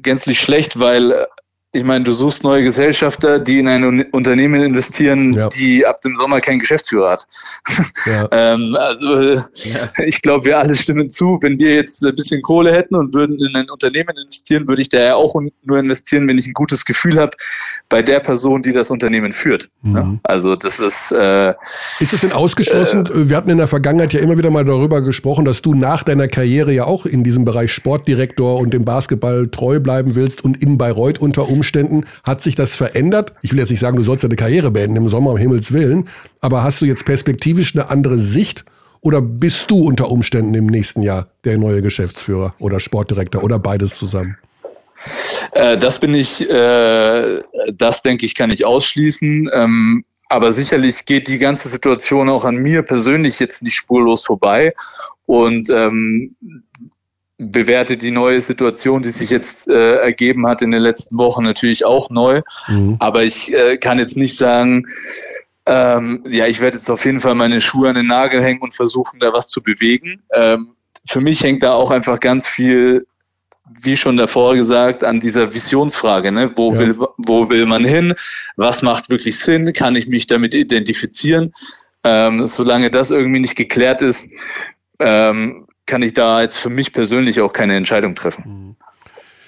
gänzlich 0.01 0.39
schlecht, 0.39 0.79
weil 0.79 1.25
ich 1.75 1.83
meine, 1.83 2.03
du 2.03 2.13
suchst 2.13 2.43
neue 2.43 2.63
Gesellschafter, 2.63 3.39
die 3.39 3.57
in 3.57 3.67
ein 3.67 4.03
Unternehmen 4.11 4.61
investieren, 4.61 5.33
ja. 5.33 5.49
die 5.49 5.83
ab 5.83 5.99
dem 6.01 6.15
Sommer 6.17 6.39
keinen 6.39 6.59
Geschäftsführer 6.59 7.13
hat. 7.13 7.27
Ja. 8.05 8.27
ähm, 8.31 8.75
also 8.77 9.21
ja. 9.23 9.89
ich 10.05 10.21
glaube, 10.21 10.45
wir 10.45 10.59
alle 10.59 10.75
stimmen 10.75 11.09
zu. 11.09 11.37
Wenn 11.41 11.57
wir 11.57 11.73
jetzt 11.73 12.03
ein 12.05 12.13
bisschen 12.15 12.41
Kohle 12.41 12.73
hätten 12.73 12.95
und 12.95 13.13
würden 13.13 13.39
in 13.39 13.55
ein 13.55 13.69
Unternehmen 13.69 14.09
investieren, 14.17 14.67
würde 14.67 14.81
ich 14.81 14.89
da 14.89 14.99
ja 14.99 15.15
auch 15.15 15.35
nur 15.63 15.79
investieren, 15.79 16.27
wenn 16.27 16.37
ich 16.37 16.47
ein 16.47 16.53
gutes 16.53 16.83
Gefühl 16.83 17.17
habe 17.17 17.31
bei 17.87 18.01
der 18.01 18.19
Person, 18.19 18.61
die 18.61 18.73
das 18.73 18.91
Unternehmen 18.91 19.31
führt. 19.31 19.69
Mhm. 19.83 20.19
Also 20.23 20.57
das 20.57 20.79
ist. 20.79 21.11
Äh, 21.13 21.53
ist 21.99 22.13
es 22.13 22.21
denn 22.21 22.33
ausgeschlossen? 22.33 23.05
Äh, 23.05 23.29
wir 23.29 23.37
hatten 23.37 23.49
in 23.49 23.57
der 23.57 23.67
Vergangenheit 23.67 24.11
ja 24.11 24.19
immer 24.19 24.37
wieder 24.37 24.51
mal 24.51 24.65
darüber 24.65 25.01
gesprochen, 25.01 25.45
dass 25.45 25.61
du 25.61 25.73
nach 25.73 26.03
deiner 26.03 26.27
Karriere 26.27 26.73
ja 26.73 26.83
auch 26.83 27.05
in 27.05 27.23
diesem 27.23 27.45
Bereich 27.45 27.71
Sportdirektor 27.71 28.59
und 28.59 28.73
dem 28.73 28.83
Basketball 28.83 29.47
treu 29.47 29.79
bleiben 29.79 30.15
willst 30.15 30.43
und 30.43 30.61
in 30.61 30.77
Bayreuth 30.77 31.19
unter 31.19 31.43
Umständen 31.47 31.62
Umständen 31.63 32.03
hat 32.25 32.41
sich 32.41 32.55
das 32.55 32.75
verändert. 32.75 33.31
Ich 33.41 33.53
will 33.53 33.59
jetzt 33.59 33.69
nicht 33.69 33.79
sagen, 33.79 33.95
du 33.95 34.03
sollst 34.03 34.25
deine 34.25 34.35
Karriere 34.35 34.69
beenden 34.69 34.97
im 34.97 35.07
Sommer, 35.07 35.31
um 35.31 35.37
Himmels 35.37 35.71
Willen, 35.71 36.09
aber 36.41 36.61
hast 36.61 36.81
du 36.81 36.85
jetzt 36.85 37.05
perspektivisch 37.05 37.73
eine 37.73 37.89
andere 37.89 38.19
Sicht 38.19 38.65
oder 38.99 39.21
bist 39.21 39.71
du 39.71 39.81
unter 39.81 40.11
Umständen 40.11 40.53
im 40.55 40.65
nächsten 40.65 41.03
Jahr 41.03 41.27
der 41.45 41.57
neue 41.57 41.81
Geschäftsführer 41.81 42.53
oder 42.59 42.81
Sportdirektor 42.81 43.41
oder 43.41 43.59
beides 43.59 43.97
zusammen? 43.97 44.35
Äh, 45.53 45.77
das 45.77 45.99
bin 45.99 46.13
ich, 46.13 46.41
äh, 46.49 47.41
das 47.71 48.01
denke 48.01 48.25
ich, 48.25 48.35
kann 48.35 48.51
ich 48.51 48.65
ausschließen. 48.65 49.49
Ähm, 49.53 50.03
aber 50.27 50.51
sicherlich 50.51 51.05
geht 51.05 51.29
die 51.29 51.37
ganze 51.37 51.69
Situation 51.69 52.27
auch 52.27 52.43
an 52.43 52.57
mir 52.57 52.81
persönlich 52.81 53.39
jetzt 53.39 53.63
nicht 53.63 53.75
spurlos 53.75 54.25
vorbei. 54.25 54.73
Und 55.25 55.69
ähm, 55.69 56.35
bewerte 57.37 57.97
die 57.97 58.11
neue 58.11 58.41
Situation, 58.41 59.01
die 59.01 59.11
sich 59.11 59.29
jetzt 59.29 59.67
äh, 59.67 59.97
ergeben 59.97 60.47
hat 60.47 60.61
in 60.61 60.71
den 60.71 60.81
letzten 60.81 61.17
Wochen, 61.17 61.43
natürlich 61.43 61.85
auch 61.85 62.09
neu. 62.09 62.41
Mhm. 62.67 62.97
Aber 62.99 63.23
ich 63.23 63.51
äh, 63.53 63.77
kann 63.77 63.99
jetzt 63.99 64.17
nicht 64.17 64.37
sagen, 64.37 64.85
ähm, 65.65 66.23
ja, 66.27 66.45
ich 66.45 66.59
werde 66.59 66.77
jetzt 66.77 66.89
auf 66.91 67.05
jeden 67.05 67.19
Fall 67.19 67.35
meine 67.35 67.61
Schuhe 67.61 67.89
an 67.89 67.95
den 67.95 68.07
Nagel 68.07 68.41
hängen 68.43 68.61
und 68.61 68.73
versuchen, 68.73 69.19
da 69.19 69.33
was 69.33 69.47
zu 69.47 69.63
bewegen. 69.63 70.21
Ähm, 70.33 70.75
für 71.05 71.21
mich 71.21 71.41
hängt 71.43 71.63
da 71.63 71.73
auch 71.73 71.91
einfach 71.91 72.19
ganz 72.19 72.47
viel, 72.47 73.07
wie 73.81 73.97
schon 73.97 74.17
davor 74.17 74.55
gesagt, 74.55 75.03
an 75.03 75.19
dieser 75.19 75.53
Visionsfrage. 75.53 76.31
Ne? 76.31 76.51
Wo, 76.55 76.73
ja. 76.73 76.79
will, 76.79 76.97
wo 77.17 77.49
will 77.49 77.65
man 77.65 77.83
hin? 77.83 78.13
Was 78.57 78.81
macht 78.81 79.09
wirklich 79.09 79.39
Sinn? 79.39 79.71
Kann 79.73 79.95
ich 79.95 80.07
mich 80.07 80.27
damit 80.27 80.53
identifizieren? 80.53 81.53
Ähm, 82.03 82.45
solange 82.45 82.91
das 82.91 83.11
irgendwie 83.11 83.39
nicht 83.39 83.55
geklärt 83.55 84.01
ist, 84.01 84.29
ähm, 84.99 85.62
kann 85.85 86.01
ich 86.01 86.13
da 86.13 86.41
jetzt 86.41 86.57
für 86.57 86.69
mich 86.69 86.93
persönlich 86.93 87.41
auch 87.41 87.53
keine 87.53 87.75
Entscheidung 87.75 88.15
treffen. 88.15 88.43
Mhm. 88.45 88.75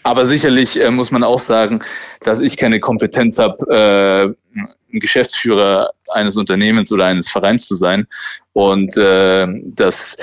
Aber 0.04 0.26
sicherlich 0.26 0.80
äh, 0.80 0.92
muss 0.92 1.10
man 1.10 1.24
auch 1.24 1.40
sagen, 1.40 1.80
dass 2.22 2.40
ich 2.40 2.58
keine 2.58 2.80
Kompetenz 2.80 3.40
habe, 3.40 4.36
äh, 4.56 4.60
ein 4.94 5.00
Geschäftsführer 5.00 5.90
eines 6.12 6.38
Unternehmens 6.38 6.92
oder 6.92 7.06
eines 7.06 7.28
Vereins 7.28 7.68
zu 7.68 7.76
sein. 7.76 8.06
Und 8.54 8.96
äh, 8.98 9.48
das, 9.64 10.18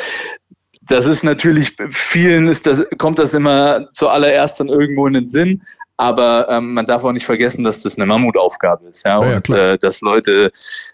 das 0.82 1.06
ist 1.06 1.24
natürlich 1.24 1.74
vielen 1.90 2.47
ist 2.47 2.66
das, 2.66 2.84
kommt 2.98 3.18
das 3.18 3.34
immer 3.34 3.89
zuallererst 3.93 4.60
dann 4.60 4.68
irgendwo 4.68 5.06
in 5.09 5.14
den 5.14 5.26
Sinn. 5.26 5.62
Aber 5.97 6.48
ähm, 6.48 6.74
man 6.74 6.86
darf 6.86 7.05
auch 7.05 7.12
nicht 7.12 7.27
vergessen, 7.27 7.64
dass 7.64 7.82
das 7.82 7.97
eine 7.97 8.06
Mammutaufgabe 8.06 8.89
ist, 8.89 9.05
ja, 9.05 9.23
ja 9.24 9.36
und 9.36 9.51
äh, 9.51 9.78
dass 9.78 10.01
Leute, 10.01 10.51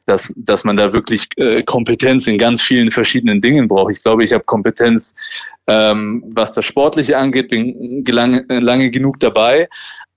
dass 0.06 0.32
dass 0.36 0.64
man 0.64 0.76
da 0.76 0.92
wirklich 0.92 1.28
äh, 1.36 1.62
Kompetenz 1.62 2.26
in 2.26 2.36
ganz 2.36 2.60
vielen 2.60 2.90
verschiedenen 2.90 3.40
Dingen 3.40 3.68
braucht. 3.68 3.92
Ich 3.92 4.02
glaube, 4.02 4.24
ich 4.24 4.32
habe 4.32 4.44
Kompetenz, 4.44 5.14
ähm, 5.66 6.24
was 6.34 6.52
das 6.52 6.64
Sportliche 6.64 7.16
angeht, 7.16 7.48
bin 7.48 8.04
lange, 8.06 8.44
lange 8.48 8.90
genug 8.90 9.20
dabei. 9.20 9.68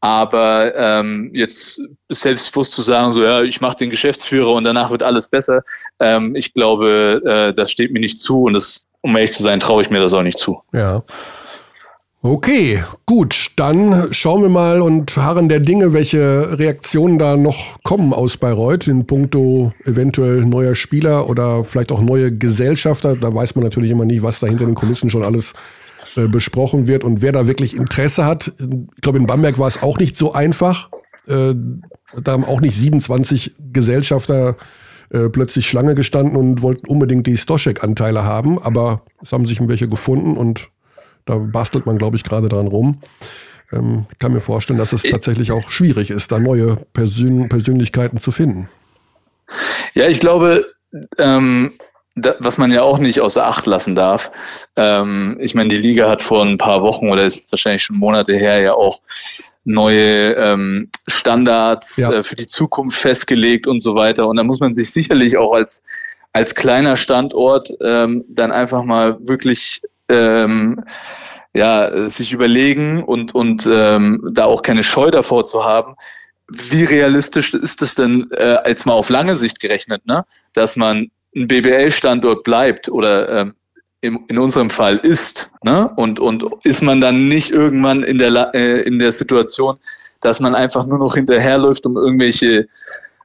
Aber 0.02 0.74
ähm, 0.76 1.30
jetzt 1.34 1.80
selbstbewusst 2.10 2.74
zu 2.74 2.82
sagen, 2.82 3.14
so 3.14 3.24
ja, 3.24 3.44
ich 3.44 3.62
mache 3.62 3.78
den 3.78 3.92
Geschäftsführer 3.92 4.52
und 4.54 4.64
danach 4.64 4.90
wird 4.90 5.04
alles 5.04 5.30
besser, 5.30 5.62
ähm, 6.00 6.36
ich 6.36 6.54
glaube, 6.54 7.22
äh, 7.24 7.54
das 7.54 7.72
steht 7.72 7.92
mir 7.92 8.00
nicht 8.00 8.20
zu 8.20 8.44
und 8.44 8.54
das, 8.54 8.88
um 9.02 9.16
ehrlich 9.16 9.34
zu 9.34 9.44
sein, 9.44 9.60
traue 9.60 9.84
ich 9.84 9.92
mir 9.92 10.00
das 10.00 10.14
auch 10.14 10.24
nicht 10.24 10.40
zu. 10.40 10.64
Ja. 10.74 11.04
Okay, 12.24 12.84
gut, 13.08 13.48
dann 13.56 14.14
schauen 14.14 14.44
wir 14.44 14.50
mal 14.50 14.84
und 14.84 15.18
harren 15.18 15.50
der 15.50 15.60
Dinge, 15.60 15.92
welche 15.92 16.60
Reaktionen 16.60 17.18
da 17.18 17.36
noch 17.36 17.82
kommen 17.82 18.14
aus 18.14 18.38
Bayreuth 18.38 18.88
in 18.88 19.08
puncto 19.08 19.74
eventuell 19.86 20.46
neuer 20.46 20.76
Spieler 20.76 21.28
oder 21.28 21.66
vielleicht 21.66 21.92
auch 21.92 22.00
neue 22.00 22.32
Gesellschafter. 22.32 23.16
Da 23.16 23.34
weiß 23.34 23.56
man 23.56 23.64
natürlich 23.64 23.90
immer 23.90 24.06
nie, 24.06 24.22
was 24.22 24.40
da 24.40 24.46
hinter 24.46 24.68
den 24.68 24.76
Kulissen 24.76 25.10
schon 25.10 25.24
alles 25.24 25.54
äh, 26.16 26.28
besprochen 26.28 26.86
wird 26.86 27.04
und 27.04 27.24
wer 27.24 27.32
da 27.32 27.48
wirklich 27.48 27.76
Interesse 27.76 28.24
hat. 28.24 28.54
Ich 28.60 29.02
glaube, 29.02 29.18
in 29.18 29.26
Bamberg 29.26 29.58
war 29.58 29.68
es 29.68 29.82
auch 29.82 29.98
nicht 29.98 30.16
so 30.16 30.32
einfach. 30.32 30.92
Äh, 31.28 31.56
da 32.22 32.34
haben 32.34 32.46
auch 32.46 32.62
nicht 32.62 32.76
27 32.76 33.56
Gesellschafter 33.74 34.58
äh, 35.10 35.30
plötzlich 35.30 35.68
Schlange 35.68 35.96
gestanden 35.96 36.36
und 36.36 36.62
wollten 36.62 36.86
unbedingt 36.86 37.26
die 37.26 37.38
Stoschek-Anteile 37.38 38.24
haben, 38.26 38.62
aber 38.62 39.02
es 39.24 39.32
haben 39.32 39.48
sich 39.48 39.60
welche 39.68 39.88
gefunden 39.88 40.38
und 40.38 40.70
da 41.26 41.38
bastelt 41.38 41.86
man, 41.86 41.98
glaube 41.98 42.18
ich, 42.18 42.24
gerade 42.24 42.50
dran 42.50 42.68
rum. 42.68 43.00
Ähm, 43.72 44.06
ich 44.12 44.20
kann 44.20 44.34
mir 44.34 44.42
vorstellen, 44.42 44.80
dass 44.80 44.94
es 44.94 45.04
tatsächlich 45.04 45.52
auch 45.52 45.70
schwierig 45.70 46.10
ist, 46.10 46.32
da 46.32 46.40
neue 46.40 46.78
Persön 46.94 47.50
Persönlichkeiten 47.50 48.18
zu 48.18 48.32
finden. 48.32 48.70
Ja, 49.94 50.08
ich 50.08 50.20
glaube, 50.20 50.66
ähm, 51.18 51.74
da, 52.16 52.36
was 52.40 52.58
man 52.58 52.72
ja 52.72 52.82
auch 52.82 52.98
nicht 52.98 53.22
außer 53.22 53.46
Acht 53.46 53.66
lassen 53.66 53.96
darf. 53.96 54.32
Ähm, 54.76 55.38
ich 55.40 55.56
meine, 55.56 55.70
die 55.70 55.78
Liga 55.78 56.10
hat 56.10 56.22
vor 56.22 56.44
ein 56.44 56.58
paar 56.58 56.82
Wochen 56.82 57.10
oder 57.10 57.26
ist 57.26 57.52
wahrscheinlich 57.52 57.84
schon 57.84 57.98
Monate 57.98 58.34
her 58.34 58.60
ja 58.60 58.74
auch 58.74 59.02
neue 59.64 60.34
ähm, 60.34 60.90
Standards 61.08 61.98
ja. 61.98 62.12
äh, 62.12 62.24
für 62.24 62.36
die 62.36 62.48
Zukunft 62.48 62.98
festgelegt 62.98 63.68
und 63.68 63.80
so 63.80 63.96
weiter. 63.96 64.28
Und 64.28 64.36
da 64.38 64.44
muss 64.44 64.60
man 64.60 64.76
sich 64.76 64.92
sicherlich 64.92 65.38
auch 65.38 65.54
als 65.54 65.84
als 66.34 66.56
kleiner 66.56 66.96
Standort 66.96 67.70
ähm, 67.82 68.24
dann 68.30 68.52
einfach 68.52 68.84
mal 68.84 69.18
wirklich 69.28 69.82
ähm, 70.12 70.84
ja, 71.54 72.10
sich 72.10 72.32
überlegen 72.32 73.04
und, 73.04 73.36
und 73.36 73.68
ähm, 73.72 74.30
da 74.34 74.46
auch 74.46 74.62
keine 74.62 74.84
Scheu 74.84 75.12
davor 75.12 75.46
zu 75.46 75.66
haben, 75.66 75.96
wie 76.48 76.84
realistisch 76.84 77.54
ist 77.54 77.82
es 77.82 77.96
denn 77.96 78.30
äh, 78.32 78.58
jetzt 78.68 78.86
mal 78.86 78.94
auf 78.94 79.10
lange 79.10 79.36
Sicht 79.36 79.60
gerechnet, 79.60 80.06
ne? 80.06 80.26
dass 80.54 80.76
man 80.76 81.10
ein 81.36 81.48
BBL-Standort 81.48 82.44
bleibt 82.44 82.90
oder 82.90 83.30
ähm, 83.30 83.54
im, 84.02 84.26
in 84.28 84.38
unserem 84.38 84.70
Fall 84.70 84.98
ist, 84.98 85.52
ne? 85.64 85.90
und, 85.96 86.20
und 86.20 86.44
ist 86.64 86.82
man 86.82 87.00
dann 87.00 87.28
nicht 87.28 87.52
irgendwann 87.52 88.04
in 88.04 88.18
der, 88.18 88.54
äh, 88.54 88.82
in 88.82 89.00
der 89.00 89.12
Situation, 89.12 89.78
dass 90.20 90.40
man 90.40 90.56
einfach 90.56 90.86
nur 90.86 90.98
noch 90.98 91.16
hinterherläuft, 91.16 91.86
um 91.86 91.96
irgendwelche 91.98 92.68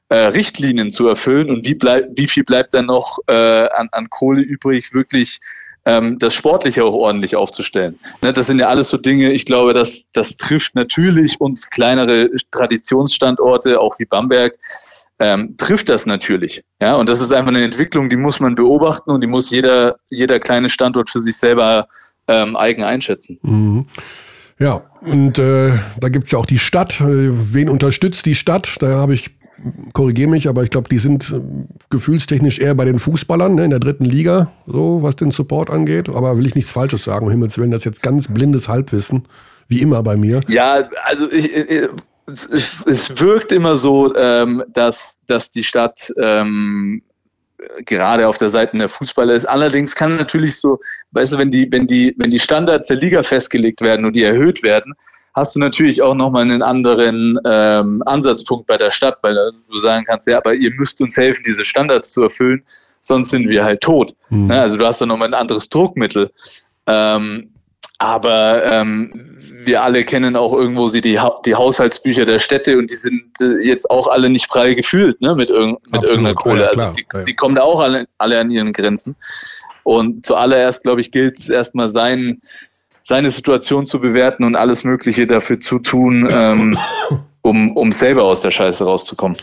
äh, 0.09 0.15
Richtlinien 0.15 0.91
zu 0.91 1.07
erfüllen 1.07 1.49
und 1.49 1.65
wie, 1.65 1.75
bleib, 1.75 2.05
wie 2.15 2.27
viel 2.27 2.43
bleibt 2.43 2.73
dann 2.73 2.85
noch 2.85 3.19
äh, 3.27 3.67
an, 3.69 3.89
an 3.91 4.09
Kohle 4.09 4.41
übrig, 4.41 4.93
wirklich 4.93 5.39
ähm, 5.87 6.19
das 6.19 6.33
Sportliche 6.33 6.83
auch 6.83 6.93
ordentlich 6.93 7.35
aufzustellen. 7.35 7.97
Ne, 8.21 8.33
das 8.33 8.47
sind 8.47 8.59
ja 8.59 8.67
alles 8.67 8.89
so 8.89 8.97
Dinge, 8.97 9.31
ich 9.31 9.45
glaube, 9.45 9.73
das, 9.73 10.11
das 10.11 10.35
trifft 10.35 10.75
natürlich 10.75 11.39
uns 11.39 11.69
kleinere 11.69 12.29
Traditionsstandorte, 12.51 13.79
auch 13.79 13.97
wie 13.97 14.05
Bamberg, 14.05 14.53
ähm, 15.19 15.55
trifft 15.57 15.87
das 15.87 16.05
natürlich. 16.05 16.61
Ja, 16.81 16.95
und 16.95 17.07
das 17.07 17.21
ist 17.21 17.31
einfach 17.31 17.47
eine 17.47 17.63
Entwicklung, 17.63 18.09
die 18.09 18.17
muss 18.17 18.41
man 18.41 18.53
beobachten 18.53 19.11
und 19.11 19.21
die 19.21 19.27
muss 19.27 19.49
jeder, 19.49 19.95
jeder 20.09 20.39
kleine 20.39 20.67
Standort 20.67 21.09
für 21.09 21.21
sich 21.21 21.37
selber 21.37 21.87
ähm, 22.27 22.57
eigen 22.57 22.83
einschätzen. 22.83 23.39
Mhm. 23.41 23.87
Ja, 24.59 24.81
und 25.01 25.39
äh, 25.39 25.71
da 25.99 26.09
gibt's 26.09 26.31
ja 26.31 26.39
auch 26.39 26.45
die 26.45 26.57
Stadt. 26.57 26.99
Äh, 26.99 27.53
wen 27.53 27.69
unterstützt 27.69 28.25
die 28.25 28.35
Stadt? 28.35 28.75
Da 28.81 28.87
habe 28.87 29.13
ich 29.13 29.36
korrigiere 29.93 30.29
mich, 30.29 30.47
aber 30.47 30.63
ich 30.63 30.69
glaube, 30.69 30.89
die 30.89 30.99
sind 30.99 31.31
äh, 31.31 31.39
gefühlstechnisch 31.89 32.59
eher 32.59 32.75
bei 32.75 32.85
den 32.85 32.99
Fußballern 32.99 33.55
ne, 33.55 33.65
in 33.65 33.69
der 33.69 33.79
dritten 33.79 34.05
Liga, 34.05 34.51
so 34.65 35.03
was 35.03 35.15
den 35.15 35.31
Support 35.31 35.69
angeht. 35.69 36.09
Aber 36.09 36.37
will 36.37 36.45
ich 36.45 36.55
nichts 36.55 36.71
Falsches 36.71 37.03
sagen, 37.03 37.25
um 37.25 37.31
Himmels 37.31 37.57
Willen, 37.57 37.71
das 37.71 37.81
ist 37.81 37.85
jetzt 37.85 38.03
ganz 38.03 38.31
blindes 38.31 38.69
Halbwissen, 38.69 39.23
wie 39.67 39.81
immer 39.81 40.03
bei 40.03 40.15
mir. 40.15 40.41
Ja, 40.47 40.89
also 41.03 41.31
ich, 41.31 41.51
ich, 41.53 41.89
es, 42.27 42.85
es, 42.85 43.19
wirkt 43.19 43.51
immer 43.51 43.75
so, 43.77 44.15
ähm, 44.15 44.63
dass, 44.73 45.21
dass 45.27 45.49
die 45.49 45.63
Stadt 45.63 46.13
ähm, 46.21 47.01
gerade 47.85 48.27
auf 48.27 48.37
der 48.37 48.49
Seite 48.49 48.77
der 48.77 48.89
Fußballer 48.89 49.33
ist. 49.33 49.45
Allerdings 49.45 49.95
kann 49.95 50.17
natürlich 50.17 50.57
so, 50.57 50.79
weißt 51.11 51.33
du, 51.33 51.37
wenn 51.37 51.51
die, 51.51 51.71
wenn 51.71 51.87
die, 51.87 52.13
wenn 52.17 52.29
die 52.29 52.39
Standards 52.39 52.89
der 52.89 52.97
Liga 52.97 53.23
festgelegt 53.23 53.81
werden 53.81 54.05
und 54.05 54.15
die 54.15 54.23
erhöht 54.23 54.61
werden, 54.61 54.93
hast 55.37 55.55
du 55.55 55.59
natürlich 55.59 56.01
auch 56.01 56.15
nochmal 56.15 56.41
einen 56.41 56.63
anderen 56.63 57.39
ähm, 57.45 58.01
Ansatzpunkt 58.07 58.65
bei 58.65 58.75
der 58.75 58.89
Stadt, 58.89 59.19
weil 59.21 59.35
du 59.69 59.77
sagen 59.77 60.03
kannst, 60.03 60.25
ja, 60.27 60.37
aber 60.37 60.55
ihr 60.55 60.71
müsst 60.71 60.99
uns 60.99 61.15
helfen, 61.15 61.43
diese 61.45 61.63
Standards 61.63 62.11
zu 62.11 62.23
erfüllen, 62.23 62.63
sonst 63.01 63.29
sind 63.29 63.47
wir 63.47 63.63
halt 63.63 63.81
tot. 63.81 64.15
Mhm. 64.29 64.49
Also 64.49 64.77
du 64.77 64.85
hast 64.85 64.99
dann 64.99 65.09
nochmal 65.09 65.27
ein 65.27 65.35
anderes 65.35 65.69
Druckmittel. 65.69 66.31
Ähm, 66.87 67.51
aber 67.99 68.63
ähm, 68.65 69.37
wir 69.63 69.83
alle 69.83 70.03
kennen 70.03 70.35
auch 70.35 70.53
irgendwo 70.53 70.87
sie 70.87 71.01
die, 71.01 71.19
die 71.45 71.55
Haushaltsbücher 71.55 72.25
der 72.25 72.39
Städte 72.39 72.75
und 72.77 72.89
die 72.89 72.95
sind 72.95 73.23
äh, 73.39 73.63
jetzt 73.63 73.89
auch 73.91 74.07
alle 74.07 74.29
nicht 74.29 74.47
frei 74.47 74.73
gefühlt 74.73 75.21
ne, 75.21 75.35
mit, 75.35 75.51
irg 75.51 75.77
mit 75.91 76.03
irgendeiner 76.03 76.33
Kohle. 76.33 76.61
Ja, 76.61 76.67
also 76.69 76.93
die, 76.93 77.05
die, 77.27 77.35
kommen 77.35 77.53
da 77.53 77.61
auch 77.61 77.79
alle, 77.79 78.07
alle 78.17 78.39
an 78.39 78.49
ihren 78.49 78.73
Grenzen. 78.73 79.15
Und 79.83 80.25
zuallererst, 80.25 80.83
glaube 80.83 81.01
ich, 81.01 81.11
gilt 81.11 81.37
es 81.37 81.49
erstmal 81.49 81.89
sein, 81.89 82.41
seine 83.07 83.29
Situation 83.29 83.85
zu 83.85 84.01
bewerten 84.01 84.43
und 84.43 84.57
alles 84.57 84.83
Mögliche 84.83 85.25
dafür 85.27 85.61
zu 85.61 85.79
tun, 85.79 86.27
ähm, 86.29 86.77
um, 87.41 87.77
um 87.77 87.93
selber 87.93 88.23
aus 88.23 88.41
der 88.41 88.51
Scheiße 88.51 88.83
rauszukommen. 88.83 89.37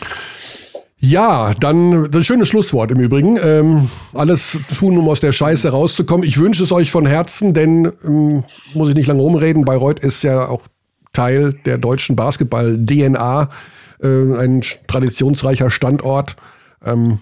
Ja, 0.97 1.51
dann 1.59 2.09
das 2.11 2.27
schönes 2.27 2.47
Schlusswort 2.47 2.91
im 2.91 2.99
Übrigen. 2.99 3.37
Ähm, 3.43 3.89
alles 4.13 4.59
tun, 4.77 4.95
um 4.99 5.09
aus 5.09 5.19
der 5.19 5.31
Scheiße 5.31 5.69
rauszukommen. 5.69 6.27
Ich 6.27 6.37
wünsche 6.37 6.61
es 6.61 6.71
euch 6.71 6.91
von 6.91 7.07
Herzen, 7.07 7.55
denn 7.55 7.91
ähm, 8.05 8.43
muss 8.75 8.89
ich 8.89 8.95
nicht 8.95 9.07
lange 9.07 9.21
rumreden. 9.21 9.65
Bayreuth 9.65 9.99
ist 9.99 10.23
ja 10.23 10.47
auch 10.47 10.61
Teil 11.11 11.53
der 11.65 11.79
deutschen 11.79 12.15
Basketball-DNA, 12.15 13.49
äh, 13.99 14.07
ein 14.07 14.61
traditionsreicher 14.87 15.71
Standort. 15.71 16.35
Ähm, 16.85 17.17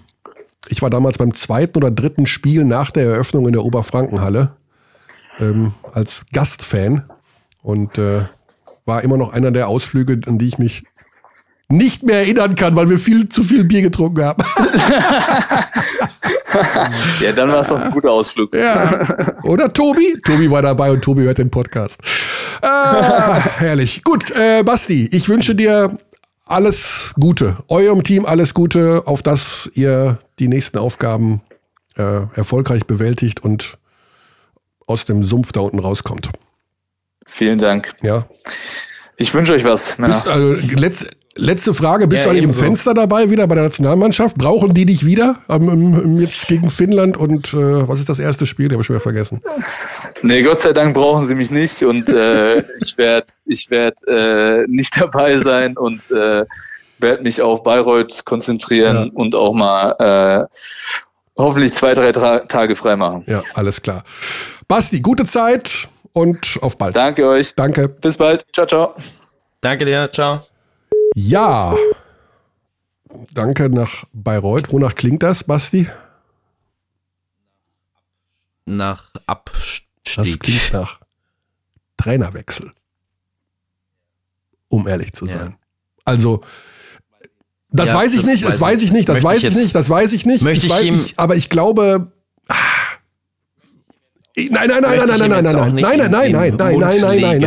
ich 0.68 0.82
war 0.82 0.90
damals 0.90 1.18
beim 1.18 1.34
zweiten 1.34 1.78
oder 1.78 1.90
dritten 1.90 2.26
Spiel 2.26 2.65
nach 2.65 2.91
der 2.91 3.06
Eröffnung 3.06 3.45
in 3.48 3.53
der 3.53 3.64
Oberfrankenhalle 3.64 4.52
ähm, 5.39 5.73
als 5.93 6.23
Gastfan 6.31 7.10
und 7.61 7.97
äh, 7.97 8.22
war 8.85 9.03
immer 9.03 9.18
noch 9.18 9.34
einer 9.34 9.51
der 9.51 9.68
Ausflüge, 9.68 10.19
an 10.27 10.38
die 10.38 10.47
ich 10.47 10.57
mich 10.57 10.84
nicht 11.69 12.03
mehr 12.03 12.19
erinnern 12.19 12.55
kann, 12.55 12.76
weil 12.76 12.89
wir 12.89 12.99
viel 12.99 13.30
zu 13.30 13.43
viel 13.43 13.64
Bier 13.64 13.81
getrunken 13.81 14.23
haben. 14.23 14.43
ja, 17.22 17.31
dann 17.31 17.49
war 17.49 17.61
es 17.61 17.68
doch 17.68 17.81
ein 17.81 17.91
guter 17.91 18.11
Ausflug. 18.11 18.53
Ja. 18.55 19.34
Oder 19.43 19.72
Tobi? 19.73 20.19
Tobi 20.23 20.51
war 20.51 20.61
dabei 20.61 20.91
und 20.91 21.01
Tobi 21.01 21.23
hört 21.23 21.39
den 21.39 21.49
Podcast. 21.49 22.01
Ah, 22.61 23.39
herrlich. 23.57 24.03
Gut, 24.03 24.31
äh, 24.31 24.64
Basti, 24.64 25.10
ich 25.11 25.27
wünsche 25.30 25.55
dir 25.55 25.97
alles 26.45 27.14
Gute. 27.19 27.57
Eurem 27.68 28.03
Team 28.03 28.26
alles 28.26 28.53
Gute, 28.53 29.03
auf 29.05 29.22
dass 29.22 29.72
ihr 29.73 30.19
die 30.39 30.47
nächsten 30.47 30.77
Aufgaben 30.77 31.41
äh, 31.95 32.22
erfolgreich 32.35 32.85
bewältigt 32.85 33.43
und 33.43 33.77
aus 34.88 35.05
dem 35.05 35.23
Sumpf 35.23 35.51
da 35.51 35.61
unten 35.61 35.80
rauskommt. 35.80 36.30
Vielen 37.26 37.60
Dank. 37.60 37.93
Ja. 38.01 38.26
Ich 39.18 39.34
wünsche 39.34 39.53
euch 39.53 39.64
was. 39.64 39.95
Bist, 39.97 40.27
also, 40.27 40.55
letz, 40.76 41.07
letzte 41.35 41.73
Frage, 41.73 42.07
bist 42.07 42.22
ja, 42.22 42.26
du 42.26 42.30
eigentlich 42.31 42.43
im 42.43 42.51
so. 42.51 42.64
Fenster 42.64 42.93
dabei 42.93 43.30
wieder 43.30 43.47
bei 43.47 43.55
der 43.55 43.65
Nationalmannschaft? 43.65 44.38
Brauchen 44.38 44.73
die 44.73 44.85
dich 44.85 45.05
wieder 45.05 45.38
ähm, 45.49 46.19
jetzt 46.19 46.47
gegen 46.47 46.69
Finnland 46.69 47.18
und 47.18 47.53
äh, 47.53 47.88
was 47.88 47.99
ist 47.99 48.10
das 48.10 48.19
erste 48.19 48.45
Spiel? 48.45 48.68
Den 48.68 48.73
habe 48.73 48.81
ich 48.81 48.88
schon 48.88 48.95
wieder 48.95 49.03
vergessen. 49.03 49.41
Nee, 50.22 50.43
Gott 50.43 50.61
sei 50.61 50.73
Dank 50.73 50.93
brauchen 50.93 51.26
sie 51.27 51.35
mich 51.35 51.51
nicht 51.51 51.84
und 51.84 52.10
äh, 52.10 52.60
ich 52.81 52.97
werde 52.97 53.27
ich 53.45 53.69
werd, 53.69 53.99
äh, 54.07 54.65
nicht 54.68 54.99
dabei 54.99 55.39
sein 55.39 55.77
und 55.77 56.01
äh, 56.11 56.45
werde 56.99 57.23
mich 57.23 57.41
auf 57.41 57.64
Bayreuth 57.64 58.26
konzentrieren 58.26 58.95
ja. 58.95 59.11
und 59.14 59.35
auch 59.35 59.53
mal 59.53 60.47
äh, 60.49 60.55
hoffentlich 61.38 61.73
zwei, 61.73 61.93
drei 61.93 62.11
Tra 62.11 62.39
Tage 62.39 62.76
frei 62.76 62.95
machen. 62.95 63.23
Ja, 63.27 63.43
alles 63.53 63.81
klar. 63.81 64.03
Basti, 64.68 65.02
gute 65.02 65.26
Zeit 65.26 65.90
und 66.14 66.57
auf 66.61 66.77
bald. 66.77 66.95
Danke 66.95 67.27
euch. 67.27 67.53
Danke. 67.56 67.90
Bis 67.90 68.18
bald. 68.18 68.45
Ciao, 68.53 68.65
ciao. 68.65 68.95
Danke 69.61 69.85
dir. 69.85 70.10
Ciao. 70.11 70.45
Ja. 71.15 71.76
Danke 73.34 73.69
nach 73.69 74.06
Bayreuth. 74.14 74.72
Wonach 74.72 74.95
klingt 74.95 75.23
das, 75.23 75.44
Basti? 75.44 75.88
Nach 78.65 79.11
Abstieg. 79.26 79.88
Das 80.15 80.40
klingt 80.40 80.73
nach 80.73 80.99
Trainerwechsel. 81.98 82.72
Um 84.69 84.88
ehrlich 84.88 85.14
zu 85.14 85.26
sein. 85.26 85.52
Ja. 85.52 85.57
Also, 86.06 86.41
das 87.69 87.90
ja, 87.90 87.95
weiß 87.95 88.14
ich 88.14 88.22
das 88.22 88.30
nicht, 88.30 88.45
das 88.45 88.60
weiß 88.60 88.81
ich 88.81 88.91
nicht, 88.91 89.10
das 89.10 89.23
weiß 89.23 89.44
ich 89.44 89.56
nicht, 89.56 89.73
das 89.73 89.90
weiß 89.90 90.14
ich 90.14 90.26
nicht. 90.26 90.44
Möchte 90.44 90.68
ich, 90.68 90.73
ich, 90.73 90.85
ihm, 90.85 90.95
ich 90.95 91.14
aber 91.18 91.35
ich 91.35 91.49
glaube, 91.49 92.11
Nein, 94.35 94.49
nein, 94.51 94.68
nein, 94.68 94.81
nein, 94.81 95.07
nein, 95.07 95.30
nein, 95.30 95.30
nein, 95.30 95.43
nein, 95.43 95.76
nein, 95.76 96.11
nein, 96.11 96.11
nein, 96.11 96.31
nein, 96.31 96.80
nein, 96.80 97.01
nein, 97.01 97.22
nein, 97.22 97.39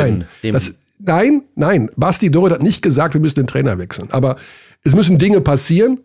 nein. 0.43 0.53
Das, 0.53 0.75
nein, 0.99 1.43
nein. 1.57 1.91
Basti 1.97 2.31
Dorit 2.31 2.53
hat 2.53 2.63
nicht 2.63 2.81
gesagt, 2.83 3.15
wir 3.15 3.21
müssen 3.21 3.37
den 3.37 3.47
Trainer 3.47 3.79
wechseln. 3.79 4.09
Aber 4.13 4.37
es 4.85 4.95
müssen 4.95 5.19
Dinge 5.19 5.41
passieren. 5.41 5.99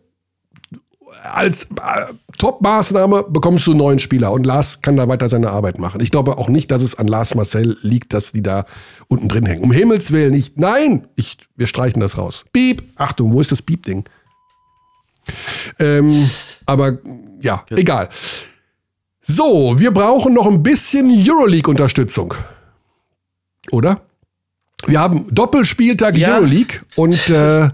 als 1.23 1.65
äh, 1.65 2.13
Top-Maßnahme 2.37 3.25
bekommst 3.29 3.67
du 3.67 3.71
einen 3.71 3.77
neuen 3.79 3.99
Spieler 3.99 4.31
und 4.31 4.45
Lars 4.45 4.81
kann 4.81 4.97
da 4.97 5.07
weiter 5.07 5.29
seine 5.29 5.51
Arbeit 5.51 5.77
machen. 5.77 6.01
Ich 6.01 6.09
glaube 6.09 6.37
auch 6.37 6.49
nicht, 6.49 6.71
dass 6.71 6.81
es 6.81 6.97
an 6.97 7.07
Lars 7.07 7.35
Marcel 7.35 7.77
liegt, 7.83 8.13
dass 8.13 8.31
die 8.31 8.41
da 8.41 8.65
unten 9.07 9.27
drin 9.27 9.45
hängen. 9.45 9.63
Um 9.63 9.71
Himmels 9.71 10.11
Willen, 10.11 10.33
ich, 10.33 10.53
nein, 10.55 11.07
ich, 11.15 11.37
wir 11.55 11.67
streichen 11.67 11.99
das 11.99 12.17
raus. 12.17 12.45
Piep, 12.51 12.83
Achtung, 12.95 13.33
wo 13.33 13.41
ist 13.41 13.51
das 13.51 13.61
Piep-Ding? 13.61 14.05
Ähm, 15.79 16.29
aber 16.65 16.97
ja, 17.41 17.63
egal. 17.69 18.09
So, 19.21 19.79
wir 19.79 19.91
brauchen 19.91 20.33
noch 20.33 20.47
ein 20.47 20.63
bisschen 20.63 21.09
Euroleague-Unterstützung. 21.09 22.33
Oder? 23.71 24.01
Wir 24.87 24.99
haben 24.99 25.27
Doppelspieltag 25.33 26.17
Ja. 26.17 26.37
Euroleague 26.37 26.81
und 26.95 27.29
äh, 27.29 27.69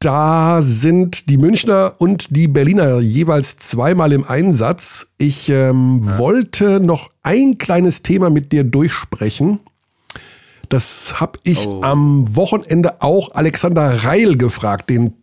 da 0.00 0.60
sind 0.62 1.28
die 1.30 1.38
Münchner 1.38 1.94
und 1.98 2.34
die 2.36 2.46
Berliner 2.48 3.00
jeweils 3.00 3.56
zweimal 3.56 4.12
im 4.12 4.24
Einsatz. 4.24 5.08
Ich 5.18 5.48
ähm, 5.48 6.00
wollte 6.18 6.80
noch 6.80 7.10
ein 7.22 7.58
kleines 7.58 8.02
Thema 8.02 8.28
mit 8.30 8.52
dir 8.52 8.64
durchsprechen. 8.64 9.60
Das 10.68 11.20
habe 11.20 11.38
ich 11.42 11.66
Oh. 11.66 11.80
am 11.82 12.36
Wochenende 12.36 13.02
auch 13.02 13.34
Alexander 13.34 14.04
Reil 14.04 14.36
gefragt, 14.36 14.88
den 14.90 15.14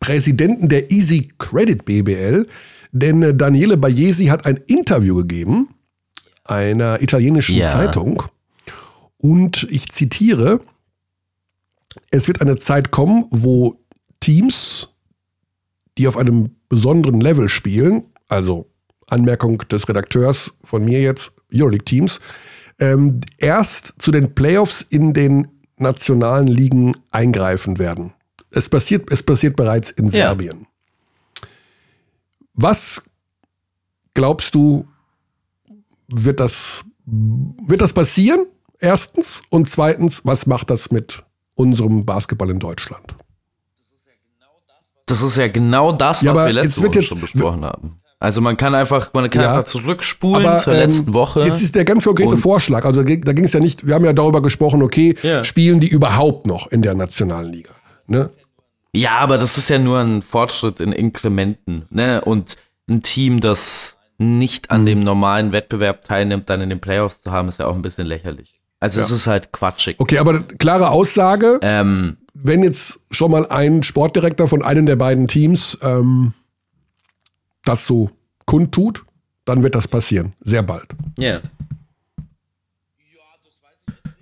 Präsidenten 0.00 0.68
der 0.68 0.90
Easy 0.90 1.28
Credit 1.38 1.84
BBL. 1.84 2.46
Denn 2.94 3.22
äh, 3.22 3.34
Daniele 3.34 3.76
Baiesi 3.76 4.26
hat 4.26 4.46
ein 4.46 4.56
Interview 4.68 5.16
gegeben 5.16 5.68
einer 6.44 7.02
italienischen 7.02 7.56
Ja. 7.56 7.66
Zeitung. 7.66 8.22
Und 9.18 9.66
ich 9.70 9.88
zitiere, 9.88 10.60
es 12.10 12.28
wird 12.28 12.40
eine 12.40 12.56
Zeit 12.56 12.90
kommen, 12.90 13.24
wo 13.30 13.80
Teams, 14.20 14.94
die 15.98 16.06
auf 16.06 16.16
einem 16.16 16.54
besonderen 16.68 17.20
Level 17.20 17.48
spielen, 17.48 18.04
also 18.28 18.70
Anmerkung 19.08 19.58
des 19.70 19.88
Redakteurs 19.88 20.52
von 20.62 20.84
mir 20.84 21.00
jetzt, 21.00 21.32
Euroleague-Teams, 21.52 22.20
ähm, 22.78 23.20
erst 23.38 23.94
zu 23.98 24.10
den 24.12 24.34
Playoffs 24.34 24.82
in 24.82 25.12
den 25.14 25.48
nationalen 25.78 26.46
Ligen 26.46 26.96
eingreifen 27.10 27.78
werden. 27.78 28.12
Es 28.50 28.68
passiert, 28.68 29.10
es 29.10 29.22
passiert 29.22 29.56
bereits 29.56 29.90
in 29.90 30.04
Ja. 30.06 30.10
Serbien. 30.28 30.66
Was 32.54 33.02
glaubst 34.14 34.54
du, 34.54 34.86
wird 36.08 36.40
das, 36.40 36.84
wird 37.06 37.80
das 37.80 37.92
passieren? 37.92 38.46
Erstens. 38.78 39.42
Und 39.50 39.68
zweitens, 39.68 40.24
was 40.24 40.46
macht 40.46 40.70
das 40.70 40.90
mit 40.90 41.22
unserem 41.54 42.04
Basketball 42.04 42.50
in 42.50 42.58
Deutschland? 42.58 43.14
Das 45.06 45.20
ist 45.22 45.36
ja 45.36 45.48
genau 45.48 45.92
das, 45.92 46.22
Ja, 46.22 46.34
was 46.34 46.46
wir 46.46 46.52
letzte 46.54 46.82
Woche 46.86 46.98
jetzt- 47.00 47.08
schon 47.08 47.20
besprochen 47.20 47.64
haben. 47.64 48.00
Also 48.20 48.40
man 48.40 48.56
kann 48.56 48.74
einfach, 48.74 49.12
man 49.12 49.28
kann 49.28 49.42
Ja, 49.42 49.50
einfach 49.58 49.64
zurückspulen 49.64 50.46
Aber 50.46 50.58
zur 50.58 50.72
ähm, 50.72 50.78
letzten 50.88 51.12
Woche. 51.12 51.42
jetzt 51.44 51.60
ist 51.60 51.74
der 51.74 51.84
ganz 51.84 52.04
konkrete 52.04 52.38
Vorschlag. 52.38 52.86
Also 52.86 53.02
da 53.02 53.32
ging 53.34 53.44
es 53.44 53.52
ja 53.52 53.60
nicht, 53.60 53.86
wir 53.86 53.94
haben 53.94 54.04
ja 54.06 54.14
darüber 54.14 54.40
gesprochen, 54.40 54.82
okay, 54.82 55.14
Ja. 55.22 55.44
spielen 55.44 55.78
die 55.78 55.88
überhaupt 55.88 56.46
noch 56.46 56.68
in 56.68 56.80
der 56.80 56.94
nationalen 56.94 57.52
Liga? 57.52 57.72
Ne? 58.06 58.30
Ja, 58.94 59.18
aber 59.18 59.38
das 59.38 59.58
ist 59.58 59.68
ja 59.70 59.78
nur 59.78 59.98
ein 60.00 60.22
Fortschritt 60.22 60.80
in 60.80 60.92
Inkrementen, 60.92 61.86
ne? 61.90 62.20
Und 62.22 62.56
ein 62.88 63.02
Team, 63.02 63.40
das 63.40 63.98
nicht 64.18 64.70
Mhm. 64.70 64.74
an 64.76 64.86
dem 64.86 65.00
normalen 65.00 65.52
Wettbewerb 65.52 66.02
teilnimmt, 66.02 66.48
dann 66.48 66.60
in 66.60 66.70
den 66.70 66.80
Playoffs 66.80 67.22
zu 67.22 67.32
haben, 67.32 67.48
ist 67.48 67.58
ja 67.58 67.66
auch 67.66 67.74
ein 67.74 67.82
bisschen 67.82 68.06
lächerlich. 68.06 68.60
Also 68.80 69.00
es 69.00 69.10
ist 69.10 69.26
halt 69.26 69.50
quatschig. 69.52 69.96
Okay, 69.98 70.18
aber 70.18 70.40
klare 70.42 70.90
Aussage, 70.90 71.58
Ähm, 71.62 72.18
wenn 72.34 72.62
jetzt 72.62 73.00
schon 73.10 73.30
mal 73.30 73.46
ein 73.48 73.82
Sportdirektor 73.82 74.46
von 74.46 74.62
einem 74.62 74.84
der 74.86 74.96
beiden 74.96 75.26
Teams 75.26 75.78
ähm, 75.82 76.34
das 77.64 77.86
so 77.86 78.10
kundtut, 78.44 79.04
dann 79.46 79.62
wird 79.62 79.74
das 79.74 79.88
passieren. 79.88 80.34
Sehr 80.40 80.62
bald. 80.62 80.88
ja. 81.18 81.40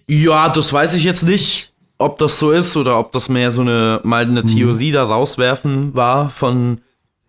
Ja, 0.08 0.48
das 0.50 0.72
weiß 0.72 0.94
ich 0.94 1.04
jetzt 1.04 1.22
nicht, 1.22 1.71
ob 2.02 2.18
das 2.18 2.38
so 2.38 2.50
ist 2.50 2.76
oder 2.76 2.98
ob 2.98 3.12
das 3.12 3.28
mehr 3.28 3.50
so 3.50 3.62
eine 3.62 4.00
mal 4.02 4.26
Mhm. 4.26 4.38
eine 4.38 4.44
Theorie 4.44 4.92
da 4.92 5.04
rauswerfen 5.04 5.94
war 5.94 6.30
von 6.30 6.80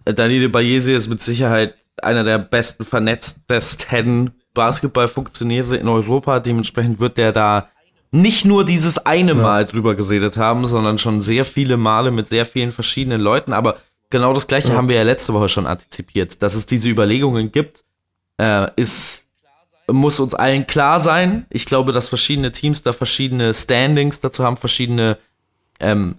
äh, 0.05 0.13
Daniele 0.13 0.49
Bayesi 0.49 0.93
ist 0.93 1.07
mit 1.07 1.21
Sicherheit 1.21 1.75
einer 2.01 2.23
der 2.23 2.39
besten 2.39 2.83
vernetztesten 2.85 4.31
Basketballfunktionäre 4.53 5.77
in 5.77 5.87
Europa. 5.87 6.39
Dementsprechend 6.39 6.99
wird 6.99 7.17
der 7.17 7.31
da 7.31 7.69
nicht 8.11 8.45
nur 8.45 8.63
dieses 8.63 8.99
eine 8.99 9.33
Mal 9.33 9.65
drüber 9.65 9.95
geredet 9.95 10.37
haben, 10.37 10.67
sondern 10.67 10.99
schon 10.99 11.19
sehr 11.21 11.45
viele 11.45 11.77
Male 11.77 12.11
mit 12.11 12.27
sehr 12.27 12.45
vielen 12.45 12.71
verschiedenen 12.71 13.19
Leuten. 13.21 13.53
Aber 13.53 13.77
genau 14.11 14.33
das 14.33 14.45
Gleiche 14.45 14.73
haben 14.73 14.87
wir 14.87 14.95
ja 14.97 15.03
letzte 15.03 15.33
Woche 15.33 15.49
schon 15.49 15.65
antizipiert. 15.65 16.43
Dass 16.43 16.53
es 16.53 16.67
diese 16.67 16.89
Überlegungen 16.89 17.51
gibt, 17.51 17.83
äh, 18.37 18.67
ist, 18.75 19.25
muss 19.91 20.19
uns 20.19 20.33
allen 20.33 20.67
klar 20.67 20.99
sein. 20.99 21.45
Ich 21.49 21.65
glaube, 21.65 21.91
dass 21.91 22.07
verschiedene 22.07 22.51
Teams 22.51 22.83
da 22.83 22.93
verschiedene 22.93 23.53
Standings 23.53 24.19
dazu 24.19 24.43
haben, 24.43 24.57
verschiedene 24.57 25.17
ähm, 25.79 26.15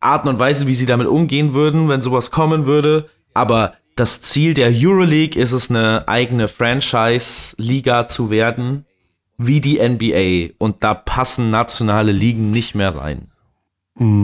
Arten 0.00 0.28
und 0.28 0.38
Weise, 0.38 0.66
wie 0.66 0.74
sie 0.74 0.86
damit 0.86 1.06
umgehen 1.06 1.54
würden, 1.54 1.88
wenn 1.88 2.02
sowas 2.02 2.30
kommen 2.30 2.66
würde. 2.66 3.08
Aber 3.34 3.74
das 3.94 4.22
Ziel 4.22 4.54
der 4.54 4.70
Euroleague 4.72 5.40
ist 5.40 5.52
es, 5.52 5.70
eine 5.70 6.06
eigene 6.06 6.48
Franchise-Liga 6.48 8.08
zu 8.08 8.30
werden, 8.30 8.84
wie 9.38 9.60
die 9.60 9.78
NBA. 9.78 10.54
Und 10.58 10.84
da 10.84 10.94
passen 10.94 11.50
nationale 11.50 12.12
Ligen 12.12 12.50
nicht 12.50 12.74
mehr 12.74 12.94
rein. 12.94 13.28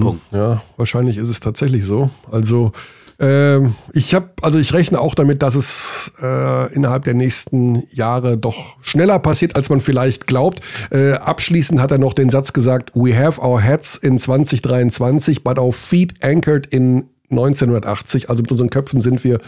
Punkt. 0.01 0.21
Ja, 0.33 0.63
wahrscheinlich 0.77 1.17
ist 1.17 1.31
es 1.31 1.41
tatsächlich 1.41 1.87
so. 1.87 2.11
Also 2.31 2.73
ähm, 3.19 3.75
ich 3.93 4.15
habe, 4.15 4.31
also 4.43 4.59
ich 4.59 4.73
rechne 4.73 5.01
auch 5.01 5.15
damit, 5.15 5.43
dass 5.43 5.55
es 5.55 6.13
äh, 6.21 6.73
innerhalb 6.75 7.05
der 7.05 7.15
nächsten 7.15 7.85
Jahre 7.91 8.37
doch 8.37 8.77
schneller 8.81 9.19
passiert, 9.19 9.57
als 9.57 9.69
man 9.69 9.81
vielleicht 9.81 10.27
glaubt. 10.27 10.61
Äh, 10.91 11.13
abschließend 11.13 11.81
hat 11.81 11.91
er 11.91 11.99
noch 11.99 12.15
den 12.15 12.31
Satz 12.31 12.53
gesagt: 12.53 12.93
We 12.95 13.17
have 13.17 13.41
our 13.41 13.61
heads 13.61 13.97
in 13.97 14.19
2023, 14.19 15.45
but 15.45 15.59
our 15.59 15.73
feet 15.73 16.15
anchored 16.25 16.67
in 16.67 17.07
1980. 17.31 18.31
Also 18.31 18.43
mit 18.43 18.51
unseren 18.51 18.71
Köpfen 18.71 19.01
sind 19.01 19.25
wir 19.25 19.39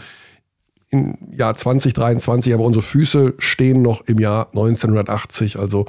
im 0.89 1.17
Jahr 1.31 1.55
2023, 1.55 2.53
aber 2.53 2.63
unsere 2.63 2.83
Füße 2.83 3.33
stehen 3.39 3.81
noch 3.81 4.01
im 4.05 4.19
Jahr 4.19 4.47
1980. 4.47 5.59
Also 5.59 5.85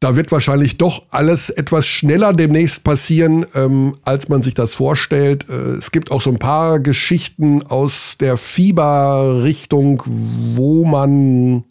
da 0.00 0.16
wird 0.16 0.32
wahrscheinlich 0.32 0.78
doch 0.78 1.02
alles 1.10 1.50
etwas 1.50 1.86
schneller 1.86 2.32
demnächst 2.32 2.84
passieren, 2.84 3.44
ähm, 3.54 3.94
als 4.02 4.30
man 4.30 4.40
sich 4.42 4.54
das 4.54 4.72
vorstellt. 4.72 5.46
Äh, 5.48 5.52
es 5.52 5.92
gibt 5.92 6.10
auch 6.10 6.22
so 6.22 6.30
ein 6.30 6.38
paar 6.38 6.80
Geschichten 6.80 7.62
aus 7.62 8.16
der 8.18 8.38
Fieber-Richtung, 8.38 10.02
wo 10.06 10.86
man 10.86 11.64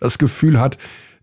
das 0.00 0.18
Gefühl 0.18 0.60
hat, 0.60 0.76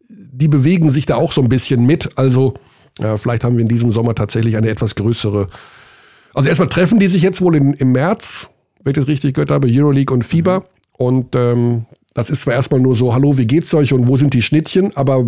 die 0.10 0.48
bewegen 0.48 0.88
sich 0.88 1.06
da 1.06 1.16
auch 1.16 1.34
so 1.34 1.42
ein 1.42 1.50
bisschen 1.50 1.86
mit. 1.86 2.18
Also 2.18 2.54
äh, 3.00 3.18
vielleicht 3.18 3.44
haben 3.44 3.58
wir 3.58 3.62
in 3.62 3.68
diesem 3.68 3.92
Sommer 3.92 4.16
tatsächlich 4.16 4.56
eine 4.56 4.70
etwas 4.70 4.96
größere. 4.96 5.48
Also 6.34 6.48
erstmal 6.48 6.70
treffen 6.70 7.00
die 7.00 7.08
sich 7.08 7.22
jetzt 7.22 7.42
wohl 7.42 7.58
in, 7.58 7.74
im 7.74 7.92
März, 7.92 8.50
wenn 8.84 8.92
ich 8.92 8.98
das 8.98 9.08
richtig 9.08 9.34
gehört 9.34 9.52
habe, 9.52 9.68
Euroleague 9.70 10.14
und 10.14 10.24
Fieber. 10.24 10.66
Und 10.98 11.36
ähm, 11.36 11.86
das 12.16 12.30
ist 12.30 12.42
zwar 12.44 12.54
erstmal 12.54 12.80
nur 12.80 12.96
so, 12.96 13.14
hallo, 13.14 13.38
wie 13.38 13.46
geht's 13.46 13.74
euch 13.74 13.92
und 13.92 14.08
wo 14.08 14.16
sind 14.16 14.34
die 14.34 14.42
Schnittchen, 14.42 14.96
aber 14.96 15.24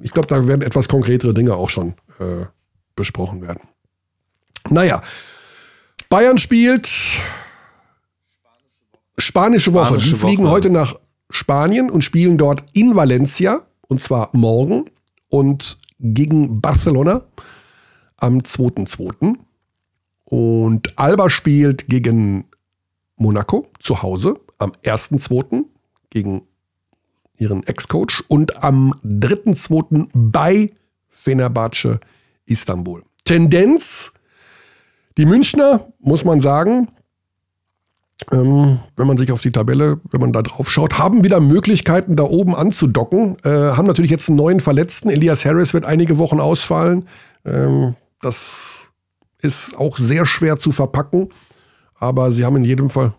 ich 0.00 0.12
glaube, 0.12 0.28
da 0.28 0.46
werden 0.46 0.62
etwas 0.62 0.88
konkretere 0.88 1.34
Dinge 1.34 1.54
auch 1.54 1.68
schon 1.68 1.94
äh, 2.20 2.46
besprochen 2.94 3.42
werden. 3.42 3.60
Naja, 4.70 5.02
Bayern 6.08 6.38
spielt 6.38 6.88
Spanische 9.18 9.72
Woche. 9.72 9.86
Spanische 9.86 10.10
die 10.10 10.16
fliegen 10.16 10.44
Woche. 10.44 10.52
heute 10.52 10.70
nach 10.70 10.94
Spanien 11.30 11.90
und 11.90 12.04
spielen 12.04 12.38
dort 12.38 12.64
in 12.74 12.94
Valencia 12.94 13.66
und 13.88 14.00
zwar 14.00 14.30
morgen 14.32 14.88
und 15.28 15.78
gegen 15.98 16.60
Barcelona 16.60 17.24
am 18.18 18.38
2.2. 18.38 19.34
Und 20.26 20.96
Alba 20.96 21.28
spielt 21.28 21.88
gegen 21.88 22.44
Monaco 23.16 23.66
zu 23.80 24.00
Hause 24.02 24.38
am 24.58 24.70
1.2. 24.84 25.64
gegen 26.10 26.46
ihren 27.36 27.62
Ex-Coach 27.62 28.24
und 28.28 28.62
am 28.62 28.92
3.2. 29.04 30.08
bei 30.12 30.70
Fenerbahce 31.08 32.00
Istanbul. 32.46 33.02
Tendenz, 33.24 34.12
die 35.16 35.26
Münchner, 35.26 35.92
muss 35.98 36.24
man 36.24 36.40
sagen, 36.40 36.88
ähm, 38.32 38.80
wenn 38.96 39.06
man 39.06 39.16
sich 39.16 39.32
auf 39.32 39.40
die 39.40 39.52
Tabelle, 39.52 40.00
wenn 40.10 40.20
man 40.20 40.32
da 40.32 40.42
drauf 40.42 40.70
schaut, 40.70 40.98
haben 40.98 41.24
wieder 41.24 41.40
Möglichkeiten, 41.40 42.16
da 42.16 42.24
oben 42.24 42.54
anzudocken. 42.54 43.36
Äh, 43.44 43.48
haben 43.48 43.86
natürlich 43.86 44.10
jetzt 44.10 44.28
einen 44.28 44.36
neuen 44.36 44.60
Verletzten. 44.60 45.08
Elias 45.08 45.44
Harris 45.44 45.72
wird 45.72 45.86
einige 45.86 46.18
Wochen 46.18 46.40
ausfallen. 46.40 47.08
Ähm, 47.44 47.96
das 48.20 48.92
ist 49.38 49.76
auch 49.76 49.96
sehr 49.96 50.26
schwer 50.26 50.58
zu 50.58 50.70
verpacken. 50.70 51.30
Aber 51.98 52.32
sie 52.32 52.44
haben 52.44 52.56
in 52.56 52.64
jedem 52.64 52.90
Fall 52.90 53.14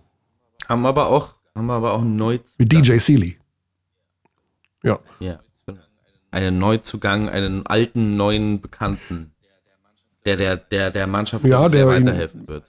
Haben 0.68 0.86
aber 0.86 1.08
auch, 1.08 1.36
haben 1.56 1.70
aber 1.70 1.94
auch 1.94 2.04
neu, 2.04 2.40
mit 2.58 2.72
DJ 2.72 2.98
Sealy. 2.98 3.38
Ja. 4.84 5.00
ja, 5.20 5.40
einen 6.32 6.58
Neuzugang, 6.58 7.30
einen 7.30 7.66
alten, 7.68 8.18
neuen 8.18 8.62
Bekannten, 8.62 9.34
der 10.26 10.38
der, 10.38 10.56
der, 10.58 10.92
der 10.92 11.08
Mannschaft 11.08 11.46
Ja, 11.46 11.68
sehr 11.70 11.88
weiterhelfen 11.88 12.48
wird. 12.48 12.66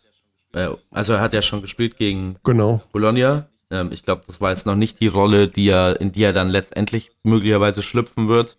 Äh, 0.53 0.69
also 0.91 1.15
er 1.15 1.21
hat 1.21 1.33
ja 1.33 1.43
schon 1.43 1.63
gespielt 1.63 1.97
gegen 1.97 2.37
Genau. 2.45 2.83
Bologna. 2.93 3.49
Ähm, 3.71 3.91
ich 3.93 4.03
glaube, 4.03 4.23
das 4.27 4.41
war 4.41 4.51
jetzt 4.51 4.67
noch 4.67 4.75
nicht 4.75 5.01
die 5.01 5.07
Rolle, 5.07 5.49
die 5.49 5.69
er, 5.69 6.01
in 6.01 6.13
die 6.13 6.23
er 6.23 6.33
dann 6.33 6.51
letztendlich 6.51 7.13
möglicherweise 7.23 7.83
schlüpfen 7.83 8.29
wird. 8.29 8.59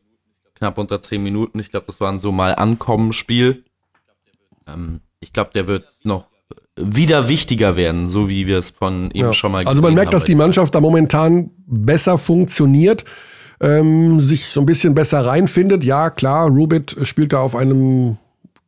Knapp 0.56 0.78
unter 0.78 1.02
10 1.02 1.22
Minuten. 1.22 1.60
Ich 1.60 1.70
glaube, 1.70 1.86
das 1.88 2.02
war 2.02 2.12
ein 2.12 2.20
so 2.20 2.32
mal 2.32 2.56
Ankommen-Spiel. 2.56 3.66
Ähm, 4.68 5.02
ich 5.20 5.34
glaube, 5.34 5.52
der 5.54 5.68
wird 5.68 5.96
noch 6.04 6.28
wieder 6.86 7.28
wichtiger 7.30 7.76
werden, 7.76 8.08
so 8.08 8.30
wie 8.30 8.48
wir 8.48 8.58
es 8.60 8.72
von 8.72 9.12
ihm 9.12 9.26
Ja. 9.26 9.34
schon 9.34 9.52
mal 9.52 9.60
Also 9.66 9.82
man 9.82 9.90
gesehen 9.90 9.96
merkt, 9.96 10.14
dass 10.14 10.24
haben. 10.24 10.28
die 10.32 10.36
Mannschaft 10.36 10.76
da 10.76 10.82
momentan 10.82 11.50
besser 11.68 12.18
funktioniert, 12.18 13.04
ähm, 13.62 14.20
sich 14.20 14.46
so 14.48 14.60
ein 14.62 14.66
bisschen 14.66 14.94
besser 14.94 15.26
reinfindet. 15.26 15.84
Ja, 15.84 16.10
klar, 16.10 16.48
Rubit 16.50 16.96
spielt 17.04 17.34
da 17.34 17.40
auf 17.40 17.56
einem 17.56 18.18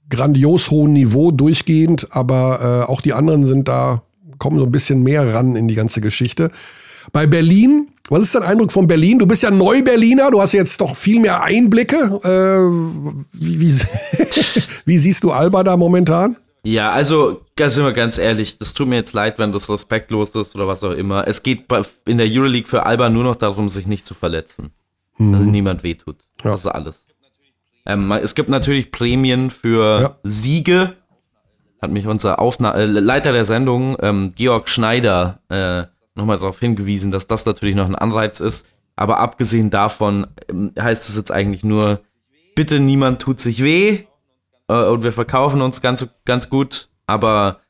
grandios 0.09 0.69
hohen 0.71 0.93
Niveau 0.93 1.31
durchgehend, 1.31 2.07
aber 2.11 2.85
äh, 2.87 2.91
auch 2.91 3.01
die 3.01 3.13
anderen 3.13 3.43
sind 3.45 3.67
da, 3.67 4.03
kommen 4.37 4.59
so 4.59 4.65
ein 4.65 4.71
bisschen 4.71 5.01
mehr 5.03 5.33
ran 5.33 5.55
in 5.55 5.67
die 5.67 5.75
ganze 5.75 5.99
Geschichte. 6.01 6.51
Bei 7.11 7.25
Berlin, 7.27 7.87
was 8.09 8.23
ist 8.23 8.35
dein 8.35 8.43
Eindruck 8.43 8.71
von 8.71 8.87
Berlin? 8.87 9.17
Du 9.19 9.25
bist 9.25 9.41
ja 9.43 9.49
Neu-Berliner, 9.51 10.29
du 10.31 10.41
hast 10.41 10.53
jetzt 10.53 10.79
doch 10.79 10.95
viel 10.95 11.19
mehr 11.19 11.43
Einblicke. 11.43 11.95
Äh, 12.23 13.19
wie, 13.33 13.61
wie, 13.61 13.73
wie 14.85 14.97
siehst 14.97 15.23
du 15.23 15.31
Alba 15.31 15.63
da 15.63 15.75
momentan? 15.75 16.35
Ja, 16.65 16.89
also, 16.91 17.41
da 17.55 17.69
sind 17.69 17.85
wir 17.85 17.93
ganz 17.93 18.17
ehrlich, 18.17 18.57
das 18.57 18.73
tut 18.73 18.87
mir 18.87 18.95
jetzt 18.95 19.13
leid, 19.13 19.37
wenn 19.37 19.51
das 19.51 19.69
respektlos 19.69 20.33
ist 20.33 20.55
oder 20.55 20.67
was 20.67 20.83
auch 20.83 20.91
immer. 20.91 21.27
Es 21.27 21.43
geht 21.43 21.67
bei, 21.67 21.83
in 22.05 22.17
der 22.17 22.27
Euroleague 22.27 22.67
für 22.67 22.87
Alba 22.87 23.09
nur 23.09 23.23
noch 23.23 23.35
darum, 23.35 23.69
sich 23.69 23.85
nicht 23.85 24.05
zu 24.05 24.15
verletzen. 24.15 24.71
Dass 25.17 25.41
niemand 25.41 25.83
wehtut. 25.83 26.17
Ja. 26.43 26.51
Das 26.51 26.61
ist 26.61 26.67
alles. 26.67 27.07
Ähm, 27.85 28.11
es 28.11 28.33
gibt 28.33 28.49
natürlich 28.49 28.91
Prämien 28.91 29.51
für 29.51 30.01
Ja. 30.01 30.17
Siege. 30.23 30.93
Hat 31.81 31.91
mich 31.91 32.07
unser 32.07 32.39
Aufna 32.39 32.73
äh, 32.73 32.85
Leiter 32.85 33.31
der 33.31 33.45
Sendung, 33.45 33.95
ähm, 34.01 34.33
Georg 34.35 34.67
Schneider, 34.67 35.41
äh, 35.49 35.83
nochmal 36.15 36.39
darauf 36.39 36.59
hingewiesen, 36.59 37.11
dass 37.11 37.27
das 37.27 37.45
natürlich 37.45 37.75
noch 37.75 37.85
ein 37.85 37.95
Anreiz 37.95 38.39
ist. 38.39 38.65
Aber 38.95 39.19
abgesehen 39.19 39.69
davon 39.69 40.25
ähm, 40.49 40.71
heißt 40.79 41.09
es 41.09 41.15
jetzt 41.15 41.31
eigentlich 41.31 41.63
nur, 41.63 42.01
bitte 42.55 42.79
niemand 42.79 43.21
tut 43.21 43.39
sich 43.39 43.63
weh 43.63 44.05
äh, 44.67 44.85
und 44.85 45.03
wir 45.03 45.11
verkaufen 45.11 45.61
uns 45.61 45.81
ganz, 45.81 46.07
ganz 46.25 46.49
gut, 46.49 46.89
aber 47.07 47.61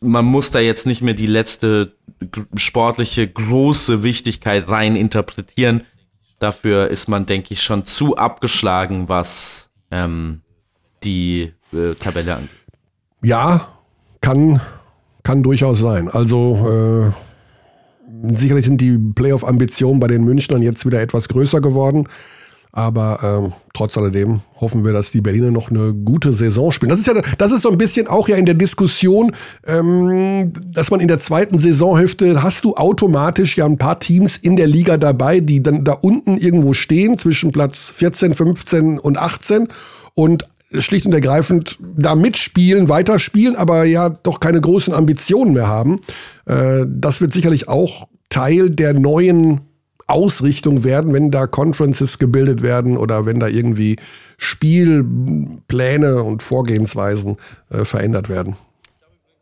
man 0.00 0.24
muss 0.24 0.50
da 0.50 0.60
jetzt 0.60 0.86
nicht 0.86 1.02
mehr 1.02 1.14
die 1.14 1.26
letzte 1.26 1.96
sportliche 2.56 3.26
große 3.26 4.02
Wichtigkeit 4.02 4.68
rein 4.68 4.96
interpretieren. 4.96 5.82
Dafür 6.38 6.88
ist 6.88 7.08
man, 7.08 7.26
denke 7.26 7.54
ich, 7.54 7.62
schon 7.62 7.86
zu 7.86 8.16
abgeschlagen, 8.16 9.08
was 9.08 9.70
ähm, 9.90 10.42
die 11.02 11.52
äh, 11.72 11.94
Tabelle 11.98 12.36
angeht. 12.36 12.50
Ja, 13.22 13.68
kann, 14.20 14.60
kann 15.22 15.42
durchaus 15.42 15.80
sein. 15.80 16.08
Also 16.08 17.12
äh, 17.12 18.36
sicherlich 18.36 18.64
sind 18.64 18.80
die 18.80 18.98
Playoff-Ambitionen 18.98 20.00
bei 20.00 20.06
den 20.06 20.24
Münchnern 20.24 20.62
jetzt 20.62 20.84
wieder 20.84 21.00
etwas 21.00 21.28
größer 21.28 21.60
geworden. 21.60 22.08
Aber 22.76 23.20
ähm, 23.22 23.52
trotz 23.72 23.96
alledem 23.96 24.40
hoffen 24.60 24.84
wir, 24.84 24.92
dass 24.92 25.12
die 25.12 25.20
Berliner 25.20 25.52
noch 25.52 25.70
eine 25.70 25.94
gute 25.94 26.32
Saison 26.32 26.72
spielen. 26.72 26.90
Das 26.90 26.98
ist 26.98 27.06
ja, 27.06 27.14
das 27.38 27.52
ist 27.52 27.62
so 27.62 27.70
ein 27.70 27.78
bisschen 27.78 28.08
auch 28.08 28.28
ja 28.28 28.34
in 28.34 28.46
der 28.46 28.56
Diskussion, 28.56 29.30
ähm, 29.64 30.52
dass 30.72 30.90
man 30.90 30.98
in 30.98 31.06
der 31.06 31.18
zweiten 31.18 31.56
Saisonhälfte 31.56 32.42
hast 32.42 32.64
du 32.64 32.74
automatisch 32.74 33.56
ja 33.56 33.64
ein 33.64 33.78
paar 33.78 34.00
Teams 34.00 34.36
in 34.36 34.56
der 34.56 34.66
Liga 34.66 34.96
dabei, 34.96 35.38
die 35.38 35.62
dann 35.62 35.84
da 35.84 35.92
unten 35.92 36.36
irgendwo 36.36 36.72
stehen 36.72 37.16
zwischen 37.16 37.52
Platz 37.52 37.92
14, 37.94 38.34
15 38.34 38.98
und 38.98 39.18
18 39.18 39.68
und 40.14 40.48
schlicht 40.76 41.06
und 41.06 41.12
ergreifend 41.12 41.78
da 41.96 42.16
mitspielen, 42.16 42.88
weiterspielen, 42.88 43.54
aber 43.54 43.84
ja 43.84 44.08
doch 44.08 44.40
keine 44.40 44.60
großen 44.60 44.92
Ambitionen 44.92 45.52
mehr 45.52 45.68
haben. 45.68 46.00
Äh, 46.46 46.86
das 46.88 47.20
wird 47.20 47.32
sicherlich 47.32 47.68
auch 47.68 48.08
Teil 48.30 48.68
der 48.68 48.94
neuen 48.94 49.60
Ausrichtung 50.06 50.84
werden, 50.84 51.12
wenn 51.12 51.30
da 51.30 51.46
Conferences 51.46 52.18
gebildet 52.18 52.62
werden 52.62 52.96
oder 52.96 53.26
wenn 53.26 53.40
da 53.40 53.48
irgendwie 53.48 53.96
Spielpläne 54.36 56.22
und 56.22 56.42
Vorgehensweisen 56.42 57.36
äh, 57.70 57.84
verändert 57.84 58.28
werden. 58.28 58.56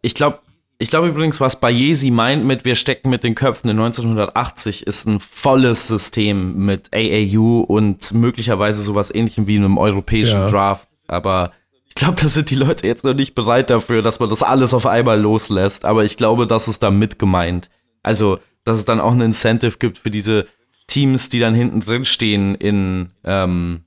Ich 0.02 0.14
glaube 0.14 0.38
ich 0.78 0.90
glaub 0.90 1.04
übrigens, 1.04 1.40
was 1.40 1.60
Bayesi 1.60 2.10
meint 2.10 2.44
mit 2.44 2.64
wir 2.64 2.74
stecken 2.74 3.08
mit 3.08 3.22
den 3.22 3.36
Köpfen 3.36 3.70
in 3.70 3.78
1980, 3.78 4.84
ist 4.84 5.06
ein 5.06 5.20
volles 5.20 5.86
System 5.86 6.66
mit 6.66 6.90
AAU 6.92 7.60
und 7.60 8.12
möglicherweise 8.12 8.82
sowas 8.82 9.14
ähnlichem 9.14 9.46
wie 9.46 9.54
einem 9.58 9.78
europäischen 9.78 10.40
Ja. 10.40 10.48
Draft. 10.48 10.88
Aber 11.06 11.52
ich 11.86 11.94
glaube, 11.94 12.20
da 12.20 12.28
sind 12.28 12.50
die 12.50 12.56
Leute 12.56 12.84
jetzt 12.88 13.04
noch 13.04 13.14
nicht 13.14 13.36
bereit 13.36 13.70
dafür, 13.70 14.02
dass 14.02 14.18
man 14.18 14.28
das 14.28 14.42
alles 14.42 14.74
auf 14.74 14.86
einmal 14.86 15.20
loslässt. 15.20 15.84
Aber 15.84 16.04
ich 16.04 16.16
glaube, 16.16 16.48
das 16.48 16.66
ist 16.66 16.82
damit 16.82 17.16
gemeint. 17.16 17.70
Also, 18.02 18.40
dass 18.64 18.78
es 18.78 18.84
dann 18.84 19.00
auch 19.00 19.12
ein 19.12 19.20
Incentive 19.20 19.78
gibt 19.78 19.98
für 19.98 20.10
diese 20.10 20.46
Teams, 20.86 21.28
die 21.28 21.40
dann 21.40 21.54
hinten 21.54 21.80
drin 21.80 22.04
stehen 22.04 22.54
in, 22.54 23.08
ähm, 23.24 23.84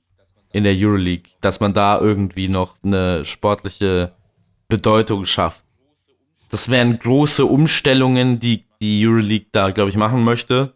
in 0.52 0.64
der 0.64 0.74
Euroleague, 0.76 1.30
dass 1.40 1.60
man 1.60 1.72
da 1.72 2.00
irgendwie 2.00 2.48
noch 2.48 2.76
eine 2.82 3.24
sportliche 3.24 4.12
Bedeutung 4.68 5.24
schafft. 5.24 5.62
Das 6.50 6.70
wären 6.70 6.98
große 6.98 7.44
Umstellungen, 7.44 8.40
die 8.40 8.64
die 8.80 9.06
Euroleague 9.06 9.48
da, 9.52 9.70
glaube 9.70 9.90
ich, 9.90 9.96
machen 9.96 10.24
möchte. 10.24 10.72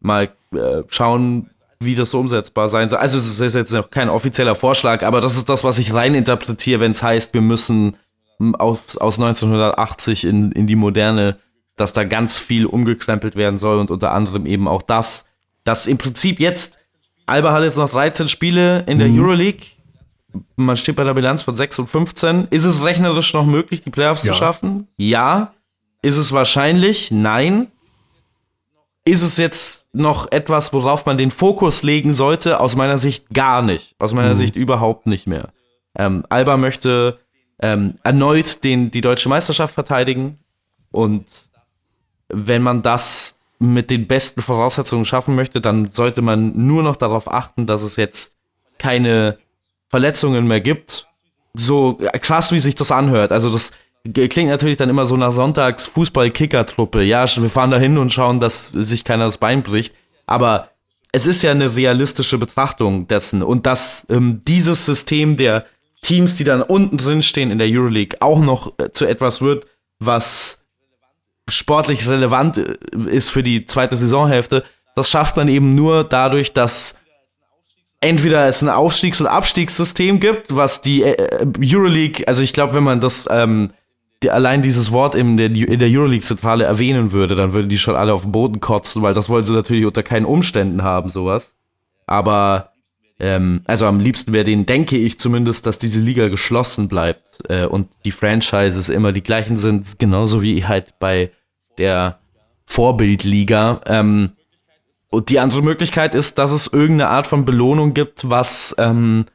Mal 0.00 0.30
äh, 0.52 0.82
schauen, 0.88 1.50
wie 1.80 1.94
das 1.94 2.10
so 2.10 2.20
umsetzbar 2.20 2.68
sein 2.68 2.88
soll. 2.88 2.98
Also 2.98 3.18
es 3.18 3.40
ist 3.40 3.54
jetzt 3.54 3.72
noch 3.72 3.90
kein 3.90 4.08
offizieller 4.08 4.54
Vorschlag, 4.54 5.02
aber 5.02 5.20
das 5.20 5.36
ist 5.36 5.48
das, 5.48 5.64
was 5.64 5.78
ich 5.78 5.94
rein 5.94 6.14
interpretiere, 6.14 6.80
wenn 6.80 6.92
es 6.92 7.02
heißt, 7.02 7.34
wir 7.34 7.40
müssen 7.40 7.96
aus, 8.54 8.96
aus 8.96 9.18
1980 9.18 10.24
in, 10.24 10.52
in 10.52 10.66
die 10.66 10.76
Moderne, 10.76 11.38
dass 11.82 11.92
da 11.92 12.04
ganz 12.04 12.38
viel 12.38 12.64
umgekrempelt 12.64 13.34
werden 13.34 13.56
soll 13.58 13.78
und 13.78 13.90
unter 13.90 14.12
anderem 14.12 14.46
eben 14.46 14.68
auch 14.68 14.82
das, 14.82 15.24
dass 15.64 15.86
im 15.88 15.98
Prinzip 15.98 16.38
jetzt, 16.38 16.78
Alba 17.26 17.52
hat 17.52 17.64
jetzt 17.64 17.76
noch 17.76 17.90
13 17.90 18.28
Spiele 18.28 18.84
in 18.86 18.98
der 19.00 19.08
Euroleague, 19.08 19.66
man 20.56 20.76
steht 20.76 20.94
bei 20.96 21.02
der 21.04 21.14
Bilanz 21.14 21.42
von 21.42 21.54
6 21.54 21.80
und 21.80 21.88
15. 21.88 22.46
Ist 22.50 22.64
es 22.64 22.84
rechnerisch 22.84 23.34
noch 23.34 23.44
möglich, 23.44 23.82
die 23.82 23.90
Playoffs 23.90 24.24
Ja. 24.24 24.32
zu 24.32 24.38
schaffen? 24.38 24.86
Ja. 24.96 25.52
Ist 26.02 26.16
es 26.16 26.32
wahrscheinlich? 26.32 27.10
Nein. 27.10 27.66
Ist 29.04 29.22
es 29.22 29.36
jetzt 29.36 29.88
noch 29.92 30.30
etwas, 30.30 30.72
worauf 30.72 31.04
man 31.04 31.18
den 31.18 31.30
Fokus 31.32 31.82
legen 31.82 32.14
sollte? 32.14 32.60
Aus 32.60 32.76
meiner 32.76 32.98
Sicht 32.98 33.28
gar 33.34 33.60
nicht. 33.60 33.94
Aus 33.98 34.14
meiner 34.14 34.36
Sicht 34.36 34.54
überhaupt 34.56 35.06
nicht 35.06 35.26
mehr. 35.26 35.48
Ähm, 35.98 36.24
Alba 36.28 36.56
möchte 36.56 37.18
ähm, 37.60 37.96
erneut 38.04 38.62
den, 38.64 38.90
die 38.92 39.00
deutsche 39.00 39.28
Meisterschaft 39.28 39.74
verteidigen. 39.74 40.38
Und 40.92 41.26
wenn 42.32 42.62
man 42.62 42.82
das 42.82 43.36
mit 43.58 43.90
den 43.90 44.08
besten 44.08 44.42
Voraussetzungen 44.42 45.04
schaffen 45.04 45.36
möchte, 45.36 45.60
dann 45.60 45.88
sollte 45.90 46.20
man 46.20 46.52
nur 46.66 46.82
noch 46.82 46.96
darauf 46.96 47.32
achten, 47.32 47.66
dass 47.66 47.82
es 47.82 47.96
jetzt 47.96 48.34
keine 48.78 49.38
Verletzungen 49.88 50.48
mehr 50.48 50.60
gibt. 50.60 51.06
So 51.54 51.98
krass, 52.20 52.50
wie 52.50 52.58
sich 52.60 52.74
das 52.74 52.90
anhört. 52.90 53.30
Also 53.30 53.50
das 53.50 53.70
klingt 54.12 54.50
natürlich 54.50 54.78
dann 54.78 54.88
immer 54.88 55.06
so 55.06 55.16
nach 55.16 55.30
Sonntags 55.32 55.86
Fußball-Kicker-Truppe. 55.86 57.02
Ja, 57.02 57.24
wir 57.36 57.50
fahren 57.50 57.70
da 57.70 57.78
hin 57.78 57.98
und 57.98 58.10
schauen, 58.10 58.40
dass 58.40 58.70
sich 58.70 59.04
keiner 59.04 59.26
das 59.26 59.38
Bein 59.38 59.62
bricht. 59.62 59.94
Aber 60.26 60.70
es 61.12 61.26
ist 61.26 61.42
ja 61.42 61.50
eine 61.50 61.76
realistische 61.76 62.38
Betrachtung 62.38 63.06
dessen. 63.06 63.42
Und 63.42 63.66
dass 63.66 64.06
ähm, 64.08 64.40
dieses 64.48 64.86
System 64.86 65.36
der 65.36 65.66
Teams, 66.00 66.34
die 66.34 66.44
dann 66.44 66.62
unten 66.62 66.96
drin 66.96 67.22
stehen 67.22 67.50
in 67.50 67.58
der 67.58 67.68
Euroleague, 67.70 68.16
auch 68.20 68.40
noch 68.40 68.72
äh, 68.78 68.90
zu 68.92 69.04
etwas 69.04 69.40
wird, 69.42 69.66
was 69.98 70.61
sportlich 71.48 72.08
relevant 72.08 72.58
äh, 72.58 72.76
ist 73.10 73.30
für 73.30 73.42
die 73.42 73.66
zweite 73.66 73.96
Saisonhälfte, 73.96 74.64
das 74.94 75.10
schafft 75.10 75.36
man 75.36 75.48
eben 75.48 75.74
nur 75.74 76.04
dadurch, 76.04 76.52
dass 76.52 76.96
entweder 78.00 78.46
es 78.48 78.62
ein 78.62 78.68
Aufstiegs- 78.68 79.20
und 79.20 79.26
Abstiegssystem 79.26 80.20
gibt, 80.20 80.54
was 80.54 80.80
die 80.80 81.02
äh, 81.02 81.46
Euroleague, 81.60 82.26
also 82.26 82.42
ich 82.42 82.52
glaube, 82.52 82.74
wenn 82.74 82.84
man 82.84 83.00
das 83.00 83.28
ähm, 83.30 83.70
die, 84.22 84.30
allein 84.30 84.62
dieses 84.62 84.92
Wort 84.92 85.14
in 85.14 85.36
der, 85.36 85.46
in 85.46 85.78
der 85.78 85.88
Euroleague-Zentrale 85.88 86.64
erwähnen 86.64 87.12
würde, 87.12 87.34
dann 87.34 87.52
würden 87.52 87.68
die 87.68 87.78
schon 87.78 87.96
alle 87.96 88.14
auf 88.14 88.22
den 88.22 88.32
Boden 88.32 88.60
kotzen, 88.60 89.02
weil 89.02 89.14
das 89.14 89.28
wollen 89.28 89.44
sie 89.44 89.52
natürlich 89.52 89.84
unter 89.84 90.02
keinen 90.02 90.26
Umständen 90.26 90.82
haben, 90.82 91.10
sowas. 91.10 91.54
Aber 92.06 92.71
ähm, 93.22 93.62
also 93.66 93.86
am 93.86 94.00
liebsten 94.00 94.32
wäre 94.32 94.42
denen, 94.44 94.66
denke 94.66 94.98
ich 94.98 95.16
zumindest, 95.16 95.64
dass 95.64 95.78
diese 95.78 96.00
Liga 96.00 96.26
geschlossen 96.26 96.88
bleibt 96.88 97.48
äh, 97.48 97.66
und 97.66 97.88
die 98.04 98.10
Franchises 98.10 98.88
immer 98.88 99.12
die 99.12 99.22
gleichen 99.22 99.56
sind, 99.56 100.00
genauso 100.00 100.42
wie 100.42 100.64
halt 100.64 100.98
bei 100.98 101.30
der 101.78 102.18
Vorbildliga. 102.66 103.80
Ähm, 103.86 104.32
und 105.08 105.30
die 105.30 105.38
andere 105.38 105.62
Möglichkeit 105.62 106.16
ist, 106.16 106.38
dass 106.38 106.50
es 106.50 106.66
irgendeine 106.66 107.10
Art 107.10 107.28
von 107.28 107.44
Belohnung 107.44 107.94
gibt, 107.94 108.28
was 108.28 108.74
ähm, 108.78 109.26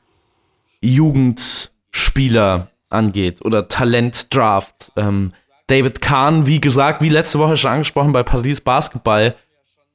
Jugendspieler 0.82 2.70
angeht 2.90 3.46
oder 3.46 3.70
Talentdraft. 3.70 4.92
Ähm, 4.98 5.32
David 5.68 6.02
Kahn, 6.02 6.46
wie 6.46 6.60
gesagt, 6.60 7.02
wie 7.02 7.10
letzte 7.10 7.40
Woche 7.40 7.56
schon 7.56 7.72
angesprochen 7.72 8.12
bei 8.12 8.24
Paris 8.24 8.60
Basketball, 8.60 9.36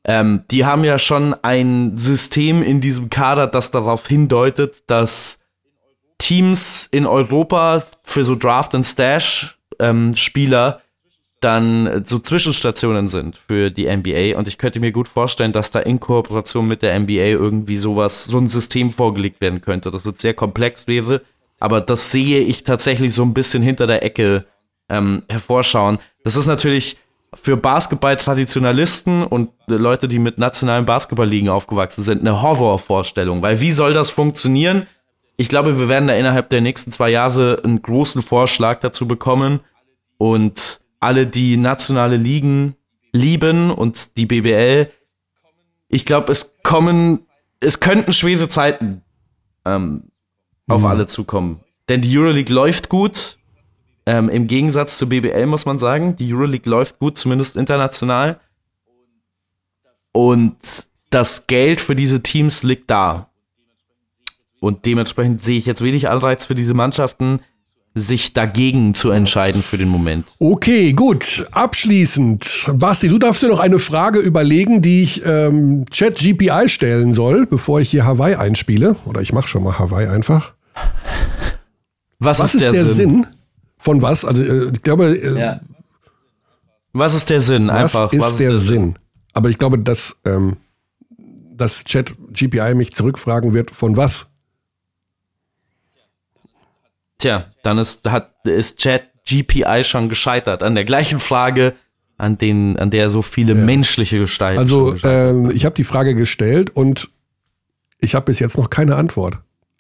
ähm, 0.05 0.45
die 0.51 0.65
haben 0.65 0.85
ja 0.85 0.99
schon 0.99 1.35
ein 1.43 1.97
System 1.97 2.63
in 2.63 2.81
diesem 2.81 3.11
Kader, 3.11 3.47
das 3.47 3.71
darauf 3.71 4.07
hindeutet, 4.07 4.85
dass 4.89 5.41
Teams 6.19 6.89
in 6.91 7.07
Europa 7.07 7.85
für 8.03 8.25
so 8.25 8.35
Draft 8.35 8.75
and 8.75 8.87
Stash 8.87 9.59
ähm, 9.79 10.15
dann 11.41 12.05
so 12.05 12.21
Zwischenstationen 12.21 13.09
sind 13.09 13.37
für 13.37 13.71
die 13.71 13.85
NBA 13.85 14.39
und 14.39 14.47
ich 14.47 14.59
könnte 14.59 14.79
mir 14.79 14.93
gut 14.93 15.09
vorstellen, 15.09 15.53
dass 15.53 15.73
da 15.73 15.81
in 15.81 15.99
Kooperation 15.99 16.69
mit 16.69 16.83
der 16.83 16.99
NBA 16.99 17.13
irgendwie 17.13 17.77
sowas, 17.77 18.25
so 18.25 18.39
ein 18.39 18.47
System 18.47 18.93
vorgelegt 18.93 19.41
werden 19.41 19.61
könnte, 19.61 19.91
das 19.91 20.05
jetzt 20.05 20.21
sehr 20.21 20.35
komplex 20.35 20.87
wäre, 20.87 21.23
aber 21.59 21.81
das 21.81 22.13
sehe 22.13 22.41
ich 22.41 22.63
tatsächlich 22.63 23.13
so 23.15 23.25
ein 23.25 23.35
bisschen 23.35 23.63
hinter 23.63 23.89
der 23.89 24.05
Ecke 24.05 24.45
ähm, 24.89 25.23
hervorschauen. 25.29 25.99
Das 26.23 26.37
ist 26.37 26.47
natürlich 26.47 26.99
für 27.35 27.57
Basketball-Traditionalisten 27.57 29.25
und 29.25 29.51
Leute, 29.67 30.09
die 30.09 30.19
mit 30.19 30.39
nationalen 30.39 30.85
Basketballligen 30.85 31.49
aufgewachsen 31.49 32.03
sind, 32.03 32.21
eine 32.21 32.43
Horrorvorstellung, 32.43 33.43
weil 33.43 33.61
wie 33.61 33.73
soll 33.73 33.95
das 33.95 34.11
funktionieren? 34.11 34.87
Ich 35.37 35.49
glaube, 35.49 35.79
wir 35.79 35.89
werden 35.89 36.09
da 36.09 36.15
innerhalb 36.15 36.51
der 36.51 36.61
nächsten 36.61 36.93
zwei 36.93 37.11
Jahre 37.11 37.61
einen 37.65 37.81
großen 37.81 38.23
Vorschlag 38.23 38.81
dazu 38.81 39.09
bekommen 39.09 39.61
und 40.19 40.81
alle, 41.01 41.27
die 41.27 41.57
nationale 41.57 42.17
Ligen 42.17 42.77
lieben 43.13 43.71
und 43.71 44.17
die 44.17 44.27
BBL, 44.27 44.91
ich 45.89 46.07
glaube, 46.07 46.31
es 46.33 46.57
kommen, 46.63 47.27
es 47.61 47.81
könnten 47.81 48.13
schwere 48.13 48.49
Zeiten 48.49 49.03
ähm, 49.65 50.11
auf 50.69 50.83
mhm. 50.83 50.87
alle 50.87 51.07
zukommen. 51.07 51.61
Denn 51.89 52.01
die 52.03 52.17
Euroleague 52.17 52.55
läuft 52.55 52.89
gut. 52.89 53.39
Ähm, 54.05 54.29
Im 54.29 54.47
Gegensatz 54.47 54.99
zur 54.99 55.09
BBL 55.09 55.47
muss 55.47 55.67
man 55.67 55.79
sagen, 55.79 56.17
die 56.17 56.33
Euroleague 56.33 56.71
läuft 56.71 56.99
gut, 56.99 57.19
zumindest 57.19 57.57
international. 57.57 58.41
Und 60.13 60.57
das 61.11 61.47
Geld 61.47 61.81
für 61.81 61.95
diese 61.95 62.23
Teams 62.23 62.63
liegt 62.63 62.91
da. 62.91 63.29
Und 64.61 64.87
dementsprechend 64.87 65.41
sehe 65.41 65.59
ich 65.59 65.67
jetzt 65.67 65.83
wenig 65.83 66.09
Anreiz 66.09 66.47
für 66.47 66.55
diese 66.55 66.75
Mannschaften, 66.75 67.41
sich 67.95 68.33
dagegen 68.33 68.95
zu 68.95 69.11
entscheiden 69.11 69.63
für 69.63 69.77
den 69.77 69.89
Moment. 69.89 70.27
Okay, 70.39 70.93
gut. 70.93 71.47
Abschließend, 71.53 72.71
Basti, 72.75 73.09
du 73.09 73.19
darfst 73.19 73.43
dir 73.43 73.49
noch 73.49 73.61
eine 73.61 73.79
Frage 73.79 74.19
überlegen, 74.19 74.81
die 74.81 75.03
ich 75.03 75.23
ähm, 75.27 75.85
ChatGPI 75.91 76.69
stellen 76.69 77.13
soll, 77.13 77.47
bevor 77.47 77.81
ich 77.81 77.91
hier 77.91 78.07
Hawaii 78.07 78.37
einspiele. 78.37 78.97
Oder 79.05 79.21
ich 79.21 79.33
mache 79.33 79.49
schon 79.49 79.63
mal 79.63 79.79
Hawaii 79.79 80.07
einfach. 80.07 80.55
Was, 82.19 82.39
was 82.39 82.55
ist, 82.55 82.55
ist, 82.55 82.63
der, 82.63 82.73
der 82.73 82.85
Sinn? 82.85 82.95
Sinn? 82.95 83.27
Von 83.83 84.01
was? 84.01 84.25
Also 84.25 84.43
äh, 84.43 84.71
ich 84.73 84.83
glaube. 84.83 85.07
Äh, 85.07 85.39
ja. 85.39 85.61
Was 86.93 87.15
ist 87.15 87.29
der 87.31 87.41
Sinn? 87.41 87.69
Einfach. 87.69 88.07
Was 88.07 88.13
ist, 88.13 88.21
was 88.21 88.33
ist 88.33 88.41
der, 88.41 88.51
der 88.51 88.59
Sinn? 88.59 88.81
Sinn? 88.81 88.99
Aber 89.35 89.51
ich 89.51 89.59
glaube, 89.59 89.79
dass 89.79 90.17
ähm, 90.25 90.57
das 91.55 91.85
ChatGPI 91.85 92.75
mich 92.75 92.95
zurückfragen 92.95 93.55
wird, 93.55 93.71
von 93.71 93.97
was? 93.97 94.29
Tja, 97.19 97.47
dann 97.63 97.79
ist, 97.79 98.09
hat, 98.11 98.35
ist 98.45 98.79
Chat 98.79 99.09
GPI 99.25 99.85
schon 99.85 100.09
gescheitert 100.09 100.63
an 100.63 100.75
der 100.75 100.85
gleichen 100.85 101.21
Frage, 101.21 101.75
an, 102.19 102.39
den, 102.39 102.77
an 102.79 102.91
der 102.91 103.11
so 103.11 103.23
viele 103.23 103.55
ja. 103.55 103.65
menschliche 103.65 104.19
Gestalten. 104.19 104.59
Also, 104.59 104.95
äh, 105.05 105.53
ich 105.53 105.65
habe 105.65 105.75
die 105.75 105.85
Frage 105.85 106.15
gestellt 106.15 106.71
und 106.71 107.09
ich 107.99 108.15
habe 108.15 108.27
bis 108.27 108.41
jetzt 108.41 108.59
noch 108.59 108.71
keine 108.71 108.97
Antwort. 108.97 109.39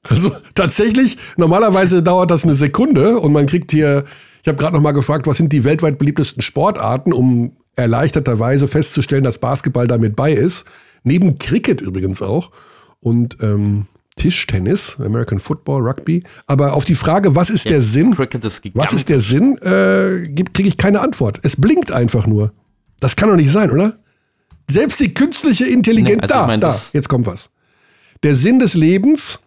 Also 0.08 0.32
tatsächlich, 0.54 1.16
normalerweise 1.36 2.02
dauert 2.02 2.30
das 2.30 2.44
eine 2.44 2.54
Sekunde 2.54 3.18
und 3.18 3.32
man 3.32 3.46
kriegt 3.46 3.70
hier, 3.70 4.04
ich 4.42 4.48
habe 4.48 4.58
gerade 4.58 4.74
noch 4.74 4.82
mal 4.82 4.92
gefragt, 4.92 5.26
was 5.26 5.36
sind 5.36 5.52
die 5.52 5.64
weltweit 5.64 5.98
beliebtesten 5.98 6.42
Sportarten, 6.42 7.12
um 7.12 7.52
erleichterterweise 7.76 8.66
festzustellen, 8.66 9.24
dass 9.24 9.38
Basketball 9.38 9.86
damit 9.86 10.16
bei 10.16 10.32
ist. 10.32 10.66
Neben 11.04 11.38
Cricket 11.38 11.80
übrigens 11.80 12.20
auch. 12.20 12.50
Und 13.00 13.36
ähm, 13.40 13.86
Tischtennis, 14.16 14.98
American 15.00 15.38
Football, 15.38 15.82
Rugby. 15.82 16.22
Aber 16.46 16.74
auf 16.74 16.84
die 16.84 16.94
Frage, 16.94 17.34
was 17.34 17.50
ist 17.50 17.64
ja, 17.64 17.72
der 17.72 17.82
Sinn? 17.82 18.14
Cricket 18.14 18.44
ist 18.44 18.62
was 18.74 18.92
ist 18.92 19.08
der 19.08 19.20
Sinn? 19.20 19.56
Äh, 19.58 20.28
kriege 20.52 20.68
ich 20.68 20.76
keine 20.76 21.00
Antwort. 21.00 21.40
Es 21.42 21.56
blinkt 21.56 21.92
einfach 21.92 22.26
nur. 22.26 22.52
Das 23.00 23.16
kann 23.16 23.30
doch 23.30 23.36
nicht 23.36 23.50
sein, 23.50 23.70
oder? 23.70 23.98
Selbst 24.68 25.00
die 25.00 25.12
künstliche 25.14 25.66
Intelligenz. 25.66 26.22
Nee, 26.22 26.22
also 26.22 26.34
da, 26.34 26.46
mein, 26.46 26.60
da, 26.60 26.76
jetzt 26.92 27.08
kommt 27.08 27.26
was. 27.26 27.50
Der 28.22 28.36
Sinn 28.36 28.58
des 28.58 28.74
Lebens 28.74 29.40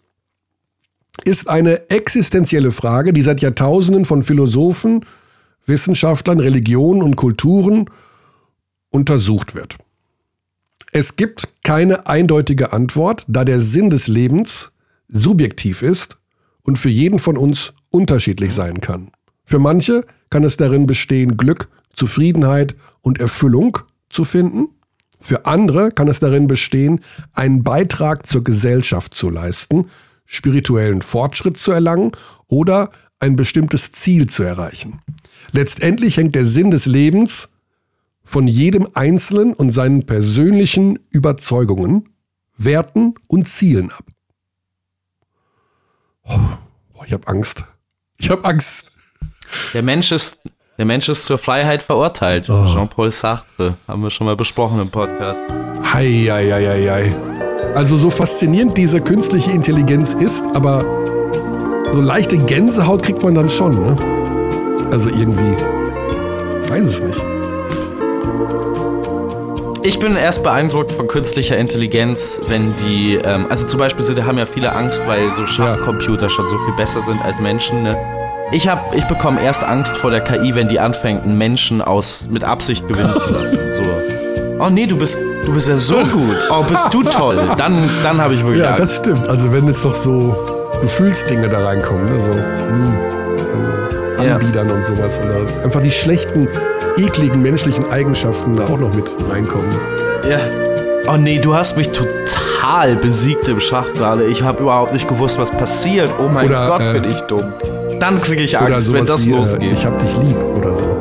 ist 1.24 1.48
eine 1.50 1.90
existenzielle 1.90 2.72
Frage, 2.72 3.14
die 3.14 3.22
seit 3.22 3.42
Jahrtausenden 3.42 4.06
von 4.06 4.22
Philosophen, 4.22 5.06
Wissenschaftlern, 5.66 6.40
Religionen 6.40 7.02
und 7.02 7.16
Kulturen 7.16 7.90
untersucht 8.90 9.56
wird. 9.56 9.78
Es 10.92 11.16
gibt 11.16 11.48
keine 11.64 12.08
eindeutige 12.08 12.72
Antwort, 12.72 13.26
da 13.28 13.44
der 13.44 13.60
Sinn 13.60 13.90
des 13.90 14.08
Lebens 14.08 14.72
subjektiv 15.08 15.82
ist 15.82 16.18
und 16.64 16.78
für 16.78 16.90
jeden 16.90 17.20
von 17.20 17.38
uns 17.38 17.74
unterschiedlich 17.92 18.54
sein 18.54 18.82
kann. 18.82 19.12
Für 19.44 19.60
manche 19.60 20.06
kann 20.30 20.44
es 20.44 20.58
darin 20.58 20.86
bestehen, 20.86 21.38
Glück, 21.38 21.68
Zufriedenheit 21.94 22.76
und 23.02 23.20
Erfüllung 23.20 23.78
zu 24.10 24.26
finden. 24.26 24.70
Für 25.20 25.46
andere 25.46 25.92
kann 25.92 26.08
es 26.08 26.20
darin 26.20 26.48
bestehen, 26.48 27.02
einen 27.34 27.64
Beitrag 27.64 28.26
zur 28.26 28.44
Gesellschaft 28.44 29.14
zu 29.14 29.30
leisten, 29.30 29.88
spirituellen 30.26 31.02
Fortschritt 31.02 31.58
zu 31.58 31.72
erlangen 31.72 32.12
oder 32.48 32.90
ein 33.20 33.36
bestimmtes 33.36 33.92
Ziel 33.92 34.28
zu 34.28 34.44
erreichen. 34.44 35.02
Letztendlich 35.52 36.18
hängt 36.18 36.36
der 36.36 36.46
Sinn 36.46 36.72
des 36.72 36.86
Lebens 36.86 37.50
von 38.24 38.48
jedem 38.48 38.88
Einzelnen 38.94 39.54
und 39.54 39.70
seinen 39.70 40.06
persönlichen 40.06 41.00
Überzeugungen, 41.12 42.10
Werten 42.58 43.16
und 43.28 43.48
Zielen 43.48 43.92
ab. 43.92 44.04
Oh, 46.24 47.04
ich 47.06 47.14
habe 47.14 47.28
Angst. 47.28 47.64
Ich 48.18 48.30
habe 48.30 48.44
Angst. 48.46 48.92
Der 49.74 49.84
Mensch 49.84 50.12
ist 50.12 50.40
der 50.78 50.86
Mensch 50.86 51.08
ist 51.08 51.26
zur 51.26 51.38
Freiheit 51.38 51.82
verurteilt. 51.82 52.50
Oh. 52.50 52.66
Jean-Paul 52.66 53.10
Sartre 53.10 53.78
haben 53.88 54.02
wir 54.02 54.10
schon 54.10 54.26
mal 54.26 54.36
besprochen 54.36 54.82
im 54.82 54.90
Podcast. 54.90 55.40
Hei, 55.94 56.28
hei, 56.30 56.52
hei, 56.52 56.90
hei. 56.90 57.45
Also 57.76 57.98
so 57.98 58.10
faszinierend 58.10 58.78
diese 58.78 59.02
künstliche 59.02 59.52
Intelligenz 59.52 60.14
ist, 60.14 60.46
aber 60.54 60.86
so 61.92 62.00
leichte 62.00 62.38
Gänsehaut 62.38 63.04
kriegt 63.04 63.22
man 63.22 63.36
dann 63.36 63.50
schon, 63.50 63.76
ne? 63.76 63.98
Also 64.92 65.10
irgendwie. 65.10 65.58
Weiß 66.70 66.82
es 66.82 67.04
nicht. 67.04 67.22
Ich 69.84 70.00
bin 70.00 70.16
erst 70.16 70.42
beeindruckt 70.42 70.94
von 70.94 71.08
künstlicher 71.08 71.58
Intelligenz, 71.58 72.40
wenn 72.48 72.76
die, 72.78 73.20
ähm, 73.24 73.46
also 73.50 73.68
zum 73.68 73.80
Beispiel 73.80 74.06
sie 74.06 74.24
haben 74.24 74.38
ja 74.38 74.46
viele 74.46 74.72
Angst, 74.72 75.04
weil 75.06 75.32
so 75.34 75.46
Schachcomputer 75.46 76.30
schon 76.30 76.48
so 76.48 76.58
viel 76.58 76.74
besser 76.78 77.02
sind 77.02 77.22
als 77.22 77.40
Menschen. 77.42 77.84
Ne? 77.84 77.98
Ich 78.54 78.70
hab, 78.70 78.96
ich 78.96 79.04
bekomme 79.10 79.44
erst 79.44 79.66
Angst 79.66 79.98
vor 79.98 80.12
der 80.12 80.22
KI, 80.22 80.56
wenn 80.56 80.70
die 80.70 80.80
anfängt, 80.80 81.24
einen 81.24 81.38
Menschen 81.38 81.82
aus 81.82 82.30
mit 82.32 82.46
Absicht 82.46 82.88
gewinnen 82.88 83.14
zu 83.14 83.34
lassen. 83.34 83.60
So. 83.74 84.25
Oh 84.57 84.69
nee, 84.69 84.86
du 84.86 84.98
bist, 84.98 85.18
du 85.45 85.53
bist 85.53 85.68
ja 85.68 85.77
so 85.77 85.95
gut. 85.95 86.38
Oh, 86.49 86.64
bist 86.64 86.94
du 86.94 87.03
toll. 87.03 87.38
Dann, 87.57 87.77
dann 88.03 88.22
habe 88.22 88.36
ich 88.36 88.41
wirklich 88.41 88.64
Ja, 88.64 88.69
Angst. 88.69 88.84
das 88.84 88.95
stimmt. 88.98 89.27
Also 89.27 89.52
wenn 89.52 89.68
es 89.68 89.82
doch 89.82 89.95
so 89.95 90.36
Gefühlsdinge 90.82 91.49
da 91.49 91.65
reinkommen, 91.65 92.06
ne? 92.06 92.19
so 92.19 92.32
hm, 92.32 92.94
Anbiedern 94.18 94.69
ja. 94.69 94.76
und 94.76 94.86
sowas. 94.86 95.19
Oder 95.19 95.64
einfach 95.64 95.82
die 95.82 95.91
schlechten 95.91 96.48
ekligen 96.98 97.41
menschlichen 97.41 97.91
Eigenschaften 97.91 98.56
da 98.56 98.65
auch 98.65 98.80
noch 98.80 98.94
mit 98.94 99.11
reinkommen. 99.30 99.69
Ja. 100.30 100.40
Oh 101.07 101.18
nee, 101.18 101.40
du 101.40 101.53
hast 101.53 101.76
mich 101.76 101.90
total 101.90 102.95
besiegt 102.95 103.48
im 103.49 103.60
Schach 103.60 103.91
gerade. 103.94 104.23
Ich 104.23 104.41
habe 104.41 104.64
überhaupt 104.64 104.94
nicht 104.94 105.07
gewusst, 105.07 105.38
was 105.38 105.52
passiert. 105.52 106.10
Oh 106.18 106.30
mein 106.30 106.48
oder, 106.48 106.68
Gott, 106.68 106.82
äh, 106.82 106.94
bin 106.94 107.11
ich 107.11 107.19
dumm. 107.22 107.53
Dann 107.99 108.22
kriege 108.22 108.41
ich 108.41 108.57
Angst, 108.57 108.94
wenn 108.94 109.06
das 109.06 109.26
wie, 109.26 109.32
äh, 109.32 109.36
losgeht. 109.36 109.73
ich 109.73 109.86
hab 109.86 109.99
dich 109.99 110.18
lieb 110.18 110.38
oder 110.56 110.73
so. 110.73 110.95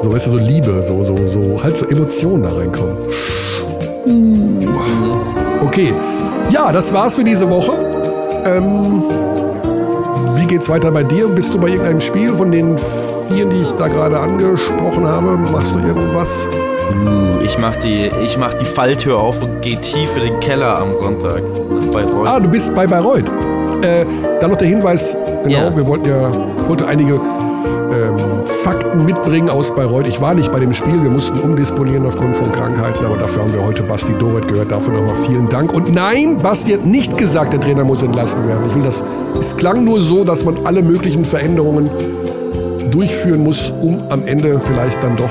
So, 0.00 0.12
weißt 0.12 0.26
du, 0.26 0.30
so 0.30 0.38
Liebe, 0.38 0.80
so, 0.82 1.02
so, 1.02 1.26
so, 1.26 1.60
halt 1.62 1.76
so 1.76 1.86
Emotionen 1.86 2.44
da 2.44 2.52
reinkommen. 2.52 2.96
Okay. 5.64 5.92
Ja, 6.50 6.70
das 6.72 6.94
war's 6.94 7.16
für 7.16 7.24
diese 7.24 7.48
Woche. 7.50 7.72
Ähm, 8.44 9.02
wie 10.36 10.46
geht's 10.46 10.68
weiter 10.68 10.92
bei 10.92 11.02
dir? 11.02 11.28
Bist 11.28 11.52
du 11.52 11.58
bei 11.58 11.68
irgendeinem 11.68 12.00
Spiel 12.00 12.32
von 12.32 12.52
den 12.52 12.76
vier, 13.28 13.44
die 13.46 13.60
ich 13.60 13.72
da 13.72 13.88
gerade 13.88 14.18
angesprochen 14.18 15.06
habe? 15.06 15.36
Machst 15.36 15.74
du 15.74 15.78
irgendwas? 15.78 16.46
Uh, 16.90 17.40
ich 17.42 17.58
mach 17.58 17.76
die, 17.76 18.10
ich 18.24 18.38
mach 18.38 18.54
die 18.54 18.64
Falltür 18.64 19.18
auf 19.18 19.42
und 19.42 19.60
gehe 19.60 19.80
tief 19.80 20.16
in 20.16 20.22
den 20.22 20.40
Keller 20.40 20.78
am 20.78 20.94
Sonntag. 20.94 21.42
Ah, 22.24 22.40
du 22.40 22.48
bist 22.48 22.74
bei 22.74 22.86
Bayreuth. 22.86 23.30
Äh, 23.82 24.06
dann 24.40 24.50
noch 24.50 24.56
der 24.56 24.68
Hinweis, 24.68 25.16
genau, 25.44 25.58
yeah. 25.58 25.76
wir 25.76 25.86
wollten 25.86 26.08
ja, 26.08 26.32
wollte 26.66 26.86
einige 26.86 27.20
Fakten 28.48 29.04
mitbringen 29.04 29.50
aus 29.50 29.74
Bayreuth. 29.74 30.06
Ich 30.06 30.20
war 30.20 30.34
nicht 30.34 30.50
bei 30.50 30.58
dem 30.58 30.72
Spiel, 30.72 31.02
wir 31.02 31.10
mussten 31.10 31.38
umdisponieren 31.38 32.06
aufgrund 32.06 32.34
von 32.34 32.50
Krankheiten, 32.50 33.04
aber 33.04 33.18
dafür 33.18 33.42
haben 33.42 33.52
wir 33.52 33.64
heute 33.64 33.82
Basti 33.82 34.14
Doret 34.14 34.48
gehört. 34.48 34.72
Dafür 34.72 34.94
nochmal 34.94 35.16
vielen 35.26 35.48
Dank. 35.48 35.72
Und 35.72 35.92
nein, 35.92 36.38
Basti 36.38 36.72
hat 36.72 36.86
nicht 36.86 37.16
gesagt, 37.18 37.52
der 37.52 37.60
Trainer 37.60 37.84
muss 37.84 38.02
entlassen 38.02 38.48
werden. 38.48 38.64
Ich 38.68 38.74
will 38.74 38.82
das. 38.82 39.04
Es 39.38 39.56
klang 39.56 39.84
nur 39.84 40.00
so, 40.00 40.24
dass 40.24 40.44
man 40.44 40.56
alle 40.64 40.82
möglichen 40.82 41.24
Veränderungen 41.24 41.90
durchführen 42.90 43.44
muss, 43.44 43.72
um 43.82 44.02
am 44.08 44.26
Ende 44.26 44.60
vielleicht 44.64 45.02
dann 45.04 45.16
doch 45.16 45.30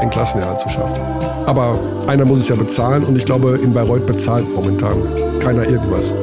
ein 0.00 0.08
Klassenerhalt 0.08 0.58
zu 0.60 0.68
schaffen. 0.68 0.98
Aber 1.46 1.78
einer 2.06 2.24
muss 2.24 2.40
es 2.40 2.48
ja 2.48 2.56
bezahlen 2.56 3.04
und 3.04 3.16
ich 3.16 3.24
glaube, 3.24 3.58
in 3.62 3.74
Bayreuth 3.74 4.06
bezahlt 4.06 4.46
momentan 4.54 4.96
keiner 5.40 5.64
irgendwas. 5.64 6.14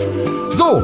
So, 0.49 0.81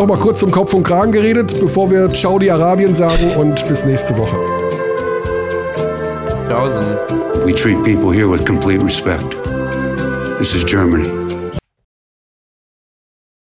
nochmal 0.00 0.18
kurz 0.18 0.40
zum 0.40 0.50
Kopf 0.50 0.72
und 0.72 0.82
Kragen 0.82 1.12
geredet, 1.12 1.60
bevor 1.60 1.90
wir 1.90 2.14
Saudi-Arabien 2.14 2.94
sagen 2.94 3.36
und 3.36 3.66
bis 3.68 3.84
nächste 3.84 4.16
Woche. 4.16 4.36
Tschaußen. 6.48 6.84
We 7.44 7.54
treat 7.54 7.82
people 7.84 8.10
here 8.10 8.28
with 8.30 8.44
complete 8.46 8.82
respect. 8.82 9.36
This 10.38 10.54
is 10.54 10.64
Germany. 10.64 11.19